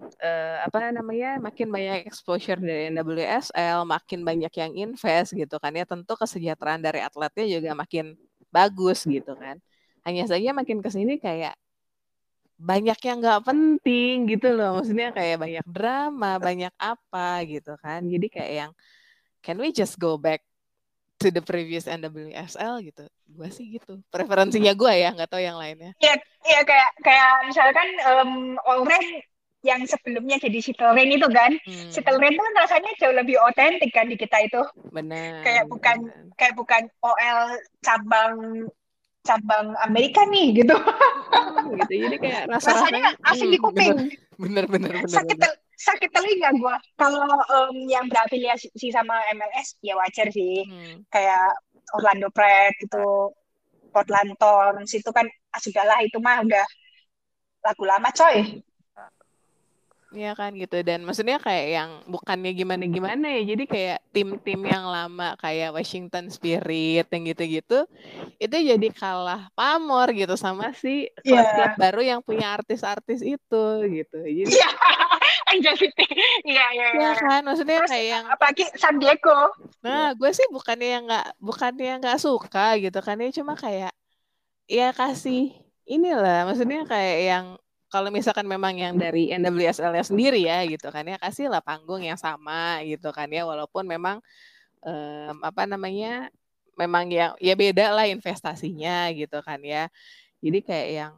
uh, 0.00 0.56
apa 0.64 0.92
namanya 0.92 1.40
makin 1.40 1.68
banyak 1.72 2.04
exposure 2.04 2.60
dari 2.60 2.92
NWSL 2.92 3.88
makin 3.88 4.20
banyak 4.22 4.52
yang 4.52 4.72
invest 4.76 5.32
gitu 5.32 5.56
kan 5.56 5.72
ya 5.72 5.88
tentu 5.88 6.12
kesejahteraan 6.14 6.84
dari 6.84 7.00
atletnya 7.00 7.44
juga 7.48 7.72
makin 7.72 8.16
bagus 8.52 9.04
gitu 9.08 9.32
kan. 9.36 9.60
Hanya 10.06 10.24
saja 10.30 10.54
makin 10.54 10.78
ke 10.84 10.90
sini 10.92 11.18
kayak 11.18 11.56
banyak 12.56 12.96
yang 13.04 13.20
nggak 13.20 13.44
penting 13.44 14.24
gitu 14.32 14.48
loh 14.56 14.80
maksudnya 14.80 15.12
kayak 15.12 15.36
banyak 15.36 15.66
drama 15.68 16.40
banyak 16.40 16.72
apa 16.80 17.44
gitu 17.48 17.76
kan. 17.80 18.04
Jadi 18.04 18.26
kayak 18.32 18.52
yang 18.52 18.72
can 19.44 19.60
we 19.60 19.72
just 19.72 20.00
go 20.00 20.16
back 20.16 20.40
to 21.16 21.32
the 21.32 21.40
previous 21.40 21.88
NWSL 21.88 22.84
gitu. 22.84 23.04
Gue 23.28 23.48
sih 23.48 23.80
gitu. 23.80 24.00
Preferensinya 24.12 24.72
gue 24.76 24.92
ya 24.92 25.12
nggak 25.16 25.30
tahu 25.32 25.42
yang 25.42 25.56
lainnya. 25.56 25.96
Iya 26.00 26.20
ya 26.46 26.60
kayak 26.62 26.90
kayak 27.02 27.30
misalkan 27.48 27.88
um, 28.04 28.32
Allred 28.62 29.24
yang 29.66 29.82
sebelumnya 29.82 30.38
jadi 30.38 30.62
Shuttle 30.62 30.94
Rain 30.94 31.10
itu 31.10 31.26
kan 31.26 31.58
hmm. 31.58 31.90
Shuttle 31.90 32.22
Rain 32.22 32.38
itu 32.38 32.42
kan 32.42 32.54
rasanya 32.62 32.90
jauh 33.02 33.14
lebih 33.18 33.36
otentik 33.42 33.90
kan 33.90 34.06
di 34.06 34.14
kita 34.14 34.38
itu 34.46 34.62
benar 34.94 35.42
kayak 35.42 35.66
bukan 35.66 36.06
bener. 36.06 36.30
kayak 36.38 36.54
bukan 36.54 36.82
OL 37.02 37.40
cabang 37.82 38.34
cabang 39.26 39.74
Amerika 39.82 40.22
nih 40.30 40.62
gitu. 40.62 40.78
Oh, 40.78 41.74
gitu. 41.74 42.06
Jadi 42.06 42.16
kayak 42.22 42.42
rasa 42.54 42.78
rasanya 42.78 43.18
asing 43.26 43.50
di 43.50 43.58
hmm, 43.58 43.66
kuping. 43.66 43.94
Bener 44.38 44.64
bener 44.70 45.02
bener. 45.02 45.10
Sakit 45.10 45.34
tel 45.34 45.52
sakit 45.74 46.10
telinga 46.14 46.54
gue. 46.54 46.76
Kalau 46.94 47.26
um, 47.26 47.76
yang 47.90 48.06
berafiliasi 48.06 48.70
sama 48.94 49.18
MLS 49.34 49.74
ya 49.82 49.98
wajar 49.98 50.30
sih. 50.30 50.62
Hmm. 50.62 51.02
Kayak 51.10 51.58
Orlando 51.98 52.30
Pride 52.30 52.78
gitu, 52.82 53.34
Portland 53.90 54.38
Thorns 54.38 54.94
itu 54.94 55.10
kan 55.10 55.26
ah, 55.26 55.60
sudahlah 55.60 55.98
itu 56.06 56.22
mah 56.22 56.46
udah 56.46 56.66
lagu 57.66 57.82
lama 57.82 58.08
coy. 58.14 58.62
Iya 60.16 60.32
kan 60.32 60.56
gitu. 60.56 60.80
Dan 60.80 61.04
maksudnya 61.04 61.36
kayak 61.36 61.66
yang 61.68 61.90
bukannya 62.08 62.56
gimana 62.56 62.84
gimana 62.88 63.26
ya 63.36 63.42
jadi 63.52 63.64
kayak 63.68 63.98
tim-tim 64.16 64.60
yang 64.64 64.88
lama 64.88 65.36
kayak 65.36 65.76
Washington 65.76 66.32
Spirit 66.32 67.04
yang 67.12 67.22
gitu-gitu 67.28 67.84
itu 68.40 68.56
jadi 68.56 68.88
kalah 68.96 69.52
pamor 69.52 70.16
gitu 70.16 70.32
sama 70.40 70.72
si 70.72 71.12
iya. 71.20 71.44
klub-klub 71.44 71.68
yeah. 71.68 71.76
baru 71.76 72.00
yang 72.00 72.20
punya 72.24 72.56
artis-artis 72.56 73.20
itu 73.20 73.64
gitu. 73.92 74.18
Jadi 74.24 74.56
Iya. 74.56 74.68
City 75.76 76.06
iya 76.48 76.66
iya 76.72 76.88
iya. 76.96 77.10
Kan 77.16 77.44
maksudnya 77.44 77.84
Terus, 77.84 77.90
kayak 77.92 78.06
yang 78.08 78.24
apalagi 78.32 78.64
San 78.76 78.96
Diego. 78.96 79.52
Nah 79.84 80.16
gue 80.16 80.30
sih 80.32 80.48
bukannya 80.48 80.88
yang 80.88 81.04
nggak 81.04 81.28
bukannya 81.38 81.84
yang 81.86 81.98
nggak 82.00 82.20
suka 82.20 82.80
gitu 82.80 82.98
kan 83.04 83.20
ya 83.20 83.30
cuma 83.36 83.52
kayak 83.54 83.92
ya 84.66 84.90
kasih 84.90 85.54
inilah 85.86 86.48
maksudnya 86.50 86.82
kayak 86.88 87.18
yang 87.22 87.46
kalau 87.86 88.10
misalkan 88.10 88.46
memang 88.46 88.74
yang 88.74 88.94
dari 88.98 89.30
NWSL 89.30 89.94
sendiri 90.02 90.42
ya 90.42 90.66
gitu 90.66 90.90
kan 90.90 91.06
ya 91.06 91.16
kasihlah 91.22 91.62
panggung 91.62 92.02
yang 92.02 92.18
sama 92.18 92.82
gitu 92.82 93.14
kan 93.14 93.30
ya 93.30 93.46
walaupun 93.46 93.86
memang 93.86 94.18
um, 94.82 95.36
apa 95.42 95.64
namanya 95.70 96.28
memang 96.74 97.08
yang 97.08 97.32
ya 97.38 97.54
beda 97.54 97.94
lah 97.94 98.06
investasinya 98.10 99.08
gitu 99.14 99.38
kan 99.40 99.62
ya 99.62 99.86
jadi 100.42 100.58
kayak 100.60 100.88
yang 100.90 101.14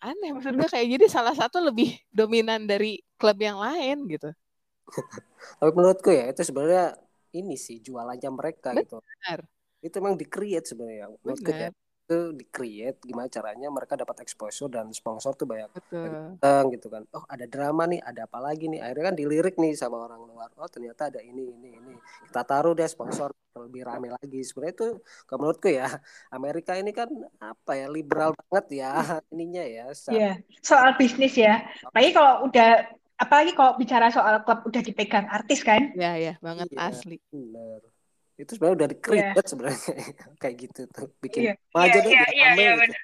aneh 0.00 0.30
maksudnya 0.32 0.68
kayak 0.68 0.86
jadi 0.98 1.06
salah 1.08 1.34
satu 1.36 1.60
lebih 1.60 1.96
dominan 2.12 2.64
dari 2.64 3.00
klub 3.16 3.36
yang 3.36 3.60
lain 3.60 4.08
gitu 4.08 4.32
tapi 5.60 5.70
menurutku 5.72 6.10
ya 6.12 6.32
itu 6.32 6.40
sebenarnya 6.40 6.96
ini 7.36 7.56
sih 7.60 7.84
jualannya 7.84 8.30
mereka 8.32 8.72
gitu. 8.72 9.00
Benar. 9.00 9.44
itu 9.44 9.92
itu 9.92 9.96
memang 10.00 10.16
di 10.16 10.26
create 10.26 10.66
sebenarnya 10.66 11.12
menurutku 11.20 11.50
ya 11.52 11.70
itu 12.06 12.38
di 12.38 12.46
create 12.46 13.02
gimana 13.02 13.26
caranya 13.26 13.66
mereka 13.66 13.98
dapat 13.98 14.22
exposure 14.22 14.70
dan 14.70 14.94
sponsor 14.94 15.34
tuh 15.34 15.42
banyak 15.50 15.66
datang 15.90 16.70
gitu 16.70 16.86
kan. 16.86 17.02
Oh 17.10 17.26
ada 17.26 17.50
drama 17.50 17.82
nih 17.90 17.98
ada 17.98 18.30
apa 18.30 18.38
lagi 18.38 18.70
nih? 18.70 18.78
Akhirnya 18.78 19.04
kan 19.10 19.16
dilirik 19.18 19.58
nih 19.58 19.74
sama 19.74 20.06
orang 20.06 20.22
luar. 20.22 20.54
Oh 20.54 20.70
ternyata 20.70 21.10
ada 21.10 21.18
ini 21.18 21.50
ini 21.50 21.74
ini. 21.74 21.94
Kita 22.30 22.46
taruh 22.46 22.78
deh 22.78 22.86
sponsor 22.86 23.34
lebih 23.58 23.82
rame 23.82 24.14
lagi. 24.14 24.38
Sebenarnya 24.46 24.74
itu 24.78 24.88
kalau 25.26 25.38
menurutku 25.42 25.66
ya 25.66 25.90
Amerika 26.30 26.78
ini 26.78 26.94
kan 26.94 27.10
apa 27.42 27.72
ya 27.74 27.90
liberal 27.90 28.30
banget 28.38 28.86
ya 28.86 28.94
ininya 29.34 29.66
ya 29.66 29.90
soal, 29.90 30.14
yeah. 30.14 30.34
soal 30.62 30.94
bisnis 30.94 31.34
ya. 31.34 31.66
Apalagi 31.82 32.14
kalau 32.14 32.46
udah 32.46 32.86
apalagi 33.18 33.50
kalau 33.58 33.74
bicara 33.74 34.14
soal 34.14 34.46
klub 34.46 34.62
udah 34.62 34.82
dipegang 34.86 35.26
artis 35.26 35.66
kan? 35.66 35.90
Ya 35.98 36.14
ya 36.14 36.38
banget 36.38 36.70
iya, 36.70 36.86
asli. 36.86 37.18
bener 37.34 37.95
itu 38.36 38.50
sebenarnya 38.52 38.76
udah 38.76 38.88
di 38.92 38.98
create 39.00 39.32
yeah. 39.32 39.48
sebenarnya 39.48 39.80
kayak 40.42 40.56
gitu 40.60 40.80
tuh 40.92 41.08
bikin 41.24 41.52
yeah. 41.52 41.56
aja 41.72 41.88
yeah, 41.88 42.04
deh 42.04 42.12
yeah, 42.12 42.28
yeah, 42.32 42.52
yeah, 42.54 42.74
gitu. 42.84 43.00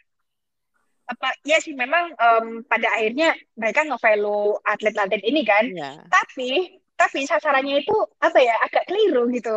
apa 1.09 1.29
ya 1.45 1.59
sih 1.61 1.75
memang 1.77 2.13
um, 2.17 2.47
pada 2.65 2.89
akhirnya 2.97 3.37
mereka 3.57 3.85
nge-value 3.85 4.57
atlet-atlet 4.65 5.21
ini 5.29 5.43
kan. 5.45 5.65
Iya. 5.69 6.09
Tapi 6.09 6.81
tapi 6.97 7.27
sasarannya 7.27 7.85
itu 7.85 7.97
apa 8.23 8.39
ya 8.41 8.55
agak 8.65 8.87
keliru 8.89 9.29
gitu. 9.35 9.57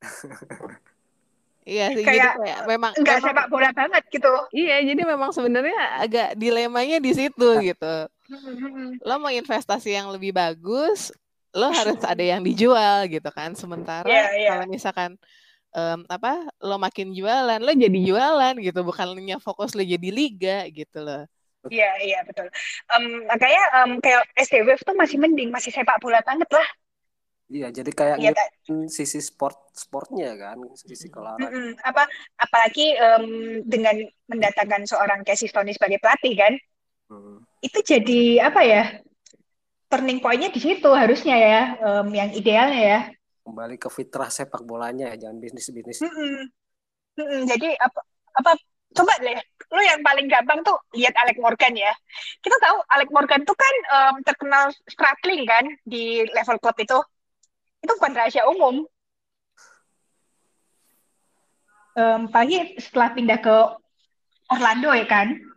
Iya 1.64 1.96
sih, 1.96 2.04
Kayak, 2.04 2.36
jadi 2.36 2.44
kayak 2.44 2.60
memang 2.68 2.92
Enggak 2.92 3.16
memang 3.24 3.28
sepak 3.32 3.46
bola 3.48 3.70
banget 3.72 4.02
gitu. 4.12 4.34
iya, 4.52 4.84
jadi 4.84 5.00
memang 5.00 5.32
sebenarnya 5.32 5.80
agak 5.96 6.36
dilemanya 6.36 7.00
di 7.00 7.16
situ 7.16 7.48
gitu. 7.64 7.96
Hmm, 8.28 9.00
Lo 9.00 9.16
mau 9.16 9.32
investasi 9.32 9.96
yang 9.96 10.12
lebih 10.12 10.36
bagus, 10.36 11.08
lo 11.54 11.70
harus 11.70 11.98
ada 12.02 12.24
yang 12.24 12.42
dijual 12.42 13.06
gitu 13.06 13.30
kan. 13.30 13.54
Sementara 13.54 14.06
Iya, 14.06 14.24
iya. 14.34 14.48
kalau 14.58 14.66
misalkan 14.66 15.10
em, 15.74 16.00
apa, 16.10 16.50
lo 16.62 16.76
makin 16.78 17.14
jualan, 17.14 17.58
lo 17.62 17.72
jadi 17.74 17.98
jualan 18.10 18.54
gitu, 18.58 18.80
bukan 18.82 19.14
hanya 19.18 19.38
fokus 19.38 19.74
lo 19.78 19.82
jadi 19.82 20.08
liga 20.10 20.66
gitu 20.70 20.98
loh. 21.02 21.22
Iya, 21.70 21.90
iya 22.04 22.18
betul. 22.28 22.52
Um, 22.92 23.24
makanya 23.24 23.62
um, 23.80 23.90
kayak 24.04 24.28
SDWF 24.36 24.84
tuh 24.84 24.92
masih 24.92 25.16
mending, 25.16 25.48
masih 25.48 25.72
sepak 25.72 25.96
bola 26.02 26.20
banget 26.20 26.50
lah. 26.52 26.68
Iya, 27.48 27.68
jadi 27.72 27.90
kayak 27.92 28.16
Iya, 28.20 28.30
ngikutin 28.32 28.78
sisi 28.88 29.20
sport 29.20 29.72
sportnya 29.76 30.32
kan, 30.36 30.58
sisi 30.76 31.08
olahraga. 31.12 31.48
Mm-mm. 31.52 31.76
Apa 31.80 32.08
apalagi 32.40 32.96
em, 32.96 33.26
dengan 33.64 33.96
mendatangkan 34.28 34.88
seorang 34.88 35.20
Casey 35.24 35.48
Stoney 35.48 35.72
sebagai 35.76 36.00
pelatih 36.00 36.34
kan, 36.36 36.54
Hmm. 37.04 37.36
itu 37.60 37.84
jadi 37.84 38.48
apa 38.48 38.64
ya? 38.64 38.82
Turning 39.94 40.18
point-nya 40.18 40.50
di 40.50 40.58
situ 40.58 40.90
harusnya 40.90 41.38
ya, 41.38 41.62
em, 41.78 42.08
yang 42.10 42.30
idealnya 42.34 42.82
ya. 42.82 43.00
Kembali 43.46 43.78
ke 43.78 43.86
fitrah 43.86 44.26
sepak 44.26 44.66
bolanya 44.66 45.14
ya, 45.14 45.22
jangan 45.22 45.38
bisnis-bisnis. 45.38 46.02
Mm-mm. 46.02 46.50
Mm-mm. 47.14 47.42
Jadi 47.46 47.78
apa 47.78 48.02
apa 48.34 48.58
coba 48.90 49.14
deh, 49.22 49.38
lu 49.70 49.82
yang 49.86 50.02
paling 50.02 50.26
gampang 50.26 50.66
tuh 50.66 50.74
lihat 50.98 51.14
Alex 51.14 51.38
Morgan 51.38 51.78
ya. 51.78 51.94
Kita 52.42 52.58
tahu 52.58 52.82
Alex 52.90 53.08
Morgan 53.14 53.46
tuh 53.46 53.54
kan 53.54 53.74
em, 53.94 54.14
terkenal 54.26 54.74
struggling 54.90 55.46
kan 55.46 55.62
di 55.86 56.26
level 56.34 56.58
klub 56.58 56.74
itu. 56.82 56.98
Itu 57.78 57.94
bukan 57.94 58.18
rahasia 58.18 58.50
umum. 58.50 58.82
Em, 61.94 62.26
apalagi 62.26 62.82
setelah 62.82 63.14
pindah 63.14 63.38
ke 63.38 63.56
Orlando 64.50 64.90
ya 64.90 65.06
kan. 65.06 65.53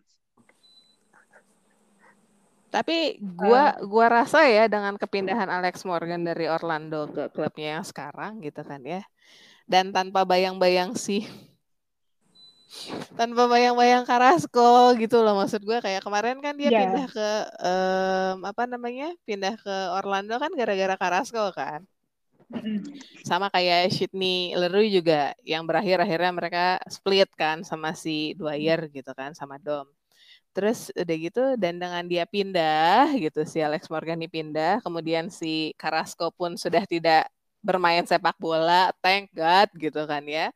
Tapi 2.68 3.16
gua 3.24 3.80
gua 3.80 4.12
rasa 4.22 4.44
ya 4.44 4.68
dengan 4.68 5.00
kepindahan 5.00 5.48
Alex 5.48 5.88
Morgan 5.88 6.28
dari 6.28 6.52
Orlando 6.52 7.08
ke 7.08 7.32
klubnya 7.32 7.80
yang 7.80 7.86
sekarang 7.88 8.44
gitu 8.44 8.62
kan 8.62 8.84
ya. 8.84 9.02
Dan 9.68 9.92
tanpa 9.96 10.24
bayang-bayang 10.28 10.96
sih 10.96 11.24
tanpa 13.16 13.48
bayang-bayang 13.48 14.04
Carrasco 14.04 14.92
gitu 15.00 15.24
loh 15.24 15.40
maksud 15.40 15.64
gua 15.64 15.80
kayak 15.80 16.04
kemarin 16.04 16.44
kan 16.44 16.52
dia 16.60 16.68
Iya. 16.68 16.80
pindah 16.84 17.08
ke 17.08 17.30
em, 17.64 18.38
apa 18.44 18.64
namanya? 18.68 19.16
pindah 19.24 19.56
ke 19.56 19.76
Orlando 19.96 20.36
kan 20.36 20.52
gara-gara 20.52 21.00
Carrasco 21.00 21.48
kan. 21.56 21.88
Sama 23.24 23.48
kayak 23.52 23.92
Sydney 23.92 24.56
Leroux 24.56 24.88
juga 24.88 25.32
yang 25.44 25.64
berakhir 25.68 26.00
akhirnya 26.04 26.32
mereka 26.32 26.66
split 26.88 27.32
kan 27.36 27.64
sama 27.64 27.92
si 27.96 28.36
Dwyer 28.36 28.88
gitu 28.92 29.12
kan 29.16 29.32
sama 29.32 29.56
Dom. 29.60 29.88
Terus 30.58 30.90
udah 30.90 31.18
gitu 31.22 31.44
dan 31.54 31.78
dengan 31.78 32.02
dia 32.10 32.26
pindah 32.26 33.14
gitu 33.14 33.46
si 33.46 33.62
Alex 33.62 33.94
Morgan 33.94 34.18
ini 34.18 34.26
pindah, 34.26 34.82
kemudian 34.82 35.30
si 35.30 35.78
Carrasco 35.78 36.34
pun 36.34 36.58
sudah 36.58 36.82
tidak 36.90 37.30
bermain 37.62 38.02
sepak 38.02 38.34
bola, 38.42 38.90
thank 39.06 39.30
God 39.38 39.70
gitu 39.78 40.02
kan 40.10 40.26
ya. 40.26 40.50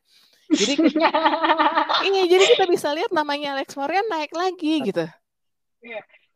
Jadi 0.50 0.74
iya, 2.10 2.22
jadi 2.26 2.44
kita 2.50 2.66
bisa 2.66 2.90
lihat 2.90 3.14
namanya 3.14 3.54
Alex 3.54 3.78
Morgan 3.78 4.02
naik 4.10 4.34
lagi 4.34 4.82
gitu. 4.82 5.06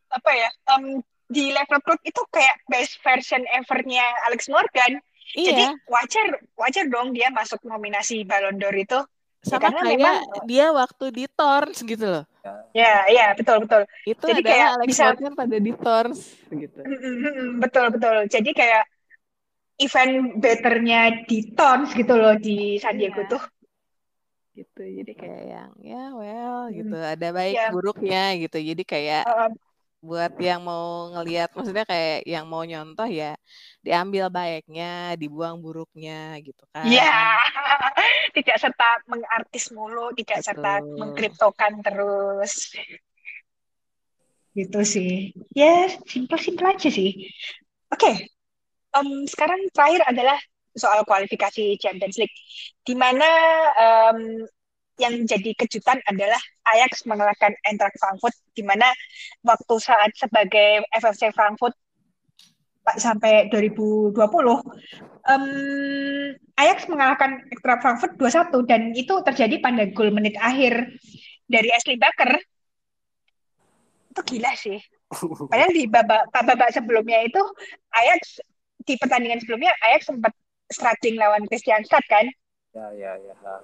apa 0.06 0.30
ya? 0.30 0.48
em, 0.78 1.02
di 1.26 1.50
level 1.50 1.82
klub 1.82 1.98
itu 2.06 2.22
kayak 2.30 2.62
best 2.70 3.02
version 3.02 3.42
evernya 3.50 4.06
Alex 4.30 4.46
Morgan. 4.46 5.02
Jadi 5.34 5.58
Iya, 5.58 5.74
wajar 5.90 6.38
wajar 6.54 6.86
dong 6.86 7.10
dia 7.10 7.34
masuk 7.34 7.58
nominasi 7.66 8.22
Ballon 8.22 8.62
d'Or 8.62 8.78
itu. 8.78 9.02
sama 9.42 9.62
karena 9.70 9.80
kayak 9.82 9.98
memang- 9.98 10.22
dia 10.46 10.66
waktu 10.70 11.04
di 11.10 11.24
Torns 11.30 11.78
gitu 11.82 12.06
loh. 12.06 12.24
Ya, 12.72 13.06
ya 13.08 13.26
betul 13.32 13.64
betul. 13.64 13.82
Itu 14.04 14.26
Jadi 14.26 14.40
adalah 14.42 14.50
kayak 14.52 14.68
Alex 14.76 14.88
bisa- 14.88 15.06
Morgan 15.10 15.32
pada 15.34 15.56
di 15.56 15.72
Torns 15.74 16.20
gitu. 16.48 16.78
Mm-mm, 16.82 17.58
betul 17.58 17.86
betul. 17.94 18.16
Jadi 18.28 18.50
kayak 18.52 18.82
event 19.76 20.14
betternya 20.40 21.00
di 21.28 21.38
Tons 21.52 21.92
gitu 21.92 22.14
loh 22.16 22.34
di 22.36 22.80
San 22.80 22.96
Diego 22.96 23.20
Iya. 23.20 23.30
tuh. 23.36 23.42
gitu 24.56 24.80
jadi 24.80 25.12
kayak 25.12 25.42
yang 25.52 25.70
ya 25.84 26.02
well 26.16 26.64
Hmm. 26.64 26.72
gitu 26.72 26.96
ada 26.96 27.28
baik 27.28 27.60
Iya. 27.60 27.68
buruknya 27.76 28.22
gitu 28.40 28.56
jadi 28.56 28.82
kayak 28.88 29.22
Uh, 29.28 29.52
buat 30.04 30.32
yang 30.38 30.62
mau 30.62 31.10
ngelihat 31.16 31.50
maksudnya 31.56 31.84
kayak 31.88 32.22
yang 32.28 32.44
mau 32.46 32.62
nyontoh 32.62 33.08
ya 33.08 33.34
diambil 33.82 34.28
baiknya 34.30 35.16
dibuang 35.16 35.58
buruknya 35.58 36.36
gitu 36.44 36.62
kan 36.70 36.86
Ya, 36.86 37.40
tidak 38.36 38.56
serta 38.60 38.88
mengartis 39.08 39.72
mulu, 39.72 40.12
tidak 40.14 40.44
serta 40.44 40.84
Betul. 40.84 40.96
mengkriptokan 41.00 41.72
terus. 41.80 42.76
Gitu 44.56 44.80
sih. 44.84 45.36
Ya, 45.52 45.88
simpel-simpel 46.08 46.76
aja 46.76 46.88
sih. 46.88 47.32
Oke, 47.92 48.28
em, 48.96 49.08
sekarang 49.28 49.60
terakhir 49.72 50.02
adalah 50.08 50.38
soal 50.76 51.04
kualifikasi 51.08 51.80
Champions 51.80 52.16
League, 52.20 52.36
di 52.84 52.94
mana 52.96 53.28
em, 53.76 54.44
yang 54.96 55.14
jadi 55.28 55.52
kejutan 55.56 56.00
adalah 56.08 56.40
Ajax 56.74 57.04
mengalahkan 57.04 57.52
Eintracht 57.64 57.96
Frankfurt, 58.00 58.36
di 58.56 58.64
mana 58.64 58.88
waktu 59.44 59.74
saat 59.78 60.12
sebagai 60.16 60.82
FFC 60.92 61.30
Frankfurt 61.36 61.76
Pak, 62.86 62.96
sampai 63.02 63.50
2020 63.50 64.14
em, 65.26 65.44
Ajax 66.56 66.78
mengalahkan 66.88 67.44
Eintracht 67.52 67.82
Frankfurt 67.84 68.12
2-1 68.16 68.70
dan 68.70 68.82
itu 68.96 69.14
terjadi 69.20 69.60
pada 69.60 69.84
gol 69.92 70.10
menit 70.14 70.34
akhir 70.40 70.96
dari 71.46 71.68
Ashley 71.70 72.00
Barker. 72.00 72.40
Itu 74.10 74.20
gila 74.24 74.52
sih. 74.56 74.80
Padahal 75.52 75.70
di 75.70 75.86
babak 75.86 76.32
babak 76.32 76.70
sebelumnya 76.72 77.22
itu 77.22 77.42
Ajax 77.92 78.40
di 78.86 78.94
pertandingan 78.96 79.38
sebelumnya 79.44 79.76
Ajax 79.86 80.08
sempat 80.08 80.32
struggling 80.66 81.14
lawan 81.20 81.46
Kristianstad 81.46 82.02
kan 82.10 82.26
Ya, 82.76 82.92
ya, 82.92 83.12
ya. 83.16 83.56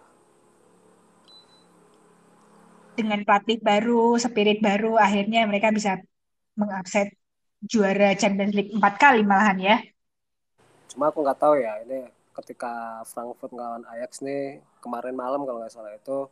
Dengan 2.98 3.20
pelatih 3.26 3.58
baru, 3.68 4.20
spirit 4.24 4.58
baru 4.60 4.98
akhirnya 5.06 5.40
mereka 5.50 5.68
bisa 5.72 5.98
mengupset 6.58 7.08
juara 7.70 8.12
Champions 8.20 8.54
League 8.56 8.72
empat 8.76 8.94
kali 9.02 9.20
malahan 9.24 9.58
ya. 9.58 9.76
Cuma 10.90 11.08
aku 11.08 11.24
nggak 11.24 11.38
tahu 11.40 11.54
ya 11.56 11.72
ini 11.84 12.04
ketika 12.36 13.00
Frankfurt 13.08 13.52
ngelawan 13.52 13.84
Ajax 13.92 14.24
nih 14.24 14.60
kemarin 14.80 15.16
malam 15.16 15.44
kalau 15.44 15.60
nggak 15.60 15.72
salah 15.72 15.92
itu 15.92 16.28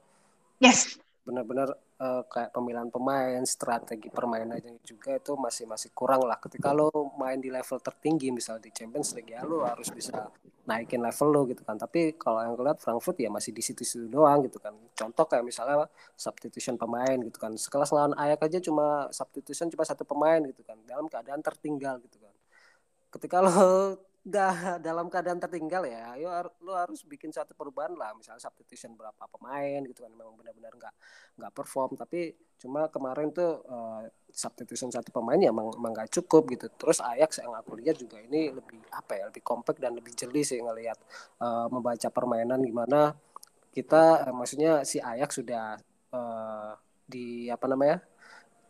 Yes. 0.60 1.00
benar-benar 1.24 1.72
eh, 2.00 2.22
kayak 2.32 2.50
pemilihan 2.56 2.88
pemain, 2.88 3.42
strategi 3.44 4.08
permainannya 4.08 4.80
juga 4.80 5.20
itu 5.20 5.36
masih 5.36 5.68
masih 5.68 5.92
kurang 5.92 6.24
lah. 6.24 6.40
Ketika 6.40 6.72
lo 6.72 6.88
main 7.20 7.36
di 7.38 7.52
level 7.52 7.78
tertinggi 7.78 8.32
misalnya 8.32 8.66
di 8.66 8.72
Champions 8.72 9.12
League 9.12 9.30
ya 9.36 9.44
lo 9.44 9.62
harus 9.68 9.92
bisa 9.92 10.32
naikin 10.64 11.00
level 11.04 11.28
lo 11.28 11.40
gitu 11.52 11.62
kan. 11.62 11.76
Tapi 11.76 12.16
kalau 12.16 12.40
yang 12.40 12.54
lihat 12.56 12.80
Frankfurt 12.80 13.20
ya 13.20 13.28
masih 13.28 13.52
di 13.52 13.60
situ-situ 13.60 14.08
doang 14.08 14.40
gitu 14.48 14.56
kan. 14.56 14.72
Contoh 14.96 15.24
kayak 15.28 15.44
misalnya 15.44 15.86
substitution 16.16 16.80
pemain 16.80 17.20
gitu 17.20 17.36
kan. 17.36 17.52
Sekelas 17.54 17.92
lawan 17.92 18.16
Ajax 18.16 18.40
aja 18.48 18.58
cuma 18.64 19.08
substitution 19.12 19.68
cuma 19.68 19.84
satu 19.84 20.02
pemain 20.08 20.40
gitu 20.48 20.64
kan. 20.64 20.80
Dalam 20.88 21.06
keadaan 21.10 21.44
tertinggal 21.44 22.00
gitu 22.00 22.16
kan. 22.22 22.34
Ketika 23.12 23.44
lo 23.44 24.09
udah 24.20 24.52
dalam 24.86 25.08
keadaan 25.08 25.40
tertinggal 25.40 25.82
ya, 25.88 26.14
yo 26.20 26.28
har- 26.28 26.52
lo 26.60 26.76
harus 26.76 27.00
bikin 27.08 27.32
satu 27.32 27.56
perubahan 27.56 27.96
lah, 27.96 28.12
misalnya 28.12 28.42
substitution 28.42 28.92
berapa 28.92 29.24
pemain 29.32 29.80
gitu 29.88 30.04
kan, 30.04 30.12
memang 30.12 30.36
benar-benar 30.36 30.72
nggak 30.76 30.94
nggak 31.40 31.52
perform, 31.56 31.96
tapi 31.96 32.36
cuma 32.60 32.92
kemarin 32.92 33.32
tuh 33.32 33.64
eh, 33.64 34.02
substitution 34.28 34.92
satu 34.92 35.08
pemain 35.08 35.40
ya 35.40 35.48
emang 35.48 35.72
emang 35.72 35.96
cukup 36.12 36.52
gitu. 36.52 36.68
Terus 36.76 37.00
Ajax 37.00 37.40
yang 37.40 37.56
aku 37.56 37.80
lihat 37.80 37.96
juga 37.96 38.20
ini 38.20 38.52
lebih 38.52 38.80
apa 38.92 39.16
ya, 39.16 39.24
lebih 39.32 39.40
kompak 39.40 39.80
dan 39.80 39.96
lebih 39.96 40.12
jeli 40.12 40.44
sih 40.44 40.60
ngelihat 40.60 40.98
eh, 41.40 41.66
membaca 41.72 42.08
permainan 42.12 42.60
gimana 42.60 43.16
kita, 43.72 44.28
eh, 44.28 44.34
maksudnya 44.36 44.84
si 44.84 45.00
Ajax 45.00 45.40
sudah 45.40 45.80
eh, 46.12 46.70
di 47.10 47.48
apa 47.50 47.66
namanya 47.66 48.04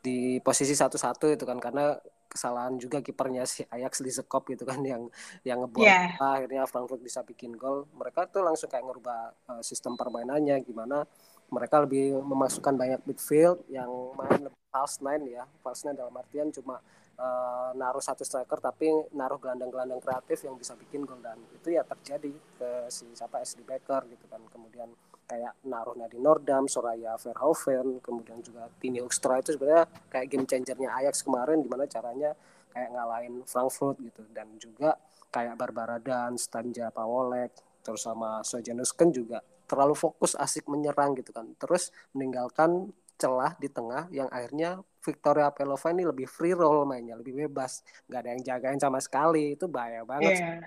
di 0.01 0.41
posisi 0.41 0.73
satu-satu 0.79 1.27
itu 1.35 1.45
kan. 1.45 1.59
Karena 1.61 1.97
kesalahan 2.31 2.79
juga 2.79 3.03
kipernya 3.03 3.43
si 3.43 3.67
Ajax 3.67 3.99
Lizekop 4.01 4.47
gitu 4.47 4.63
kan 4.63 4.79
yang 4.87 5.11
yang 5.43 5.67
Iya. 5.77 6.15
bola, 6.15 6.39
akhirnya 6.39 6.63
Frankfurt 6.71 7.03
bisa 7.03 7.27
bikin 7.27 7.59
gol. 7.59 7.91
Mereka 7.99 8.31
tuh 8.31 8.47
langsung 8.47 8.71
kayak 8.71 8.87
ngerubah 8.87 9.21
uh, 9.51 9.63
sistem 9.67 9.99
permainannya 9.99 10.63
gimana 10.63 11.03
mereka 11.51 11.83
lebih 11.83 12.15
memasukkan 12.23 12.79
banyak 12.79 13.01
midfield 13.03 13.67
yang 13.67 13.91
main 14.15 14.47
lebih 14.47 14.63
false 14.71 15.03
nine 15.03 15.27
ya. 15.27 15.45
False 15.67 15.83
nine 15.83 15.99
dalam 15.99 16.15
artian 16.15 16.55
cuma 16.55 16.79
uh, 17.19 17.75
naruh 17.75 18.01
satu 18.01 18.23
striker 18.23 18.63
tapi 18.63 18.87
naruh 19.11 19.43
gelandang-gelandang 19.43 19.99
kreatif 19.99 20.47
yang 20.47 20.55
bisa 20.55 20.79
bikin 20.79 21.03
gol. 21.03 21.19
Dan 21.19 21.43
itu 21.51 21.75
ya 21.75 21.83
terjadi 21.83 22.31
ke 22.31 22.71
si 22.87 23.11
siapa 23.19 23.43
SD 23.43 23.67
Baker 23.67 24.07
gitu 24.07 24.31
kan. 24.31 24.41
Kemudian 24.47 24.95
kayak 25.31 25.63
naruh 25.63 25.95
Nadine 25.95 26.27
Nordam, 26.27 26.67
Soraya 26.67 27.15
Verhoeven, 27.15 28.03
kemudian 28.03 28.43
juga 28.43 28.67
Tini 28.83 28.99
Hoekstra 28.99 29.39
itu 29.39 29.55
sebenarnya 29.55 29.87
kayak 30.11 30.27
game 30.27 30.43
changernya 30.51 30.91
Ajax 30.99 31.23
kemarin 31.23 31.63
gimana 31.63 31.87
caranya 31.87 32.35
kayak 32.75 32.91
ngalahin 32.91 33.35
Frankfurt 33.47 34.03
gitu 34.03 34.27
dan 34.35 34.51
juga 34.59 34.99
kayak 35.31 35.55
Barbara 35.55 36.03
Dan, 36.03 36.35
Stanja 36.35 36.91
Pawolek, 36.91 37.55
terus 37.87 38.03
sama 38.03 38.43
Sojanus 38.43 38.91
kan 38.91 39.15
juga 39.15 39.39
terlalu 39.71 39.95
fokus 39.95 40.35
asik 40.35 40.67
menyerang 40.67 41.15
gitu 41.15 41.31
kan. 41.31 41.47
Terus 41.55 41.95
meninggalkan 42.11 42.91
celah 43.15 43.55
di 43.63 43.71
tengah 43.71 44.11
yang 44.11 44.27
akhirnya 44.35 44.83
Victoria 45.01 45.55
Pelova 45.55 45.89
ini 45.95 46.03
lebih 46.03 46.27
free 46.27 46.57
roll 46.57 46.83
mainnya, 46.89 47.15
lebih 47.15 47.47
bebas, 47.47 47.87
nggak 48.11 48.21
ada 48.21 48.31
yang 48.35 48.43
jagain 48.43 48.81
sama 48.83 48.99
sekali, 48.99 49.55
itu 49.55 49.71
bahaya 49.71 50.03
banget. 50.03 50.35
Yeah. 50.35 50.67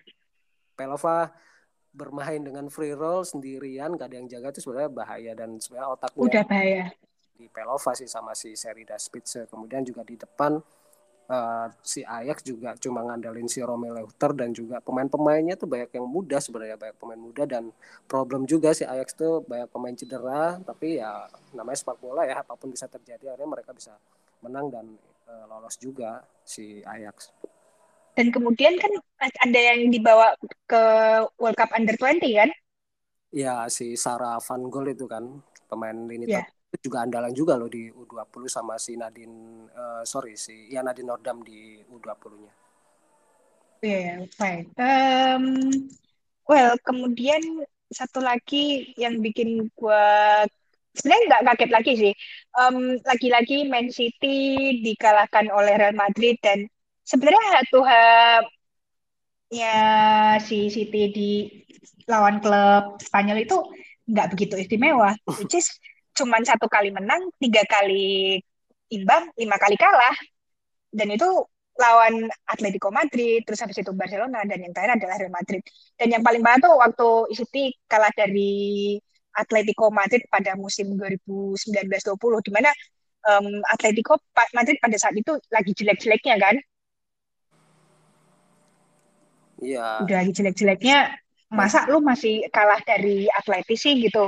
Pelova 0.74 1.30
bermain 1.94 2.42
dengan 2.42 2.66
free 2.74 2.98
roll 2.98 3.22
sendirian 3.22 3.94
gak 3.94 4.10
ada 4.10 4.18
yang 4.18 4.28
jaga 4.28 4.50
itu 4.50 4.66
sebenarnya 4.66 4.92
bahaya 4.92 5.32
dan 5.38 5.62
sebenarnya 5.62 5.90
otaknya 5.94 6.22
udah 6.26 6.44
bahaya. 6.50 6.86
di 7.38 7.46
Pelova 7.54 7.92
sih 7.94 8.10
sama 8.10 8.34
si 8.34 8.58
Serida 8.58 8.98
Spitze 8.98 9.46
kemudian 9.46 9.86
juga 9.86 10.02
di 10.02 10.18
depan 10.18 10.58
uh, 11.30 11.68
si 11.86 12.02
Ajax 12.02 12.42
juga 12.42 12.74
cuma 12.82 13.06
ngandelin 13.06 13.46
si 13.46 13.62
Romelu 13.62 14.04
Leuter 14.04 14.32
dan 14.34 14.50
juga 14.52 14.82
pemain-pemainnya 14.82 15.54
tuh 15.56 15.70
banyak 15.70 15.94
yang 15.94 16.08
muda 16.10 16.42
sebenarnya 16.42 16.82
banyak 16.82 16.98
pemain 16.98 17.22
muda 17.22 17.44
dan 17.46 17.70
problem 18.10 18.50
juga 18.50 18.74
si 18.74 18.84
Ajax 18.84 19.14
tuh 19.14 19.46
banyak 19.46 19.70
pemain 19.70 19.94
cedera 19.94 20.58
tapi 20.66 20.98
ya 20.98 21.30
namanya 21.54 21.78
sepak 21.78 22.02
bola 22.02 22.26
ya 22.26 22.42
apa 22.42 22.58
pun 22.58 22.74
bisa 22.74 22.90
terjadi 22.90 23.38
akhirnya 23.38 23.62
mereka 23.62 23.72
bisa 23.72 23.94
menang 24.42 24.74
dan 24.74 24.86
uh, 25.30 25.46
lolos 25.48 25.78
juga 25.78 26.26
si 26.42 26.82
Ajax 26.84 27.32
dan 28.14 28.30
kemudian 28.30 28.78
kan 28.78 28.94
ada 29.22 29.60
yang 29.60 29.90
dibawa 29.90 30.38
ke 30.70 30.84
World 31.42 31.58
Cup 31.58 31.74
Under 31.74 31.98
20 31.98 32.40
kan? 32.40 32.50
Ya, 33.34 33.66
si 33.74 33.98
Sarah 33.98 34.38
Van 34.38 34.70
Gol 34.70 34.94
itu 34.94 35.10
kan 35.10 35.42
pemain 35.66 35.98
ini 36.06 36.30
yeah. 36.30 36.46
itu 36.70 36.90
juga 36.90 37.02
andalan 37.02 37.34
juga 37.34 37.58
loh 37.58 37.66
di 37.66 37.90
U20 37.90 38.46
sama 38.46 38.78
si 38.78 38.94
Nadine 38.94 39.66
uh, 39.74 40.06
sorry 40.06 40.38
si 40.38 40.70
ya 40.70 40.86
Nadine 40.86 41.10
Nordam 41.10 41.42
di 41.42 41.82
U20-nya. 41.90 42.54
Iya, 43.84 44.00
yeah, 44.00 44.18
fine. 44.38 44.70
Um, 44.78 45.46
well, 46.46 46.78
kemudian 46.86 47.42
satu 47.90 48.22
lagi 48.22 48.94
yang 48.96 49.20
bikin 49.20 49.74
gua 49.74 50.46
sebenarnya 50.94 51.26
nggak 51.26 51.44
kaget 51.50 51.72
lagi 51.74 51.94
sih. 51.98 52.14
Um, 52.54 53.02
lagi-lagi 53.02 53.66
Man 53.66 53.90
City 53.90 54.38
dikalahkan 54.86 55.50
oleh 55.50 55.74
Real 55.82 55.98
Madrid 55.98 56.38
dan 56.46 56.70
sebenarnya 57.04 57.44
satu 57.62 57.80
ya 59.54 59.78
si 60.42 60.72
City 60.74 61.02
di 61.14 61.32
lawan 62.10 62.42
klub 62.44 63.00
Spanyol 63.00 63.46
itu 63.46 63.58
nggak 64.10 64.36
begitu 64.36 64.60
istimewa, 64.60 65.16
which 65.40 65.56
is 65.56 65.68
cuman 66.18 66.44
satu 66.44 66.68
kali 66.68 66.92
menang, 66.92 67.32
tiga 67.40 67.64
kali 67.66 68.38
imbang, 68.92 69.32
lima 69.40 69.58
kali 69.58 69.76
kalah, 69.80 70.18
dan 70.94 71.10
itu 71.10 71.26
lawan 71.74 72.30
Atletico 72.46 72.94
Madrid, 72.94 73.42
terus 73.48 73.58
habis 73.66 73.82
itu 73.82 73.90
Barcelona, 73.98 74.46
dan 74.46 74.62
yang 74.62 74.74
terakhir 74.76 75.02
adalah 75.02 75.16
Real 75.18 75.34
Madrid. 75.34 75.62
Dan 75.98 76.14
yang 76.14 76.22
paling 76.22 76.46
banget 76.46 76.70
tuh 76.70 76.76
waktu 76.78 77.10
City 77.34 77.74
kalah 77.90 78.14
dari 78.14 78.94
Atletico 79.34 79.90
Madrid 79.90 80.22
pada 80.30 80.54
musim 80.54 80.94
2019-20, 80.94 82.46
di 82.46 82.52
mana 82.54 82.70
um, 83.26 83.58
Atletico 83.74 84.22
Madrid 84.54 84.78
pada 84.78 84.98
saat 85.02 85.18
itu 85.18 85.34
lagi 85.50 85.74
jelek-jeleknya 85.74 86.38
kan, 86.38 86.56
Iya. 89.64 90.04
Udah 90.04 90.22
jelek-jeleknya, 90.28 91.16
masa 91.48 91.88
lu 91.88 92.04
masih 92.04 92.44
kalah 92.52 92.84
dari 92.84 93.32
Atletis 93.32 93.80
sih 93.88 93.96
gitu? 94.04 94.28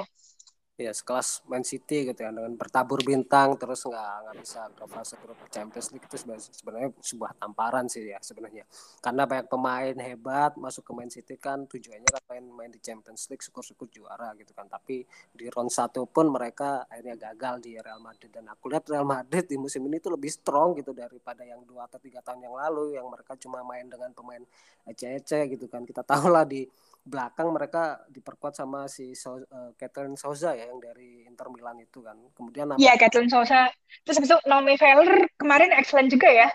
Ya 0.75 0.91
sekelas 0.91 1.47
Man 1.47 1.63
City 1.63 2.11
gitu 2.11 2.19
ya 2.19 2.35
dengan 2.35 2.51
bertabur 2.59 2.99
bintang 2.99 3.55
terus 3.55 3.87
nggak 3.87 4.15
nggak 4.27 4.35
bisa 4.43 4.67
ke 4.75 4.83
fase 4.91 5.15
grup 5.23 5.39
Champions 5.47 5.87
League 5.95 6.03
itu 6.03 6.17
sebenarnya 6.51 6.91
sebuah 6.99 7.31
tamparan 7.39 7.87
sih 7.87 8.11
ya 8.11 8.19
sebenarnya. 8.19 8.67
Karena 8.99 9.23
banyak 9.23 9.47
pemain 9.47 9.95
hebat 9.95 10.59
masuk 10.59 10.83
ke 10.83 10.91
Man 10.91 11.07
City 11.07 11.39
kan 11.39 11.63
tujuannya 11.63 12.09
kan 12.11 12.23
main 12.27 12.45
main 12.51 12.71
di 12.75 12.83
Champions 12.83 13.23
League 13.31 13.39
syukur-syukur 13.39 13.87
juara 13.87 14.35
gitu 14.35 14.51
kan. 14.51 14.67
Tapi 14.67 15.07
di 15.31 15.47
round 15.47 15.71
satu 15.71 16.11
pun 16.11 16.27
mereka 16.27 16.83
akhirnya 16.91 17.31
gagal 17.31 17.63
di 17.63 17.79
Real 17.79 18.03
Madrid. 18.03 18.35
Dan 18.35 18.51
aku 18.51 18.67
lihat 18.67 18.83
Real 18.91 19.07
Madrid 19.07 19.47
di 19.47 19.55
musim 19.55 19.79
ini 19.87 20.03
tuh 20.03 20.19
lebih 20.19 20.27
strong 20.27 20.75
gitu 20.75 20.91
daripada 20.91 21.47
yang 21.47 21.63
dua 21.63 21.87
atau 21.87 22.03
tiga 22.03 22.19
tahun 22.19 22.51
yang 22.51 22.55
lalu 22.59 22.99
yang 22.99 23.07
mereka 23.07 23.39
cuma 23.39 23.63
main 23.63 23.87
dengan 23.87 24.11
pemain 24.11 24.43
ece-ece 24.83 25.47
gitu 25.55 25.71
kan. 25.71 25.87
Kita 25.87 26.03
tahu 26.03 26.27
lah 26.27 26.43
di 26.43 26.67
belakang 27.05 27.53
mereka 27.53 28.01
diperkuat 28.09 28.57
sama 28.57 28.89
si 28.89 29.13
so, 29.13 29.37
uh, 29.37 29.71
Catherine 29.77 30.17
Souza 30.17 30.57
ya 30.57 30.65
yang 30.65 30.81
dari 30.81 31.21
Inter 31.29 31.53
Milan 31.53 31.77
itu 31.77 32.01
kan. 32.01 32.17
Kemudian 32.33 32.73
Iya, 32.81 32.97
Catherine 32.97 33.29
Souza. 33.29 33.69
Terus 34.01 34.17
habis 34.17 34.29
itu 34.33 34.39
Naomi 34.49 34.75
Feller 34.75 35.29
kemarin 35.37 35.69
excellent 35.77 36.09
juga 36.09 36.33
ya. 36.33 36.49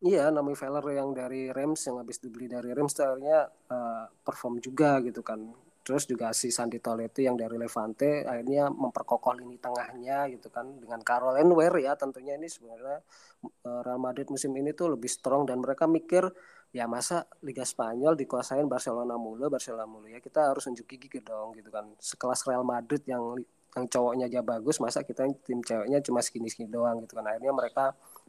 Iya, 0.00 0.30
Naomi 0.30 0.54
Feller 0.54 0.86
yang 0.94 1.12
dari 1.12 1.50
Reims 1.50 1.84
yang 1.84 2.00
habis 2.00 2.22
dibeli 2.22 2.48
dari 2.48 2.70
Reims 2.72 2.96
akhirnya 2.96 3.50
uh, 3.50 4.06
perform 4.22 4.62
juga 4.62 5.02
gitu 5.02 5.20
kan. 5.26 5.42
Terus 5.82 6.06
juga 6.06 6.30
si 6.30 6.54
Sandi 6.54 6.78
Toletti 6.78 7.26
yang 7.26 7.34
dari 7.34 7.58
Levante 7.58 8.22
akhirnya 8.22 8.70
memperkokoh 8.70 9.34
lini 9.34 9.58
tengahnya 9.58 10.30
gitu 10.30 10.52
kan 10.52 10.78
dengan 10.78 11.02
Caroline 11.02 11.50
Ware 11.50 11.82
ya 11.82 11.98
tentunya 11.98 12.38
ini 12.38 12.46
sebenarnya 12.46 13.00
uh, 13.66 13.80
Real 13.82 13.98
Madrid 13.98 14.30
musim 14.30 14.54
ini 14.54 14.70
tuh 14.70 14.94
lebih 14.94 15.10
strong 15.10 15.48
dan 15.48 15.58
mereka 15.58 15.90
mikir 15.90 16.30
ya 16.70 16.86
masa 16.86 17.26
Liga 17.42 17.66
Spanyol 17.66 18.14
dikuasain 18.14 18.66
Barcelona 18.70 19.18
mulu 19.18 19.50
Barcelona 19.50 19.86
mulu? 19.86 20.06
Ya 20.06 20.22
kita 20.22 20.50
harus 20.54 20.66
unjuk 20.70 20.86
gigi 20.86 21.22
dong 21.22 21.54
gitu 21.58 21.70
kan. 21.70 21.90
Sekelas 21.98 22.46
Real 22.46 22.62
Madrid 22.62 23.02
yang 23.06 23.38
yang 23.70 23.86
cowoknya 23.86 24.26
aja 24.26 24.42
bagus 24.42 24.82
masa 24.82 25.06
kita 25.06 25.30
tim 25.46 25.62
ceweknya 25.62 26.02
cuma 26.02 26.18
segini-segini 26.18 26.70
doang 26.70 27.02
gitu 27.06 27.14
kan. 27.18 27.26
Akhirnya 27.26 27.54
mereka 27.54 27.84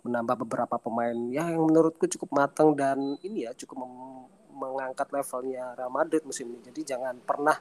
menambah 0.06 0.46
beberapa 0.46 0.76
pemain 0.78 1.18
ya 1.30 1.50
yang 1.50 1.66
menurutku 1.66 2.06
cukup 2.06 2.30
matang 2.34 2.74
dan 2.78 3.18
ini 3.26 3.50
ya 3.50 3.54
cukup 3.58 3.86
mengangkat 4.54 5.10
levelnya 5.10 5.74
Real 5.74 5.90
Madrid 5.90 6.22
musim 6.26 6.54
ini. 6.54 6.62
Jadi 6.62 6.82
jangan 6.94 7.18
pernah 7.22 7.58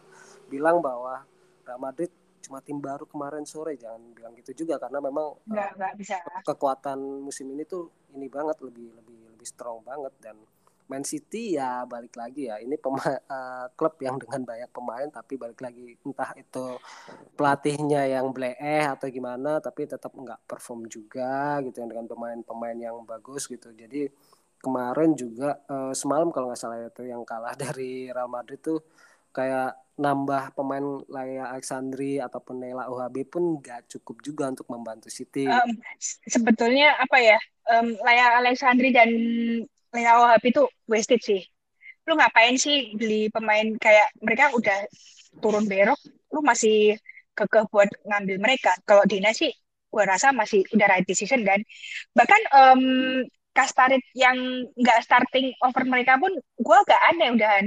bilang 0.52 0.84
bahwa 0.84 1.24
Real 1.64 1.80
Madrid 1.80 2.12
cuma 2.40 2.60
tim 2.60 2.80
baru 2.80 3.08
kemarin 3.08 3.48
sore. 3.48 3.76
Jangan 3.80 4.12
bilang 4.12 4.32
gitu 4.36 4.64
juga 4.64 4.76
karena 4.76 5.00
memang 5.00 5.40
nggak, 5.48 5.70
uh, 5.72 5.76
nggak 5.80 5.92
bisa. 5.96 6.16
kekuatan 6.44 7.00
musim 7.24 7.48
ini 7.52 7.64
tuh 7.64 7.88
ini 8.16 8.28
banget 8.28 8.60
lebih 8.60 8.92
lebih 8.96 9.18
lebih 9.36 9.48
strong 9.48 9.80
banget. 9.84 10.12
Dan 10.20 10.36
Man 10.90 11.06
City 11.06 11.54
ya 11.54 11.86
balik 11.86 12.18
lagi 12.18 12.50
ya. 12.50 12.58
Ini 12.58 12.74
pema 12.82 12.98
uh, 12.98 13.66
klub 13.78 13.94
yang 14.02 14.18
dengan 14.18 14.42
banyak 14.42 14.70
pemain 14.74 15.06
tapi 15.06 15.38
balik 15.38 15.62
lagi 15.62 15.94
entah 16.02 16.34
itu 16.34 16.74
pelatihnya 17.38 18.10
yang 18.10 18.34
bleeh 18.34 18.90
atau 18.90 19.06
gimana 19.06 19.62
tapi 19.62 19.86
tetap 19.86 20.10
nggak 20.10 20.50
perform 20.50 20.90
juga 20.90 21.62
gitu 21.62 21.78
yang 21.78 21.94
dengan 21.94 22.06
pemain-pemain 22.10 22.74
yang 22.74 22.98
bagus 23.06 23.46
gitu. 23.46 23.70
Jadi 23.70 24.10
kemarin 24.58 25.14
juga 25.14 25.62
uh, 25.70 25.94
semalam 25.94 26.34
kalau 26.34 26.50
nggak 26.50 26.58
salah 26.58 26.82
itu 26.82 27.06
yang 27.06 27.22
kalah 27.22 27.54
dari 27.70 28.10
Real 28.10 28.26
Madrid 28.26 28.58
tuh 28.58 28.82
kayak 29.30 29.78
nambah 30.00 30.56
pemain 30.56 31.04
Laya 31.12 31.52
Alexandri 31.52 32.16
ataupun 32.16 32.56
Nela 32.56 32.88
UHB 32.88 33.28
pun 33.28 33.60
nggak 33.60 33.92
cukup 33.92 34.24
juga 34.24 34.48
untuk 34.48 34.64
membantu 34.72 35.12
City. 35.12 35.44
Um, 35.44 35.76
sebetulnya 36.24 36.96
apa 36.96 37.20
ya? 37.20 37.38
Um, 37.68 37.94
Laya 38.00 38.40
Alexandri 38.40 38.96
dan 38.96 39.10
Lea 39.90 40.14
Wahab 40.14 40.42
itu 40.46 40.62
wasted 40.86 41.20
sih. 41.22 41.42
Lu 42.06 42.14
ngapain 42.14 42.54
sih 42.54 42.94
beli 42.94 43.30
pemain 43.30 43.66
kayak 43.78 44.10
mereka 44.22 44.50
udah 44.54 44.78
turun 45.42 45.66
berok, 45.66 45.98
lu 46.34 46.40
masih 46.42 46.98
kekeh 47.34 47.64
buat 47.70 47.90
ngambil 48.06 48.36
mereka. 48.38 48.72
Kalau 48.86 49.02
Dina 49.06 49.30
sih 49.34 49.50
gue 49.90 50.04
rasa 50.06 50.30
masih 50.30 50.62
udah 50.70 50.86
right 50.86 51.06
decision 51.06 51.42
dan 51.42 51.66
bahkan 52.14 52.38
um, 52.54 52.82
Kastarit 53.50 54.06
yang 54.14 54.38
nggak 54.78 55.02
starting 55.02 55.50
over 55.66 55.82
mereka 55.82 56.14
pun 56.22 56.30
gue 56.38 56.76
agak 56.86 57.00
aneh 57.10 57.34
udahan. 57.34 57.66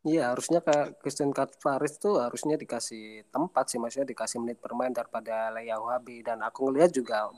Iya 0.00 0.32
harusnya 0.34 0.64
kayak 0.64 0.98
Christian 0.98 1.30
Katvaris 1.30 2.00
tuh 2.00 2.18
harusnya 2.18 2.56
dikasih 2.56 3.28
tempat 3.30 3.70
sih 3.70 3.78
maksudnya 3.78 4.08
dikasih 4.08 4.40
menit 4.42 4.58
bermain 4.58 4.90
daripada 4.90 5.52
Leia 5.52 5.76
Wahabi 5.78 6.24
dan 6.24 6.40
aku 6.40 6.66
ngelihat 6.72 6.90
juga 6.90 7.28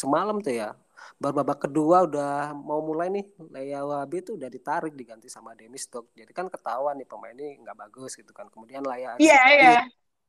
semalam 0.00 0.36
tuh 0.44 0.52
ya 0.52 0.68
baru 1.16 1.40
babak 1.40 1.58
kedua 1.68 2.04
udah 2.04 2.52
mau 2.52 2.80
mulai 2.84 3.08
nih 3.08 3.24
Leia 3.54 3.80
Wabi 3.80 4.20
tuh 4.20 4.36
udah 4.36 4.48
ditarik 4.52 4.92
diganti 4.92 5.32
sama 5.32 5.56
Demis 5.56 5.88
Stok 5.88 6.12
jadi 6.12 6.28
kan 6.36 6.46
ketahuan 6.52 7.00
nih 7.00 7.08
pemain 7.08 7.32
ini 7.32 7.56
nggak 7.64 7.76
bagus 7.88 8.12
gitu 8.20 8.32
kan. 8.36 8.46
Kemudian 8.52 8.84
Leia 8.84 9.16
Iya 9.16 9.40
iya. 9.56 9.72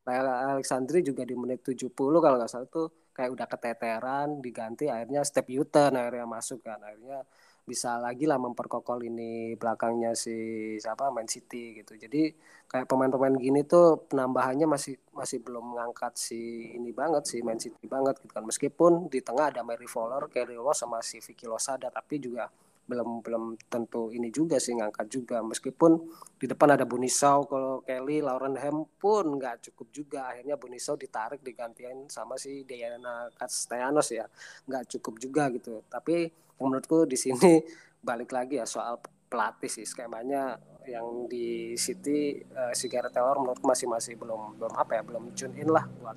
Leia 0.08 0.56
Alexandri 0.56 1.04
juga 1.04 1.28
di 1.28 1.36
menit 1.36 1.60
70 1.68 2.24
kalau 2.24 2.36
nggak 2.40 2.52
salah 2.52 2.70
tuh 2.72 2.88
kayak 3.12 3.30
udah 3.36 3.48
keteteran 3.52 4.28
diganti 4.40 4.88
akhirnya 4.88 5.22
step 5.28 5.52
U-turn 5.52 5.94
akhirnya 6.00 6.24
masuk 6.24 6.64
kan. 6.64 6.80
Akhirnya 6.80 7.28
bisa 7.68 8.00
lagi 8.00 8.24
lah 8.24 8.40
memperkokoh 8.40 9.04
ini 9.04 9.60
belakangnya 9.60 10.16
si 10.16 10.32
siapa 10.80 11.12
Man 11.12 11.28
City 11.28 11.76
gitu. 11.84 12.00
Jadi 12.00 12.32
kayak 12.72 12.88
pemain-pemain 12.88 13.36
gini 13.36 13.68
tuh 13.68 14.08
penambahannya 14.08 14.64
masih 14.64 14.96
masih 15.12 15.44
belum 15.44 15.76
mengangkat 15.76 16.16
si 16.16 16.72
ini 16.80 16.96
banget 16.96 17.28
si 17.28 17.44
Man 17.44 17.60
City 17.60 17.84
banget 17.92 18.24
gitu 18.24 18.32
kan. 18.32 18.48
Meskipun 18.48 19.12
di 19.12 19.20
tengah 19.20 19.52
ada 19.52 19.68
Mary 19.68 19.86
Fowler, 19.86 20.32
Kerry 20.32 20.56
Ross 20.56 20.80
sama 20.88 21.04
si 21.04 21.20
Vicky 21.20 21.44
Losada 21.44 21.92
tapi 21.92 22.24
juga 22.24 22.48
belum 22.88 23.20
belum 23.20 23.44
tentu 23.68 24.10
ini 24.16 24.32
juga 24.32 24.58
sih 24.58 24.74
ngangkat 24.80 25.08
juga. 25.12 25.44
Meskipun 25.44 26.00
di 26.40 26.48
depan 26.48 26.80
ada 26.80 26.88
Bunisau 26.88 27.44
kalau 27.44 27.84
Kelly 27.84 28.24
Lauren 28.24 28.56
Ham 28.56 28.88
pun 28.96 29.36
nggak 29.36 29.70
cukup 29.70 29.88
juga. 29.92 30.20
Akhirnya 30.32 30.56
Bunisau 30.56 30.96
ditarik 30.96 31.44
digantiin 31.44 32.08
sama 32.08 32.40
si 32.40 32.64
Diana 32.64 33.28
Castellanos 33.36 34.08
ya. 34.16 34.26
Nggak 34.66 34.98
cukup 34.98 35.20
juga 35.20 35.52
gitu. 35.52 35.84
Tapi 35.92 36.32
menurutku 36.64 37.04
di 37.04 37.20
sini 37.20 37.60
balik 38.08 38.32
lagi 38.32 38.58
ya 38.58 38.66
soal 38.66 39.04
pelatih 39.28 39.68
sih. 39.68 39.84
Skemanya 39.84 40.56
yang 40.88 41.28
di 41.28 41.76
City 41.76 42.40
uh, 42.56 42.72
si 42.72 42.88
Gareth 42.88 43.12
Taylor 43.12 43.36
menurutku 43.44 43.68
masih 43.68 43.92
masih 43.92 44.16
belum 44.16 44.56
belum 44.56 44.74
apa 44.80 44.96
ya 44.96 45.04
belum 45.04 45.36
tune 45.36 45.60
in 45.60 45.68
lah 45.68 45.84
buat 46.00 46.16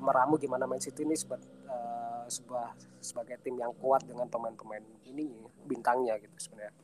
meramu 0.00 0.40
gimana 0.40 0.64
main 0.64 0.80
City 0.80 1.04
ini. 1.04 1.12
Sebagai 1.12 1.44
uh, 1.68 2.15
sebuah 2.28 2.74
sebagai 3.00 3.38
tim 3.42 3.56
yang 3.58 3.72
kuat 3.78 4.04
dengan 4.04 4.26
pemain-pemain 4.26 4.82
ini 5.06 5.30
bintangnya 5.66 6.18
gitu 6.20 6.36
sebenarnya. 6.36 6.74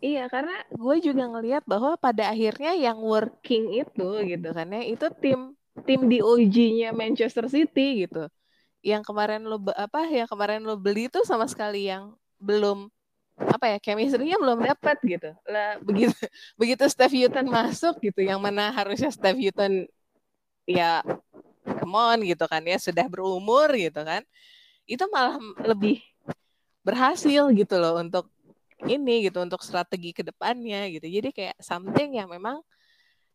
Iya, 0.00 0.32
karena 0.32 0.56
gue 0.72 0.96
juga 1.04 1.28
ngelihat 1.28 1.68
bahwa 1.68 1.92
pada 2.00 2.32
akhirnya 2.32 2.72
yang 2.72 3.04
working 3.04 3.84
itu 3.84 4.08
gitu 4.24 4.48
kan 4.56 4.72
ya, 4.72 4.82
itu 4.88 5.06
tim 5.20 5.52
tim 5.84 6.08
di 6.08 6.24
OG-nya 6.24 6.96
Manchester 6.96 7.44
City 7.52 8.08
gitu. 8.08 8.32
Yang 8.80 9.12
kemarin 9.12 9.44
lo 9.44 9.60
apa 9.76 10.08
yang 10.08 10.24
kemarin 10.24 10.64
lo 10.64 10.80
beli 10.80 11.12
itu 11.12 11.20
sama 11.28 11.44
sekali 11.44 11.92
yang 11.92 12.16
belum 12.40 12.88
apa 13.40 13.76
ya 13.76 13.78
chemistry-nya 13.80 14.36
belum 14.36 14.60
dapat 14.60 15.00
gitu 15.00 15.32
lah 15.48 15.80
begitu 15.80 16.12
begitu 16.60 16.84
Steve 16.92 17.24
Hutton 17.24 17.48
masuk 17.48 17.96
gitu 18.04 18.20
yang 18.20 18.36
mana 18.36 18.68
harusnya 18.68 19.08
Steve 19.08 19.48
Hutton 19.48 19.88
ya 20.68 21.00
come 21.64 21.96
on 21.96 22.20
gitu 22.20 22.44
kan 22.44 22.60
ya 22.68 22.76
sudah 22.76 23.08
berumur 23.08 23.72
gitu 23.72 24.04
kan 24.04 24.20
itu 24.90 25.04
malah 25.14 25.38
lebih 25.62 26.02
berhasil 26.82 27.46
gitu 27.54 27.74
loh 27.78 28.02
untuk 28.02 28.26
ini 28.88 29.28
gitu 29.28 29.38
untuk 29.44 29.60
strategi 29.62 30.10
ke 30.16 30.26
depannya 30.26 30.88
gitu. 30.90 31.06
Jadi 31.06 31.28
kayak 31.30 31.56
something 31.60 32.16
yang 32.16 32.26
memang 32.32 32.64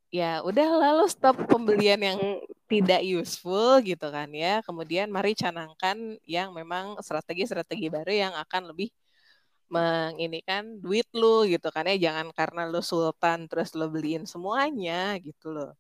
ya 0.09 0.41
udah 0.41 0.69
lalu 0.79 1.05
stop 1.07 1.37
pembelian 1.45 2.01
yang 2.01 2.19
tidak 2.65 3.01
useful 3.05 3.79
gitu 3.85 4.07
kan 4.09 4.29
ya. 4.33 4.59
Kemudian 4.65 5.07
mari 5.13 5.37
canangkan 5.37 6.17
yang 6.25 6.51
memang 6.51 6.97
strategi-strategi 6.99 7.87
baru 7.93 8.11
yang 8.11 8.33
akan 8.35 8.73
lebih 8.73 8.89
menginikan 9.69 10.77
duit 10.81 11.05
lu 11.13 11.45
gitu 11.45 11.69
kan 11.69 11.85
ya. 11.87 12.11
Jangan 12.11 12.33
karena 12.33 12.67
lu 12.69 12.81
sultan 12.81 13.45
terus 13.49 13.73
lu 13.77 13.85
beliin 13.87 14.25
semuanya 14.25 15.15
gitu 15.21 15.53
loh. 15.53 15.71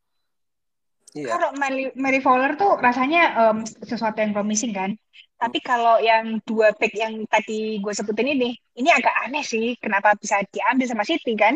Iya. 1.15 1.31
Kalau 1.31 1.49
Mary, 1.55 1.95
Mary 1.95 2.19
Fowler 2.19 2.59
tuh 2.59 2.75
rasanya 2.75 3.21
um, 3.47 3.63
sesuatu 3.63 4.19
yang 4.19 4.35
promising 4.35 4.75
kan. 4.75 4.91
Tapi 5.39 5.63
kalau 5.63 5.99
yang 6.03 6.43
dua 6.43 6.75
pick 6.75 6.91
yang 6.95 7.23
tadi 7.31 7.79
gue 7.79 7.93
sebutin 7.95 8.35
ini, 8.35 8.51
ini 8.75 8.89
agak 8.91 9.15
aneh 9.23 9.43
sih. 9.43 9.79
Kenapa 9.79 10.11
bisa 10.19 10.43
diambil 10.51 10.91
sama 10.91 11.07
City 11.07 11.31
kan? 11.39 11.55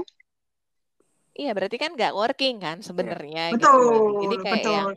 Iya, 1.35 1.51
berarti 1.55 1.75
kan 1.79 1.95
nggak 1.95 2.15
working 2.15 2.63
kan 2.63 2.79
sebenarnya. 2.79 3.55
Betul, 3.55 4.19
gitu. 4.19 4.23
Jadi 4.23 4.35
kayak 4.43 4.55
betul. 4.59 4.73
Yang... 4.75 4.89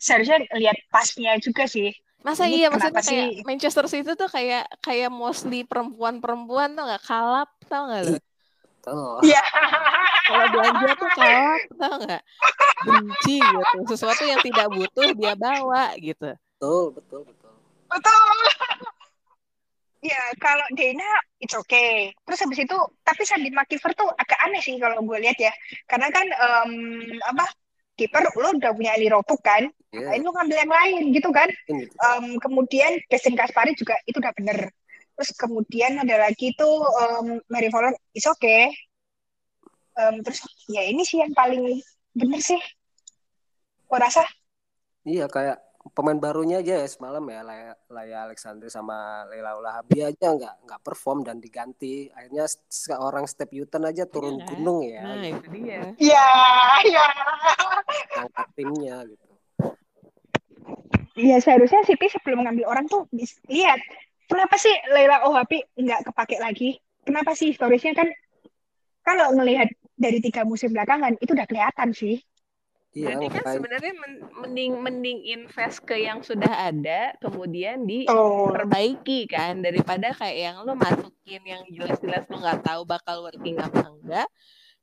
Seharusnya 0.00 0.38
lihat 0.60 0.78
pasnya 0.92 1.32
juga 1.40 1.64
sih. 1.64 1.92
Masa 2.22 2.46
ini 2.46 2.62
iya 2.62 2.68
maksudnya 2.70 3.02
sih? 3.02 3.18
kayak 3.18 3.28
Manchester 3.48 3.86
City 3.90 4.12
tuh 4.14 4.30
kayak 4.30 4.64
kayak 4.78 5.10
mostly 5.10 5.66
perempuan-perempuan 5.66 6.78
tuh 6.78 6.84
nggak 6.86 7.02
kalap 7.02 7.50
tau 7.66 7.90
nggak 7.90 8.22
lu? 8.90 9.22
Iya. 9.22 9.42
Kalau 10.32 10.46
belanja 10.54 10.90
tuh 10.96 11.10
kalap 11.18 11.62
tau 11.76 11.94
nggak? 11.98 12.22
Benci 12.82 13.36
gitu. 13.38 13.78
Sesuatu 13.94 14.22
yang 14.26 14.40
tidak 14.42 14.66
butuh 14.70 15.08
dia 15.14 15.34
bawa 15.34 15.92
gitu. 15.98 16.30
Betul, 16.34 16.84
betul, 16.94 17.20
betul. 17.26 17.52
Betul. 17.90 18.36
Ya, 20.02 20.18
kalau 20.42 20.66
Dena 20.74 21.06
it's 21.38 21.54
okay. 21.54 22.10
Terus 22.26 22.42
habis 22.42 22.58
itu, 22.66 22.78
tapi 23.06 23.22
Sandy 23.22 23.54
McKeever 23.54 23.94
tuh 23.94 24.10
agak 24.14 24.38
aneh 24.46 24.58
sih 24.58 24.74
kalau 24.78 24.98
gue 24.98 25.18
lihat 25.22 25.38
ya. 25.38 25.54
Karena 25.86 26.10
kan 26.10 26.26
um, 26.26 26.72
apa 27.22 27.46
kiper 27.96 28.24
lo 28.34 28.56
udah 28.56 28.72
punya 28.72 28.96
Ali 28.96 29.06
Ropu 29.12 29.36
kan 29.38 29.68
yeah. 29.92 30.10
Iya. 30.12 30.20
ini 30.20 30.24
lo 30.24 30.32
ngambil 30.32 30.56
yang 30.64 30.72
lain 30.72 31.02
gitu 31.12 31.28
kan 31.30 31.48
um, 32.08 32.40
kemudian 32.40 32.98
Justin 33.12 33.36
Kaspari 33.36 33.76
juga 33.76 33.96
itu 34.08 34.18
udah 34.18 34.32
bener 34.34 34.72
terus 35.22 35.38
kemudian 35.38 36.02
ada 36.02 36.18
lagi 36.18 36.50
tuh 36.58 36.82
um, 36.82 37.38
Mary 37.46 37.70
Fowler 37.70 37.94
is 38.10 38.26
okay. 38.26 38.74
Um, 39.94 40.18
terus 40.26 40.42
ya 40.66 40.82
ini 40.82 41.06
sih 41.06 41.22
yang 41.22 41.30
paling 41.30 41.78
bener 42.10 42.42
sih. 42.42 42.58
Gue 43.86 43.98
rasa? 44.02 44.26
Iya 45.06 45.30
kayak 45.30 45.62
pemain 45.94 46.18
barunya 46.18 46.58
aja 46.58 46.82
ya 46.82 46.88
semalam 46.90 47.22
ya 47.30 47.46
Laya, 47.46 47.74
Laya 47.86 48.18
Alexandri 48.26 48.66
sama 48.66 49.26
Leila 49.30 49.54
Ulahabi 49.62 50.10
aja 50.10 50.34
nggak 50.34 50.66
nggak 50.66 50.80
perform 50.82 51.22
dan 51.22 51.38
diganti. 51.38 52.10
Akhirnya 52.10 52.50
seorang 52.66 53.30
Step 53.30 53.54
Newton 53.54 53.86
aja 53.86 54.02
turun 54.10 54.42
ya, 54.42 54.46
gunung 54.50 54.82
ya 54.82 55.06
nah 55.06 55.22
gitu. 55.22 55.38
itu 55.38 55.48
dia. 55.54 55.80
Iya 56.02 56.28
iya. 56.82 57.06
Angkat 58.26 58.48
timnya 58.58 58.96
gitu. 59.06 59.26
Iya 61.14 61.38
seharusnya 61.38 61.86
City 61.86 62.10
sebelum 62.10 62.42
mengambil 62.42 62.74
orang 62.74 62.90
tuh 62.90 63.06
lihat 63.46 63.78
kenapa 64.32 64.56
sih 64.56 64.72
Leila 64.88 65.28
Ohabi 65.28 65.60
nggak 65.76 66.08
kepake 66.08 66.40
lagi 66.40 66.80
kenapa 67.04 67.36
sih 67.36 67.52
historisnya 67.52 67.92
kan 67.92 68.08
kalau 69.04 69.36
ngelihat 69.36 69.68
dari 69.92 70.24
tiga 70.24 70.48
musim 70.48 70.72
belakangan 70.72 71.20
itu 71.20 71.36
udah 71.36 71.44
kelihatan 71.44 71.92
sih 71.92 72.16
Iya, 72.92 73.16
Berarti 73.16 73.26
kan 73.32 73.44
sebenarnya 73.56 73.92
mending 74.36 74.72
mending 74.84 75.18
invest 75.24 75.80
ke 75.80 75.96
yang 75.96 76.20
sudah 76.20 76.68
ada, 76.68 77.16
kemudian 77.24 77.88
diperbaiki 77.88 79.32
kan 79.32 79.64
daripada 79.64 80.12
kayak 80.12 80.36
yang 80.36 80.56
lo 80.60 80.76
masukin 80.76 81.40
yang 81.40 81.64
jelas-jelas 81.72 82.28
lo 82.28 82.36
nggak 82.36 82.60
tahu 82.60 82.84
bakal 82.84 83.24
working 83.24 83.56
apa 83.56 83.88
enggak. 83.88 84.28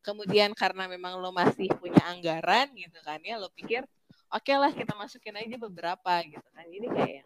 Kemudian 0.01 0.57
karena 0.57 0.89
memang 0.89 1.21
lo 1.21 1.29
masih 1.29 1.69
punya 1.77 2.01
anggaran 2.09 2.73
gitu 2.73 2.97
kan 3.05 3.21
ya, 3.21 3.37
lo 3.37 3.53
pikir 3.53 3.85
oke 4.33 4.41
okay 4.41 4.57
lah 4.57 4.73
kita 4.73 4.97
masukin 4.97 5.37
aja 5.37 5.61
beberapa 5.61 6.13
gitu 6.25 6.49
kan. 6.49 6.65
Jadi 6.65 6.87
kayak 6.89 7.23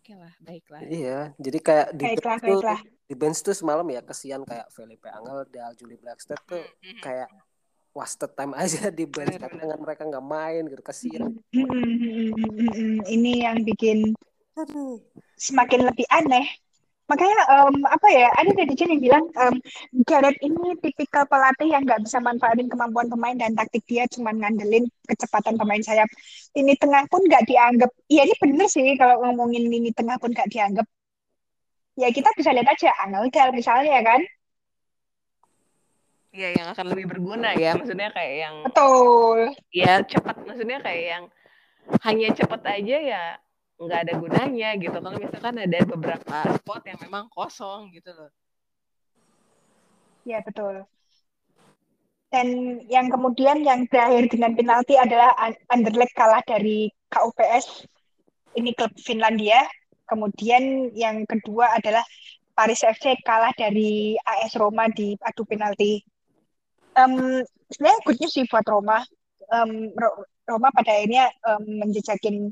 oke 0.00 0.08
okay 0.08 0.16
lah, 0.16 0.32
baiklah. 0.40 0.80
Iya, 0.88 1.18
jadi 1.36 1.58
kayak 1.60 1.88
di 1.92 2.04
baiklah, 2.08 2.38
bench 2.40 2.64
tuh, 2.64 2.80
di 3.04 3.14
bench 3.14 3.38
tuh 3.44 3.52
semalam 3.52 3.84
ya 3.92 4.00
kesian 4.00 4.48
kayak 4.48 4.72
Felipe 4.72 5.12
Angel, 5.12 5.44
Dal 5.52 5.76
Julie 5.76 6.00
Blackstone 6.00 6.40
tuh 6.48 6.64
kayak 7.04 7.28
wasted 7.92 8.32
time 8.32 8.56
aja 8.56 8.88
di 8.98 9.04
bench 9.04 9.36
karena 9.36 9.76
mereka 9.76 10.08
nggak 10.08 10.24
main 10.24 10.62
gitu 10.72 10.80
kasihan 10.80 11.28
ini 13.04 13.44
yang 13.44 13.60
bikin 13.66 14.14
semakin 15.36 15.90
lebih 15.90 16.06
aneh 16.08 16.48
makanya 17.10 17.42
um, 17.50 17.74
apa 17.90 18.06
ya 18.14 18.30
ada 18.38 18.54
netizen 18.54 18.94
yang 18.94 19.02
bilang 19.02 19.24
um, 19.34 19.54
Gareth 20.06 20.38
ini 20.38 20.78
tipikal 20.78 21.26
pelatih 21.26 21.66
yang 21.66 21.82
nggak 21.82 22.06
bisa 22.06 22.22
manfaatin 22.22 22.70
kemampuan 22.70 23.10
pemain 23.10 23.34
dan 23.34 23.58
taktik 23.58 23.82
dia 23.90 24.06
cuma 24.06 24.30
ngandelin 24.30 24.86
kecepatan 25.10 25.58
pemain 25.58 25.82
sayap. 25.82 26.06
Ini 26.54 26.78
tengah 26.78 27.10
pun 27.10 27.26
nggak 27.26 27.50
dianggap. 27.50 27.90
Iya 28.06 28.30
ini 28.30 28.34
bener 28.38 28.66
sih 28.70 28.94
kalau 28.94 29.18
ngomongin 29.26 29.66
ini 29.66 29.90
tengah 29.90 30.22
pun 30.22 30.30
nggak 30.30 30.46
dianggap. 30.54 30.86
Ya 31.98 32.14
kita 32.14 32.30
bisa 32.38 32.54
lihat 32.54 32.70
aja 32.70 32.94
Angel 33.02 33.50
misalnya 33.50 33.90
ya 33.90 34.02
kan? 34.06 34.20
Ya 36.30 36.48
yang 36.54 36.70
akan 36.70 36.86
lebih 36.94 37.10
berguna 37.10 37.58
ya 37.58 37.74
maksudnya 37.74 38.14
kayak 38.14 38.34
yang 38.46 38.54
betul. 38.62 39.50
Ya 39.74 39.98
cepat. 40.06 40.46
Maksudnya 40.46 40.78
kayak 40.78 41.04
yang 41.04 41.24
hanya 42.06 42.28
cepat 42.38 42.62
aja 42.70 42.96
ya 43.02 43.24
nggak 43.80 44.00
ada 44.04 44.12
gunanya 44.20 44.68
gitu. 44.76 44.96
Kalau 45.00 45.16
misalkan 45.16 45.56
ada 45.56 45.78
beberapa 45.88 46.36
spot 46.60 46.82
yang 46.84 46.98
memang 47.00 47.24
kosong 47.32 47.88
gitu 47.96 48.12
loh. 48.12 48.30
Ya 50.28 50.44
betul. 50.44 50.84
Dan 52.30 52.78
yang 52.86 53.10
kemudian 53.10 53.66
yang 53.66 53.88
terakhir 53.90 54.30
dengan 54.30 54.54
penalti 54.54 54.94
adalah 54.94 55.34
Anderlecht 55.72 56.14
kalah 56.14 56.44
dari 56.46 56.92
KUPS 57.10 57.88
ini 58.54 58.70
klub 58.76 58.94
Finlandia. 59.00 59.66
Kemudian 60.06 60.94
yang 60.94 61.26
kedua 61.26 61.74
adalah 61.74 62.06
Paris 62.54 62.86
FC 62.86 63.18
kalah 63.26 63.50
dari 63.56 64.14
AS 64.22 64.54
Roma 64.60 64.86
di 64.92 65.16
adu 65.24 65.42
penalti. 65.48 66.04
Um, 66.94 67.42
sebenarnya 67.72 67.98
good 68.06 68.18
news 68.22 68.34
sih 68.34 68.46
buat 68.46 68.66
Roma. 68.68 69.02
Um, 69.50 69.90
Roma 70.46 70.68
pada 70.74 70.90
akhirnya 70.94 71.30
um, 71.46 71.62
menjejakin 71.82 72.50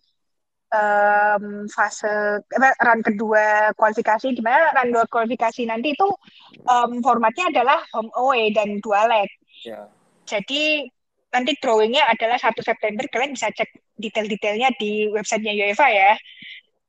um, 0.72 1.64
fase 1.68 2.42
eh, 2.42 2.74
run 2.84 3.00
kedua 3.00 3.72
kualifikasi 3.74 4.32
di 4.32 4.42
mana 4.44 4.72
run 4.76 4.92
dua 4.92 5.04
kualifikasi 5.08 5.64
nanti 5.64 5.96
itu 5.96 6.08
um, 6.68 7.00
formatnya 7.00 7.48
adalah 7.52 7.80
home 7.92 8.12
away 8.16 8.52
dan 8.52 8.80
dua 8.84 9.08
leg. 9.08 9.28
Yeah. 9.64 9.88
Jadi 10.28 10.88
nanti 11.28 11.52
drawingnya 11.60 12.08
adalah 12.08 12.40
satu 12.40 12.64
September 12.64 13.04
kalian 13.08 13.36
bisa 13.36 13.52
cek 13.52 13.68
detail-detailnya 14.00 14.72
di 14.76 15.08
websitenya 15.12 15.52
UEFA 15.56 15.88
ya. 15.92 16.12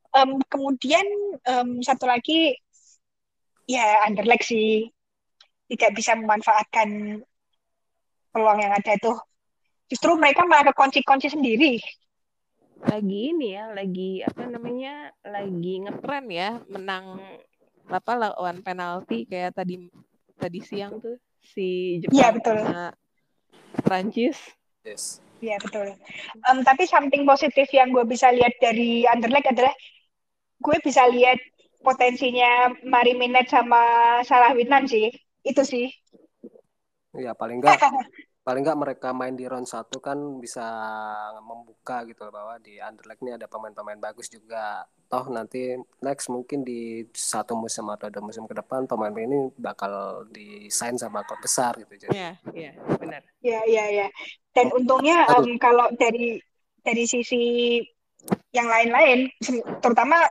Um, 0.09 0.41
kemudian 0.49 1.05
um, 1.45 1.85
satu 1.85 2.09
lagi 2.09 2.57
ya 3.69 4.09
Anderlecht 4.09 4.49
sih 4.49 4.89
tidak 5.69 5.93
bisa 5.93 6.17
memanfaatkan 6.17 7.21
peluang 8.33 8.57
yang 8.57 8.73
ada 8.73 8.97
itu 8.97 9.13
justru 9.89 10.17
mereka 10.17 10.45
malah 10.49 10.73
kunci-kunci 10.73 11.29
sendiri 11.29 11.77
lagi 12.79 13.35
ini 13.35 13.47
ya 13.59 13.71
lagi 13.75 14.23
apa 14.23 14.43
namanya 14.47 15.11
lagi 15.27 15.73
ngetren 15.83 16.25
ya 16.31 16.49
menang 16.71 17.19
apa 17.89 18.11
lawan 18.15 18.63
penalti 18.63 19.27
kayak 19.27 19.57
tadi 19.57 19.89
tadi 20.39 20.59
siang 20.63 21.01
tuh 21.01 21.19
si 21.43 21.99
Iya 22.13 22.31
Jepang 22.31 22.35
betul. 22.39 22.57
sama 22.63 22.85
Prancis. 23.83 24.37
Yes. 24.85 25.19
Iya 25.39 25.55
betul. 25.63 25.95
Em, 26.51 26.57
tapi 26.67 26.83
something 26.83 27.23
positif 27.23 27.67
yang 27.71 27.95
gue 27.95 28.03
bisa 28.03 28.27
lihat 28.31 28.55
dari 28.59 29.07
Anderlecht 29.07 29.47
adalah 29.51 29.71
gue 30.59 30.77
bisa 30.83 31.07
lihat 31.07 31.39
potensinya 31.79 32.75
Mari 32.83 33.15
Minette 33.15 33.51
sama 33.51 33.81
Salah 34.27 34.51
Winan 34.51 34.87
sih. 34.87 35.11
Itu 35.47 35.63
sih. 35.63 35.87
Ya 37.15 37.31
paling 37.33 37.63
enggak 37.63 37.79
paling 38.49 38.65
enggak 38.65 38.81
mereka 38.81 39.13
main 39.13 39.37
di 39.37 39.45
round 39.45 39.69
satu 39.69 40.01
kan 40.01 40.17
bisa 40.41 40.65
membuka 41.45 42.01
gitu 42.09 42.25
loh, 42.25 42.33
bahwa 42.33 42.57
di 42.57 42.81
Anderlecht 42.81 43.21
ini 43.21 43.37
ada 43.37 43.45
pemain-pemain 43.45 44.01
bagus 44.01 44.25
juga. 44.25 44.89
Toh 45.05 45.29
nanti 45.29 45.77
next 46.01 46.33
mungkin 46.33 46.65
di 46.65 47.05
satu 47.13 47.53
musim 47.53 47.85
atau 47.93 48.09
dua 48.09 48.25
musim 48.25 48.49
ke 48.49 48.57
depan 48.57 48.89
pemain 48.89 49.13
ini 49.13 49.53
bakal 49.53 50.25
disign 50.33 50.97
sama 50.97 51.21
klub 51.29 51.37
besar 51.45 51.77
gitu. 51.77 52.09
Jadi 52.09 52.17
Iya, 52.17 52.31
iya, 52.57 52.71
benar. 52.97 53.21
Ya, 53.45 53.61
ya, 53.69 53.85
ya. 53.85 54.07
Dan 54.49 54.73
untungnya 54.73 55.29
em, 55.29 55.53
kalau 55.61 55.85
dari 55.93 56.41
dari 56.81 57.05
sisi 57.05 57.77
yang 58.49 58.65
lain-lain, 58.65 59.29
terutama 59.77 60.25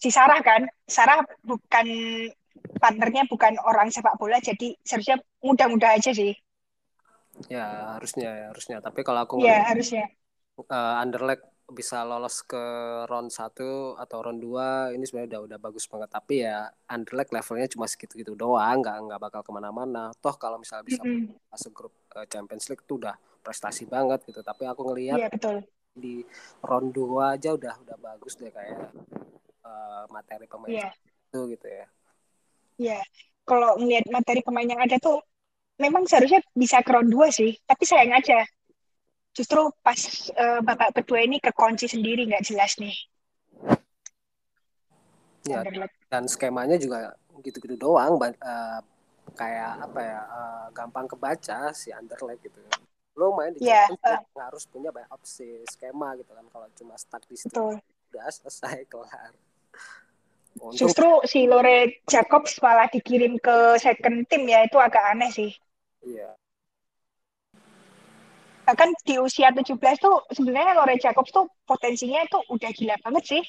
si 0.00 0.08
Sarah 0.08 0.40
kan, 0.40 0.64
Sarah 0.88 1.20
bukan 1.44 1.84
partnernya 2.80 3.28
bukan 3.28 3.60
orang 3.68 3.92
sepak 3.92 4.16
bola, 4.16 4.40
jadi 4.40 4.72
seharusnya 4.80 5.20
mudah-mudah 5.44 6.00
aja 6.00 6.16
sih. 6.16 6.32
Ya 7.54 7.66
harusnya 7.96 8.28
ya 8.40 8.44
harusnya. 8.52 8.76
Tapi 8.86 9.00
kalau 9.06 9.20
aku 9.26 9.34
Ya, 9.36 9.52
ngeliat 9.52 9.68
harusnya. 9.68 10.02
eh, 10.76 10.94
Anderlecht 11.02 11.44
bisa 11.78 12.04
lolos 12.04 12.36
ke 12.44 12.60
round 13.10 13.30
1 13.32 13.96
atau 13.96 14.18
round 14.24 14.40
2 14.44 14.92
ini 14.92 15.04
sebenarnya 15.08 15.30
udah 15.40 15.42
udah 15.48 15.58
bagus 15.66 15.84
banget 15.88 16.10
tapi 16.12 16.34
ya 16.44 16.68
Anderlecht 16.94 17.32
levelnya 17.32 17.68
cuma 17.72 17.86
segitu-gitu 17.88 18.32
doang 18.36 18.76
nggak 18.84 18.96
nggak 19.08 19.20
bakal 19.24 19.40
ke 19.46 19.52
mana-mana 19.56 20.12
toh 20.20 20.34
kalau 20.36 20.60
misalnya 20.60 20.84
bisa 20.84 21.02
Mm-mm. 21.02 21.38
masuk 21.48 21.72
grup 21.72 21.94
eh, 22.18 22.26
Champions 22.28 22.66
League 22.68 22.84
tuh 22.84 23.00
udah 23.00 23.16
prestasi 23.40 23.88
banget 23.88 24.20
gitu 24.28 24.40
tapi 24.44 24.68
aku 24.68 24.82
ngelihat 24.92 25.18
Iya, 25.18 25.28
betul. 25.32 25.64
di 25.96 26.24
round 26.64 26.90
2 26.96 27.36
aja 27.38 27.50
udah 27.58 27.74
udah 27.84 27.96
bagus 28.00 28.34
deh 28.40 28.50
kayak 28.52 28.78
eh, 29.66 30.04
materi 30.14 30.46
pemain 30.50 30.74
Iya, 30.74 30.92
itu 31.30 31.40
gitu 31.54 31.66
ya 31.68 31.86
iya. 32.82 32.98
Kalau 33.48 33.70
ngelihat 33.80 34.06
materi 34.16 34.40
pemain 34.46 34.68
yang 34.72 34.80
ada 34.86 34.96
tuh, 35.06 35.18
memang 35.82 36.06
seharusnya 36.06 36.38
bisa 36.54 36.78
ke 36.86 36.90
round 36.94 37.10
2 37.10 37.34
sih, 37.34 37.58
tapi 37.66 37.82
sayang 37.82 38.14
aja. 38.14 38.46
Justru 39.34 39.74
pas 39.82 39.98
eh, 40.30 40.60
babak 40.62 40.94
kedua 41.02 41.26
ini 41.26 41.42
kekunci 41.42 41.90
sendiri, 41.90 42.30
nggak 42.30 42.46
jelas 42.46 42.78
nih. 42.78 42.94
ya 45.42 45.58
dan 46.06 46.30
skemanya 46.30 46.78
juga 46.78 47.18
gitu-gitu 47.42 47.74
doang 47.74 48.14
eh, 48.22 48.80
kayak 49.34 49.90
apa 49.90 50.00
ya 50.00 50.20
eh, 50.22 50.66
gampang 50.70 51.06
kebaca 51.10 51.74
si 51.74 51.90
Anderlecht 51.90 52.46
gitu 52.46 52.62
lo 53.18 53.34
main 53.36 53.52
di 53.52 53.60
Champions 53.60 54.00
League 54.06 54.30
nggak 54.32 54.46
harus 54.54 54.64
punya 54.70 54.88
banyak 54.94 55.10
opsi 55.10 55.66
skema 55.68 56.14
gitu 56.16 56.30
kan 56.32 56.46
kalau 56.48 56.68
cuma 56.78 56.94
stuck 56.94 57.26
di 57.26 57.36
situ 57.36 57.52
Betul. 57.52 57.74
udah 58.14 58.28
selesai 58.30 58.86
kelar 58.92 59.34
untung 60.60 60.76
Justru 60.76 61.08
si 61.24 61.48
Lore 61.48 62.04
Jacobs 62.06 62.60
malah 62.60 62.86
dikirim 62.92 63.40
ke 63.40 63.80
second 63.80 64.28
team 64.28 64.44
ya, 64.44 64.68
itu 64.68 64.76
agak 64.76 65.00
aneh 65.16 65.32
sih. 65.32 65.50
Iya 66.06 66.34
Bahkan 68.62 68.88
di 69.02 69.18
usia 69.18 69.50
17 69.50 69.98
tuh 69.98 70.22
sebenarnya 70.30 70.78
Lore 70.78 70.94
Jacobs 71.02 71.34
tuh 71.34 71.50
potensinya 71.66 72.22
tuh 72.30 72.42
udah 72.46 72.70
gila 72.70 72.94
banget 73.02 73.24
sih. 73.26 73.42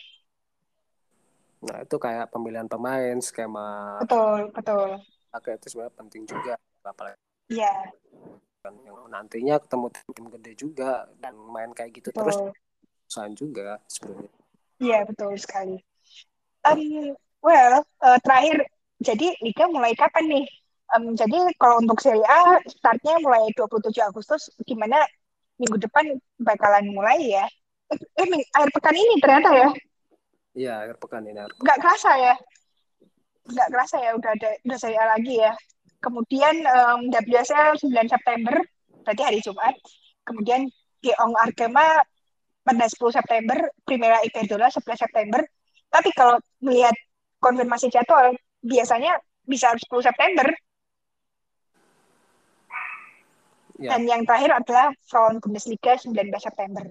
nah 1.64 1.80
itu 1.80 1.96
kayak 1.96 2.28
pemilihan 2.28 2.68
pemain 2.68 3.16
skema 3.24 3.96
Betul, 4.04 4.52
betul. 4.52 5.00
pakai 5.32 5.56
itu 5.56 5.72
sebenarnya 5.72 5.96
penting 5.96 6.24
juga 6.28 6.54
apalagi 6.84 7.16
Iya, 7.48 7.72
kan 8.60 8.76
yang 8.84 9.00
nantinya 9.08 9.56
ketemu 9.64 9.88
tim 10.12 10.26
gede 10.28 10.52
juga 10.60 11.08
dan 11.24 11.36
main 11.40 11.72
kayak 11.72 12.04
gitu 12.04 12.12
terus 12.12 12.36
betul. 12.36 12.52
susah 13.08 13.28
juga 13.32 13.80
sebenarnya 13.88 14.32
Iya, 14.84 15.00
betul 15.08 15.32
sekali. 15.40 15.80
Um, 16.68 17.16
well, 17.40 17.88
eh, 18.04 18.20
terakhir, 18.20 18.68
jadi 19.00 19.32
Liga 19.40 19.72
mulai 19.72 19.96
kapan 19.96 20.28
nih? 20.28 20.46
Em, 20.93 21.15
jadi 21.15 21.39
kalau 21.55 21.80
untuk 21.80 22.03
Serie 22.03 22.26
A, 22.27 22.60
startnya 22.68 23.18
mulai 23.23 23.47
27 23.55 24.03
Agustus, 24.03 24.51
gimana 24.68 24.99
minggu 25.57 25.80
depan 25.80 26.05
bakalan 26.41 26.85
mulai 26.91 27.18
ya? 27.23 27.45
Eh, 27.93 27.97
eh, 28.26 28.43
akhir 28.57 28.69
pekan 28.73 28.95
ini 28.95 29.15
ternyata 29.22 29.49
ya? 29.53 29.69
iya 30.53 30.73
akhir 30.85 31.01
pekan 31.01 31.26
ini 31.26 31.38
akhir 31.39 31.53
pekan. 31.57 31.64
Nggak 31.65 31.80
kerasa 31.81 32.11
ya? 32.19 32.35
Nggak 33.43 33.69
kerasa 33.73 33.95
ya, 33.99 34.11
udah 34.14 34.31
ada 34.38 34.49
udah 34.65 34.77
Serie 34.77 34.99
A 35.01 35.05
lagi 35.18 35.34
ya. 35.41 35.53
Kemudian 36.03 36.55
em, 36.61 36.99
WSL 37.10 37.80
9 37.80 37.89
September, 38.11 38.55
berarti 39.07 39.22
hari 39.23 39.39
Jumat. 39.41 39.76
Kemudian 40.23 40.68
Geong 41.03 41.35
Argema 41.41 41.99
pada 42.64 42.85
10 42.88 43.11
September, 43.11 43.57
Primera 43.84 44.23
Iberdrola 44.23 44.72
11 44.72 45.03
September. 45.03 45.43
Tapi 45.91 46.10
kalau 46.15 46.39
melihat 46.64 46.95
konfirmasi 47.43 47.91
jadwal, 47.91 48.34
biasanya 48.64 49.19
bisa 49.43 49.76
10 49.76 49.84
September. 49.99 50.47
Ya 53.82 53.95
Dan 53.95 54.02
yang 54.06 54.22
terakhir 54.28 54.52
adalah 54.60 54.88
Frauen 55.10 55.38
Bundesliga 55.41 55.98
19 55.98 56.14
September. 56.40 56.86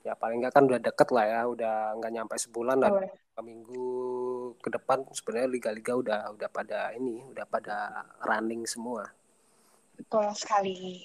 ya 0.00 0.16
paling 0.16 0.40
nggak 0.40 0.56
kan 0.56 0.64
udah 0.64 0.80
deket 0.80 1.12
lah 1.12 1.24
ya 1.28 1.40
udah 1.44 1.92
nggak 2.00 2.12
nyampe 2.16 2.32
sebulan 2.40 2.80
lah 2.80 2.88
Betul. 2.88 3.04
beberapa 3.04 3.40
minggu 3.44 3.84
ke 4.64 4.68
depan 4.72 4.98
sebenarnya 5.12 5.48
liga-liga 5.52 5.92
udah 5.92 6.20
udah 6.32 6.48
pada 6.48 6.96
ini 6.96 7.20
udah 7.28 7.44
pada 7.44 7.76
running 8.24 8.64
semua 8.64 9.12
Betul 10.00 10.32
sekali. 10.32 11.04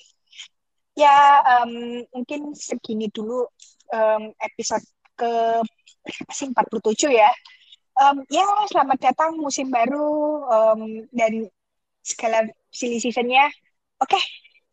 Ya, 0.96 1.44
em, 1.60 2.00
mungkin 2.16 2.56
segini 2.56 3.12
dulu 3.12 3.44
em, 3.92 4.32
episode 4.40 4.88
ke 5.20 5.60
sih 6.32 6.48
47 6.48 7.12
ya. 7.12 7.28
Em, 8.00 8.24
ya, 8.32 8.48
selamat 8.72 9.12
datang 9.12 9.36
musim 9.36 9.68
baru 9.68 10.08
em, 10.48 10.82
dan 11.12 11.34
segala 12.00 12.48
silly 12.72 13.04
seasonnya. 13.04 13.52
Oke, 14.02 14.20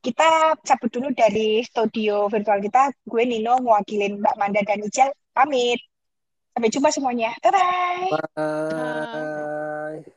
kita 0.02 0.58
cabut 0.66 0.90
dulu 0.90 1.08
dari 1.14 1.62
studio 1.62 2.26
virtual 2.26 2.58
kita. 2.58 2.90
Gue 3.06 3.22
Nino 3.22 3.62
mewakilin 3.62 4.18
Mbak 4.18 4.36
Manda 4.38 4.60
dan 4.66 4.82
Ijal. 4.82 5.14
Pamit. 5.30 5.78
Sampai 6.52 6.68
jumpa 6.68 6.88
semuanya. 6.92 7.30
Bye-bye. 7.40 8.10
bye 8.36 10.12